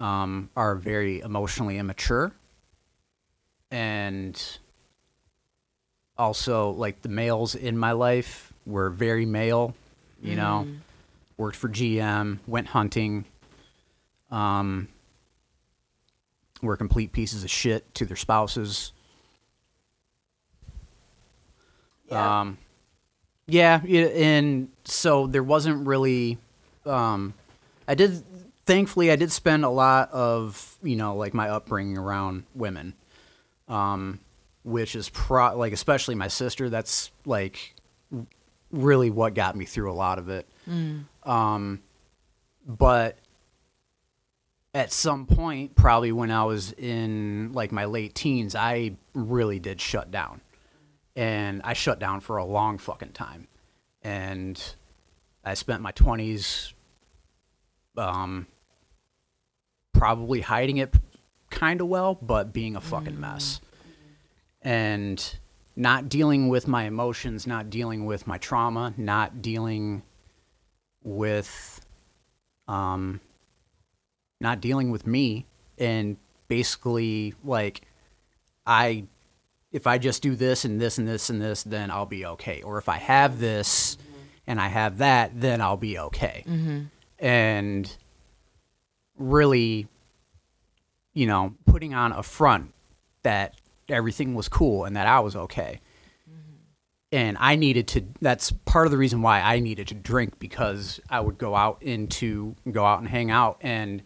um, 0.00 0.50
are 0.56 0.74
very 0.74 1.20
emotionally 1.20 1.78
immature. 1.78 2.32
And 3.70 4.40
also 6.18 6.70
like 6.70 7.02
the 7.02 7.08
males 7.08 7.54
in 7.54 7.76
my 7.76 7.92
life 7.92 8.52
were 8.64 8.88
very 8.88 9.26
male 9.26 9.74
you 10.22 10.34
know 10.34 10.66
worked 11.36 11.56
for 11.56 11.68
gm 11.68 12.38
went 12.46 12.66
hunting 12.68 13.26
um, 14.30 14.88
were 16.62 16.76
complete 16.76 17.12
pieces 17.12 17.44
of 17.44 17.50
shit 17.50 17.92
to 17.94 18.04
their 18.04 18.16
spouses. 18.16 18.92
Um, 22.10 22.58
yeah, 23.46 23.80
yeah, 23.84 24.04
and 24.04 24.68
so 24.84 25.26
there 25.26 25.42
wasn't 25.42 25.86
really. 25.86 26.38
Um, 26.84 27.34
I 27.88 27.94
did, 27.94 28.22
thankfully, 28.66 29.10
I 29.10 29.16
did 29.16 29.32
spend 29.32 29.64
a 29.64 29.70
lot 29.70 30.10
of 30.12 30.76
you 30.82 30.96
know 30.96 31.16
like 31.16 31.32
my 31.34 31.48
upbringing 31.48 31.96
around 31.96 32.44
women, 32.54 32.94
um, 33.68 34.20
which 34.64 34.94
is 34.94 35.08
pro 35.08 35.56
like 35.56 35.72
especially 35.72 36.14
my 36.14 36.28
sister. 36.28 36.68
That's 36.68 37.10
like 37.24 37.74
really 38.70 39.10
what 39.10 39.34
got 39.34 39.56
me 39.56 39.64
through 39.64 39.90
a 39.90 39.94
lot 39.94 40.18
of 40.18 40.28
it. 40.28 40.46
Um, 41.22 41.80
but 42.66 43.18
at 44.74 44.92
some 44.92 45.26
point, 45.26 45.74
probably 45.74 46.12
when 46.12 46.30
I 46.30 46.44
was 46.44 46.72
in 46.72 47.52
like 47.52 47.72
my 47.72 47.86
late 47.86 48.14
teens, 48.14 48.54
I 48.54 48.96
really 49.14 49.58
did 49.58 49.80
shut 49.80 50.10
down 50.10 50.40
and 51.14 51.62
I 51.64 51.72
shut 51.72 51.98
down 51.98 52.20
for 52.20 52.36
a 52.36 52.44
long 52.44 52.76
fucking 52.78 53.12
time. 53.12 53.48
And 54.02 54.62
I 55.44 55.54
spent 55.54 55.80
my 55.80 55.92
20s 55.92 56.74
um, 57.96 58.46
probably 59.98 60.40
hiding 60.40 60.78
it 60.78 60.94
kind 61.50 61.80
of 61.80 61.88
well, 61.88 62.14
but 62.14 62.52
being 62.52 62.76
a 62.76 62.80
fucking 62.80 63.18
mess. 63.20 63.60
And 64.62 65.36
not 65.76 66.08
dealing 66.08 66.48
with 66.48 66.66
my 66.66 66.84
emotions, 66.84 67.46
not 67.46 67.70
dealing 67.70 68.06
with 68.06 68.26
my 68.26 68.38
trauma, 68.38 68.94
not 68.96 69.42
dealing 69.42 70.02
with 71.02 71.80
um 72.66 73.20
not 74.40 74.60
dealing 74.60 74.90
with 74.90 75.06
me 75.06 75.46
and 75.78 76.16
basically 76.48 77.32
like 77.44 77.82
I 78.66 79.04
if 79.70 79.86
I 79.86 79.98
just 79.98 80.20
do 80.22 80.34
this 80.34 80.64
and 80.64 80.80
this 80.80 80.98
and 80.98 81.06
this 81.06 81.30
and 81.30 81.40
this 81.40 81.62
then 81.62 81.90
I'll 81.92 82.06
be 82.06 82.26
okay 82.26 82.62
or 82.62 82.78
if 82.78 82.88
I 82.88 82.96
have 82.96 83.38
this 83.38 83.96
and 84.46 84.60
I 84.60 84.66
have 84.66 84.98
that 84.98 85.40
then 85.40 85.60
I'll 85.60 85.76
be 85.76 85.98
okay. 85.98 86.42
And 87.20 87.96
really 89.18 89.86
you 91.14 91.26
know 91.26 91.54
putting 91.66 91.94
on 91.94 92.12
a 92.12 92.22
front 92.22 92.72
that 93.22 93.54
everything 93.88 94.34
was 94.34 94.48
cool 94.48 94.84
and 94.84 94.96
that 94.96 95.06
I 95.06 95.20
was 95.20 95.34
okay. 95.36 95.80
And 97.12 97.36
I 97.38 97.54
needed 97.56 97.86
to 97.88 98.02
that's 98.20 98.50
part 98.50 98.86
of 98.86 98.90
the 98.90 98.98
reason 98.98 99.22
why 99.22 99.40
I 99.40 99.60
needed 99.60 99.88
to 99.88 99.94
drink 99.94 100.38
because 100.38 101.00
I 101.08 101.20
would 101.20 101.38
go 101.38 101.54
out 101.54 101.82
into 101.82 102.56
go 102.70 102.84
out 102.84 102.98
and 102.98 103.08
hang 103.08 103.30
out 103.30 103.58
and 103.62 104.02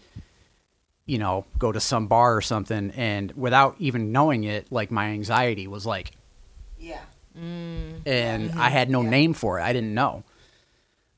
you 1.06 1.18
know, 1.18 1.44
go 1.58 1.72
to 1.72 1.80
some 1.80 2.06
bar 2.06 2.36
or 2.36 2.40
something 2.40 2.90
and 2.92 3.32
without 3.32 3.74
even 3.80 4.12
knowing 4.12 4.44
it, 4.44 4.70
like 4.70 4.90
my 4.92 5.06
anxiety 5.06 5.66
was 5.66 5.84
like 5.84 6.12
Yeah. 6.78 7.00
and 7.34 8.52
I 8.52 8.68
had 8.70 8.90
no 8.90 9.02
Yeah. 9.02 9.10
name 9.10 9.32
for 9.32 9.58
it. 9.58 9.62
I 9.62 9.72
didn't 9.72 9.94
know. 9.94 10.22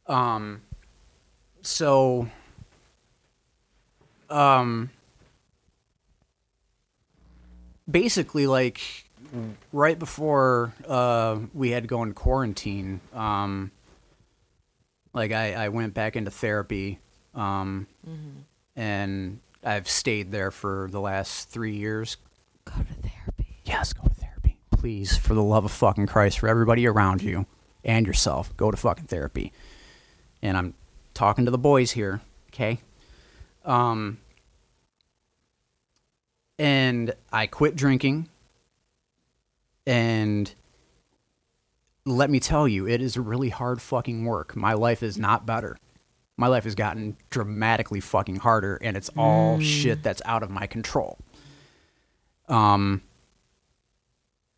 Um, 0.06 0.62
so, 1.62 2.28
um, 4.32 4.90
basically, 7.90 8.46
like 8.46 8.80
right 9.72 9.98
before 9.98 10.72
uh, 10.86 11.38
we 11.54 11.70
had 11.70 11.84
to 11.84 11.86
go 11.86 12.02
in 12.02 12.12
quarantine, 12.14 13.00
um, 13.12 13.70
like 15.12 15.32
I, 15.32 15.54
I 15.54 15.68
went 15.68 15.94
back 15.94 16.16
into 16.16 16.30
therapy, 16.30 16.98
um, 17.34 17.86
and 18.76 19.40
I've 19.64 19.88
stayed 19.88 20.32
there 20.32 20.50
for 20.50 20.88
the 20.90 21.00
last 21.00 21.50
three 21.50 21.76
years. 21.76 22.16
Go 22.64 22.72
to 22.72 22.94
therapy. 22.94 23.58
Yes, 23.64 23.92
go 23.92 24.04
to 24.04 24.14
therapy. 24.14 24.58
Please, 24.70 25.16
for 25.16 25.34
the 25.34 25.42
love 25.42 25.64
of 25.64 25.72
fucking 25.72 26.06
Christ, 26.06 26.38
for 26.38 26.48
everybody 26.48 26.86
around 26.86 27.22
you 27.22 27.46
and 27.84 28.06
yourself, 28.06 28.56
go 28.56 28.70
to 28.70 28.76
fucking 28.76 29.06
therapy. 29.06 29.52
And 30.40 30.56
I'm 30.56 30.74
talking 31.14 31.44
to 31.44 31.50
the 31.50 31.58
boys 31.58 31.92
here, 31.92 32.20
okay? 32.48 32.80
Um 33.64 34.18
and 36.58 37.14
I 37.32 37.46
quit 37.46 37.76
drinking 37.76 38.28
and 39.86 40.52
let 42.04 42.30
me 42.30 42.40
tell 42.40 42.66
you, 42.68 42.86
it 42.88 43.00
is 43.00 43.16
really 43.16 43.48
hard 43.48 43.80
fucking 43.80 44.24
work. 44.24 44.56
My 44.56 44.72
life 44.74 45.02
is 45.02 45.16
not 45.18 45.46
better. 45.46 45.76
My 46.36 46.46
life 46.48 46.64
has 46.64 46.74
gotten 46.74 47.16
dramatically 47.30 48.00
fucking 48.00 48.36
harder 48.36 48.76
and 48.76 48.96
it's 48.96 49.10
all 49.16 49.60
shit 49.60 50.02
that's 50.02 50.22
out 50.24 50.42
of 50.42 50.50
my 50.50 50.66
control. 50.66 51.18
Um 52.48 53.02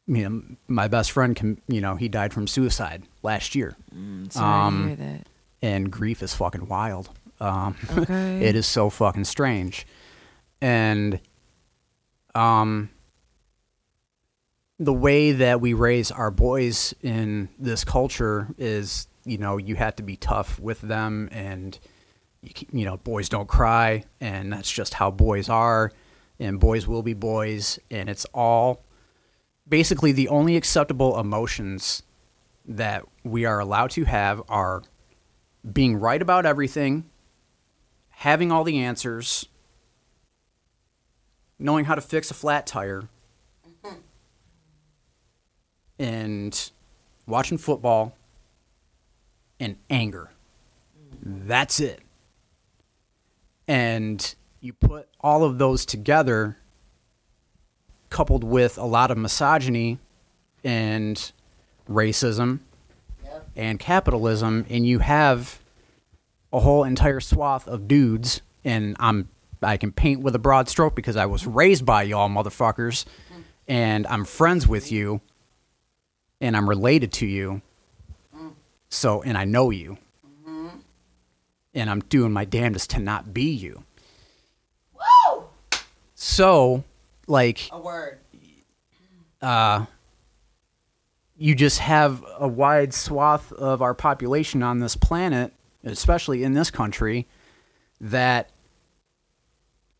you 0.07 0.29
know, 0.29 0.43
my 0.69 0.87
best 0.87 1.13
friend, 1.13 1.35
can, 1.35 1.59
you 1.67 1.81
know, 1.81 1.97
he 1.97 2.09
died 2.11 2.35
from 2.35 2.47
suicide 2.47 3.05
last 3.23 3.55
year, 3.55 3.75
Mm, 3.95 4.31
sorry 4.31 4.67
Um, 4.67 4.83
to 4.83 4.87
hear 4.89 4.97
that. 4.97 5.27
and 5.63 5.91
grief 5.91 6.23
is 6.23 6.35
fucking 6.35 6.69
wild. 6.69 7.09
Um, 7.41 7.77
Okay. 7.99 8.45
it 8.45 8.55
is 8.57 8.67
so 8.67 8.89
fucking 8.91 9.25
strange, 9.25 9.87
and 10.61 11.21
um, 12.35 12.91
the 14.79 14.93
way 14.93 15.33
that 15.33 15.61
we 15.61 15.73
raise 15.73 16.11
our 16.11 16.31
boys 16.31 16.95
in 17.03 17.49
this 17.59 17.85
culture 17.85 18.49
is, 18.59 19.07
you 19.25 19.39
know, 19.39 19.57
you 19.57 19.77
have 19.77 19.97
to 19.97 20.03
be 20.03 20.17
tough 20.17 20.59
with 20.59 20.81
them, 20.81 21.29
and 21.33 21.79
you, 22.43 22.51
you 22.73 22.85
know, 22.85 22.97
boys 22.99 23.29
don't 23.29 23.49
cry, 23.49 24.05
and 24.21 24.53
that's 24.53 24.71
just 24.71 24.95
how 24.95 25.11
boys 25.11 25.49
are, 25.49 25.93
and 26.41 26.59
boys 26.59 26.87
will 26.87 27.03
be 27.03 27.15
boys, 27.15 27.79
and 27.91 28.09
it's 28.09 28.25
all 28.35 28.85
basically 29.69 30.13
the 30.13 30.29
only 30.29 30.57
acceptable 30.57 31.19
emotions 31.19 32.03
that 32.67 33.05
we 33.23 33.45
are 33.45 33.61
allowed 33.61 33.91
to 33.91 34.05
have 34.05 34.43
are 34.49 34.83
being 35.73 35.97
right 35.97 36.21
about 36.21 36.45
everything, 36.45 37.05
having 38.25 38.51
all 38.51 38.65
the 38.65 38.79
answers, 38.79 39.51
knowing 41.59 41.85
how 41.85 41.95
to 41.95 42.01
fix 42.01 42.31
a 42.31 42.35
flat 42.35 42.67
tire, 42.67 43.07
and 45.99 46.71
watching 47.27 47.59
football 47.59 48.17
and 49.61 49.77
anger. 49.91 50.31
That's 51.23 51.81
it. 51.81 52.01
And 53.69 54.35
you 54.59 54.73
put 54.73 55.07
all 55.21 55.45
of 55.45 55.59
those 55.59 55.85
together, 55.85 56.57
coupled 58.09 58.43
with 58.43 58.79
a 58.79 58.87
lot 58.87 59.11
of 59.11 59.19
misogyny 59.19 59.99
and 60.65 61.31
racism 61.91 62.61
and 63.55 63.79
capitalism, 63.79 64.65
and 64.71 64.87
you 64.87 65.01
have 65.01 65.61
a 66.55 66.61
whole 66.61 66.85
entire 66.85 67.21
swath 67.21 67.67
of 67.69 67.87
dudes, 67.89 68.41
and 68.65 68.97
I'm 69.01 69.29
I 69.63 69.77
can 69.77 69.93
paint 69.93 70.21
with 70.23 70.35
a 70.35 70.39
broad 70.39 70.69
stroke 70.69 70.95
because 70.95 71.17
I 71.17 71.27
was 71.27 71.47
raised 71.47 71.85
by 71.85 72.05
y'all 72.05 72.29
motherfuckers, 72.29 73.05
and 73.67 74.07
I'm 74.07 74.25
friends 74.25 74.67
with 74.69 74.93
you, 74.93 75.21
and 76.41 76.57
I'm 76.57 76.69
related 76.69 77.13
to 77.15 77.27
you, 77.27 77.61
so 78.89 79.21
and 79.23 79.37
I 79.37 79.45
know 79.45 79.71
you, 79.71 79.99
and 81.75 81.91
I'm 81.91 82.01
doing 82.01 82.33
my 82.33 82.45
damnedest 82.45 82.91
to 82.91 83.01
not 83.01 83.35
be 83.35 83.51
you. 83.51 83.83
Woo! 84.95 85.45
So, 86.15 86.85
like, 87.27 87.69
A 87.73 87.81
word. 87.81 88.19
uh, 89.43 89.87
you 91.37 91.55
just 91.57 91.81
have 91.81 92.25
a 92.39 92.47
wide 92.47 92.95
swath 92.95 93.53
of 93.53 93.83
our 93.83 93.95
population 93.95 94.63
on 94.63 94.79
this 94.79 94.95
planet, 94.95 95.53
especially 95.85 96.43
in 96.45 96.55
this 96.55 96.71
country, 96.71 97.27
that 98.01 98.51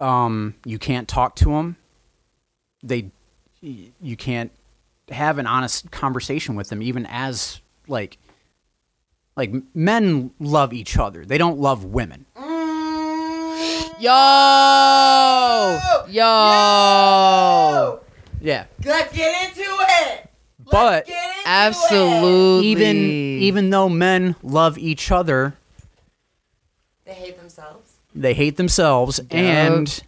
um, 0.01 0.55
you 0.65 0.79
can't 0.79 1.07
talk 1.09 1.37
to 1.37 1.47
them. 1.47 1.77
They, 2.83 3.11
you 3.61 4.17
can't 4.17 4.51
have 5.11 5.39
an 5.39 5.47
honest 5.47 5.91
conversation 5.91 6.55
with 6.57 6.69
them, 6.69 6.83
even 6.83 7.07
as 7.07 7.61
like, 7.89 8.19
like 9.37 9.53
men 9.75 10.31
love 10.41 10.73
each 10.73 10.97
other. 10.99 11.25
They 11.25 11.39
don't 11.39 11.59
love 11.59 11.85
women. 11.85 12.27
Yo, 14.01 15.79
yo, 16.09 18.01
Yeah, 18.41 18.65
Let's 18.85 19.17
get 19.17 19.49
into 19.49 19.63
it. 19.63 20.29
but 20.71 21.07
Let's 21.07 21.09
get 21.09 21.25
into 21.37 21.49
absolutely. 21.49 22.67
even 22.67 22.97
even 22.97 23.71
though 23.71 23.89
men 23.89 24.35
love 24.43 24.77
each 24.79 25.11
other, 25.13 25.47
It. 25.47 25.55
They 27.05 27.15
hate 27.15 27.37
themselves. 27.39 27.93
they 28.15 28.35
hate 28.35 28.57
themselves 28.57 29.21
and 29.31 30.03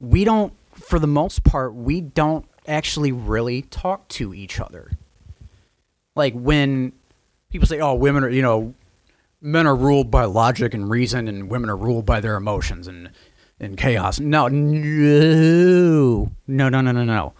we 0.00 0.24
don't 0.24 0.52
for 0.74 0.98
the 0.98 1.06
most 1.06 1.44
part 1.44 1.74
we 1.74 2.00
don't 2.00 2.44
actually 2.66 3.12
really 3.12 3.62
talk 3.62 4.08
to 4.08 4.34
each 4.34 4.60
other. 4.60 4.90
Like 6.14 6.34
when 6.34 6.92
people 7.50 7.66
say 7.66 7.80
oh 7.80 7.94
women 7.94 8.24
are 8.24 8.28
you 8.30 8.42
know 8.42 8.74
men 9.40 9.66
are 9.66 9.76
ruled 9.76 10.10
by 10.10 10.24
logic 10.24 10.74
and 10.74 10.90
reason 10.90 11.28
and 11.28 11.50
women 11.50 11.70
are 11.70 11.76
ruled 11.76 12.04
by 12.04 12.20
their 12.20 12.34
emotions 12.36 12.86
and 12.86 13.10
and 13.58 13.76
chaos. 13.78 14.18
No 14.20 14.48
no 14.48 16.28
no 16.46 16.68
no 16.68 16.80
no 16.80 16.92
no 16.92 17.04
no. 17.04 17.32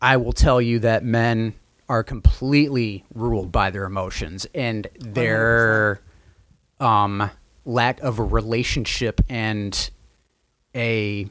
I 0.00 0.16
will 0.16 0.32
tell 0.32 0.60
you 0.60 0.78
that 0.80 1.04
men 1.04 1.54
are 1.88 2.02
completely 2.02 3.04
ruled 3.14 3.52
by 3.52 3.70
their 3.70 3.84
emotions 3.84 4.46
and 4.54 4.86
their 4.98 6.00
um, 6.84 7.30
lack 7.64 8.00
of 8.00 8.18
a 8.18 8.24
relationship 8.24 9.20
and 9.28 9.90
a 10.76 11.28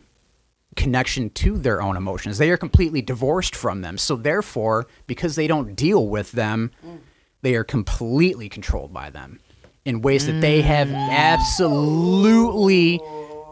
connection 0.76 1.30
to 1.30 1.58
their 1.58 1.82
own 1.82 1.96
emotions. 1.96 2.38
They 2.38 2.50
are 2.50 2.58
completely 2.58 3.02
divorced 3.02 3.56
from 3.56 3.82
them. 3.82 3.98
So, 3.98 4.16
therefore, 4.16 4.88
because 5.08 5.36
they 5.36 5.48
don't 5.48 5.76
deal 5.76 6.08
with 6.08 6.32
them, 6.32 6.72
mm. 6.86 7.00
they 7.42 7.56
are 7.56 7.64
completely 7.64 8.50
controlled 8.50 8.92
by 8.92 9.10
them 9.10 9.40
in 9.86 10.02
ways 10.02 10.26
that 10.26 10.42
they 10.42 10.62
have 10.62 10.88
mm. 10.88 11.10
absolutely 11.10 13.00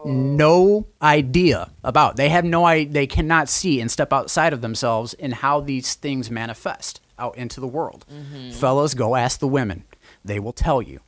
no 0.04 0.86
idea 1.00 1.70
about. 1.84 2.16
They 2.16 2.28
have 2.30 2.44
no 2.44 2.64
I 2.64 2.84
they 2.84 3.06
cannot 3.06 3.48
see 3.48 3.80
and 3.80 3.90
step 3.90 4.12
outside 4.12 4.52
of 4.52 4.60
themselves 4.60 5.14
in 5.14 5.30
how 5.30 5.60
these 5.60 5.94
things 5.94 6.30
manifest 6.30 7.00
out 7.18 7.36
into 7.36 7.60
the 7.60 7.68
world. 7.68 8.04
Mm-hmm. 8.12 8.50
Fellas, 8.52 8.94
go 8.94 9.14
ask 9.14 9.38
the 9.38 9.46
women. 9.46 9.84
They 10.24 10.40
will 10.40 10.52
tell 10.52 10.82
you. 10.82 11.00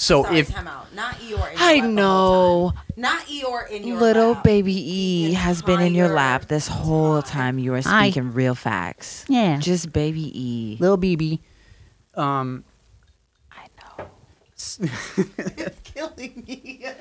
So 0.00 0.22
Sorry, 0.22 0.38
if 0.38 0.48
time 0.48 0.66
out. 0.66 0.94
Not 0.94 1.16
Eeyore. 1.16 1.30
Your 1.30 1.40
I 1.58 1.74
lap 1.74 1.76
the 1.76 1.80
whole 1.82 1.90
know. 1.92 2.72
Not 2.96 3.20
Eeyore 3.26 3.70
in 3.70 3.86
your 3.86 4.00
Little 4.00 4.32
lap. 4.32 4.44
baby 4.44 4.72
E 4.72 5.34
has 5.34 5.60
been 5.60 5.82
in 5.82 5.94
your 5.94 6.08
lap 6.08 6.46
this 6.46 6.68
whole 6.68 7.20
time. 7.20 7.56
time. 7.56 7.58
You 7.58 7.74
are 7.74 7.82
Hi. 7.82 8.06
speaking 8.08 8.32
real 8.32 8.54
facts. 8.54 9.26
Yeah. 9.28 9.58
Just 9.58 9.92
baby 9.92 10.32
E. 10.34 10.78
little 10.80 10.96
BB, 10.96 11.40
um, 12.14 12.64
I 13.52 13.66
know. 13.98 14.06
it's 14.56 15.80
killing 15.84 16.44
me. 16.48 16.86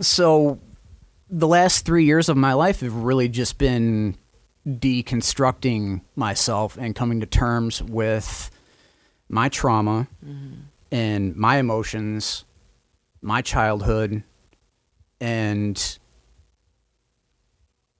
so 0.00 0.58
the 1.30 1.48
last 1.48 1.86
three 1.86 2.04
years 2.04 2.28
of 2.28 2.36
my 2.36 2.52
life 2.52 2.80
have 2.80 2.94
really 2.94 3.30
just 3.30 3.56
been 3.56 4.18
deconstructing 4.66 6.02
myself 6.14 6.76
and 6.76 6.94
coming 6.94 7.20
to 7.20 7.26
terms 7.26 7.82
with 7.82 8.50
my 9.28 9.48
trauma 9.48 10.08
mm-hmm. 10.24 10.54
and 10.90 11.36
my 11.36 11.58
emotions, 11.58 12.44
my 13.20 13.42
childhood, 13.42 14.22
and 15.20 15.98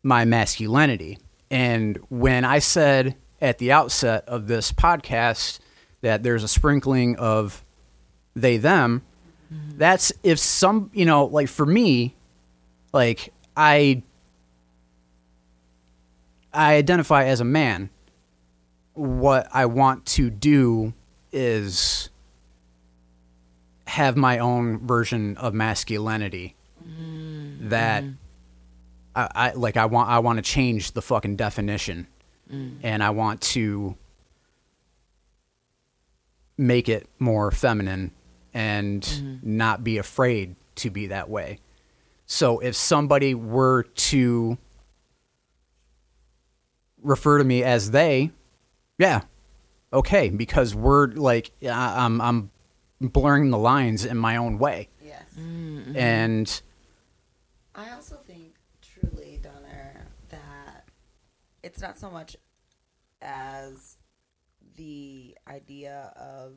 my 0.02 0.24
masculinity. 0.24 1.18
And 1.50 1.98
when 2.08 2.44
I 2.44 2.58
said 2.58 3.16
at 3.40 3.58
the 3.58 3.72
outset 3.72 4.24
of 4.26 4.46
this 4.46 4.72
podcast 4.72 5.60
that 6.00 6.22
there's 6.22 6.44
a 6.44 6.48
sprinkling 6.48 7.16
of 7.16 7.64
they 8.34 8.56
them, 8.56 9.02
mm-hmm. 9.52 9.78
that's 9.78 10.12
if 10.22 10.38
some, 10.38 10.90
you 10.94 11.04
know, 11.04 11.26
like 11.26 11.48
for 11.48 11.66
me, 11.66 12.14
like 12.92 13.32
I 13.56 14.02
I 16.52 16.74
identify 16.74 17.24
as 17.24 17.40
a 17.40 17.44
man. 17.44 17.90
What 18.94 19.48
I 19.52 19.66
want 19.66 20.06
to 20.06 20.28
do 20.28 20.92
is 21.38 22.10
have 23.86 24.16
my 24.16 24.38
own 24.38 24.86
version 24.86 25.36
of 25.38 25.54
masculinity 25.54 26.54
mm. 26.86 27.70
that 27.70 28.04
mm. 28.04 28.16
I, 29.14 29.28
I 29.34 29.52
like 29.52 29.76
I 29.76 29.86
want 29.86 30.10
I 30.10 30.18
want 30.18 30.36
to 30.36 30.42
change 30.42 30.92
the 30.92 31.02
fucking 31.02 31.36
definition. 31.36 32.06
Mm. 32.52 32.78
And 32.82 33.02
I 33.02 33.10
want 33.10 33.40
to 33.42 33.96
make 36.56 36.88
it 36.88 37.08
more 37.18 37.50
feminine 37.50 38.10
and 38.52 39.02
mm-hmm. 39.02 39.56
not 39.56 39.84
be 39.84 39.98
afraid 39.98 40.56
to 40.76 40.90
be 40.90 41.06
that 41.06 41.28
way. 41.28 41.60
So 42.26 42.58
if 42.58 42.74
somebody 42.74 43.34
were 43.34 43.84
to 43.84 44.58
refer 47.02 47.38
to 47.38 47.44
me 47.44 47.62
as 47.62 47.90
they, 47.92 48.32
yeah, 48.98 49.22
okay, 49.92 50.28
because 50.28 50.74
we're 50.74 51.08
like 51.08 51.50
I- 51.62 52.04
I'm 52.04 52.20
I'm 52.20 52.50
blurring 53.00 53.50
the 53.50 53.58
lines 53.58 54.04
in 54.04 54.16
my 54.16 54.36
own 54.36 54.58
way, 54.58 54.88
yes. 55.04 55.22
Mm-hmm. 55.38 55.96
and 55.96 56.62
I 57.74 57.90
also 57.90 58.16
think 58.26 58.54
truly, 58.82 59.38
Dunner, 59.42 60.06
that 60.30 60.84
it's 61.62 61.80
not 61.80 61.98
so 61.98 62.10
much 62.10 62.36
as 63.22 63.96
the 64.76 65.36
idea 65.48 66.12
of 66.16 66.54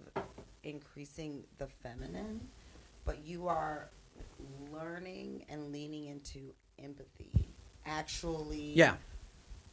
increasing 0.64 1.44
the 1.58 1.68
feminine, 1.68 2.42
but 3.06 3.26
you 3.26 3.48
are 3.48 3.90
learning 4.72 5.46
and 5.50 5.72
leaning 5.72 6.06
into 6.06 6.54
empathy. 6.84 7.50
Actually, 7.86 8.74
yeah, 8.76 8.96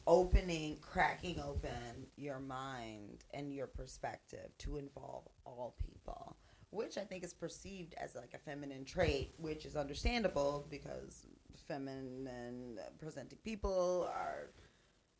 opening, 0.09 0.78
cracking 0.80 1.39
open 1.39 2.06
your 2.16 2.40
mind 2.40 3.24
and 3.35 3.52
your 3.52 3.66
perspective 3.66 4.48
to 4.56 4.78
involve 4.78 5.28
all 5.44 5.76
people, 5.78 6.35
which 6.70 6.97
I 6.97 7.02
think 7.02 7.22
is 7.22 7.35
perceived 7.35 7.94
as 7.98 8.14
like 8.14 8.32
a 8.35 8.39
feminine 8.39 8.86
trait, 8.86 9.35
which 9.36 9.66
is 9.66 9.76
understandable 9.76 10.66
because 10.70 11.26
feminine 11.68 12.78
presenting 12.98 13.39
people 13.44 14.09
are 14.14 14.51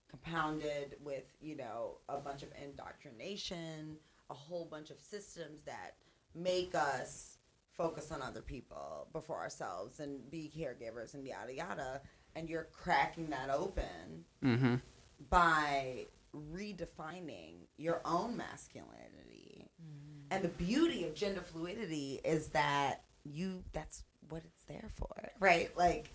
compounded 0.09 0.97
with, 1.05 1.37
you 1.39 1.55
know, 1.55 1.99
a 2.09 2.17
bunch 2.17 2.43
of 2.43 2.49
indoctrination, 2.61 3.99
a 4.31 4.35
whole 4.35 4.65
bunch 4.65 4.89
of 4.89 4.99
systems 4.99 5.65
that 5.65 5.97
make 6.35 6.75
us 6.75 7.37
focus 7.79 8.11
on 8.11 8.23
other 8.23 8.41
people 8.41 9.07
before 9.13 9.39
ourselves 9.39 10.01
and 10.01 10.31
be 10.31 10.51
caregivers 10.57 11.13
and 11.15 11.27
yada 11.27 11.55
yada. 11.55 12.01
And 12.35 12.49
you're 12.49 12.69
cracking 12.73 13.31
that 13.31 13.51
open 13.51 14.25
mm-hmm. 14.45 14.77
by 15.29 16.07
redefining 16.35 17.67
your 17.77 18.01
own 18.05 18.37
masculinity. 18.37 19.71
And 20.31 20.45
the 20.45 20.49
beauty 20.49 21.05
of 21.05 21.15
gender 21.15 21.41
fluidity 21.41 22.21
is 22.25 22.49
that 22.49 23.05
you 23.25 23.65
that's 23.73 24.05
what 24.29 24.43
it's 24.45 24.65
there 24.65 24.91
for, 24.97 25.31
right? 25.41 25.77
Like 25.77 26.11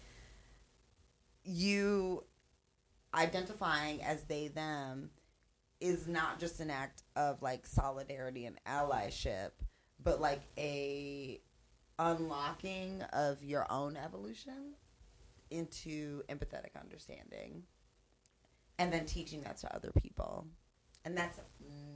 you 1.44 2.23
identifying 3.14 4.02
as 4.03 4.23
they 4.23 4.48
them 4.48 5.10
is 5.81 6.07
not 6.07 6.40
just 6.40 6.60
an 6.60 6.69
act 6.69 7.03
of 7.15 7.41
like 7.41 7.65
solidarity 7.65 8.45
and 8.45 8.57
allyship, 8.68 9.52
but 10.02 10.22
like 10.22 10.41
a 10.57 11.41
unlocking 11.99 13.02
of 13.14 13.44
your 13.44 13.72
own 13.72 13.98
evolution 13.98 14.76
into 15.53 16.23
empathetic 16.30 16.80
understanding 16.80 17.63
and 18.80 18.91
then 18.91 19.05
teaching 19.05 19.41
that 19.43 19.57
to 19.57 19.75
other 19.75 19.91
people. 20.01 20.47
And 21.05 21.15
that's 21.17 21.39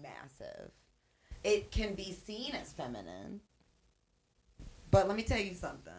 massive. 0.02 0.72
It 1.44 1.72
can 1.72 1.96
be 1.96 2.12
seen 2.26 2.54
as 2.56 2.72
feminine. 2.74 3.42
But 4.92 5.08
let 5.08 5.18
me 5.18 5.24
tell 5.24 5.40
you 5.40 5.54
something. 5.54 5.94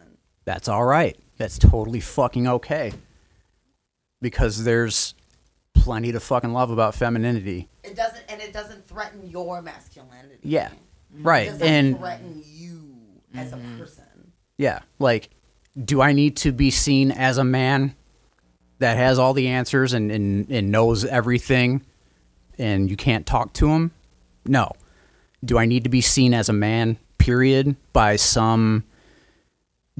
that's 0.45 0.67
all 0.67 0.85
right. 0.85 1.17
That's 1.37 1.57
totally 1.59 1.99
fucking 1.99 2.47
okay. 2.47 2.91
Because 4.21 4.63
there's 4.63 5.13
plenty 5.73 6.11
to 6.11 6.19
fucking 6.19 6.51
love 6.53 6.71
about 6.71 6.95
femininity. 6.95 7.69
It 7.83 7.95
doesn't 7.95 8.23
and 8.29 8.41
it 8.41 8.51
doesn't 8.53 8.87
threaten 8.87 9.29
your 9.29 9.61
masculinity. 9.61 10.39
Yeah. 10.43 10.69
Right. 11.13 11.47
It 11.47 11.51
doesn't 11.51 11.67
And 11.67 11.97
threaten 11.97 12.43
you 12.45 12.95
as 13.33 13.53
a 13.53 13.57
mm-hmm. 13.57 13.79
person. 13.79 14.03
yeah, 14.57 14.79
like 14.99 15.29
do 15.83 16.01
I 16.01 16.11
need 16.13 16.35
to 16.37 16.51
be 16.51 16.71
seen 16.71 17.11
as 17.11 17.37
a 17.37 17.43
man 17.43 17.95
that 18.79 18.97
has 18.97 19.19
all 19.19 19.33
the 19.33 19.47
answers 19.47 19.93
and, 19.93 20.11
and, 20.11 20.49
and 20.49 20.71
knows 20.71 21.05
everything 21.05 21.81
and 22.57 22.89
you 22.89 22.95
can't 22.97 23.25
talk 23.25 23.53
to 23.53 23.69
him? 23.69 23.91
No. 24.45 24.71
Do 25.43 25.57
I 25.57 25.65
need 25.65 25.83
to 25.85 25.89
be 25.89 26.01
seen 26.01 26.33
as 26.33 26.49
a 26.49 26.53
man, 26.53 26.97
period, 27.17 27.75
by 27.93 28.15
some 28.17 28.83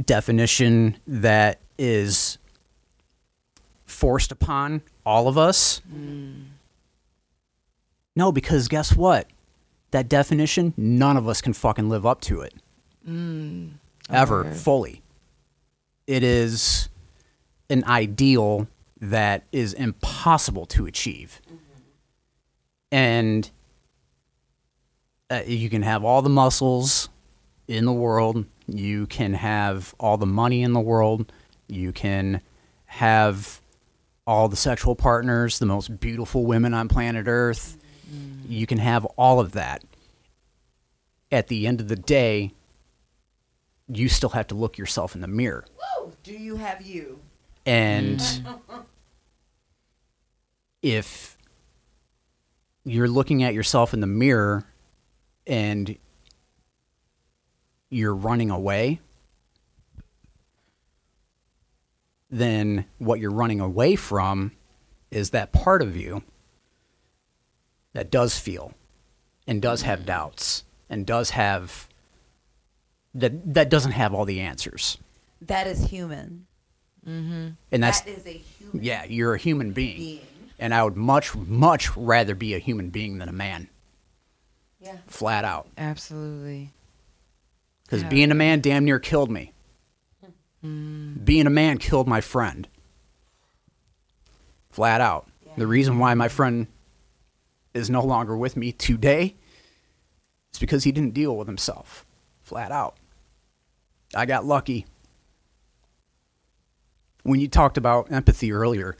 definition 0.03 0.97
that 1.07 1.59
is 1.77 2.37
forced 3.85 4.31
upon 4.31 4.81
all 5.05 5.27
of 5.27 5.37
us? 5.37 5.81
Mm. 5.93 6.45
No, 8.15 8.31
because 8.31 8.67
guess 8.67 8.95
what? 8.95 9.27
That 9.91 10.09
definition, 10.09 10.73
none 10.75 11.15
of 11.17 11.27
us 11.27 11.41
can 11.41 11.53
fucking 11.53 11.89
live 11.89 12.05
up 12.05 12.21
to 12.21 12.41
it. 12.41 12.53
Mm. 13.07 13.71
Ever, 14.09 14.41
Okay. 14.45 14.53
fully. 14.55 15.01
It 16.09 16.23
is 16.23 16.89
an 17.69 17.83
ideal 17.83 18.67
that 18.99 19.43
is 19.51 19.73
impossible 19.73 20.65
to 20.65 20.87
achieve. 20.87 21.39
And 22.91 23.51
uh, 25.29 25.43
you 25.45 25.69
can 25.69 25.83
have 25.83 26.03
all 26.03 26.23
the 26.23 26.29
muscles 26.29 27.09
in 27.67 27.85
the 27.85 27.93
world, 27.93 28.45
you 28.65 29.05
can 29.05 29.35
have 29.35 29.93
all 29.99 30.17
the 30.17 30.25
money 30.25 30.63
in 30.63 30.73
the 30.73 30.79
world, 30.79 31.31
you 31.67 31.91
can 31.91 32.41
have 32.87 33.61
all 34.25 34.49
the 34.49 34.55
sexual 34.55 34.95
partners, 34.95 35.59
the 35.59 35.67
most 35.67 35.99
beautiful 35.99 36.43
women 36.43 36.73
on 36.73 36.87
planet 36.87 37.27
Earth. 37.27 37.77
You 38.47 38.65
can 38.65 38.79
have 38.79 39.05
all 39.15 39.39
of 39.39 39.51
that. 39.51 39.83
At 41.31 41.49
the 41.49 41.67
end 41.67 41.79
of 41.79 41.87
the 41.87 41.95
day, 41.95 42.51
you 43.87 44.09
still 44.09 44.29
have 44.29 44.47
to 44.47 44.55
look 44.55 44.79
yourself 44.79 45.13
in 45.13 45.21
the 45.21 45.27
mirror. 45.27 45.65
Do 46.29 46.37
you 46.37 46.57
have 46.57 46.83
you? 46.83 47.19
And 47.65 48.21
if 50.83 51.35
you're 52.85 53.07
looking 53.07 53.41
at 53.41 53.55
yourself 53.55 53.95
in 53.95 53.99
the 53.99 54.05
mirror 54.05 54.63
and 55.47 55.97
you're 57.89 58.13
running 58.13 58.51
away, 58.51 58.99
then 62.29 62.85
what 62.99 63.19
you're 63.19 63.31
running 63.31 63.59
away 63.59 63.95
from 63.95 64.51
is 65.09 65.31
that 65.31 65.51
part 65.51 65.81
of 65.81 65.97
you 65.97 66.21
that 67.93 68.11
does 68.11 68.37
feel 68.37 68.75
and 69.47 69.63
does 69.63 69.81
have 69.81 70.01
mm. 70.01 70.05
doubts 70.05 70.63
and 70.91 71.07
does 71.07 71.31
have 71.31 71.89
that 73.15 73.55
that 73.55 73.71
doesn't 73.71 73.93
have 73.93 74.13
all 74.13 74.25
the 74.25 74.39
answers. 74.39 74.99
That 75.41 75.67
is 75.67 75.85
human. 75.85 76.47
Mm-hmm. 77.07 77.49
And 77.71 77.83
that's 77.83 78.01
that 78.01 78.09
is 78.11 78.25
a 78.25 78.31
human 78.31 78.83
yeah, 78.83 79.05
you're 79.05 79.33
a 79.33 79.37
human 79.37 79.71
being. 79.71 79.97
being. 79.97 80.19
And 80.59 80.73
I 80.73 80.83
would 80.83 80.97
much, 80.97 81.35
much 81.35 81.95
rather 81.95 82.35
be 82.35 82.53
a 82.53 82.59
human 82.59 82.89
being 82.89 83.17
than 83.17 83.29
a 83.29 83.33
man. 83.33 83.69
Yeah. 84.81 84.93
Yeah. 84.93 84.97
Flat 85.07 85.45
out. 85.45 85.67
Absolutely. 85.77 86.71
Because 87.83 88.03
Yeah. 88.03 88.09
being 88.09 88.31
a 88.31 88.35
man 88.35 88.59
damn 88.61 88.85
near 88.85 88.99
killed 88.99 89.31
me. 89.31 89.53
Mm. 90.63 91.23
Being 91.23 91.47
a 91.47 91.49
man 91.49 91.77
killed 91.77 92.07
my 92.07 92.21
friend. 92.21 92.67
Flat 94.69 95.01
out. 95.01 95.27
The 95.57 95.67
reason 95.67 95.99
why 95.99 96.13
my 96.13 96.27
friend 96.29 96.67
is 97.73 97.89
no 97.89 98.01
longer 98.03 98.37
with 98.37 98.55
me 98.55 98.71
today 98.71 99.35
is 100.53 100.59
because 100.59 100.83
he 100.85 100.91
didn't 100.91 101.13
deal 101.13 101.35
with 101.35 101.47
himself. 101.47 102.05
Flat 102.43 102.71
out. 102.71 102.95
I 104.15 104.25
got 104.25 104.45
lucky. 104.45 104.85
When 107.29 107.39
you 107.39 107.47
talked 107.47 107.77
about 107.77 108.11
empathy 108.11 108.51
earlier, 108.51 108.97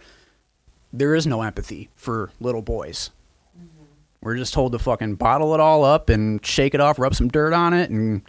there 0.94 1.16
is 1.16 1.26
no 1.26 1.42
empathy 1.42 1.90
for 1.96 2.30
little 2.40 2.62
boys. 2.62 3.10
Mm-hmm. 3.58 3.86
We're 4.22 4.36
just 4.36 4.54
told 4.54 4.72
to 4.74 4.78
fucking 4.78 5.16
bottle 5.16 5.56
it 5.56 5.60
all 5.60 5.84
up 5.84 6.10
and 6.10 6.46
shake 6.46 6.76
it 6.76 6.80
off, 6.80 7.00
rub 7.00 7.16
some 7.16 7.30
dirt 7.30 7.54
on 7.54 7.74
it, 7.74 7.90
and 7.90 8.22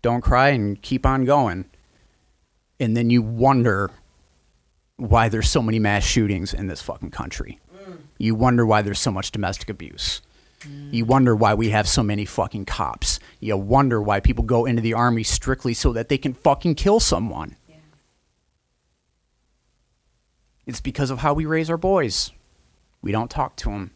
don't 0.00 0.22
cry 0.22 0.48
and 0.48 0.80
keep 0.80 1.04
on 1.04 1.26
going. 1.26 1.66
And 2.80 2.96
then 2.96 3.10
you 3.10 3.20
wonder 3.20 3.90
why 4.96 5.28
there's 5.28 5.50
so 5.50 5.60
many 5.60 5.78
mass 5.78 6.02
shootings 6.02 6.54
in 6.54 6.68
this 6.68 6.80
fucking 6.80 7.10
country. 7.10 7.58
Mm. 7.76 7.98
You 8.16 8.34
wonder 8.34 8.64
why 8.64 8.80
there's 8.80 9.00
so 9.00 9.10
much 9.10 9.32
domestic 9.32 9.68
abuse. 9.68 10.22
Mm. 10.60 10.94
You 10.94 11.04
wonder 11.04 11.36
why 11.36 11.52
we 11.52 11.68
have 11.68 11.86
so 11.86 12.02
many 12.02 12.24
fucking 12.24 12.64
cops. 12.64 13.20
You 13.40 13.58
wonder 13.58 14.00
why 14.00 14.20
people 14.20 14.44
go 14.44 14.64
into 14.64 14.80
the 14.80 14.94
army 14.94 15.24
strictly 15.24 15.74
so 15.74 15.92
that 15.92 16.08
they 16.08 16.16
can 16.16 16.32
fucking 16.32 16.76
kill 16.76 17.00
someone. 17.00 17.56
Yeah. 17.68 17.76
It's 20.66 20.80
because 20.80 21.10
of 21.10 21.18
how 21.18 21.32
we 21.34 21.46
raise 21.46 21.70
our 21.70 21.76
boys. 21.76 22.32
We 23.02 23.12
don't 23.12 23.30
talk 23.30 23.56
to 23.56 23.70
them. 23.70 23.92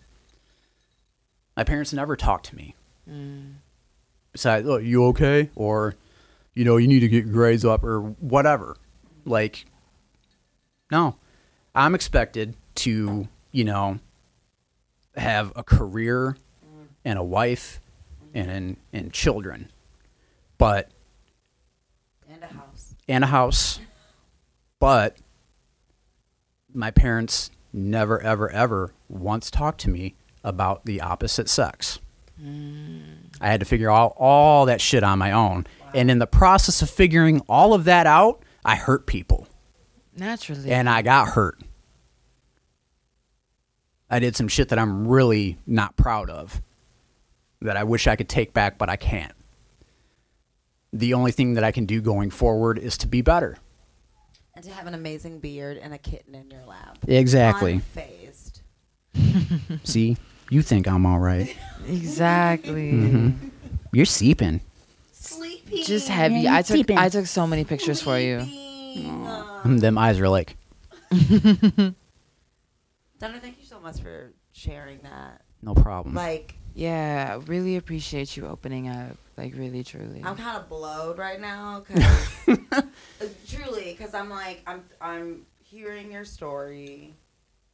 My 1.57 1.65
parents 1.65 1.93
never 1.93 2.17
talked 2.17 2.47
to 2.47 2.57
me. 2.57 2.77
Mm. 3.11 3.55
Besides, 4.33 4.69
oh, 4.69 4.77
you 4.77 5.05
okay? 5.07 5.51
Or, 5.57 5.97
you 6.55 6.65
know, 6.65 6.77
you 6.77 6.87
need 6.87 7.01
to 7.01 7.09
get 7.09 7.25
your 7.25 7.33
grades 7.33 7.65
up 7.65 7.83
or 7.83 8.01
whatever. 8.01 8.77
Like, 9.25 9.67
no. 10.91 11.17
I'm 11.75 11.95
expected 11.95 12.55
to, 12.77 13.29
you 13.53 13.65
know, 13.65 13.99
have 15.17 15.53
a 15.57 15.63
career 15.65 16.37
and 17.05 17.19
a 17.19 17.23
wife 17.25 17.81
and, 18.33 18.51
and, 18.51 18.77
and 18.93 19.13
children. 19.13 19.71
But 20.59 20.91
And 22.29 22.43
a 22.43 22.47
house. 22.47 22.95
and 23.09 23.25
a 23.25 23.27
house. 23.27 23.81
But 24.79 25.17
my 26.75 26.91
parents 26.91 27.51
never, 27.73 28.21
ever, 28.21 28.51
ever 28.51 28.93
once 29.09 29.51
talked 29.51 29.81
to 29.83 29.91
me 29.91 30.15
about 30.43 30.85
the 30.85 31.01
opposite 31.01 31.49
sex. 31.49 31.99
Mm. 32.43 33.03
I 33.41 33.49
had 33.49 33.61
to 33.61 33.67
figure 33.67 33.91
out 33.91 34.15
all 34.17 34.67
that 34.67 34.81
shit 34.81 35.03
on 35.03 35.19
my 35.19 35.33
own. 35.33 35.67
And 35.95 36.11
in 36.11 36.19
the 36.19 36.27
process 36.27 36.83
of 36.83 36.91
figuring 36.91 37.41
all 37.49 37.75
of 37.75 37.85
that 37.85 38.07
out, 38.07 38.43
I 38.65 38.77
hurt 38.77 39.07
people. 39.07 39.47
Naturally. 40.17 40.71
And 40.71 40.89
I 40.89 41.03
got 41.03 41.29
hurt. 41.29 41.59
I 44.09 44.19
did 44.19 44.37
some 44.37 44.49
shit 44.49 44.69
that 44.71 44.79
I'm 44.79 45.07
really 45.07 45.59
not 45.67 45.97
proud 45.97 46.31
of. 46.31 46.61
That 47.63 47.77
I 47.77 47.85
wish 47.85 48.07
I 48.07 48.17
could 48.17 48.29
take 48.29 48.53
back, 48.53 48.79
but 48.79 48.89
I 48.89 48.97
can't. 48.97 49.33
The 50.93 51.15
only 51.15 51.31
thing 51.31 51.55
that 51.55 51.65
I 51.65 51.71
can 51.71 51.87
do 51.87 52.01
going 52.01 52.31
forward 52.31 52.79
is 52.79 52.99
to 52.99 53.07
be 53.07 53.23
better. 53.23 53.59
And 54.61 54.69
to 54.69 54.75
have 54.75 54.87
an 54.87 54.93
amazing 54.93 55.39
beard 55.39 55.79
and 55.79 55.95
a 55.95 55.97
kitten 55.97 56.35
in 56.35 56.51
your 56.51 56.61
lap. 56.67 56.99
Exactly. 57.09 57.81
Unfazed. 57.97 58.61
See, 59.85 60.19
you 60.51 60.61
think 60.61 60.87
I'm 60.87 61.07
all 61.07 61.19
right. 61.19 61.57
exactly. 61.89 62.93
Mm-hmm. 62.93 63.49
You're 63.95 64.05
seeping. 64.05 64.61
Sleepy. 65.13 65.83
Just 65.83 66.09
heavy. 66.09 66.47
I 66.47 66.61
took 66.61 66.91
I 66.91 67.09
took 67.09 67.25
so 67.25 67.47
many 67.47 67.65
pictures 67.65 68.03
for 68.03 68.19
you. 68.19 68.41
Them 69.65 69.97
eyes 69.97 70.21
are 70.21 70.29
like, 70.29 70.55
Dunner, 71.11 71.95
thank 73.19 73.61
you 73.61 73.65
so 73.65 73.81
much 73.81 73.99
for 74.03 74.35
sharing 74.53 74.99
that. 75.05 75.41
no 75.63 75.73
problem. 75.73 76.15
Like, 76.15 76.55
Yeah, 76.75 77.41
really 77.47 77.77
appreciate 77.77 78.37
you 78.37 78.47
opening 78.47 78.89
up. 78.89 79.17
Like 79.41 79.57
really, 79.57 79.83
truly. 79.83 80.21
I'm 80.23 80.37
kind 80.37 80.59
of 80.59 80.69
blowed 80.69 81.17
right 81.17 81.41
now 81.41 81.83
because 81.89 82.59
uh, 82.73 82.83
truly, 83.49 83.97
because 83.97 84.13
I'm 84.13 84.29
like, 84.29 84.61
I'm 84.67 84.85
I'm 85.01 85.47
hearing 85.65 86.13
your 86.13 86.27
story. 86.27 87.15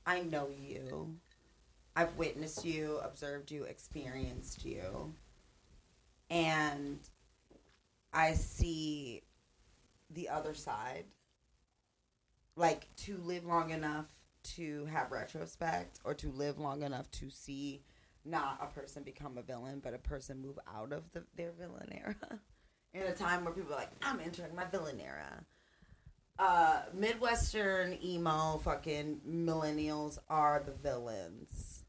I 0.07 0.21
know 0.21 0.49
you. 0.63 1.17
I've 1.97 2.15
witnessed 2.17 2.65
you, 2.65 3.01
observed 3.03 3.51
you, 3.51 3.65
experienced 3.65 4.65
you, 4.65 5.13
and 6.31 7.01
I 8.13 8.35
see 8.35 9.25
the 10.11 10.29
other 10.29 10.55
side. 10.55 11.07
Like 12.55 12.87
to 12.99 13.19
live 13.25 13.45
long 13.45 13.71
enough 13.71 14.07
to 14.55 14.85
have 14.85 15.11
retrospect, 15.11 15.99
or 16.05 16.15
to 16.15 16.29
live 16.29 16.61
long 16.61 16.83
enough 16.83 17.11
to 17.11 17.29
see 17.29 17.83
not 18.27 18.59
a 18.63 18.67
person 18.67 19.03
become 19.03 19.39
a 19.39 19.43
villain, 19.43 19.81
but 19.83 19.95
a 19.95 19.99
person 19.99 20.41
move 20.41 20.59
out 20.75 20.93
of 20.93 21.11
the, 21.13 21.23
their 21.37 21.53
villain 21.53 21.89
era. 21.93 22.41
In 22.95 23.03
a 23.03 23.13
time 23.15 23.45
where 23.45 23.53
people 23.55 23.73
are 23.75 23.77
like, 23.79 23.91
I'm 24.03 24.21
entering 24.21 24.55
my 24.55 24.65
villain 24.65 25.01
era. 25.01 25.45
Uh, 26.39 26.83
Midwestern 26.93 27.99
emo 28.05 28.59
fucking 28.63 29.21
millennials 29.29 30.19
are 30.29 30.63
the 30.65 30.73
villains 30.73 31.83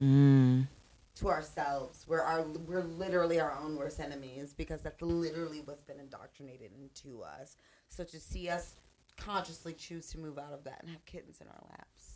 Mm. 0.00 0.68
to 1.16 1.28
ourselves. 1.28 2.04
We're 2.06 2.20
our 2.20 2.42
we're 2.42 2.84
literally 2.84 3.40
our 3.40 3.52
own 3.60 3.74
worst 3.74 3.98
enemies 3.98 4.54
because 4.56 4.80
that's 4.82 5.02
literally 5.02 5.60
what's 5.64 5.82
been 5.82 5.98
indoctrinated 5.98 6.70
into 6.80 7.22
us. 7.24 7.56
So 7.88 8.04
to 8.04 8.20
see 8.20 8.48
us 8.48 8.74
consciously 9.16 9.72
choose 9.72 10.08
to 10.10 10.18
move 10.20 10.38
out 10.38 10.52
of 10.52 10.62
that 10.62 10.78
and 10.82 10.90
have 10.90 11.04
kittens 11.04 11.40
in 11.40 11.48
our 11.48 11.60
laps 11.70 12.07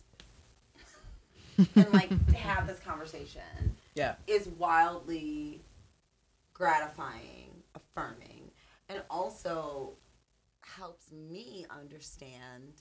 and 1.59 1.93
like 1.93 2.09
to 2.29 2.37
have 2.37 2.67
this 2.67 2.79
conversation 2.79 3.77
yeah. 3.95 4.15
is 4.27 4.49
wildly 4.59 5.63
gratifying, 6.53 7.51
affirming, 7.75 8.51
and 8.89 9.03
also 9.11 9.95
helps 10.61 11.11
me 11.13 11.67
understand 11.71 12.73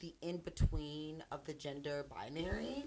the 0.00 0.14
in 0.22 0.38
between 0.38 1.22
of 1.30 1.44
the 1.44 1.52
gender 1.52 2.06
binary. 2.08 2.84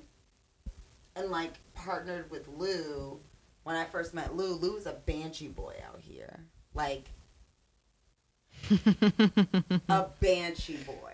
And 1.15 1.29
like 1.29 1.53
partnered 1.75 2.31
with 2.31 2.47
Lou 2.47 3.19
when 3.63 3.75
I 3.75 3.85
first 3.85 4.13
met 4.13 4.35
Lou. 4.35 4.55
Lou 4.55 4.73
was 4.73 4.87
a 4.87 4.93
banshee 4.93 5.47
boy 5.47 5.75
out 5.87 5.99
here, 5.99 6.39
like 6.73 7.09
a 9.89 10.07
banshee 10.19 10.77
boy 10.77 11.12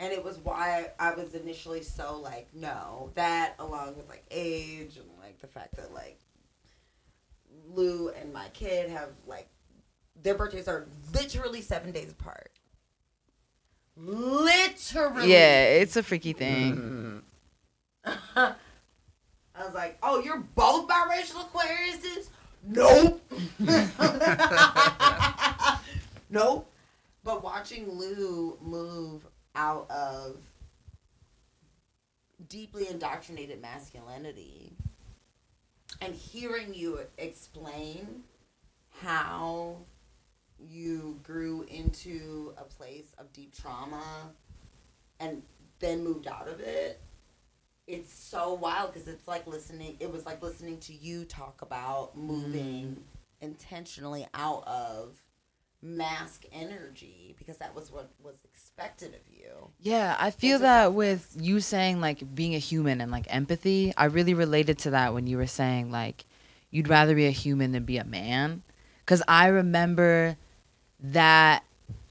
and 0.00 0.12
it 0.12 0.24
was 0.24 0.38
why 0.38 0.88
I 0.98 1.14
was 1.14 1.34
initially 1.34 1.82
so 1.82 2.18
like 2.18 2.48
no 2.54 3.10
that 3.14 3.54
along 3.58 3.96
with 3.96 4.08
like 4.08 4.24
age 4.30 4.96
and 4.96 5.06
like 5.20 5.40
the 5.40 5.46
fact 5.46 5.76
that 5.76 5.92
like 5.92 6.18
Lou 7.70 8.08
and 8.08 8.32
my 8.32 8.48
kid 8.54 8.90
have 8.90 9.10
like 9.26 9.48
their 10.22 10.34
birthdays 10.34 10.68
are 10.68 10.86
literally 11.14 11.60
seven 11.60 11.92
days 11.92 12.10
apart. 12.10 12.50
Literally. 13.96 15.32
Yeah, 15.32 15.64
it's 15.64 15.96
a 15.96 16.02
freaky 16.02 16.32
thing. 16.32 17.22
I 18.04 18.54
was 19.64 19.74
like, 19.74 19.98
oh, 20.02 20.20
you're 20.20 20.44
both 20.54 20.88
biracial 20.88 21.48
Aquariuses? 21.50 22.28
Nope. 22.64 23.20
nope. 26.30 26.70
But 27.24 27.42
watching 27.42 27.90
Lou 27.90 28.56
move 28.62 29.26
out 29.54 29.90
of 29.90 30.36
deeply 32.48 32.88
indoctrinated 32.88 33.60
masculinity 33.60 34.72
and 36.00 36.14
hearing 36.14 36.72
you 36.74 37.00
explain 37.18 38.22
how 39.02 39.76
you 40.58 41.18
grew 41.22 41.64
into 41.68 42.52
a 42.58 42.64
place 42.64 43.12
of 43.18 43.32
deep 43.32 43.54
trauma 43.54 44.30
and 45.20 45.42
then 45.80 46.02
moved 46.02 46.26
out 46.26 46.48
of 46.48 46.60
it 46.60 47.00
it's 47.86 48.12
so 48.12 48.54
wild 48.54 48.92
because 48.92 49.08
it's 49.08 49.26
like 49.26 49.46
listening 49.46 49.96
it 50.00 50.12
was 50.12 50.26
like 50.26 50.42
listening 50.42 50.78
to 50.78 50.92
you 50.92 51.24
talk 51.24 51.62
about 51.62 52.16
moving 52.16 52.84
mm-hmm. 52.84 53.00
intentionally 53.40 54.26
out 54.34 54.66
of 54.66 55.22
masc 55.80 56.44
energy 56.52 57.34
because 57.38 57.56
that 57.58 57.74
was 57.74 57.90
what 57.90 58.10
was 58.22 58.36
expected 58.78 59.14
of 59.14 59.20
you 59.28 59.70
Yeah, 59.80 60.16
I 60.20 60.30
feel 60.30 60.60
that 60.60 60.92
with 60.92 61.36
you 61.38 61.58
saying 61.58 62.00
like 62.00 62.34
being 62.34 62.54
a 62.54 62.58
human 62.58 63.00
and 63.00 63.10
like 63.10 63.26
empathy. 63.28 63.92
I 63.96 64.04
really 64.04 64.34
related 64.34 64.78
to 64.80 64.90
that 64.90 65.14
when 65.14 65.26
you 65.26 65.36
were 65.36 65.48
saying 65.48 65.90
like 65.90 66.24
you'd 66.70 66.88
rather 66.88 67.14
be 67.14 67.26
a 67.26 67.32
human 67.32 67.72
than 67.72 67.84
be 67.84 67.98
a 67.98 68.04
man. 68.04 68.62
Cause 69.04 69.22
I 69.26 69.48
remember 69.48 70.36
that 71.00 71.64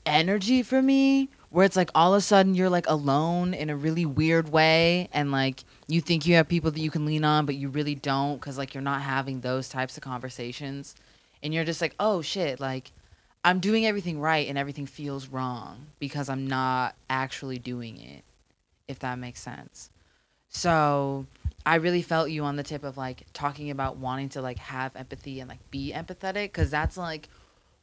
energy 0.05 0.61
for 0.61 0.81
me 0.81 1.29
where 1.49 1.65
it's 1.65 1.75
like 1.77 1.91
all 1.95 2.13
of 2.13 2.17
a 2.17 2.21
sudden 2.21 2.53
you're 2.53 2.69
like 2.69 2.87
alone 2.87 3.53
in 3.53 3.69
a 3.69 3.75
really 3.75 4.05
weird 4.05 4.49
way 4.49 5.07
and 5.13 5.31
like 5.31 5.63
you 5.87 6.01
think 6.01 6.25
you 6.25 6.35
have 6.35 6.47
people 6.47 6.71
that 6.71 6.79
you 6.79 6.91
can 6.91 7.05
lean 7.05 7.23
on 7.23 7.45
but 7.45 7.55
you 7.55 7.69
really 7.69 7.95
don't 7.95 8.39
because 8.39 8.57
like 8.57 8.73
you're 8.73 8.81
not 8.81 9.01
having 9.01 9.41
those 9.41 9.67
types 9.67 9.97
of 9.97 10.03
conversations 10.03 10.95
and 11.43 11.53
you're 11.53 11.65
just 11.65 11.81
like 11.81 11.93
oh 11.99 12.21
shit 12.21 12.59
like 12.59 12.91
i'm 13.43 13.59
doing 13.59 13.85
everything 13.85 14.19
right 14.19 14.47
and 14.47 14.57
everything 14.57 14.85
feels 14.85 15.27
wrong 15.27 15.87
because 15.99 16.29
i'm 16.29 16.47
not 16.47 16.95
actually 17.09 17.59
doing 17.59 17.97
it 17.97 18.23
if 18.87 18.99
that 18.99 19.19
makes 19.19 19.41
sense. 19.41 19.89
So 20.49 21.25
i 21.65 21.75
really 21.75 22.01
felt 22.01 22.29
you 22.29 22.43
on 22.45 22.55
the 22.55 22.63
tip 22.63 22.83
of 22.83 22.97
like 22.97 23.25
talking 23.33 23.69
about 23.69 23.97
wanting 23.97 24.29
to 24.29 24.41
like 24.41 24.57
have 24.59 24.95
empathy 24.95 25.39
and 25.39 25.49
like 25.49 25.71
be 25.71 25.91
empathetic 25.93 26.45
because 26.45 26.71
that's 26.71 26.97
like 26.97 27.29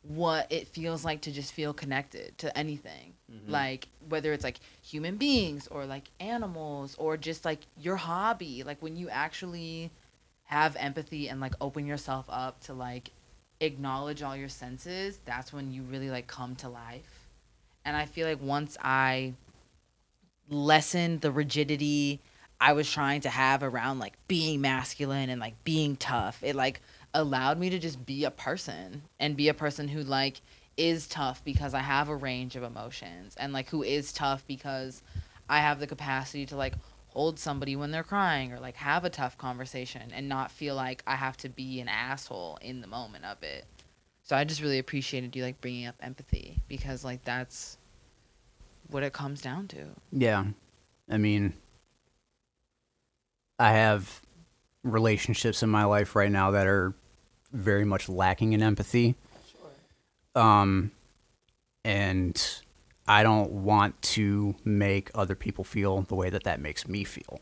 what 0.03 0.51
it 0.51 0.69
feels 0.69 1.05
like 1.05 1.23
to 1.23 1.33
just 1.33 1.53
feel 1.53 1.73
connected 1.73 2.37
to 2.39 2.57
anything. 2.57 3.15
Mm-hmm. 3.31 3.51
Like 3.51 3.89
whether 4.09 4.33
it's 4.33 4.45
like 4.45 4.61
human 4.83 5.17
beings 5.17 5.67
or 5.69 5.87
like 5.87 6.05
animals 6.21 6.95
or 6.99 7.17
just 7.17 7.45
like 7.45 7.61
your 7.79 7.97
hobby. 7.97 8.63
Like 8.63 8.83
when 8.83 8.97
you 8.97 9.09
actually 9.09 9.91
have 10.45 10.77
empathy 10.77 11.29
and 11.29 11.41
like 11.41 11.55
open 11.61 11.87
yourself 11.87 12.27
up 12.29 12.61
to 12.61 12.75
like 12.75 13.11
acknowledge 13.61 14.23
all 14.23 14.37
your 14.37 14.49
senses 14.49 15.19
that's 15.25 15.53
when 15.53 15.73
you 15.73 15.83
really 15.83 16.11
like 16.11 16.27
come 16.27 16.55
to 16.57 16.69
life. 16.69 17.27
And 17.85 17.97
i 17.97 18.07
feel 18.07 18.27
like 18.27 18.43
once 18.43 18.77
i 18.83 19.35
lessened 20.49 21.21
the 21.21 21.31
rigidity 21.31 22.21
i 22.61 22.73
was 22.73 22.91
trying 22.91 23.21
to 23.21 23.29
have 23.29 23.63
around 23.63 23.99
like 23.99 24.15
being 24.29 24.61
masculine 24.61 25.31
and 25.31 25.41
like 25.41 25.55
being 25.65 25.97
tough 25.97 26.43
it 26.43 26.55
like 26.55 26.81
allowed 27.15 27.59
me 27.59 27.71
to 27.71 27.79
just 27.79 28.05
be 28.05 28.25
a 28.25 28.31
person 28.31 29.03
and 29.21 29.37
be 29.37 29.49
a 29.49 29.55
person 29.55 29.89
who 29.89 30.03
like 30.03 30.41
is 30.77 31.07
tough 31.07 31.45
because 31.45 31.73
I 31.75 31.81
have 31.81 32.09
a 32.09 32.17
range 32.17 32.57
of 32.57 32.63
emotions 32.63 33.37
and 33.39 33.53
like 33.53 33.69
who 33.69 33.83
is 33.83 34.13
tough 34.13 34.45
because 34.47 35.03
I 35.49 35.61
have 35.61 35.79
the 35.79 35.87
capacity 35.87 36.47
to 36.47 36.57
like 36.57 36.75
hold 37.15 37.39
somebody 37.39 37.77
when 37.77 37.93
they're 37.93 38.03
crying 38.03 38.53
or 38.53 38.59
like 38.59 38.75
have 38.77 39.05
a 39.05 39.11
tough 39.11 39.39
conversation 39.39 40.03
and 40.13 40.29
not 40.29 40.51
feel 40.51 40.75
like 40.75 41.03
I 41.07 41.15
have 41.15 41.37
to 41.39 41.49
be 41.49 41.81
an 41.81 41.89
asshole 41.89 42.59
in 42.61 42.81
the 42.81 42.89
moment 42.89 43.25
of 43.25 43.43
it. 43.43 43.67
So 44.25 44.35
I 44.37 44.45
just 44.45 44.61
really 44.61 44.79
appreciated 44.79 45.37
you 45.37 45.45
like 45.45 45.61
bringing 45.61 45.87
up 45.87 45.95
empathy 46.01 46.59
because 46.67 47.05
like 47.05 47.25
that's 47.25 47.79
what 48.91 49.03
it 49.03 49.13
comes 49.13 49.41
down 49.41 49.69
to. 49.69 49.87
Yeah. 50.11 50.45
I 51.09 51.19
mean, 51.19 51.55
I 53.59 53.73
have 53.73 54.21
relationships 54.83 55.63
in 55.63 55.71
my 55.71 55.85
life 55.85 56.17
right 56.17 56.33
now 56.33 56.51
that 56.51 56.67
are 56.67 56.95
very 57.53 57.85
much 57.85 58.09
lacking 58.09 58.55
in 58.55 58.63
empathy. 58.63 59.15
Um, 60.35 60.91
and 61.85 62.61
I 63.07 63.23
don't 63.23 63.51
want 63.51 64.01
to 64.03 64.55
make 64.65 65.11
other 65.15 65.35
people 65.35 65.65
feel 65.65 66.03
the 66.03 66.15
way 66.15 66.31
that 66.31 66.45
that 66.45 66.61
makes 66.61 66.89
me 66.89 67.05
feel. 67.05 67.41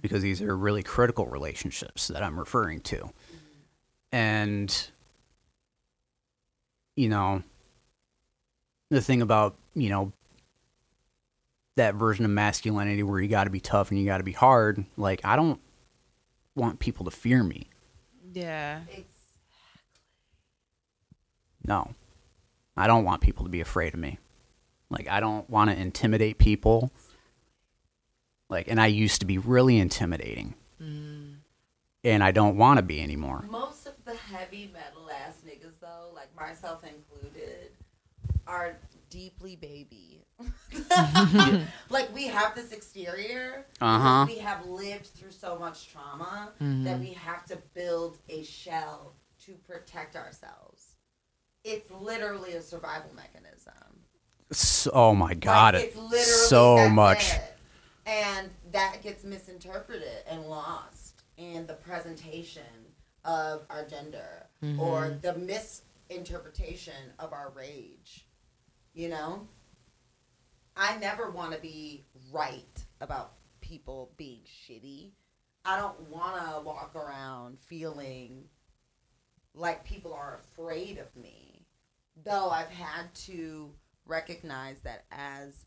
Because 0.00 0.22
these 0.22 0.40
are 0.40 0.56
really 0.56 0.84
critical 0.84 1.26
relationships 1.26 2.06
that 2.08 2.22
I'm 2.22 2.38
referring 2.38 2.80
to. 2.82 3.10
And, 4.12 4.90
you 6.94 7.08
know, 7.08 7.42
the 8.88 9.00
thing 9.00 9.22
about, 9.22 9.56
you 9.74 9.88
know, 9.88 10.12
that 11.74 11.96
version 11.96 12.24
of 12.24 12.30
masculinity 12.30 13.02
where 13.02 13.20
you 13.20 13.28
got 13.28 13.44
to 13.44 13.50
be 13.50 13.58
tough 13.60 13.90
and 13.90 13.98
you 13.98 14.06
got 14.06 14.18
to 14.18 14.24
be 14.24 14.32
hard, 14.32 14.84
like, 14.96 15.20
I 15.24 15.34
don't 15.34 15.60
want 16.54 16.78
people 16.78 17.04
to 17.04 17.10
fear 17.10 17.42
me. 17.42 17.68
Yeah. 18.32 18.80
No. 21.64 21.94
I 22.76 22.86
don't 22.86 23.04
want 23.04 23.22
people 23.22 23.44
to 23.44 23.50
be 23.50 23.60
afraid 23.60 23.94
of 23.94 24.00
me. 24.00 24.18
Like 24.90 25.08
I 25.08 25.20
don't 25.20 25.48
want 25.50 25.70
to 25.70 25.76
intimidate 25.80 26.38
people. 26.38 26.90
Like 28.48 28.68
and 28.68 28.80
I 28.80 28.86
used 28.86 29.20
to 29.20 29.26
be 29.26 29.38
really 29.38 29.78
intimidating. 29.78 30.54
And 30.78 32.22
I 32.22 32.30
don't 32.30 32.56
want 32.56 32.76
to 32.78 32.82
be 32.84 33.02
anymore. 33.02 33.44
Most 33.50 33.86
of 33.88 33.94
the 34.04 34.14
heavy 34.14 34.70
metal 34.72 35.10
ass 35.10 35.38
niggas, 35.44 35.80
though, 35.80 36.10
like 36.14 36.28
myself 36.36 36.84
included, 36.84 37.70
are 38.46 38.76
deeply 39.10 39.56
baby. 39.56 40.22
like 41.90 42.14
we 42.14 42.28
have 42.28 42.54
this 42.54 42.70
exterior, 42.70 43.66
Uh-huh. 43.80 44.26
we 44.28 44.38
have 44.38 44.64
lived 44.66 45.06
through 45.06 45.32
so 45.32 45.58
much 45.58 45.88
trauma 45.88 46.52
that 46.60 47.00
we 47.00 47.10
have 47.14 47.44
to 47.46 47.58
build 47.74 48.18
a 48.28 48.44
shell 48.44 49.14
to 49.46 49.52
protect 49.66 50.14
ourselves. 50.14 50.85
It's 51.66 51.90
literally 51.90 52.52
a 52.52 52.62
survival 52.62 53.10
mechanism. 53.14 53.72
So, 54.52 54.90
oh 54.94 55.14
my 55.14 55.34
god, 55.34 55.74
Like, 55.74 55.84
it's 55.84 55.96
literally 55.96 56.22
so 56.22 56.76
that's 56.76 56.94
much. 56.94 57.32
it. 57.32 57.56
and 58.06 58.50
that 58.70 59.02
gets 59.02 59.24
misinterpreted 59.24 60.22
and 60.30 60.46
lost 60.46 61.22
in 61.36 61.66
the 61.66 61.74
presentation 61.74 62.62
of 63.24 63.66
our 63.68 63.84
gender 63.84 64.46
or 64.78 65.02
mm-hmm. 65.02 65.20
the 65.20 65.34
misinterpretation 66.08 66.94
of 67.18 67.32
our 67.32 67.52
rage. 67.56 68.26
You 68.94 69.08
know, 69.08 69.48
I 70.76 70.96
never 70.98 71.30
want 71.30 71.52
to 71.52 71.58
be 71.58 72.04
right 72.32 72.84
about 73.00 73.32
people 73.60 74.12
being 74.16 74.42
shitty. 74.44 75.10
I 75.64 75.76
don't 75.78 76.08
want 76.08 76.36
to 76.36 76.60
walk 76.60 76.94
around 76.94 77.58
feeling 77.58 78.44
like 79.54 79.84
people 79.84 80.12
are 80.12 80.38
afraid 80.38 80.98
of 80.98 81.14
me. 81.16 81.55
Though 82.24 82.50
I've 82.50 82.70
had 82.70 83.14
to 83.26 83.70
recognize 84.06 84.78
that 84.80 85.04
as 85.10 85.66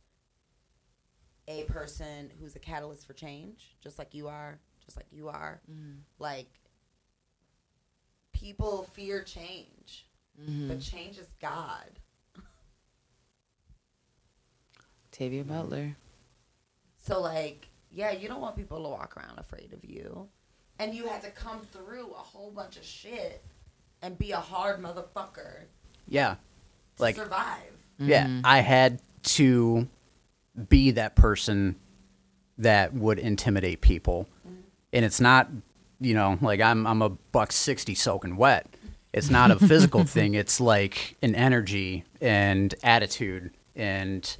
a 1.48 1.64
person 1.64 2.32
who's 2.40 2.56
a 2.56 2.60
catalyst 2.60 3.08
for 3.08 3.14
change, 3.14 3.76
just 3.82 3.98
like 3.98 4.14
you 4.14 4.28
are, 4.28 4.60
just 4.84 4.98
like 4.98 5.08
you 5.12 5.30
are, 5.30 5.62
mm-hmm. 5.70 6.00
like 6.20 6.50
people 8.34 8.88
fear 8.94 9.22
change, 9.22 10.08
mm-hmm. 10.40 10.68
but 10.68 10.80
change 10.80 11.18
is 11.18 11.28
God. 11.42 12.00
Tavia 15.12 15.44
mm-hmm. 15.44 15.54
Butler. 15.54 15.96
So 17.04 17.22
like, 17.22 17.68
yeah, 17.92 18.12
you 18.12 18.28
don't 18.28 18.42
want 18.42 18.56
people 18.56 18.82
to 18.84 18.90
walk 18.90 19.18
around 19.18 19.40
afraid 19.40 19.74
of 19.74 19.84
you. 19.84 20.28
And 20.78 20.94
you 20.94 21.08
had 21.08 21.22
to 21.24 21.32
come 21.32 21.62
through 21.74 22.12
a 22.12 22.20
whole 22.20 22.52
bunch 22.52 22.78
of 22.78 22.86
shit 22.86 23.44
and 24.02 24.18
be 24.18 24.32
a 24.32 24.38
hard 24.38 24.82
motherfucker 24.82 25.66
Yeah. 26.10 26.36
to 26.98 27.02
Like 27.02 27.15
survive. 27.15 27.72
yeah, 27.98 28.26
mm-hmm. 28.26 28.41
I 28.44 28.60
had 28.60 29.02
to 29.23 29.88
be 30.68 30.91
that 30.91 31.15
person 31.15 31.76
that 32.57 32.94
would 32.94 33.19
intimidate 33.19 33.81
people. 33.81 34.27
Mm-hmm. 34.48 34.60
And 34.94 35.06
it's 35.06 35.22
not, 35.22 35.49
you 35.99 36.14
know, 36.14 36.38
like 36.41 36.61
I'm 36.61 36.86
I'm 36.86 37.02
a 37.02 37.10
buck 37.10 37.52
60 37.52 37.95
soaking 37.95 38.36
wet. 38.36 38.68
It's 39.14 39.30
not 39.30 39.49
a 39.52 39.56
physical 39.56 40.03
thing. 40.06 40.34
It's 40.36 40.60
like 40.60 41.15
an 41.22 41.34
energy 41.36 42.03
and 42.22 42.73
attitude 42.84 43.52
and 43.76 44.38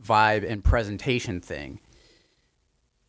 vibe 0.00 0.48
and 0.48 0.62
presentation 0.62 1.40
thing. 1.40 1.80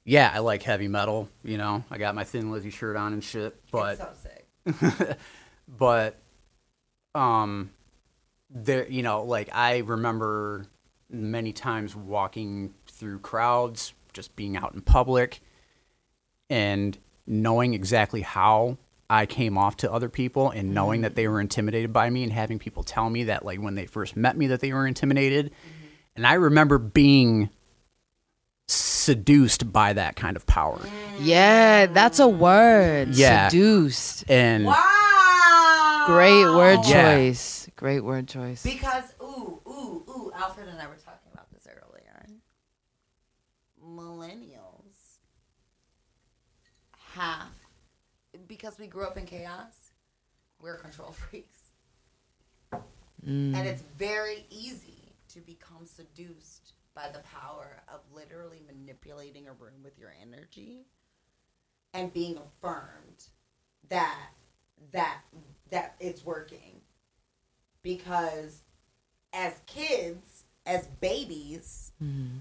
Yeah, 0.05 0.31
I 0.33 0.39
like 0.39 0.63
heavy 0.63 0.87
metal, 0.87 1.29
you 1.43 1.57
know. 1.57 1.83
I 1.89 1.97
got 1.97 2.13
my 2.15 2.23
Thin 2.23 2.51
Lizzy 2.51 2.71
shirt 2.71 2.97
on 2.97 3.13
and 3.13 3.23
shit, 3.23 3.55
but 3.71 3.99
it's 3.99 4.01
so 4.01 4.89
sick. 5.05 5.17
but 5.77 6.19
um 7.15 7.69
there 8.49 8.87
you 8.89 9.01
know 9.03 9.23
like 9.23 9.49
i 9.53 9.77
remember 9.79 10.65
many 11.09 11.53
times 11.53 11.95
walking 11.95 12.73
through 12.87 13.19
crowds 13.19 13.93
just 14.13 14.35
being 14.35 14.55
out 14.57 14.73
in 14.73 14.81
public 14.81 15.41
and 16.49 16.97
knowing 17.27 17.73
exactly 17.73 18.21
how 18.21 18.77
i 19.09 19.25
came 19.25 19.57
off 19.57 19.77
to 19.77 19.91
other 19.91 20.09
people 20.09 20.49
and 20.49 20.73
knowing 20.73 21.01
that 21.01 21.15
they 21.15 21.27
were 21.27 21.39
intimidated 21.41 21.91
by 21.93 22.09
me 22.09 22.23
and 22.23 22.31
having 22.31 22.57
people 22.59 22.83
tell 22.83 23.09
me 23.09 23.25
that 23.25 23.45
like 23.45 23.59
when 23.59 23.75
they 23.75 23.85
first 23.85 24.15
met 24.15 24.35
me 24.37 24.47
that 24.47 24.59
they 24.59 24.73
were 24.73 24.87
intimidated 24.87 25.51
and 26.15 26.25
i 26.25 26.33
remember 26.33 26.77
being 26.79 27.49
seduced 28.67 29.71
by 29.71 29.93
that 29.93 30.15
kind 30.15 30.35
of 30.37 30.45
power 30.47 30.79
Yeah, 31.21 31.85
that's 31.87 32.19
a 32.19 32.27
word. 32.27 33.09
Yeah. 33.09 33.49
Seduced. 33.49 34.23
and 34.29 34.65
Wow. 34.65 35.12
Great 36.05 36.45
word 36.45 36.85
Yeah. 36.85 37.15
choice. 37.15 37.69
Great 37.75 38.01
word 38.01 38.27
choice. 38.27 38.63
Because 38.63 39.13
ooh, 39.21 39.61
ooh, 39.67 40.03
ooh, 40.09 40.31
Alfred 40.35 40.67
and 40.67 40.81
I 40.81 40.87
were 40.87 40.95
talking 40.95 41.31
about 41.33 41.51
this 41.51 41.67
earlier. 41.67 42.27
Millennials 43.81 45.17
have 47.13 47.49
because 48.47 48.79
we 48.79 48.87
grew 48.87 49.05
up 49.05 49.17
in 49.17 49.25
chaos, 49.25 49.91
we're 50.59 50.77
control 50.77 51.11
freaks. 51.29 51.59
And 53.25 53.55
mm. 53.55 53.65
it's 53.65 53.83
very 53.97 54.45
easy 54.49 55.13
to 55.29 55.39
become 55.39 55.85
seduced 55.85 56.73
by 56.93 57.09
the 57.09 57.19
power 57.19 57.81
of 57.87 58.01
literally 58.13 58.61
manipulating 58.65 59.47
a 59.47 59.53
room 59.53 59.81
with 59.83 59.97
your 59.97 60.13
energy 60.21 60.85
and 61.93 62.11
being 62.13 62.37
affirmed 62.37 63.27
that 63.89 64.29
that 64.91 65.21
that 65.73 65.95
it's 65.99 66.23
working 66.23 66.81
because 67.81 68.61
as 69.33 69.53
kids, 69.65 70.43
as 70.67 70.85
babies, 71.01 71.91
mm-hmm. 72.01 72.37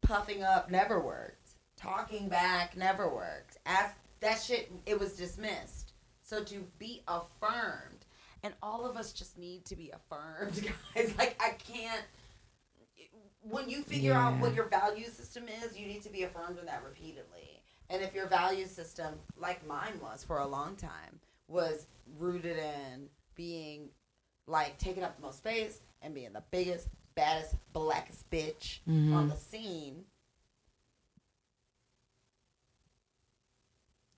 puffing 0.00 0.42
up 0.42 0.70
never 0.70 0.98
worked. 0.98 1.50
Talking 1.76 2.28
back 2.28 2.74
never 2.74 3.06
worked. 3.06 3.58
As 3.66 3.90
that 4.20 4.40
shit, 4.40 4.72
it 4.86 4.98
was 4.98 5.12
dismissed. 5.12 5.92
So 6.22 6.42
to 6.44 6.66
be 6.78 7.02
affirmed, 7.06 8.06
and 8.42 8.54
all 8.62 8.86
of 8.86 8.96
us 8.96 9.12
just 9.12 9.38
need 9.38 9.66
to 9.66 9.76
be 9.76 9.90
affirmed, 9.90 10.64
guys. 10.94 11.14
Like 11.18 11.36
I 11.40 11.50
can't. 11.50 12.02
When 13.42 13.68
you 13.68 13.82
figure 13.82 14.14
out 14.14 14.38
what 14.40 14.54
your 14.54 14.68
value 14.68 15.06
system 15.06 15.44
is, 15.62 15.78
you 15.78 15.86
need 15.86 16.02
to 16.02 16.10
be 16.10 16.22
affirmed 16.22 16.58
in 16.58 16.66
that 16.66 16.82
repeatedly. 16.82 17.62
And 17.90 18.02
if 18.02 18.14
your 18.14 18.26
value 18.26 18.66
system, 18.66 19.14
like 19.36 19.66
mine 19.66 20.00
was 20.02 20.24
for 20.24 20.38
a 20.38 20.46
long 20.46 20.76
time, 20.76 21.20
was 21.48 21.86
rooted 22.18 22.56
in 22.56 23.08
being 23.34 23.88
like 24.46 24.78
taking 24.78 25.02
up 25.02 25.16
the 25.16 25.22
most 25.22 25.38
space 25.38 25.80
and 26.02 26.14
being 26.14 26.32
the 26.32 26.42
biggest, 26.50 26.88
baddest, 27.14 27.56
blackest 27.72 28.28
bitch 28.30 28.80
mm-hmm. 28.88 29.12
on 29.12 29.28
the 29.28 29.36
scene, 29.36 30.04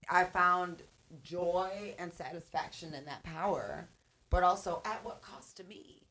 I 0.08 0.24
found 0.24 0.82
joy 1.22 1.94
and 1.98 2.12
satisfaction 2.12 2.94
in 2.94 3.04
that 3.06 3.22
power, 3.22 3.88
but 4.28 4.42
also 4.42 4.82
at 4.84 5.04
what 5.04 5.22
cost 5.22 5.56
to 5.58 5.64
me? 5.64 6.02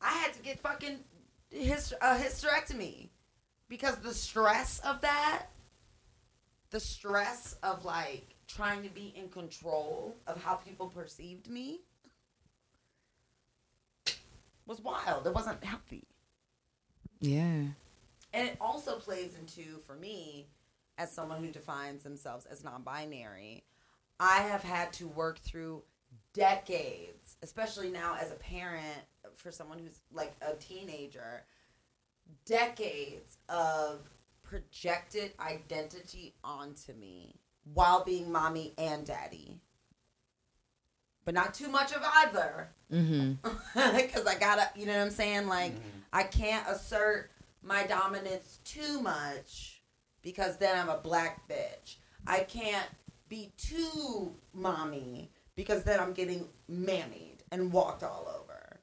I 0.00 0.10
had 0.10 0.32
to 0.34 0.42
get 0.42 0.60
fucking 0.60 1.00
a 1.52 1.56
hysterectomy 1.56 3.08
because 3.68 3.96
the 3.96 4.14
stress 4.14 4.80
of 4.80 5.00
that, 5.00 5.46
the 6.70 6.80
stress 6.80 7.56
of 7.62 7.84
like 7.84 8.34
trying 8.48 8.82
to 8.82 8.88
be 8.88 9.12
in 9.14 9.28
control 9.28 10.16
of 10.26 10.42
how 10.42 10.54
people 10.54 10.88
perceived 10.88 11.48
me 11.48 11.80
was 14.66 14.80
wild. 14.80 15.26
It 15.26 15.34
wasn't 15.34 15.62
healthy. 15.62 16.04
Yeah. 17.20 17.64
And 18.32 18.48
it 18.48 18.56
also 18.60 18.96
plays 18.96 19.34
into, 19.38 19.78
for 19.86 19.94
me, 19.94 20.48
as 20.98 21.12
someone 21.12 21.42
who 21.42 21.50
defines 21.50 22.02
themselves 22.02 22.46
as 22.46 22.64
non 22.64 22.82
binary, 22.82 23.64
I 24.18 24.38
have 24.42 24.62
had 24.62 24.92
to 24.94 25.08
work 25.08 25.38
through 25.38 25.82
decades, 26.34 27.36
especially 27.42 27.90
now 27.90 28.16
as 28.20 28.30
a 28.30 28.36
parent 28.36 29.04
for 29.36 29.52
someone 29.52 29.78
who's 29.78 30.00
like 30.12 30.34
a 30.42 30.54
teenager, 30.54 31.44
decades 32.44 33.38
of 33.48 34.00
projected 34.42 35.32
identity 35.40 36.34
onto 36.42 36.92
me 36.94 37.34
while 37.64 38.04
being 38.04 38.30
mommy 38.32 38.74
and 38.78 39.04
daddy. 39.04 39.60
But 41.24 41.34
not 41.34 41.54
too 41.54 41.68
much 41.68 41.92
of 41.92 42.02
either 42.02 42.70
Mm-hmm. 42.92 43.96
because 43.96 44.26
I 44.26 44.38
gotta, 44.38 44.70
you 44.74 44.86
know 44.86 44.96
what 44.96 45.02
I'm 45.02 45.10
saying? 45.10 45.46
Like, 45.46 45.74
I 46.12 46.22
can't 46.22 46.66
assert 46.68 47.30
my 47.62 47.86
dominance 47.86 48.60
too 48.64 49.00
much 49.00 49.82
because 50.22 50.56
then 50.56 50.78
I'm 50.78 50.88
a 50.88 50.98
black 50.98 51.48
bitch. 51.48 51.96
I 52.26 52.40
can't 52.40 52.86
be 53.28 53.52
too 53.56 54.34
mommy 54.54 55.30
because 55.54 55.82
then 55.84 56.00
I'm 56.00 56.12
getting 56.12 56.48
mammied 56.70 57.40
and 57.50 57.72
walked 57.72 58.02
all 58.02 58.26
over. 58.40 58.80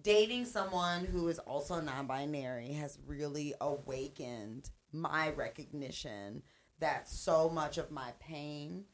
Dating 0.00 0.44
someone 0.44 1.04
who 1.04 1.28
is 1.28 1.38
also 1.40 1.80
non 1.80 2.06
binary 2.06 2.72
has 2.74 2.98
really 3.06 3.54
awakened 3.60 4.70
my 4.92 5.30
recognition 5.30 6.42
that 6.80 7.08
so 7.08 7.48
much 7.48 7.78
of 7.78 7.90
my 7.90 8.10
pain 8.20 8.84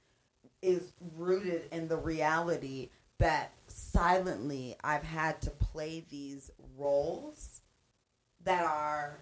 is 0.62 0.93
rooted 1.16 1.62
in 1.73 1.89
the 1.89 1.97
reality 1.97 2.90
that 3.19 3.52
silently 3.66 4.77
I've 4.82 5.05
had 5.05 5.40
to 5.43 5.51
play 5.51 6.05
these 6.09 6.51
roles 6.77 7.61
that 8.44 8.65
are 8.65 9.19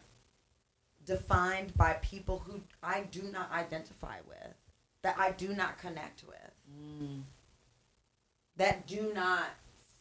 defined 1.05 1.75
by 1.75 1.95
people 1.95 2.39
who 2.47 2.61
I 2.83 3.03
do 3.11 3.23
not 3.33 3.51
identify 3.51 4.17
with, 4.29 4.55
that 5.03 5.17
I 5.19 5.33
do 5.33 5.49
not 5.49 5.79
connect 5.79 6.25
with, 6.27 6.53
mm. 6.71 7.23
that 8.57 8.87
do 8.87 9.13
not 9.15 9.47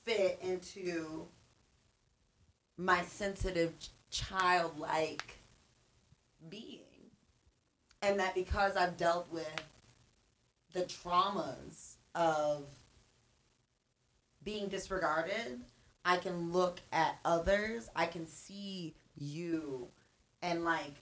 fit 0.06 0.40
into 0.42 1.28
my 2.78 3.02
sensitive 3.04 3.74
childlike 4.12 5.40
being. 6.50 6.87
And 8.02 8.19
that 8.19 8.36
because 8.36 8.76
I've 8.76 8.98
dealt 8.98 9.32
with 9.32 9.64
the 10.74 10.82
traumas 10.82 11.95
of 12.14 12.65
being 14.44 14.68
disregarded, 14.68 15.61
I 16.06 16.18
can 16.18 16.52
look 16.52 16.80
at 16.91 17.18
others, 17.26 17.90
I 17.95 18.06
can 18.06 18.28
see 18.28 18.95
you, 19.18 19.88
and 20.41 20.64
like, 20.64 20.94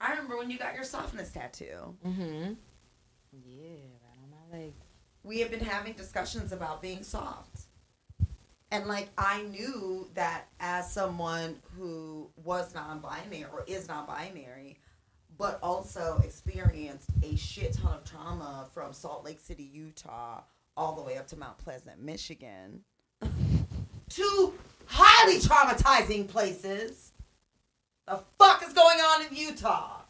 I 0.00 0.10
remember 0.10 0.36
when 0.36 0.50
you 0.50 0.58
got 0.58 0.74
your 0.74 0.84
softness 0.84 1.30
tattoo. 1.32 1.96
Mm-hmm. 2.06 2.52
Yeah, 3.32 3.78
right 4.02 4.18
on 4.22 4.30
my 4.30 4.58
leg. 4.58 4.72
We 5.22 5.40
have 5.40 5.50
been 5.50 5.60
having 5.60 5.94
discussions 5.94 6.52
about 6.52 6.80
being 6.82 7.02
soft. 7.02 7.62
And 8.70 8.86
like, 8.86 9.08
I 9.16 9.42
knew 9.42 10.08
that 10.14 10.48
as 10.60 10.90
someone 10.90 11.56
who 11.76 12.30
was 12.36 12.74
non 12.74 13.00
binary 13.00 13.46
or 13.52 13.64
is 13.66 13.88
non 13.88 14.06
binary, 14.06 14.78
but 15.38 15.58
also 15.62 16.20
experienced 16.24 17.08
a 17.22 17.36
shit 17.36 17.72
ton 17.74 17.94
of 17.94 18.04
trauma 18.04 18.66
from 18.72 18.92
Salt 18.92 19.24
Lake 19.24 19.40
City, 19.40 19.68
Utah, 19.72 20.42
all 20.76 20.94
the 20.94 21.02
way 21.02 21.16
up 21.16 21.26
to 21.28 21.36
Mount 21.36 21.58
Pleasant, 21.58 22.00
Michigan. 22.02 22.80
Two 24.08 24.54
highly 24.86 25.38
traumatizing 25.38 26.28
places. 26.28 27.12
The 28.06 28.20
fuck 28.38 28.62
is 28.66 28.72
going 28.72 28.98
on 28.98 29.26
in 29.26 29.34
Utah? 29.36 30.00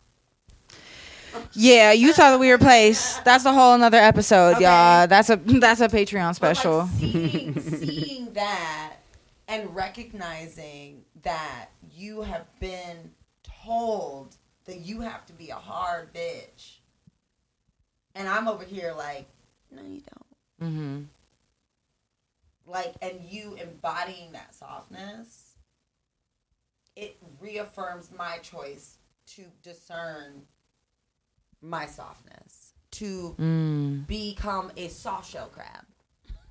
Yeah, 1.53 1.93
Utah, 1.93 2.33
the 2.33 2.39
weird 2.39 2.61
place. 2.61 3.17
That's 3.25 3.45
a 3.45 3.53
whole 3.53 3.75
another 3.75 3.99
episode, 3.99 4.55
Okay. 4.57 4.65
y'all. 4.65 5.07
That's 5.07 5.31
a 5.31 5.37
that's 5.37 5.81
a 5.81 5.89
Patreon 5.89 6.39
But, 6.39 6.49
like, 6.49 6.57
special. 6.57 6.87
seeing, 6.99 7.61
seeing 7.61 8.33
that 8.35 8.95
and 9.49 9.75
recognizing 9.75 11.05
that 11.23 11.71
you 11.93 12.23
have 12.23 12.47
been 12.61 13.11
told 13.65 14.37
that 14.67 14.79
you 14.79 15.01
have 15.03 15.25
to 15.27 15.33
be 15.33 15.51
a 15.51 15.55
hard 15.57 16.13
bitch. 16.15 16.77
And 18.15 18.29
I'm 18.29 18.49
over 18.49 18.65
here 18.65 18.95
like, 18.97 19.27
no, 19.71 19.83
you 19.83 20.01
don't. 20.61 20.71
mm-hmm. 20.71 21.03
Like, 22.67 22.95
and 23.03 23.21
you 23.29 23.57
embodying 23.61 24.33
that 24.33 24.55
softness, 24.55 25.53
it 26.97 27.17
reaffirms 27.41 28.11
my 28.17 28.39
choice 28.39 28.97
to 29.35 29.43
discern 29.63 30.43
my 31.61 31.87
softness, 31.87 32.73
to 32.93 33.35
Mm. 33.39 34.07
become 34.07 34.71
a 34.77 34.89
soft 34.89 35.31
shell 35.31 35.49
crab. 35.53 35.85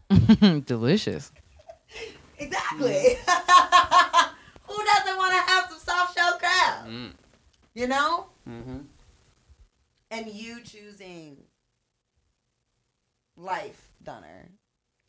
Delicious. 0.66 1.32
Exactly. 2.40 2.82
Who 4.68 4.86
doesn't 4.86 5.18
want 5.18 5.34
to 5.34 5.52
have 5.52 5.70
some 5.70 5.80
soft 5.80 6.18
shell 6.18 6.38
crab? 6.40 7.14
You 7.74 7.88
know? 7.88 8.28
Mm-hmm. 8.48 8.78
And 10.12 10.28
you 10.28 10.62
choosing 10.62 11.38
life, 13.36 13.88
Dunner, 14.04 14.50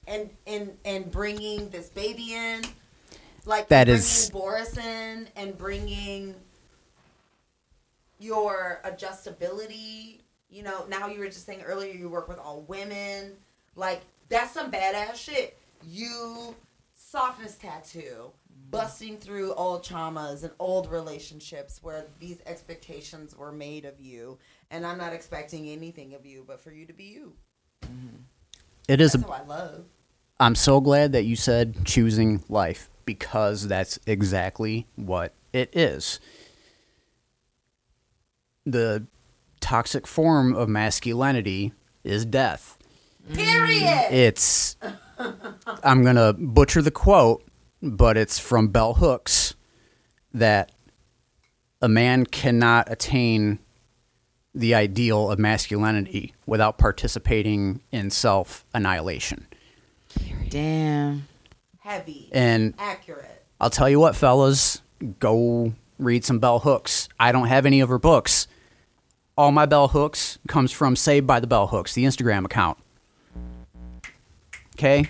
and 0.07 0.31
and 0.47 0.77
and 0.85 1.11
bringing 1.11 1.69
this 1.69 1.91
baby 1.91 2.35
in, 2.35 2.63
like 3.45 3.69
That 3.69 3.85
bringing 3.85 3.99
is- 4.01 4.31
Boris 4.31 4.79
in, 4.79 5.29
and 5.37 5.59
bringing 5.59 6.35
your 8.19 8.81
adjustability. 8.85 10.21
You 10.49 10.63
know, 10.63 10.87
now 10.89 11.09
you 11.09 11.19
were 11.19 11.27
just 11.27 11.45
saying 11.45 11.63
earlier 11.63 11.93
you 11.93 12.09
work 12.09 12.29
with 12.29 12.39
all 12.39 12.63
women. 12.63 13.33
Like 13.77 14.01
that's 14.31 14.53
some 14.53 14.71
badass 14.71 15.17
shit. 15.17 15.59
You 15.87 16.55
softness 16.95 17.57
tattoo, 17.57 18.31
busting 18.75 19.19
through 19.19 19.55
old 19.55 19.85
traumas 19.85 20.43
and 20.43 20.53
old 20.59 20.91
relationships 20.91 21.81
where 21.83 22.07
these 22.19 22.41
expectations 22.47 23.37
were 23.37 23.53
made 23.53 23.85
of 23.85 24.01
you, 24.01 24.39
and 24.71 24.87
I'm 24.87 24.99
not 24.99 25.13
expecting 25.13 25.69
anything 25.69 26.15
of 26.15 26.27
you 26.27 26.45
but 26.47 26.61
for 26.61 26.71
you 26.73 26.87
to 26.87 26.93
be 26.93 27.05
you. 27.05 27.33
Mm-hmm. 27.83 28.17
It 28.89 29.01
is. 29.01 29.13
That's 29.13 29.25
A, 29.25 29.33
I 29.33 29.45
love. 29.45 29.85
I'm 30.41 30.55
so 30.55 30.81
glad 30.81 31.13
that 31.13 31.25
you 31.25 31.37
said 31.37 31.85
choosing 31.85 32.43
life 32.49 32.91
because 33.05 33.69
that's 33.69 33.99
exactly 34.07 34.87
what 34.97 35.33
it 35.53 35.71
is. 35.77 36.21
The 38.67 39.07
toxic 39.61 40.07
form 40.07 40.55
of 40.55 40.69
masculinity 40.69 41.73
is 42.03 42.25
death. 42.25 42.77
Period. 43.33 44.07
It's. 44.11 44.77
I'm 45.83 46.03
going 46.03 46.17
to 46.17 46.35
butcher 46.37 46.83
the 46.83 46.91
quote, 46.91 47.45
but 47.85 48.17
it's 48.17 48.39
from 48.39 48.69
Bell 48.69 48.95
Hooks 48.95 49.55
that 50.33 50.73
a 51.83 51.89
man 51.89 52.25
cannot 52.25 52.91
attain 52.91 53.59
the 54.55 54.75
ideal 54.75 55.31
of 55.31 55.39
masculinity 55.39 56.33
without 56.47 56.79
participating 56.79 57.81
in 57.93 58.11
self 58.11 58.65
annihilation. 58.73 59.47
Damn. 60.49 61.27
heavy, 61.81 62.29
And 62.33 62.75
accurate. 62.79 63.45
I'll 63.61 63.71
tell 63.71 63.89
you 63.91 63.99
what, 64.01 64.17
fellas, 64.17 64.81
go 65.19 65.73
read 65.99 66.25
some 66.25 66.39
Bell 66.39 66.61
Hooks. 66.61 67.09
I 67.19 67.33
don't 67.33 67.49
have 67.49 67.67
any 67.67 67.81
of 67.81 67.89
her 67.89 67.99
books. 67.99 68.47
All 69.37 69.51
my 69.51 69.67
Bell 69.67 69.89
Hooks 69.89 70.39
comes 70.49 70.71
from 70.73 70.95
Saved 70.97 71.27
by 71.27 71.41
the 71.41 71.47
Bell 71.47 71.67
Hooks, 71.67 71.93
the 71.95 72.05
Instagram 72.05 72.45
account. 72.45 72.79
Okay? 74.77 75.09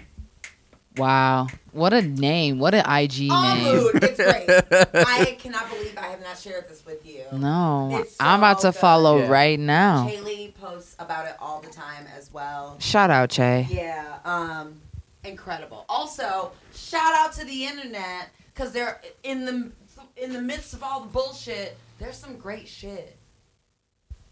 Wow. 0.97 1.49
What 1.73 1.93
a 1.93 2.03
name. 2.03 2.59
What 2.61 2.75
an 2.75 2.85
IG 2.89 3.29
All 3.31 3.55
name. 3.55 3.65
mood. 3.77 4.05
It's 4.05 4.17
great. 4.17 4.49
I 5.07 5.37
cannot 5.41 5.69
believe 5.71 5.97
I 5.99 6.07
have 6.07 6.21
not 6.23 6.39
shared 6.39 6.69
this 6.69 6.85
with 6.87 7.05
you. 7.05 7.25
No. 7.33 7.91
It's 8.01 8.17
I'm 8.21 8.41
about 8.41 8.61
to 8.61 8.69
good. 8.69 8.77
follow 8.77 9.19
Yeah. 9.19 9.29
right 9.29 9.59
now. 9.59 10.07
Kaylee 10.09 10.55
posts 10.55 10.95
about 11.01 11.27
it 11.27 11.35
all 11.41 11.61
the 11.61 11.71
time 11.71 12.07
as 12.17 12.33
well. 12.33 12.77
Shout 12.79 13.11
out, 13.11 13.31
Che. 13.31 13.67
Yeah, 13.71 14.19
um, 14.25 14.81
incredible. 15.25 15.85
Also, 15.89 16.53
shout 16.75 17.15
out 17.17 17.33
to 17.35 17.45
the 17.45 17.65
internet 17.67 18.29
because 18.55 18.73
they're 18.73 19.01
in 19.25 19.45
the 19.45 19.73
in 20.17 20.33
the 20.33 20.41
midst 20.41 20.75
of 20.75 20.83
all 20.85 21.01
the 21.01 21.09
bullshit. 21.09 21.77
There's 21.99 22.17
some 22.17 22.37
great 22.37 22.69
shit, 22.69 23.17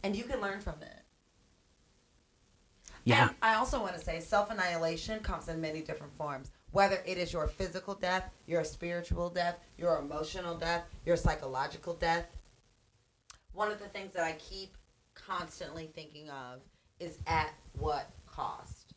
and 0.05 0.15
you 0.15 0.23
can 0.25 0.41
learn 0.41 0.61
from 0.61 0.75
it. 0.83 1.02
Yeah. 3.05 3.29
And 3.29 3.37
I 3.43 3.55
also 3.55 3.81
want 3.81 3.95
to 3.95 4.01
say 4.01 4.21
self 4.21 4.51
annihilation 4.51 5.21
comes 5.21 5.49
in 5.49 5.61
many 5.61 5.81
different 5.81 6.17
forms. 6.17 6.51
Whether 6.71 7.03
it 7.07 7.19
is 7.19 7.33
your 7.33 7.47
physical 7.49 7.95
death, 7.95 8.31
your 8.47 8.65
spiritual 8.65 9.29
death, 9.29 9.59
your 9.77 9.99
emotional 9.99 10.57
death, 10.57 10.85
your 11.05 11.17
psychological 11.17 11.95
death. 11.95 12.27
One 13.53 13.71
of 13.71 13.79
the 13.79 13.89
things 13.89 14.13
that 14.15 14.25
I 14.25 14.33
keep 14.33 14.77
constantly 15.15 15.91
thinking 15.95 16.31
of 16.31 16.61
is 16.99 17.19
at 17.27 17.53
what 17.79 18.09
cost. 18.27 18.95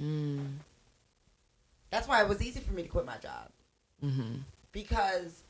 Mm. 0.00 0.56
That's 1.90 2.08
why 2.08 2.22
it 2.22 2.28
was 2.28 2.42
easy 2.42 2.58
for 2.60 2.72
me 2.72 2.82
to 2.82 2.88
quit 2.88 3.04
my 3.06 3.18
job. 3.18 3.50
hmm 4.00 4.38
because 4.72 5.42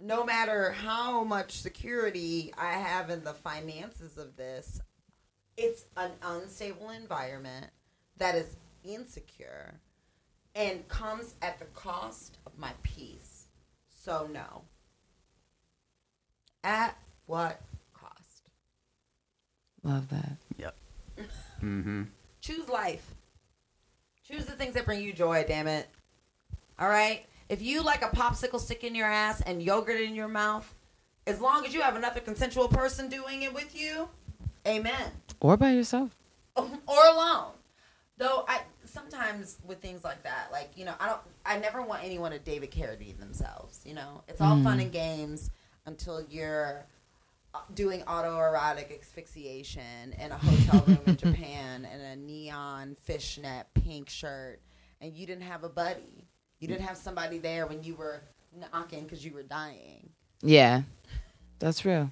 no 0.00 0.24
matter 0.24 0.72
how 0.72 1.22
much 1.22 1.60
security 1.60 2.52
I 2.56 2.72
have 2.72 3.10
in 3.10 3.22
the 3.22 3.34
finances 3.34 4.18
of 4.18 4.36
this, 4.36 4.80
it's 5.56 5.84
an 5.96 6.10
unstable 6.22 6.90
environment 6.90 7.66
that 8.18 8.34
is 8.34 8.56
insecure 8.84 9.74
and 10.54 10.86
comes 10.88 11.34
at 11.42 11.58
the 11.58 11.64
cost 11.66 12.38
of 12.46 12.58
my 12.58 12.72
peace. 12.82 13.46
So, 13.88 14.28
no. 14.32 14.62
At 16.64 16.96
what 17.26 17.60
cost? 17.92 18.50
Love 19.82 20.08
that. 20.10 20.36
Yep. 20.58 20.76
Mm-hmm. 21.62 22.02
Choose 22.40 22.68
life. 22.68 23.14
Choose 24.26 24.46
the 24.46 24.52
things 24.52 24.74
that 24.74 24.84
bring 24.84 25.00
you 25.00 25.12
joy, 25.12 25.44
damn 25.46 25.68
it. 25.68 25.88
All 26.76 26.88
right? 26.88 27.24
If 27.48 27.62
you 27.62 27.82
like 27.82 28.02
a 28.02 28.08
popsicle 28.08 28.58
stick 28.58 28.82
in 28.82 28.96
your 28.96 29.06
ass 29.06 29.40
and 29.42 29.62
yogurt 29.62 30.00
in 30.00 30.16
your 30.16 30.26
mouth, 30.26 30.74
as 31.26 31.40
long 31.40 31.64
as 31.64 31.72
you 31.72 31.82
have 31.82 31.94
another 31.94 32.18
consensual 32.18 32.66
person 32.66 33.08
doing 33.08 33.42
it 33.42 33.54
with 33.54 33.78
you, 33.80 34.08
amen. 34.66 35.10
Or 35.40 35.56
by 35.56 35.72
yourself. 35.72 36.10
or 36.56 36.68
alone. 36.88 37.52
Though 38.18 38.44
I 38.46 38.60
sometimes 38.84 39.58
with 39.64 39.80
things 39.80 40.04
like 40.04 40.22
that, 40.22 40.48
like, 40.52 40.70
you 40.76 40.84
know, 40.84 40.94
I 41.00 41.08
don't 41.08 41.20
I 41.44 41.58
never 41.58 41.82
want 41.82 42.04
anyone 42.04 42.32
to 42.32 42.38
David 42.38 42.70
Carradine 42.70 43.18
themselves, 43.18 43.80
you 43.84 43.94
know. 43.94 44.22
It's 44.28 44.40
all 44.40 44.62
fun 44.62 44.80
and 44.80 44.92
games 44.92 45.50
until 45.86 46.22
you're 46.28 46.86
uh, 47.54 47.58
doing 47.74 48.02
autoerotic 48.02 48.96
asphyxiation 48.98 50.14
in 50.18 50.30
a 50.30 50.36
hotel 50.36 50.84
room 50.86 51.00
in 51.06 51.16
Japan 51.16 51.88
in 51.92 52.00
a 52.00 52.16
neon 52.16 52.94
fishnet 53.02 53.66
pink 53.74 54.08
shirt 54.08 54.60
and 55.02 55.12
you 55.12 55.26
didn't 55.26 55.42
have 55.42 55.64
a 55.64 55.68
buddy. 55.68 56.28
You 56.60 56.68
didn't 56.68 56.86
have 56.86 56.96
somebody 56.96 57.38
there 57.38 57.66
when 57.66 57.82
you 57.82 57.96
were 57.96 58.22
knocking 58.72 59.02
because 59.02 59.24
you 59.24 59.32
were 59.32 59.42
dying. 59.42 60.10
Yeah. 60.42 60.82
That's 61.58 61.84
real. 61.84 62.10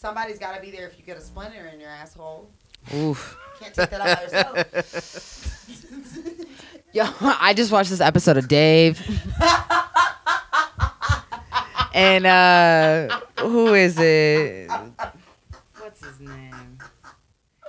Somebody's 0.00 0.38
got 0.38 0.54
to 0.54 0.60
be 0.60 0.70
there 0.70 0.86
if 0.86 0.96
you 0.96 1.04
get 1.04 1.16
a 1.16 1.20
splinter 1.20 1.66
in 1.66 1.80
your 1.80 1.90
asshole. 1.90 2.48
Oof. 2.94 3.36
Can't 3.58 3.74
take 3.74 3.90
that 3.90 4.00
out 4.00 4.16
by 4.16 4.22
yourself. 4.72 6.36
Yo, 6.92 7.04
I 7.20 7.52
just 7.52 7.72
watched 7.72 7.90
this 7.90 8.00
episode 8.00 8.36
of 8.36 8.46
Dave. 8.46 9.00
and 11.92 12.26
uh 12.26 13.20
who 13.40 13.74
is 13.74 13.98
it? 13.98 14.70
What's 15.78 16.04
his 16.06 16.20
name? 16.20 16.78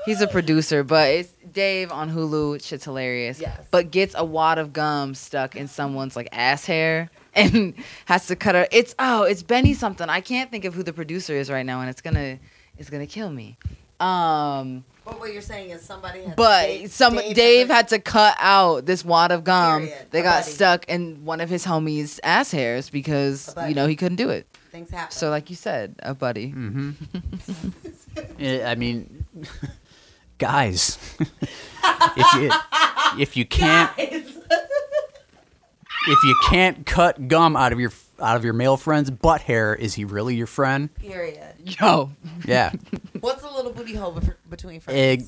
He's 0.06 0.22
a 0.22 0.28
producer, 0.28 0.84
but 0.84 1.10
it's 1.10 1.32
Dave 1.52 1.92
on 1.92 2.12
Hulu. 2.12 2.64
Shit's 2.64 2.86
hilarious. 2.86 3.42
Yes. 3.42 3.60
But 3.72 3.90
gets 3.90 4.14
a 4.16 4.24
wad 4.24 4.60
of 4.60 4.72
gum 4.72 5.16
stuck 5.16 5.56
in 5.56 5.68
someone's 5.68 6.16
like 6.16 6.30
ass 6.32 6.64
hair 6.68 7.10
and 7.36 7.74
has 8.06 8.28
to 8.28 8.36
cut 8.36 8.56
her. 8.56 8.68
It's 8.72 8.96
oh, 9.00 9.24
it's 9.24 9.44
Benny 9.44 9.74
something. 9.74 10.10
I 10.10 10.22
can't 10.22 10.50
think 10.52 10.66
of 10.66 10.74
who 10.74 10.84
the 10.84 10.94
producer 10.94 11.34
is 11.34 11.50
right 11.50 11.66
now, 11.66 11.82
and 11.82 11.90
it's 11.90 12.02
gonna 12.02 12.40
it's 12.78 12.90
gonna 12.90 13.08
kill 13.08 13.30
me. 13.30 13.58
Um, 14.00 14.86
But 15.04 15.20
what 15.20 15.34
you're 15.34 15.42
saying 15.42 15.72
is 15.72 15.82
somebody 15.82 16.24
had 16.24 16.36
but 16.38 16.68
Dave- 16.68 16.92
some 16.92 17.16
Dave, 17.34 17.68
to- 17.68 17.74
had 17.74 17.88
to 17.90 18.00
cut 18.00 18.36
out 18.40 18.86
this 18.86 19.04
wad 19.04 19.32
of 19.34 19.44
gum 19.44 19.88
Period. 19.88 20.06
that 20.12 20.20
A 20.20 20.24
got 20.24 20.42
buddy. 20.44 20.52
stuck 20.54 20.86
in 20.88 21.26
one 21.26 21.42
of 21.42 21.50
his 21.50 21.66
homies' 21.66 22.18
ass 22.24 22.52
hairs 22.52 22.90
because 22.90 23.54
you 23.68 23.74
know 23.76 23.88
he 23.88 23.96
couldn't 23.98 24.16
do 24.16 24.30
it. 24.30 24.48
things 24.72 24.90
happen. 24.92 25.12
So, 25.12 25.30
like 25.30 25.50
you 25.50 25.56
said, 25.58 25.96
a 26.04 26.14
buddy. 26.14 26.54
Mm-hmm. 26.54 27.70
I 28.66 28.76
mean, 28.76 29.26
guys, 30.38 30.98
if 31.20 32.34
you 32.36 32.52
if 33.20 33.36
you 33.36 33.46
can't 33.46 33.96
Guys. 33.98 34.38
If 36.08 36.24
you 36.24 36.36
can't 36.50 36.86
cut 36.86 37.28
gum 37.28 37.56
out 37.56 37.72
of 37.74 37.80
your 37.80 37.92
out 38.22 38.36
of 38.36 38.44
your 38.44 38.54
male 38.54 38.78
friend's 38.78 39.10
butt 39.10 39.42
hair, 39.42 39.74
is 39.76 39.94
he 39.96 40.04
really 40.06 40.36
your 40.36 40.48
friend? 40.48 40.94
Period. 40.96 41.56
Yo, 41.80 42.12
Yeah. 42.46 42.72
What's 43.22 43.42
the 43.42 43.50
little 43.50 43.72
booty 43.72 43.96
hole 43.96 44.14
bef- 44.14 44.36
between 44.50 44.80
friends? 44.82 44.98
Egg. 45.00 45.24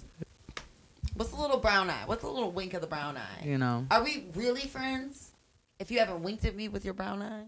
What's 1.16 1.32
the 1.32 1.40
little 1.40 1.58
brown 1.60 1.90
eye? 1.90 2.04
What's 2.06 2.22
the 2.24 2.30
little 2.30 2.52
wink 2.52 2.74
of 2.74 2.82
the 2.82 2.88
brown 2.88 3.16
eye? 3.18 3.46
you 3.46 3.58
know, 3.58 3.86
Are 3.92 4.04
we 4.04 4.26
really 4.36 4.62
friends? 4.62 5.32
If 5.80 5.90
you 5.92 6.00
haven't 6.00 6.22
winked 6.24 6.46
at 6.46 6.56
me 6.56 6.68
with 6.70 6.84
your 6.86 6.94
brown 6.94 7.22
eye, 7.22 7.46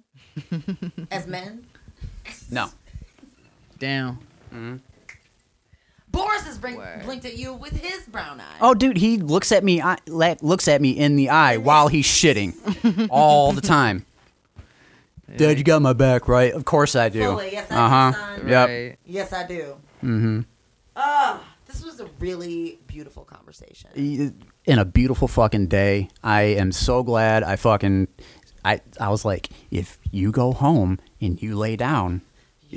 as 1.12 1.28
men, 1.28 1.66
No. 2.50 2.70
damn. 3.80 4.16
Mm-hmm. 4.54 4.76
Boris 6.14 6.44
has 6.44 6.58
bring, 6.60 6.80
blinked 7.04 7.26
at 7.26 7.38
you 7.38 7.56
with 7.56 7.74
his 7.74 8.06
brown 8.06 8.40
eye. 8.40 8.58
Oh, 8.62 8.74
dude, 8.76 8.98
he 8.98 9.18
looks 9.18 9.52
at 9.52 9.64
me. 9.64 9.82
I, 9.82 9.98
like, 10.08 10.42
looks 10.44 10.68
at 10.68 10.80
me 10.80 10.92
in 10.92 11.16
the 11.16 11.30
eye 11.30 11.58
while 11.58 11.88
he's 11.90 12.06
shitting, 12.06 13.08
all 13.12 13.52
the 13.52 13.62
time. 13.62 14.06
Dad, 15.36 15.58
you 15.58 15.64
got 15.64 15.82
my 15.82 15.94
back, 15.94 16.28
right? 16.28 16.54
Of 16.54 16.66
course 16.66 16.96
I 16.96 17.10
do. 17.10 17.24
Fully, 17.24 17.52
yes, 17.52 17.72
I 17.72 17.76
do, 17.76 17.82
uh-huh. 17.82 18.12
son. 18.12 18.48
Yep. 18.48 18.70
Right. 18.70 18.98
yes, 19.06 19.34
I 19.34 19.48
do. 19.48 19.76
Mm-hmm. 20.04 20.42
Ah, 20.96 21.42
this 21.66 21.84
was 21.84 22.00
a 22.00 22.06
really 22.20 22.78
beautiful 22.86 23.24
conversation. 23.24 23.90
In 24.66 24.80
a 24.80 24.86
beautiful 24.86 25.28
fucking 25.28 25.68
day. 25.68 26.10
I 26.24 26.42
am 26.44 26.72
so 26.72 27.02
glad 27.02 27.42
I 27.42 27.56
fucking. 27.56 28.08
I 28.64 28.82
I 29.00 29.10
was 29.10 29.26
like, 29.26 29.50
if 29.72 29.98
you 30.12 30.32
go 30.32 30.54
home 30.54 31.00
and 31.20 31.42
you 31.42 31.58
lay 31.58 31.76
down, 31.76 32.12
You're 32.12 32.22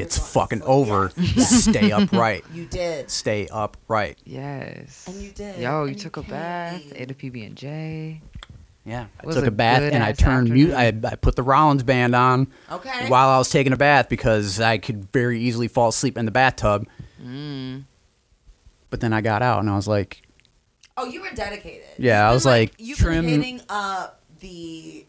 it's 0.03 0.33
fucking 0.33 0.59
sleep. 0.61 0.69
over. 0.69 1.11
Yes, 1.17 1.37
yes. 1.37 1.65
Stay 1.65 1.91
upright. 1.93 2.45
You 2.53 2.67
did. 2.67 3.11
Stay 3.11 3.49
upright. 3.51 4.19
Yes. 4.25 5.07
And 5.09 5.17
you 5.23 5.31
did. 5.31 5.59
Yo, 5.61 5.83
you 5.85 5.89
And 5.89 5.97
you 5.97 6.03
took 6.03 6.17
a 6.17 6.23
bath, 6.23 6.83
ate 6.95 7.11
a 7.11 7.15
PB 7.15 7.47
and 7.47 7.57
J. 7.57 8.21
Yeah. 8.85 9.07
I 9.21 9.33
took 9.33 9.45
a 9.45 9.49
a 9.49 9.51
bath 9.51 9.83
and 9.83 10.03
I 10.03 10.13
turned 10.13 10.49
mute. 10.51 10.73
I. 10.73 10.89
I 10.89 11.17
put 11.17 11.35
the 11.37 11.43
Rollins 11.43 11.83
band 11.83 12.15
on 12.15 12.47
Okay. 12.71 13.09
while 13.09 13.29
I 13.29 13.39
was 13.39 13.51
taking 13.51 13.73
a 13.73 13.77
bath 13.77 14.09
because 14.09 14.61
I 14.61 14.79
could 14.79 15.11
very 15.13 15.41
easily 15.41 15.67
fall 15.69 15.89
asleep 15.89 16.17
in 16.17 16.25
the 16.25 16.31
bathtub. 16.31 16.87
Mm. 17.21 17.85
But 18.91 19.01
then 19.01 19.13
I 19.13 19.21
got 19.23 19.43
out 19.43 19.59
and 19.61 19.69
I 19.69 19.75
was 19.77 19.89
like, 19.89 20.23
Oh, 20.97 21.05
you 21.05 21.21
were 21.21 21.31
dedicated. 21.35 21.85
Yeah, 21.99 22.23
I 22.25 22.29
You've 22.29 22.35
was 22.37 22.45
been, 22.45 22.53
like, 22.53 22.75
you've 22.79 22.99
trim- 22.99 23.27
been 23.27 23.43
hitting 23.43 23.61
up 23.69 24.23
the 24.41 25.05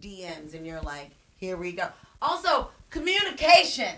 DMs, 0.00 0.54
and 0.54 0.66
you're 0.66 0.80
like, 0.80 1.10
here 1.36 1.56
we 1.58 1.72
go. 1.72 1.88
Also, 2.22 2.68
communication. 2.88 3.92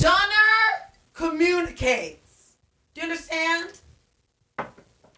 Dunner 0.00 0.92
communicates. 1.12 2.56
Do 2.94 3.02
you 3.02 3.10
understand? 3.10 3.80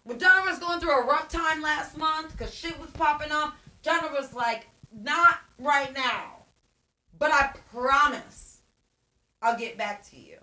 When 0.03 0.17
Dunner 0.17 0.45
was 0.45 0.59
going 0.59 0.81
through 0.81 1.01
a 1.01 1.05
rough 1.05 1.29
time 1.29 1.61
last 1.61 1.97
month 1.97 2.37
because 2.37 2.53
shit 2.53 2.77
was 2.81 2.91
popping 2.91 3.31
off, 3.31 3.53
Dunner 3.81 4.11
was 4.11 4.33
like, 4.33 4.67
not 4.91 5.39
right 5.57 5.93
now, 5.93 6.43
but 7.17 7.31
I 7.31 7.53
promise 7.71 8.59
I'll 9.41 9.57
get 9.57 9.77
back 9.77 10.05
to 10.09 10.19
you. 10.19 10.39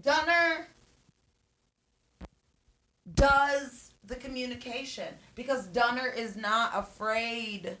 Dunner 0.00 0.68
does 3.12 3.90
the 4.04 4.14
communication 4.14 5.14
because 5.34 5.66
Dunner 5.66 6.08
is 6.08 6.36
not 6.36 6.70
afraid 6.74 7.76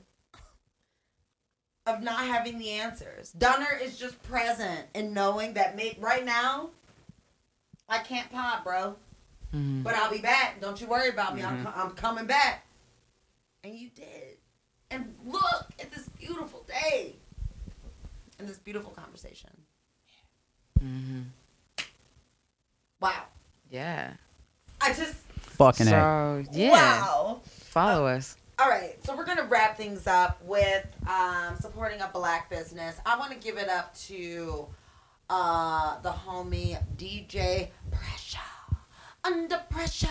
of 1.86 2.02
not 2.02 2.24
having 2.24 2.58
the 2.58 2.70
answers. 2.70 3.30
Dunner 3.32 3.78
is 3.80 3.98
just 3.98 4.20
present 4.22 4.86
and 4.94 5.14
knowing 5.14 5.54
that 5.54 5.76
may- 5.76 5.96
right 6.00 6.24
now 6.24 6.70
I 7.88 7.98
can't 7.98 8.30
pop, 8.32 8.64
bro, 8.64 8.96
Mhm. 9.54 9.82
but 9.84 9.94
I'll 9.94 10.10
be 10.10 10.18
back. 10.18 10.60
Don't 10.60 10.80
you 10.80 10.88
worry 10.88 11.08
about 11.08 11.36
me. 11.36 11.42
I'm, 11.42 11.66
I'm 11.74 11.90
coming 11.92 12.26
back. 12.26 12.66
And 13.62 13.74
you 13.74 13.90
did. 13.90 14.38
And 14.90 15.14
look 15.24 15.70
at 15.80 15.90
this 15.92 16.08
beautiful 16.10 16.64
day 16.68 17.14
and 18.38 18.48
this 18.48 18.58
beautiful 18.58 18.90
conversation. 18.92 19.50
hmm 20.80 21.22
Wow. 23.00 23.24
Yeah. 23.70 24.14
I 24.80 24.92
just, 24.92 25.14
Fucking 25.40 25.88
A. 25.88 26.44
Yeah, 26.52 26.70
wow. 26.70 27.40
follow 27.44 28.06
us. 28.06 28.36
All 28.58 28.70
right, 28.70 28.96
so 29.04 29.14
we're 29.14 29.26
gonna 29.26 29.44
wrap 29.44 29.76
things 29.76 30.06
up 30.06 30.42
with 30.42 30.86
um, 31.06 31.56
supporting 31.60 32.00
a 32.00 32.08
black 32.08 32.48
business. 32.48 32.98
I 33.04 33.18
want 33.18 33.30
to 33.32 33.36
give 33.36 33.58
it 33.58 33.68
up 33.68 33.94
to 34.06 34.66
uh, 35.28 36.00
the 36.00 36.08
homie 36.08 36.78
DJ 36.96 37.68
Pressure. 37.90 38.38
Under 39.22 39.58
pressure, 39.68 40.08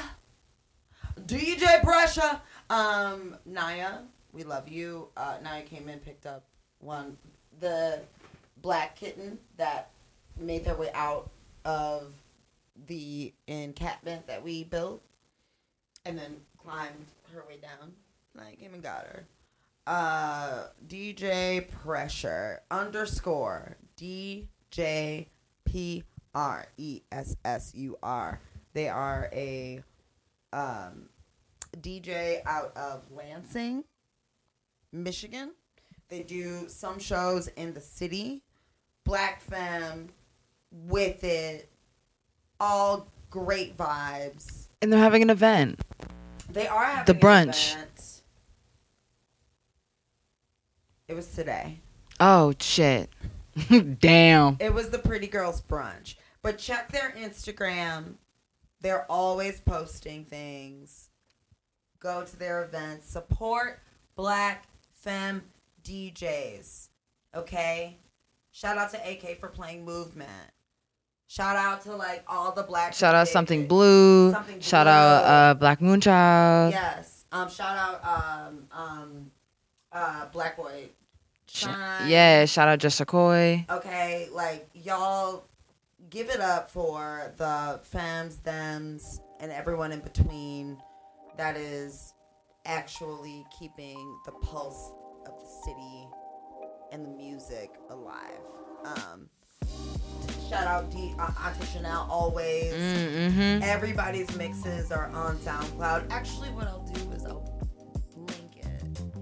DJ 1.26 1.82
Pressure. 1.82 2.40
Um, 2.70 3.36
Naya, 3.48 4.02
we 4.32 4.44
love 4.44 4.68
you. 4.68 5.08
Uh, 5.18 5.38
Naya 5.44 5.64
came 5.64 5.90
in, 5.90 5.98
picked 5.98 6.28
up 6.28 6.44
one 6.82 7.18
the 7.60 8.00
black 8.62 8.96
kitten 8.96 9.40
that 9.58 9.90
made 10.40 10.64
their 10.64 10.76
way 10.76 10.92
out 10.94 11.32
of 11.66 12.14
the 12.86 13.34
encampment 13.48 14.28
that 14.28 14.44
we 14.44 14.66
built, 14.66 15.02
and 16.06 16.16
then 16.16 16.36
climbed 16.64 17.08
her 17.34 17.44
way 17.50 17.58
down. 17.60 17.92
I 18.40 18.56
came 18.56 18.74
and 18.74 18.84
got 18.84 19.06
her. 19.08 19.28
Uh, 19.88 20.64
DJ 20.88 21.70
Pressure 21.70 22.60
underscore 22.72 23.78
DJ 23.98 25.28
P 25.64 26.04
R 26.34 26.66
E 26.78 27.02
S 27.12 27.36
S 27.46 27.72
U 27.76 27.98
R. 28.02 28.40
They 28.74 28.90
are 28.90 29.30
a 29.32 29.82
um, 30.52 31.10
DJ 31.80 32.42
out 32.46 32.76
of 32.76 33.04
Lansing, 33.12 33.84
Michigan. 34.92 35.52
They 36.10 36.24
do 36.24 36.68
some 36.68 37.00
shows 37.00 37.48
in 37.50 37.74
the 37.74 37.82
city. 37.82 38.42
Black 39.04 39.42
Femme 39.42 40.10
with 40.72 41.24
it. 41.24 41.70
All 42.60 43.08
great 43.30 43.78
vibes. 43.78 44.68
And 44.82 44.92
they're 44.92 45.00
having 45.00 45.22
an 45.22 45.30
event. 45.30 45.80
They 46.50 46.68
are 46.68 46.86
having 46.86 47.06
The 47.06 47.14
an 47.14 47.20
brunch. 47.20 47.74
event. 47.74 47.95
It 51.08 51.16
was 51.16 51.28
today. 51.28 51.80
Oh 52.20 52.54
shit! 52.60 53.10
Damn. 54.00 54.58
It 54.60 54.74
was 54.74 54.90
the 54.90 54.98
Pretty 55.00 55.28
Girls 55.28 55.62
brunch. 55.62 56.16
But 56.42 56.58
check 56.58 56.92
their 56.92 57.12
Instagram. 57.12 58.16
They're 58.82 59.10
always 59.10 59.60
posting 59.60 60.26
things. 60.26 61.10
Go 62.00 62.24
to 62.24 62.38
their 62.38 62.64
events. 62.64 63.10
Support 63.10 63.80
Black 64.16 64.66
Femme 64.92 65.44
DJs. 65.84 66.90
Okay? 67.36 67.98
Shout 68.52 68.78
out 68.78 68.92
to 68.92 68.98
AK 68.98 69.40
for 69.40 69.48
playing 69.50 69.86
Movement. 69.86 70.30
Shout 71.28 71.56
out 71.58 71.82
to 71.82 71.96
like 71.96 72.24
all 72.28 72.52
the 72.52 72.64
black 72.64 72.94
Shout 72.94 73.16
out 73.16 73.28
something 73.28 73.68
blue. 73.68 74.32
Something 74.32 74.56
blue. 74.56 74.62
Shout 74.62 74.86
out 74.88 75.24
uh, 75.24 75.54
Black 75.56 75.80
Moonchild. 75.80 76.72
Yes. 76.72 77.26
Um 77.32 77.50
shout 77.50 77.76
out 77.76 78.06
um 78.06 78.68
um 78.72 79.32
uh 79.96 80.26
Black 80.32 80.58
Boy 80.58 80.90
Shine. 81.48 82.10
yeah. 82.10 82.46
Shout 82.46 82.68
out 82.68 82.80
Just 82.80 83.06
Coy. 83.08 83.66
Okay, 83.70 84.28
like 84.32 84.70
y'all 84.74 85.46
give 86.10 86.30
it 86.30 86.42
up 86.42 86.70
for 86.70 87.34
the 87.38 87.80
femmes, 87.84 88.36
thems, 88.36 89.22
and 89.40 89.52
everyone 89.52 89.92
in 89.92 90.00
between 90.02 90.78
that 91.38 91.58
is 91.58 92.14
actually 92.66 93.46
keeping 93.58 94.18
the 94.26 94.32
pulse 94.32 94.92
of 95.26 95.34
the 95.40 95.48
city 95.66 96.08
and 96.92 97.06
the 97.06 97.10
music 97.10 97.72
alive. 97.90 98.40
Um, 98.86 99.30
shout 100.50 100.68
out 100.68 100.92
D 100.92 101.14
uh, 101.18 101.54
Chanel 101.74 102.08
always. 102.10 102.74
Mm-hmm. 102.74 103.64
Everybody's 103.64 104.36
mixes 104.36 104.92
are 104.92 105.08
on 105.08 105.38
SoundCloud. 105.38 106.08
Actually, 106.12 106.50
what 106.50 106.68
I'll 106.68 106.84
do 106.94 107.12
is 107.12 107.26
I'll. 107.26 107.55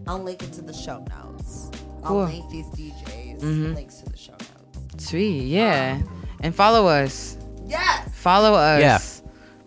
I'll 0.07 0.21
link 0.21 0.43
it 0.43 0.51
to 0.53 0.61
the 0.61 0.73
show 0.73 1.05
notes. 1.09 1.69
Cool. 2.03 2.21
I'll 2.21 2.27
link 2.27 2.49
these 2.49 2.65
DJs 2.67 3.41
Mhm. 3.41 3.75
links 3.75 3.95
to 3.97 4.05
the 4.09 4.17
show 4.17 4.33
notes. 4.33 5.05
Sweet. 5.09 5.43
Yeah. 5.47 5.99
And 6.41 6.53
follow 6.53 6.87
us. 6.87 7.37
Yes. 7.65 8.09
Follow 8.13 8.53
us. 8.53 8.81
Yeah. 8.81 8.99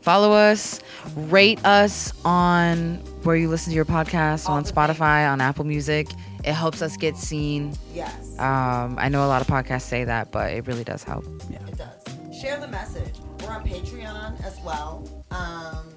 Follow 0.02 0.32
us. 0.32 0.80
Rate 1.16 1.64
us 1.64 2.12
on 2.24 2.96
where 3.24 3.34
you 3.36 3.48
listen 3.48 3.70
to 3.70 3.74
your 3.76 3.84
podcast 3.84 4.48
All 4.48 4.56
on 4.56 4.62
the 4.62 4.72
Spotify, 4.72 5.30
on 5.30 5.40
Apple 5.40 5.64
Music. 5.64 6.08
It 6.44 6.52
helps 6.52 6.80
us 6.82 6.96
get 6.96 7.16
seen. 7.16 7.72
Yes. 7.92 8.38
Um, 8.38 8.96
I 8.98 9.08
know 9.08 9.24
a 9.24 9.28
lot 9.28 9.40
of 9.40 9.48
podcasts 9.48 9.82
say 9.82 10.04
that, 10.04 10.30
but 10.30 10.52
it 10.52 10.66
really 10.66 10.84
does 10.84 11.02
help. 11.02 11.24
Yeah. 11.50 11.58
It 11.66 11.76
does. 11.78 12.38
Share 12.40 12.60
the 12.60 12.68
message. 12.68 13.14
We're 13.42 13.50
on 13.50 13.64
Patreon 13.66 14.44
as 14.44 14.58
well. 14.64 15.08
Um, 15.32 15.88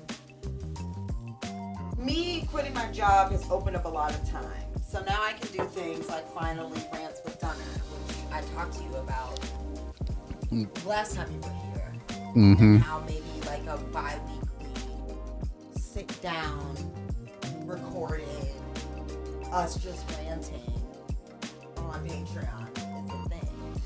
me 1.99 2.47
quitting 2.49 2.73
my 2.73 2.89
job 2.91 3.31
has 3.31 3.49
opened 3.51 3.75
up 3.75 3.85
a 3.85 3.89
lot 3.89 4.13
of 4.13 4.29
time. 4.29 4.65
So 4.87 5.03
now 5.03 5.21
I 5.21 5.33
can 5.33 5.51
do 5.51 5.63
things 5.65 6.07
like 6.09 6.27
finally 6.33 6.81
rants 6.93 7.21
with 7.23 7.39
Dunner, 7.39 7.53
which 7.53 8.33
I 8.33 8.41
talked 8.55 8.73
to 8.77 8.83
you 8.83 8.95
about 8.95 9.39
last 10.85 11.15
time 11.15 11.29
you 11.31 11.39
were 11.39 11.49
here. 11.73 11.93
Mm-hmm. 12.35 12.63
And 12.63 12.81
how 12.81 12.99
maybe 13.01 13.23
like 13.45 13.65
a 13.67 13.77
bi-weekly 13.77 15.15
sit 15.75 16.21
down 16.21 16.75
recorded 17.65 18.27
us 19.51 19.75
just 19.75 20.09
ranting 20.11 20.73
on 21.77 22.07
Patreon 22.07 22.71
is 22.77 23.13
a 23.13 23.29
thing. 23.29 23.81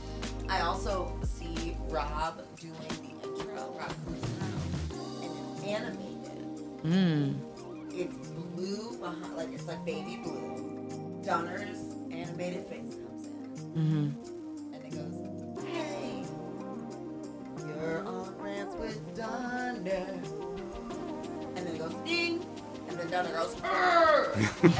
I 0.49 0.61
also 0.61 1.17
see 1.23 1.75
Rob 1.89 2.41
doing 2.59 2.73
the 3.01 3.27
intro, 3.27 3.75
Rob 3.77 3.93
Cousineau, 4.05 5.23
and 5.23 5.57
it's 5.57 5.63
animated. 5.67 6.83
Mm. 6.83 7.52
It's 7.95 8.29
blue 8.55 8.97
behind, 8.97 9.37
like 9.37 9.53
it's 9.53 9.67
like 9.67 9.85
baby 9.85 10.19
blue. 10.23 11.21
Dunner's 11.23 11.77
animated 12.11 12.65
face 12.65 12.95
comes 12.95 13.27
in, 13.27 13.53
mm-hmm. 13.75 14.73
and 14.73 14.83
it 14.83 14.91
goes, 14.91 15.63
"Hey, 15.63 16.23
you're 17.67 18.03
on 18.03 18.35
rants 18.39 18.75
with 18.75 19.15
Dunner," 19.15 20.21
and 21.55 21.55
then 21.55 21.67
it 21.67 21.77
goes 21.77 21.93
ding, 22.03 22.43
and 22.89 22.97
then 22.97 23.09
Dunner 23.11 23.31
goes, 23.31 23.55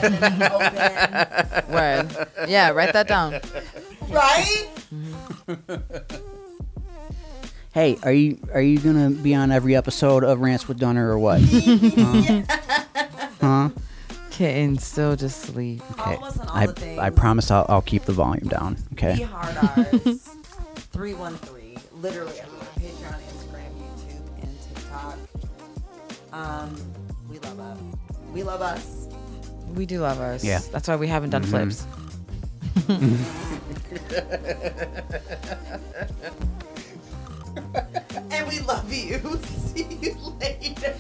and 0.02 0.16
then 0.16 0.44
open, 0.52 1.72
Word. 1.72 2.28
Yeah, 2.50 2.72
write 2.72 2.94
that 2.94 3.08
down. 3.08 3.40
right? 4.10 4.68
Hey, 7.74 7.98
are 8.04 8.14
you 8.14 8.38
are 8.54 8.62
you 8.62 8.80
gonna 8.80 9.10
be 9.10 9.34
on 9.34 9.52
every 9.52 9.76
episode 9.76 10.24
of 10.24 10.40
Rants 10.40 10.68
with 10.68 10.80
Donner 10.80 11.10
or 11.10 11.18
what? 11.18 11.42
huh? 13.44 13.70
Kitten 14.32 14.78
still 14.80 15.16
just 15.16 15.42
sleep. 15.42 15.82
Okay. 15.92 16.16
Follow 16.16 16.28
on 16.28 16.40
all 16.48 16.56
I 16.58 16.66
the 16.68 16.74
things. 16.74 17.00
I 17.00 17.10
promise 17.12 17.52
I'll 17.52 17.66
I'll 17.70 17.82
keep 17.82 18.04
the 18.06 18.14
volume 18.14 18.48
down. 18.48 18.76
Be 18.76 18.82
Okay. 18.94 19.22
Hard 19.24 19.58
R's. 19.94 20.28
313. 20.92 21.80
Literally 22.02 22.40
everywhere. 22.40 22.68
Patreon, 22.80 23.20
Instagram, 23.30 23.72
YouTube, 23.80 24.26
and 24.42 24.52
TikTok. 24.76 25.18
Um, 26.34 26.76
we 27.30 27.38
love 27.40 27.60
us. 27.60 27.78
We 28.34 28.44
love 28.44 28.62
us. 28.62 29.08
We 29.76 29.86
do 29.86 30.00
love 30.00 30.20
us. 30.20 30.44
Yeah. 30.44 30.60
That's 30.72 30.88
why 30.88 30.96
we 30.96 31.08
haven't 31.08 31.30
done 31.32 31.44
Mhm. 31.44 31.50
flips. 31.50 31.86
And 38.32 38.48
we 38.48 38.60
love 38.62 38.92
you. 38.92 39.20
See 39.44 39.98
you 40.02 40.16
later. 40.40 40.96